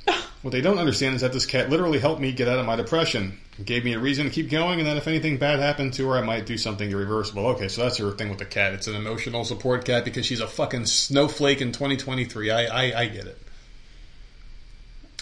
what 0.42 0.52
they 0.52 0.62
don't 0.62 0.80
understand 0.80 1.16
is 1.16 1.22
that 1.22 1.34
this 1.34 1.46
cat 1.46 1.70
literally 1.70 2.00
helped 2.00 2.22
me 2.22 2.32
get 2.32 2.48
out 2.48 2.58
of 2.60 2.66
my 2.66 2.76
depression. 2.76 3.38
It 3.60 3.66
gave 3.66 3.84
me 3.86 3.94
a 3.94 4.00
reason 4.00 4.26
to 4.26 4.32
keep 4.32 4.50
going, 4.50 4.80
and 4.80 4.88
then 4.88 4.98
if 4.98 5.08
anything 5.08 5.38
bad 5.38 5.60
happened 5.60 5.94
to 5.96 6.08
her, 6.10 6.18
I 6.18 6.22
might 6.22 6.46
do 6.46 6.58
something 6.58 6.90
irreversible. 6.90 7.46
Okay, 7.48 7.68
so 7.68 7.84
that's 7.84 7.98
her 7.98 8.12
thing 8.12 8.30
with 8.30 8.40
the 8.40 8.46
cat. 8.46 8.74
It's 8.74 8.88
an 8.88 8.96
emotional 8.96 9.46
support 9.46 9.86
cat 9.86 10.06
because 10.06 10.26
she's 10.26 10.42
a 10.42 10.48
fucking 10.48 10.86
snowflake 10.86 11.62
in 11.62 11.72
2023. 11.72 12.52
I 12.52 12.66
I, 12.66 13.02
I 13.02 13.08
get 13.08 13.26
it. 13.26 13.38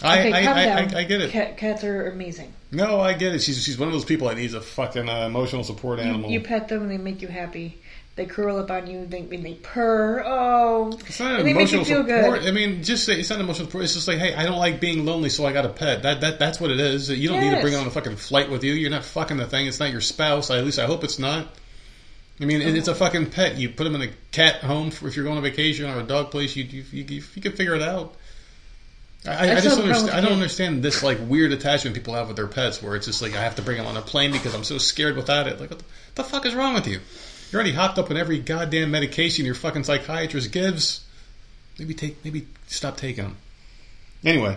I, 0.02 0.18
okay, 0.18 0.32
I, 0.32 0.52
I. 0.52 0.80
I, 0.82 0.98
I 0.98 1.04
get 1.04 1.22
it. 1.22 1.30
Cat, 1.30 1.56
cats 1.56 1.82
are 1.82 2.10
amazing. 2.10 2.52
No, 2.70 3.00
I 3.00 3.14
get 3.14 3.34
it. 3.34 3.42
She's 3.42 3.62
she's 3.64 3.78
one 3.78 3.88
of 3.88 3.94
those 3.94 4.04
people 4.04 4.28
that 4.28 4.36
needs 4.36 4.52
a 4.52 4.60
fucking 4.60 5.08
uh, 5.08 5.26
emotional 5.26 5.64
support 5.64 5.98
You, 5.98 6.04
animal. 6.04 6.30
you 6.30 6.40
pet 6.40 6.68
them 6.68 6.82
and 6.82 6.90
they 6.90 6.98
make 6.98 7.22
you 7.22 7.28
happy. 7.28 7.78
They 8.16 8.24
curl 8.24 8.56
up 8.58 8.70
on 8.70 8.86
you 8.86 9.04
they, 9.06 9.18
and 9.20 9.44
they 9.44 9.54
purr. 9.62 10.22
Oh, 10.24 10.90
it's 11.06 11.20
not 11.20 11.38
an 11.40 11.44
they 11.44 11.52
make 11.52 11.70
you 11.70 11.80
emotional 11.80 11.84
feel 11.84 12.16
support. 12.18 12.40
good. 12.40 12.48
I 12.48 12.50
mean, 12.50 12.82
just 12.82 13.04
say 13.04 13.20
it's 13.20 13.28
not 13.28 13.40
emotional 13.40 13.66
support. 13.66 13.84
It's 13.84 13.92
just 13.92 14.08
like, 14.08 14.16
hey, 14.16 14.34
I 14.34 14.44
don't 14.46 14.56
like 14.58 14.80
being 14.80 15.04
lonely, 15.04 15.28
so 15.28 15.44
I 15.44 15.52
got 15.52 15.66
a 15.66 15.68
pet. 15.68 16.02
That 16.04 16.22
that 16.22 16.38
that's 16.38 16.58
what 16.58 16.70
it 16.70 16.80
is. 16.80 17.10
You 17.10 17.28
don't 17.28 17.40
need 17.42 17.54
to 17.54 17.60
bring 17.60 17.74
it 17.74 17.76
on 17.76 17.86
a 17.86 17.90
fucking 17.90 18.16
flight 18.16 18.50
with 18.50 18.64
you. 18.64 18.72
You're 18.72 18.88
not 18.90 19.04
fucking 19.04 19.36
the 19.36 19.46
thing. 19.46 19.66
It's 19.66 19.78
not 19.80 19.90
your 19.92 20.00
spouse. 20.00 20.50
At 20.50 20.64
least 20.64 20.78
I 20.78 20.86
hope 20.86 21.04
it's 21.04 21.18
not. 21.18 21.46
I 22.40 22.46
mean, 22.46 22.62
it- 22.62 22.74
it's 22.74 22.88
a 22.88 22.94
fucking 22.94 23.30
pet. 23.32 23.58
You 23.58 23.68
put 23.68 23.84
them 23.84 23.94
in 23.96 24.02
a 24.08 24.12
cat 24.32 24.56
home 24.56 24.90
for, 24.90 25.08
if 25.08 25.16
you're 25.16 25.24
going 25.26 25.36
on 25.36 25.42
vacation 25.42 25.84
or 25.90 26.00
a 26.00 26.02
dog 26.02 26.30
place. 26.30 26.56
You 26.56 26.64
you, 26.64 26.84
you, 26.92 27.04
you, 27.04 27.22
you 27.34 27.42
can 27.42 27.52
figure 27.52 27.74
it 27.74 27.82
out. 27.82 28.14
I, 29.26 29.30
I, 29.30 29.56
I 29.56 29.60
just 29.60 29.64
have 29.64 29.72
a 29.78 29.82
problem 29.82 29.88
understand, 29.92 30.10
I 30.10 30.20
don't 30.22 30.32
understand 30.32 30.82
this 30.82 31.02
like 31.02 31.18
weird 31.20 31.52
attachment 31.52 31.94
people 31.96 32.14
have 32.14 32.28
with 32.28 32.36
their 32.36 32.46
pets, 32.46 32.82
where 32.82 32.96
it's 32.96 33.04
just 33.06 33.20
like 33.20 33.34
I 33.34 33.42
have 33.42 33.56
to 33.56 33.62
bring 33.62 33.76
them 33.76 33.86
on 33.86 33.98
a 33.98 34.02
plane 34.02 34.32
because 34.32 34.54
I'm 34.54 34.64
so 34.64 34.78
scared 34.78 35.16
without 35.16 35.46
it. 35.48 35.60
Like, 35.60 35.68
what 35.68 35.80
the, 35.80 35.84
the 36.14 36.24
fuck 36.24 36.46
is 36.46 36.54
wrong 36.54 36.72
with 36.72 36.86
you? 36.86 37.00
You're 37.50 37.60
already 37.60 37.74
hopped 37.74 37.98
up 37.98 38.10
on 38.10 38.16
every 38.16 38.38
goddamn 38.38 38.90
medication 38.90 39.44
your 39.44 39.54
fucking 39.54 39.84
psychiatrist 39.84 40.50
gives. 40.52 41.04
Maybe 41.78 41.94
take, 41.94 42.24
maybe 42.24 42.46
stop 42.66 42.96
taking 42.96 43.24
them. 43.24 43.36
Anyway, 44.24 44.56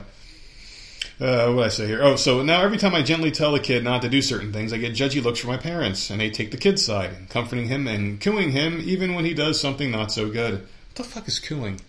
uh, 1.20 1.52
what 1.52 1.64
did 1.64 1.66
I 1.66 1.68
say 1.68 1.88
here? 1.88 2.02
Oh, 2.02 2.16
so 2.16 2.42
now 2.44 2.62
every 2.62 2.78
time 2.78 2.96
I 2.96 3.02
gently 3.02 3.30
tell 3.30 3.54
a 3.54 3.60
kid 3.60 3.84
not 3.84 4.02
to 4.04 4.10
do 4.10 4.22
certain 4.22 4.54
things, 4.54 4.72
I 4.72 4.78
get 4.78 4.94
judgy 4.94 5.22
looks 5.22 5.40
from 5.40 5.50
my 5.50 5.58
parents, 5.58 6.10
and 6.10 6.20
they 6.20 6.30
take 6.30 6.52
the 6.52 6.58
kid's 6.58 6.84
side, 6.84 7.12
comforting 7.30 7.68
him 7.68 7.88
and 7.88 8.22
cooing 8.22 8.52
him 8.52 8.82
even 8.84 9.14
when 9.14 9.26
he 9.26 9.34
does 9.34 9.60
something 9.60 9.92
not 9.92 10.12
so 10.12 10.30
good. 10.30 10.62
What 10.62 10.96
the 10.96 11.04
fuck 11.04 11.28
is 11.28 11.40
cooing? 11.40 11.82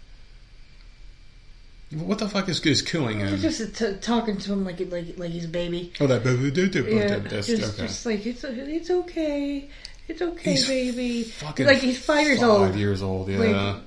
What 1.93 2.19
the 2.19 2.29
fuck 2.29 2.49
is, 2.49 2.65
is 2.67 2.83
cooing? 2.83 3.19
They're 3.19 3.37
just 3.37 3.77
t- 3.77 3.95
talking 4.01 4.39
to 4.39 4.53
him 4.53 4.65
like 4.65 4.79
like 4.79 5.19
like 5.19 5.31
he's 5.31 5.47
a 5.47 5.49
baby. 5.49 5.93
oh, 6.01 6.07
that. 6.07 6.23
Baby. 6.23 6.53
Yeah, 6.93 7.19
that's, 7.19 7.49
just, 7.49 7.75
okay. 7.75 7.87
just 7.87 8.07
like 8.07 8.25
it's 8.27 8.45
it's 8.45 8.91
okay, 8.91 9.69
it's 10.11 10.23
okay, 10.23 10.51
He's 10.53 10.67
baby. 10.69 11.23
Fucking 11.25 11.67
like 11.67 11.79
he's 11.79 11.99
five 12.05 12.27
years 12.27 12.41
five 12.41 12.49
old. 12.49 12.75
years 12.77 13.03
old, 13.03 13.29
yeah. 13.29 13.39
Like, 13.39 13.83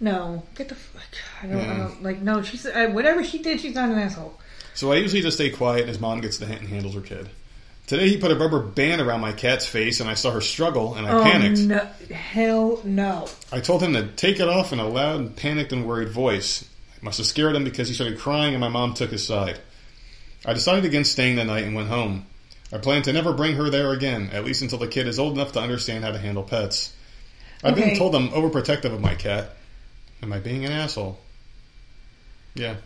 no, 0.00 0.42
get 0.54 0.68
the 0.68 0.74
fuck. 0.74 1.02
I 1.42 1.46
don't, 1.46 1.60
I 1.60 1.76
don't 1.78 2.02
like. 2.02 2.20
No, 2.20 2.42
she's 2.42 2.66
uh, 2.66 2.88
whatever 2.90 3.22
she 3.24 3.38
did. 3.38 3.60
She's 3.60 3.74
not 3.74 3.88
an 3.88 3.98
asshole. 3.98 4.38
So 4.74 4.90
I 4.92 4.96
usually 4.96 5.22
just 5.22 5.36
stay 5.36 5.50
quiet, 5.50 5.80
and 5.80 5.88
his 5.88 6.00
mom 6.00 6.20
gets 6.20 6.38
the 6.38 6.46
hint 6.46 6.60
and 6.60 6.68
handles 6.68 6.94
her 6.94 7.00
kid. 7.00 7.28
Today 7.86 8.08
he 8.08 8.16
put 8.16 8.30
a 8.30 8.36
rubber 8.36 8.60
band 8.60 9.00
around 9.00 9.20
my 9.20 9.32
cat's 9.32 9.66
face, 9.66 10.00
and 10.00 10.08
I 10.08 10.14
saw 10.14 10.30
her 10.30 10.40
struggle, 10.40 10.94
and 10.94 11.06
I 11.06 11.12
Oh 11.18 11.22
panicked. 11.22 11.60
no, 11.60 11.78
hell 12.14 12.80
no. 12.84 13.28
I 13.52 13.60
told 13.60 13.82
him 13.82 13.92
to 13.94 14.06
take 14.06 14.40
it 14.40 14.48
off 14.48 14.72
in 14.72 14.78
a 14.78 14.88
loud, 14.88 15.36
panicked, 15.36 15.72
and 15.72 15.86
worried 15.86 16.08
voice. 16.10 16.64
I 17.00 17.04
must 17.04 17.18
have 17.18 17.26
scared 17.26 17.54
him 17.56 17.64
because 17.64 17.88
he 17.88 17.94
started 17.94 18.18
crying, 18.18 18.54
and 18.54 18.60
my 18.60 18.68
mom 18.68 18.94
took 18.94 19.10
his 19.10 19.26
side. 19.26 19.58
I 20.46 20.52
decided 20.54 20.84
against 20.84 21.12
staying 21.12 21.36
the 21.36 21.44
night 21.44 21.64
and 21.64 21.74
went 21.74 21.88
home. 21.88 22.26
I 22.72 22.78
plan 22.78 23.02
to 23.02 23.12
never 23.12 23.32
bring 23.32 23.56
her 23.56 23.68
there 23.68 23.92
again, 23.92 24.30
at 24.32 24.44
least 24.44 24.62
until 24.62 24.78
the 24.78 24.88
kid 24.88 25.06
is 25.06 25.18
old 25.18 25.34
enough 25.34 25.52
to 25.52 25.60
understand 25.60 26.04
how 26.04 26.12
to 26.12 26.18
handle 26.18 26.42
pets. 26.42 26.94
I've 27.62 27.74
been 27.74 27.96
told 27.96 28.14
I'm 28.14 28.30
overprotective 28.30 28.92
of 28.92 29.00
my 29.00 29.14
cat. 29.14 29.50
Am 30.22 30.32
I 30.32 30.38
being 30.38 30.64
an 30.64 30.72
asshole? 30.72 31.18
Yeah. 32.54 32.76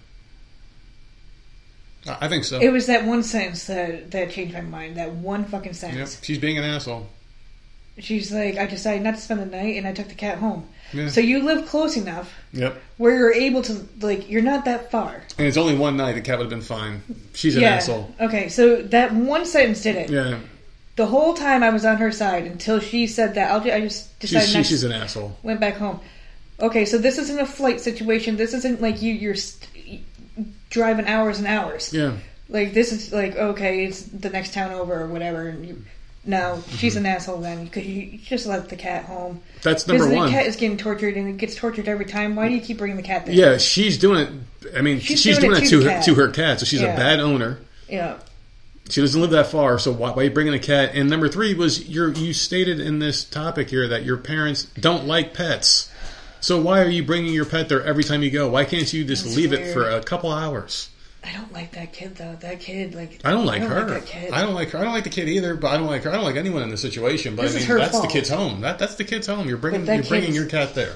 I 2.08 2.28
think 2.28 2.44
so. 2.44 2.60
It 2.60 2.70
was 2.70 2.86
that 2.86 3.04
one 3.04 3.22
sentence 3.22 3.64
that 3.66 4.10
that 4.12 4.30
changed 4.30 4.54
my 4.54 4.60
mind. 4.60 4.96
That 4.96 5.12
one 5.12 5.44
fucking 5.44 5.72
Yep. 5.72 5.76
sentence. 5.76 6.20
She's 6.22 6.38
being 6.38 6.58
an 6.58 6.64
asshole. 6.64 7.08
She's 7.98 8.30
like, 8.32 8.58
I 8.58 8.66
decided 8.66 9.02
not 9.02 9.14
to 9.16 9.20
spend 9.20 9.40
the 9.40 9.46
night, 9.46 9.76
and 9.76 9.86
I 9.86 9.92
took 9.92 10.08
the 10.08 10.14
cat 10.14 10.38
home. 10.38 10.68
Yeah. 10.92 11.08
So 11.08 11.20
you 11.20 11.42
live 11.42 11.66
close 11.66 11.96
enough 11.96 12.32
Yep. 12.52 12.80
where 12.96 13.16
you're 13.16 13.32
able 13.32 13.62
to 13.62 13.86
like, 14.00 14.30
you're 14.30 14.42
not 14.42 14.64
that 14.66 14.90
far. 14.90 15.22
And 15.38 15.46
it's 15.46 15.56
only 15.56 15.74
one 15.76 15.96
night. 15.96 16.12
The 16.14 16.20
cat 16.20 16.38
would 16.38 16.44
have 16.44 16.50
been 16.50 16.60
fine. 16.60 17.02
She's 17.34 17.56
an 17.56 17.62
yeah. 17.62 17.74
asshole. 17.74 18.14
Okay, 18.20 18.48
so 18.48 18.82
that 18.82 19.12
one 19.12 19.44
sentence 19.46 19.82
did 19.82 19.96
it. 19.96 20.10
Yeah. 20.10 20.38
The 20.96 21.06
whole 21.06 21.34
time 21.34 21.62
I 21.62 21.70
was 21.70 21.84
on 21.84 21.98
her 21.98 22.10
side 22.10 22.46
until 22.46 22.80
she 22.80 23.06
said 23.06 23.34
that. 23.34 23.50
I'll, 23.50 23.60
I 23.70 23.80
just 23.82 24.18
decided 24.18 24.46
She's, 24.48 24.54
she, 24.56 24.62
she's 24.74 24.84
an 24.84 24.92
asshole. 24.92 25.36
went 25.42 25.60
back 25.60 25.74
home. 25.74 26.00
Okay, 26.58 26.86
so 26.86 26.96
this 26.96 27.18
isn't 27.18 27.38
a 27.38 27.44
flight 27.46 27.80
situation. 27.80 28.36
This 28.36 28.54
isn't 28.54 28.80
like 28.80 29.02
you 29.02 29.12
you're 29.12 29.34
st- 29.34 30.02
driving 30.70 31.06
hours 31.06 31.38
and 31.38 31.46
hours. 31.46 31.92
Yeah. 31.92 32.16
Like 32.48 32.72
this 32.72 32.92
is 32.92 33.12
like 33.12 33.36
okay, 33.36 33.84
it's 33.84 34.02
the 34.04 34.30
next 34.30 34.54
town 34.54 34.72
over 34.72 35.02
or 35.02 35.06
whatever. 35.08 35.48
And 35.48 35.66
you, 35.66 35.82
no, 36.26 36.62
she's 36.76 36.94
Mm-hmm. 36.96 37.06
an 37.06 37.12
asshole 37.12 37.38
then 37.40 37.64
because 37.64 37.86
you 37.86 38.18
just 38.18 38.46
let 38.46 38.68
the 38.68 38.76
cat 38.76 39.04
home. 39.04 39.40
That's 39.62 39.86
number 39.86 40.08
Because 40.08 40.26
the 40.30 40.30
cat 40.36 40.46
is 40.46 40.56
getting 40.56 40.76
tortured 40.76 41.16
and 41.16 41.28
it 41.28 41.36
gets 41.36 41.54
tortured 41.54 41.88
every 41.88 42.04
time. 42.06 42.34
Why 42.36 42.48
do 42.48 42.54
you 42.54 42.60
keep 42.60 42.78
bringing 42.78 42.96
the 42.96 43.02
cat 43.02 43.26
there? 43.26 43.34
Yeah, 43.34 43.58
she's 43.58 43.96
doing 43.98 44.20
it. 44.62 44.76
I 44.76 44.80
mean, 44.82 45.00
she's, 45.00 45.20
She's 45.20 45.38
doing, 45.38 45.52
doing 45.52 45.62
it 45.62 45.68
to 45.68 45.80
to 45.80 45.82
her, 45.84 45.88
cat. 45.90 46.04
to 46.04 46.14
her 46.16 46.28
cat. 46.28 46.60
So 46.60 46.66
she's 46.66 46.80
Yeah. 46.80 46.94
a 46.94 46.96
bad 46.96 47.20
owner. 47.20 47.58
Yeah. 47.88 48.18
She 48.88 49.00
doesn't 49.00 49.20
live 49.20 49.30
that 49.30 49.48
far. 49.48 49.78
So 49.78 49.90
why, 49.92 50.10
why 50.10 50.22
are 50.22 50.24
you 50.26 50.30
bringing 50.30 50.54
a 50.54 50.58
cat? 50.60 50.92
And 50.94 51.08
number 51.10 51.28
three 51.28 51.54
was 51.54 51.88
your 51.88 52.12
you 52.12 52.32
stated 52.32 52.78
in 52.80 52.98
this 53.00 53.24
topic 53.24 53.70
here 53.70 53.88
that 53.88 54.04
your 54.04 54.16
parents 54.16 54.64
don't 54.78 55.06
like 55.06 55.34
pets. 55.34 55.90
So 56.40 56.60
why 56.60 56.80
are 56.82 56.88
you 56.88 57.02
bringing 57.02 57.32
your 57.32 57.44
pet 57.46 57.68
there 57.68 57.82
every 57.82 58.04
time 58.04 58.22
you 58.22 58.30
go? 58.30 58.48
Why 58.48 58.64
can't 58.64 58.92
you 58.92 59.04
just 59.04 59.24
That's 59.24 59.36
leave 59.36 59.52
it 59.52 59.72
for 59.72 59.88
a 59.88 60.00
couple 60.02 60.30
hours? 60.30 60.90
I 61.26 61.32
don't 61.32 61.52
like 61.52 61.72
that 61.72 61.92
kid 61.92 62.14
though. 62.16 62.36
That 62.40 62.60
kid, 62.60 62.94
like 62.94 63.20
I 63.24 63.30
don't 63.32 63.46
like 63.46 63.62
I 63.62 63.64
don't 63.68 63.88
her. 63.88 63.94
like. 63.94 64.32
I 64.32 64.42
don't 64.42 64.54
like 64.54 64.70
her. 64.70 64.78
I 64.78 64.84
don't 64.84 64.92
like 64.92 65.04
the 65.04 65.10
kid 65.10 65.28
either. 65.28 65.54
But 65.56 65.68
I 65.72 65.76
don't 65.76 65.86
like 65.88 66.04
her. 66.04 66.10
I 66.10 66.14
don't 66.14 66.24
like 66.24 66.36
anyone 66.36 66.62
in 66.62 66.70
this 66.70 66.82
situation. 66.82 67.34
But 67.34 67.42
This 67.42 67.56
I 67.68 67.68
mean, 67.68 67.78
that's 67.78 68.00
the 68.00 68.06
kid's 68.06 68.28
home. 68.30 68.60
That 68.60 68.78
that's 68.78 68.94
the 68.94 69.04
kid's 69.04 69.26
home. 69.26 69.48
You're 69.48 69.58
bringing 69.58 69.84
you're 69.86 70.02
bringing 70.04 70.32
your 70.34 70.46
cat 70.46 70.74
there. 70.74 70.94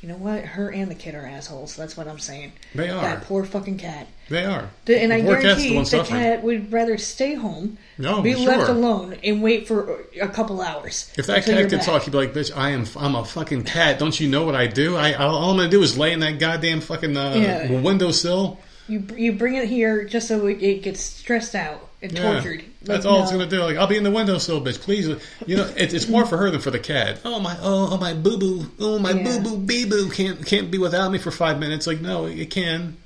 You 0.00 0.10
know 0.10 0.16
what? 0.16 0.44
Her 0.44 0.70
and 0.70 0.90
the 0.90 0.94
kid 0.94 1.14
are 1.14 1.24
assholes. 1.26 1.76
That's 1.76 1.96
what 1.96 2.06
I'm 2.08 2.18
saying. 2.18 2.52
They 2.74 2.90
are. 2.90 3.00
That 3.00 3.22
poor 3.24 3.42
fucking 3.44 3.78
cat. 3.78 4.06
They 4.28 4.44
are. 4.44 4.68
The- 4.84 5.00
and 5.02 5.10
I 5.14 5.22
The 5.22 5.30
cat's 5.32 5.42
guarantee 5.42 5.68
the 5.74 5.78
the 5.80 5.84
suffering. 5.86 6.20
cat 6.20 6.42
would 6.42 6.72
rather 6.72 6.98
stay 6.98 7.34
home, 7.34 7.78
No, 7.96 8.20
be 8.20 8.34
sure. 8.34 8.46
left 8.46 8.68
alone, 8.68 9.16
and 9.24 9.42
wait 9.42 9.66
for 9.66 10.04
a 10.20 10.28
couple 10.28 10.60
hours. 10.60 11.10
If 11.16 11.26
that 11.28 11.46
cat 11.46 11.58
could 11.70 11.78
back. 11.78 11.86
talk, 11.86 12.02
he'd 12.02 12.10
be 12.10 12.18
like, 12.18 12.34
"Bitch, 12.34 12.54
I 12.54 12.70
am. 12.70 12.84
I'm 12.98 13.14
a 13.14 13.24
fucking 13.24 13.64
cat. 13.64 13.98
Don't 13.98 14.18
you 14.20 14.28
know 14.28 14.44
what 14.44 14.54
I 14.54 14.66
do? 14.66 14.94
I 14.94 15.14
all 15.14 15.36
all 15.36 15.50
I'm 15.52 15.56
gonna 15.56 15.70
do 15.70 15.82
is 15.82 15.96
lay 15.96 16.12
in 16.12 16.20
that 16.20 16.38
goddamn 16.38 16.80
fucking 16.82 17.16
uh, 17.16 17.34
Yeah. 17.34 17.80
windowsill. 17.80 18.58
You 18.88 19.06
you 19.16 19.32
bring 19.32 19.54
it 19.54 19.68
here 19.68 20.04
just 20.04 20.28
so 20.28 20.46
it, 20.46 20.62
it 20.62 20.82
gets 20.82 21.00
stressed 21.00 21.54
out 21.54 21.88
and 22.02 22.12
Yeah. 22.12 22.32
tortured. 22.32 22.64
That's 22.82 23.04
Like, 23.04 23.12
all 23.14 23.22
it's 23.22 23.32
gonna 23.32 23.46
do. 23.46 23.60
Like, 23.62 23.76
I'll 23.76 23.86
be 23.86 23.96
in 23.96 24.02
the 24.04 24.10
window, 24.10 24.34
windowsill, 24.34 24.60
bitch. 24.62 24.80
Please, 24.80 25.08
you 25.46 25.56
know, 25.56 25.70
it's 25.76 25.94
it's 25.94 26.08
more 26.08 26.26
for 26.26 26.36
her 26.36 26.50
than 26.50 26.60
for 26.60 26.70
the 26.70 26.78
cat. 26.78 27.20
Oh 27.24 27.40
my, 27.40 27.56
oh, 27.60 27.90
oh 27.92 27.96
my 27.98 28.12
boo 28.12 28.36
boo, 28.36 28.66
oh 28.80 28.98
my 28.98 29.12
Yeah. 29.12 29.38
boo 29.38 29.40
boo, 29.40 29.56
bee 29.58 29.84
boo 29.86 30.10
can't 30.10 30.44
can't 30.44 30.70
be 30.70 30.78
without 30.78 31.10
me 31.10 31.18
for 31.18 31.30
five 31.30 31.58
minutes. 31.58 31.86
Like, 31.86 32.00
no, 32.00 32.26
it 32.26 32.50
can. 32.50 32.96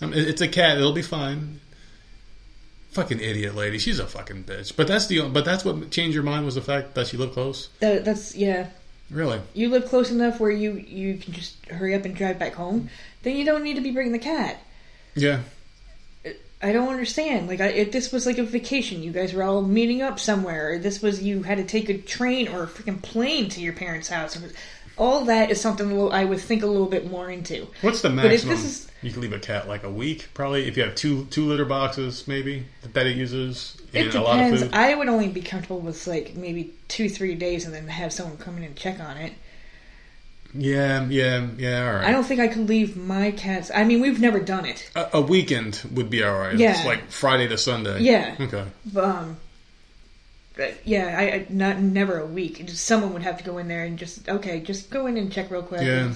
Um, 0.00 0.12
it- 0.14 0.28
it's 0.28 0.40
a 0.40 0.48
cat. 0.48 0.78
It'll 0.78 0.92
be 0.92 1.02
fine. 1.02 1.60
Fucking 2.92 3.20
idiot 3.20 3.54
lady. 3.54 3.78
She's 3.78 3.98
a 3.98 4.06
fucking 4.06 4.44
bitch. 4.44 4.74
But 4.74 4.86
that's 4.88 5.06
the 5.06 5.20
but 5.28 5.44
that's 5.44 5.64
what 5.64 5.90
changed 5.90 6.14
your 6.14 6.22
mind 6.24 6.44
was 6.46 6.54
the 6.54 6.62
fact 6.62 6.94
that 6.94 7.06
she 7.08 7.16
lived 7.18 7.34
close. 7.34 7.68
That, 7.80 8.04
that's 8.04 8.34
yeah. 8.34 8.68
Really? 9.10 9.40
You 9.54 9.68
live 9.68 9.86
close 9.86 10.10
enough 10.10 10.40
where 10.40 10.50
you 10.50 10.72
you 10.72 11.18
can 11.18 11.32
just 11.34 11.64
hurry 11.66 11.94
up 11.94 12.04
and 12.06 12.14
drive 12.14 12.38
back 12.38 12.54
home. 12.54 12.88
Then 13.22 13.36
you 13.36 13.44
don't 13.44 13.62
need 13.62 13.74
to 13.74 13.80
be 13.82 13.90
bringing 13.90 14.12
the 14.12 14.18
cat. 14.18 14.62
Yeah. 15.20 15.40
I 16.60 16.72
don't 16.72 16.88
understand. 16.88 17.46
Like, 17.46 17.60
I, 17.60 17.66
if 17.68 17.92
this 17.92 18.10
was 18.10 18.26
like 18.26 18.38
a 18.38 18.42
vacation, 18.42 19.02
you 19.02 19.12
guys 19.12 19.32
were 19.32 19.44
all 19.44 19.62
meeting 19.62 20.02
up 20.02 20.18
somewhere, 20.18 20.78
this 20.78 21.00
was 21.00 21.22
you 21.22 21.44
had 21.44 21.58
to 21.58 21.64
take 21.64 21.88
a 21.88 21.96
train 21.98 22.48
or 22.48 22.64
a 22.64 22.66
freaking 22.66 23.00
plane 23.00 23.48
to 23.50 23.60
your 23.60 23.72
parents' 23.74 24.08
house. 24.08 24.34
It 24.34 24.52
All 24.96 25.24
that 25.26 25.52
is 25.52 25.60
something 25.60 25.86
a 25.88 25.94
little- 25.94 26.12
I 26.12 26.24
would 26.24 26.40
think 26.40 26.64
a 26.64 26.66
little 26.66 26.88
bit 26.88 27.08
more 27.08 27.30
into. 27.30 27.68
What's 27.82 28.02
the 28.02 28.10
maximum 28.10 28.54
is- 28.54 28.88
you 29.02 29.12
can 29.12 29.22
leave 29.22 29.32
a 29.32 29.38
cat 29.38 29.68
like 29.68 29.84
a 29.84 29.90
week? 29.90 30.26
Probably 30.34 30.66
if 30.66 30.76
you 30.76 30.82
have 30.82 30.96
two 30.96 31.26
two 31.30 31.46
litter 31.46 31.64
boxes, 31.64 32.26
maybe 32.26 32.64
that 32.92 33.06
it 33.06 33.16
uses 33.16 33.76
It 33.92 34.06
and 34.06 34.14
a 34.16 34.22
lot 34.22 34.40
of 34.40 34.52
depends. 34.52 34.74
I 34.74 34.96
would 34.96 35.08
only 35.08 35.28
be 35.28 35.40
comfortable 35.40 35.78
with 35.78 36.08
like 36.08 36.34
maybe 36.34 36.72
two, 36.88 37.08
three 37.08 37.36
days, 37.36 37.64
and 37.64 37.72
then 37.72 37.86
have 37.86 38.12
someone 38.12 38.36
come 38.38 38.56
in 38.56 38.64
and 38.64 38.74
check 38.74 38.98
on 38.98 39.16
it. 39.16 39.34
Yeah, 40.54 41.06
yeah, 41.08 41.46
yeah. 41.56 41.86
All 41.86 41.94
right. 41.96 42.04
I 42.06 42.12
don't 42.12 42.24
think 42.24 42.40
I 42.40 42.48
could 42.48 42.68
leave 42.68 42.96
my 42.96 43.30
cats. 43.32 43.70
I 43.74 43.84
mean, 43.84 44.00
we've 44.00 44.20
never 44.20 44.40
done 44.40 44.64
it. 44.64 44.90
a, 44.94 45.08
a 45.14 45.20
weekend 45.20 45.82
would 45.92 46.10
be 46.10 46.22
all 46.22 46.38
right. 46.38 46.56
Yeah. 46.56 46.76
It's 46.76 46.84
like 46.86 47.10
Friday 47.10 47.48
to 47.48 47.58
Sunday. 47.58 48.00
Yeah. 48.02 48.36
Okay. 48.40 48.64
Um, 48.96 49.36
yeah, 50.84 51.16
I, 51.18 51.22
I 51.22 51.46
not 51.50 51.78
never 51.80 52.18
a 52.18 52.26
week. 52.26 52.64
Just 52.66 52.84
someone 52.84 53.12
would 53.12 53.22
have 53.22 53.38
to 53.38 53.44
go 53.44 53.58
in 53.58 53.68
there 53.68 53.84
and 53.84 53.98
just 53.98 54.28
okay, 54.28 54.60
just 54.60 54.90
go 54.90 55.06
in 55.06 55.16
and 55.16 55.32
check 55.32 55.50
real 55.50 55.62
quick. 55.62 55.82
Yeah. 55.82 56.12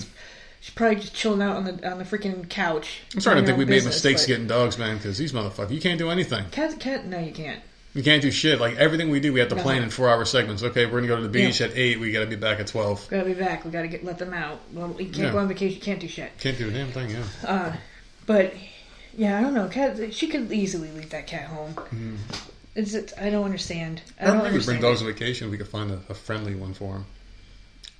She's 0.60 0.74
probably 0.74 0.96
just 0.96 1.14
chilling 1.14 1.42
out 1.42 1.56
on 1.56 1.64
the 1.64 1.90
on 1.90 1.98
the 1.98 2.04
freaking 2.04 2.48
couch. 2.48 3.02
I'm 3.14 3.20
starting 3.20 3.42
to 3.42 3.46
think 3.48 3.58
we 3.58 3.64
own 3.64 3.70
made 3.70 3.84
mistakes 3.84 4.22
but- 4.22 4.28
getting 4.28 4.46
dogs, 4.46 4.78
man, 4.78 4.96
because 4.96 5.18
these 5.18 5.32
motherfuckers, 5.32 5.72
you 5.72 5.80
can't 5.80 5.98
do 5.98 6.10
anything. 6.10 6.44
Cat, 6.50 6.78
cat. 6.78 7.06
No, 7.06 7.18
you 7.18 7.32
can't. 7.32 7.60
You 7.94 8.02
can't 8.02 8.22
do 8.22 8.30
shit. 8.30 8.58
Like 8.58 8.76
everything 8.76 9.10
we 9.10 9.20
do, 9.20 9.32
we 9.32 9.40
have 9.40 9.50
to 9.50 9.54
No. 9.54 9.62
plan 9.62 9.82
in 9.82 9.90
four 9.90 10.08
hour 10.08 10.24
segments. 10.24 10.62
Okay, 10.62 10.86
we're 10.86 11.00
gonna 11.00 11.08
go 11.08 11.16
to 11.16 11.22
the 11.22 11.28
beach 11.28 11.60
Yeah. 11.60 11.66
at 11.66 11.76
eight. 11.76 12.00
We 12.00 12.10
got 12.10 12.20
to 12.20 12.26
be 12.26 12.36
back 12.36 12.58
at 12.58 12.66
twelve. 12.66 13.06
We 13.10 13.16
gotta 13.18 13.28
be 13.28 13.34
back. 13.34 13.64
We 13.64 13.70
gotta 13.70 13.88
get 13.88 14.02
let 14.04 14.18
them 14.18 14.32
out. 14.32 14.60
Well, 14.72 14.90
you 14.98 15.06
can't 15.06 15.16
Yeah. 15.18 15.32
go 15.32 15.38
on 15.38 15.48
vacation. 15.48 15.76
You 15.76 15.82
can't 15.82 16.00
do 16.00 16.08
shit. 16.08 16.30
Can't 16.38 16.56
do 16.56 16.68
a 16.68 16.70
damn 16.72 16.90
thing. 16.90 17.10
Yeah. 17.10 17.22
Uh, 17.46 17.76
but 18.26 18.54
yeah, 19.16 19.38
I 19.38 19.42
don't 19.42 19.52
know. 19.54 19.68
Cat. 19.68 20.14
She 20.14 20.26
could 20.28 20.50
easily 20.50 20.90
leave 20.90 21.10
that 21.10 21.26
cat 21.26 21.44
home. 21.48 21.74
Is 22.74 22.94
it? 22.94 23.12
I 23.20 23.28
don't 23.28 23.44
understand. 23.44 24.00
I 24.18 24.24
Mm-hmm. 24.24 24.30
Or 24.30 24.42
don't 24.44 24.52
maybe 24.52 24.64
bring 24.64 24.80
dogs 24.80 25.02
it. 25.02 25.04
on 25.04 25.12
vacation. 25.12 25.50
We 25.50 25.58
could 25.58 25.68
find 25.68 25.90
a, 25.90 26.00
a 26.08 26.14
friendly 26.14 26.54
one 26.54 26.72
for 26.72 26.94
them, 26.94 27.04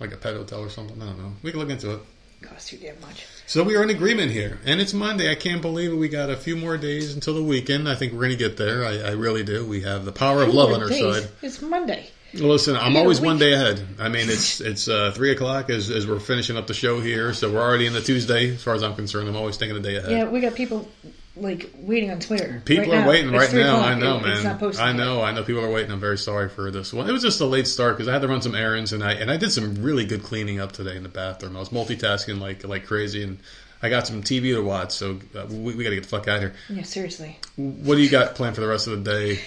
like 0.01 0.12
a 0.14 0.16
pet 0.16 0.35
hotel 0.35 0.60
or 0.60 0.70
something. 0.70 1.01
I 1.02 1.05
don't 1.06 1.19
know. 1.19 1.32
We 1.43 1.51
can 1.51 1.60
look 1.60 1.69
into 1.69 1.90
it. 1.97 2.01
Costs 2.43 2.70
too 2.70 2.77
damn 2.78 3.01
much. 3.01 3.27
So 3.47 3.62
we 3.62 3.77
are 3.77 3.82
in 3.82 3.90
agreement 3.90 4.32
here, 4.32 4.59
and 4.64 4.81
it's 4.81 4.93
Monday. 4.93 5.31
I 5.31 5.35
can't 5.35 5.62
believe 5.62 5.93
it. 5.93 5.97
We 5.97 6.09
got 6.09 6.31
a 6.31 6.36
few 6.36 6.56
more 6.56 6.77
days 6.77 7.14
until 7.14 7.35
the 7.35 7.43
weekend. 7.43 7.89
I 7.89 7.94
think 7.94 8.12
we're 8.12 8.20
going 8.20 8.31
to 8.31 8.36
get 8.36 8.56
there. 8.56 8.85
I, 8.85 8.98
I 8.98 9.10
really 9.12 9.43
do. 9.43 9.64
We 9.64 9.82
have 9.82 10.05
the 10.05 10.12
power 10.12 10.43
of 10.43 10.52
love 10.55 10.73
on 10.73 10.82
our 10.82 10.89
days. 10.89 11.01
side. 11.01 11.31
It's 11.43 11.62
Monday. 11.62 12.10
Well, 12.35 12.48
Listen, 12.48 12.77
I'm 12.77 12.97
always 12.97 13.20
one 13.20 13.39
day 13.39 13.52
ahead. 13.52 13.85
I 13.98 14.09
mean, 14.09 14.31
it's 14.31 14.60
it's 14.62 14.89
uh, 14.89 15.12
three 15.14 15.32
o'clock 15.32 15.70
as, 15.70 15.90
as 15.90 16.06
we're 16.06 16.20
finishing 16.20 16.56
up 16.56 16.66
the 16.66 16.74
show 16.74 17.01
here, 17.01 17.35
so 17.35 17.52
we're 17.52 17.60
already 17.60 17.86
in 17.86 17.93
the 17.93 18.01
Tuesday. 18.01 18.55
As 18.55 18.62
far 18.62 18.74
as 18.74 18.82
I'm 18.82 18.94
concerned, 18.94 19.28
I'm 19.28 19.36
always 19.36 19.56
thinking 19.56 19.77
a 19.77 19.81
day 19.81 19.97
ahead. 19.97 20.10
Yeah, 20.10 20.24
we 20.24 20.40
got 20.40 20.55
people 20.55 20.89
like 21.36 21.70
waiting 21.78 22.10
on 22.10 22.20
Twitter. 22.20 22.60
People 22.64 22.84
right 22.92 22.98
are 22.98 23.00
now. 23.02 23.09
waiting 23.09 23.34
It's 23.34 23.44
right 23.52 23.54
now. 23.62 23.76
o'clock. 23.76 23.86
I 23.90 23.98
know, 23.98 24.16
It- 24.18 24.22
man. 24.22 24.32
It's 24.32 24.44
not 24.44 24.59
posted 24.60 24.84
I 24.84 24.88
yet. 24.88 24.96
know. 24.96 25.22
I 25.22 25.32
know. 25.32 25.42
People 25.44 25.64
are 25.64 25.70
waiting. 25.70 25.90
I'm 25.90 26.00
very 26.00 26.18
sorry 26.18 26.48
for 26.48 26.70
this 26.70 26.92
one. 26.92 27.09
It 27.09 27.12
was 27.12 27.22
just 27.22 27.40
a 27.40 27.46
late 27.46 27.66
start 27.66 27.96
because 27.96 28.09
I 28.09 28.12
had 28.12 28.22
to 28.22 28.28
run 28.28 28.42
some 28.42 28.54
errands 28.54 28.92
and 28.92 29.02
I 29.02 29.12
and 29.12 29.30
I 29.30 29.36
did 29.38 29.50
some 29.50 29.82
really 29.82 30.04
good 30.04 30.22
cleaning 30.22 30.60
up 30.60 30.72
today 30.72 30.96
in 30.96 31.02
the 31.02 31.09
bathroom. 31.09 31.56
I 31.56 31.60
was 31.60 31.70
multitasking 31.70 32.38
like 32.40 32.64
like 32.64 32.84
crazy 32.86 33.22
and 33.22 33.38
I 33.82 33.88
got 33.88 34.06
some 34.06 34.22
TV 34.22 34.54
to 34.54 34.60
watch. 34.62 34.92
So 34.92 35.18
uh, 35.34 35.46
we, 35.48 35.74
we 35.74 35.82
got 35.84 35.90
to 35.90 35.96
get 35.96 36.04
the 36.04 36.09
fuck 36.10 36.28
out 36.28 36.36
of 36.36 36.42
here. 36.42 36.54
Yeah, 36.68 36.82
seriously. 36.82 37.38
What 37.56 37.96
do 37.96 38.02
you 38.02 38.10
got 38.10 38.34
planned 38.34 38.54
for 38.54 38.60
the 38.60 38.68
rest 38.68 38.86
of 38.86 39.02
the 39.02 39.10
day? 39.10 39.40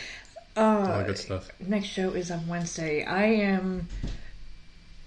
All 0.57 0.83
Uh, 0.83 0.97
that 0.97 1.07
good 1.07 1.17
stuff. 1.17 1.47
next 1.59 1.87
show 1.87 2.09
is 2.11 2.31
on 2.31 2.47
Wednesday. 2.47 3.03
I 3.05 3.25
am 3.25 3.87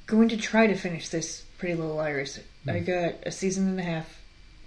going 0.06 0.28
to 0.30 0.36
try 0.36 0.66
to 0.66 0.74
finish 0.74 1.08
this 1.08 1.42
Pretty 1.58 1.74
Little 1.74 1.96
Liars. 1.96 2.38
Hmm. 2.64 2.70
I 2.70 2.78
got 2.80 3.14
a 3.26 3.30
season 3.32 3.66
and 3.68 3.80
a 3.80 3.82
half. 3.82 4.17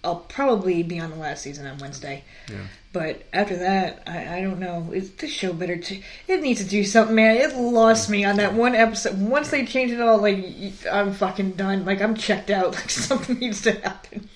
I'll 0.03 0.17
probably 0.17 0.81
be 0.83 0.99
on 0.99 1.11
the 1.11 1.15
last 1.17 1.43
season 1.43 1.67
on 1.67 1.77
Wednesday. 1.77 2.23
Yeah. 2.49 2.65
But 2.93 3.23
after 3.31 3.57
that, 3.57 4.03
I, 4.07 4.37
I 4.37 4.41
don't 4.41 4.59
know. 4.59 4.91
Is 4.91 5.11
this 5.11 5.31
show 5.31 5.53
better? 5.53 5.77
To, 5.77 6.01
it 6.27 6.41
needs 6.41 6.63
to 6.63 6.67
do 6.67 6.83
something, 6.83 7.15
man. 7.15 7.37
It 7.37 7.55
lost 7.55 8.09
me 8.09 8.25
on 8.25 8.37
that 8.37 8.53
one 8.53 8.75
episode. 8.75 9.19
Once 9.19 9.49
they 9.51 9.65
changed 9.65 9.93
it 9.93 10.01
all, 10.01 10.17
like 10.17 10.43
I'm 10.91 11.13
fucking 11.13 11.51
done. 11.51 11.85
Like 11.85 12.01
I'm 12.01 12.15
checked 12.15 12.49
out. 12.49 12.75
Like 12.81 12.89
something 12.89 13.37
needs 13.37 13.61
to 13.61 13.73
happen. 13.73 14.27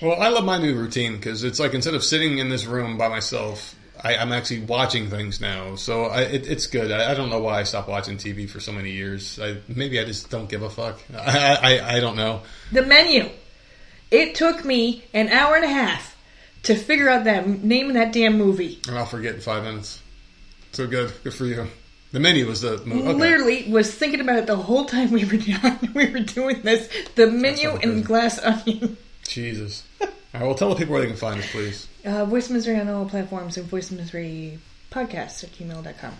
Well, 0.00 0.20
I 0.20 0.28
love 0.28 0.44
my 0.44 0.58
new 0.58 0.74
routine 0.74 1.16
because 1.16 1.44
it's 1.44 1.60
like 1.60 1.74
instead 1.74 1.94
of 1.94 2.02
sitting 2.02 2.38
in 2.38 2.48
this 2.48 2.64
room 2.64 2.98
by 2.98 3.08
myself, 3.08 3.76
I, 4.02 4.16
I'm 4.16 4.32
actually 4.32 4.60
watching 4.60 5.08
things 5.08 5.40
now. 5.40 5.76
So 5.76 6.04
I, 6.06 6.22
it, 6.22 6.48
it's 6.48 6.66
good. 6.66 6.90
I, 6.90 7.12
I 7.12 7.14
don't 7.14 7.30
know 7.30 7.38
why 7.38 7.60
I 7.60 7.62
stopped 7.62 7.88
watching 7.88 8.16
TV 8.16 8.48
for 8.48 8.58
so 8.58 8.72
many 8.72 8.90
years. 8.90 9.38
I, 9.40 9.58
maybe 9.68 10.00
I 10.00 10.04
just 10.04 10.30
don't 10.30 10.48
give 10.48 10.62
a 10.62 10.70
fuck. 10.70 10.98
I, 11.16 11.80
I 11.82 12.00
don't 12.00 12.16
know. 12.16 12.42
The 12.72 12.82
menu. 12.82 13.30
It 14.12 14.34
took 14.34 14.64
me 14.64 15.04
an 15.14 15.28
hour 15.30 15.56
and 15.56 15.64
a 15.64 15.68
half 15.68 16.16
to 16.64 16.76
figure 16.76 17.08
out 17.08 17.24
that 17.24 17.48
name 17.48 17.88
of 17.88 17.94
that 17.94 18.12
damn 18.12 18.36
movie. 18.36 18.80
And 18.86 18.96
I'll 18.96 19.06
forget 19.06 19.34
in 19.34 19.40
five 19.40 19.64
minutes. 19.64 20.00
So 20.72 20.86
good. 20.86 21.12
Good 21.24 21.34
for 21.34 21.46
you. 21.46 21.66
The 22.12 22.20
menu 22.20 22.46
was 22.46 22.60
the 22.60 22.76
movie. 22.84 23.08
Okay. 23.08 23.12
Literally 23.18 23.70
was 23.70 23.92
thinking 23.92 24.20
about 24.20 24.36
it 24.36 24.46
the 24.46 24.56
whole 24.56 24.84
time 24.84 25.10
we 25.10 25.24
were 25.24 25.38
we 25.94 26.10
were 26.10 26.20
doing 26.20 26.60
this. 26.62 26.88
The 27.14 27.26
menu 27.26 27.70
and 27.70 28.04
glass 28.04 28.38
onion. 28.38 28.98
Jesus. 29.26 29.84
All 30.00 30.08
right, 30.34 30.42
well, 30.42 30.54
tell 30.54 30.68
the 30.70 30.76
people 30.76 30.92
where 30.92 31.02
they 31.02 31.08
can 31.08 31.16
find 31.16 31.40
us, 31.40 31.50
please. 31.50 31.88
Uh, 32.04 32.24
Voice 32.26 32.50
Misery 32.50 32.78
on 32.78 32.88
all 32.88 33.06
platforms 33.06 33.56
and 33.56 33.66
Voice 33.66 33.90
Misery 33.90 34.58
podcast 34.90 35.44
at 35.44 35.52
gmail.com. 35.52 36.12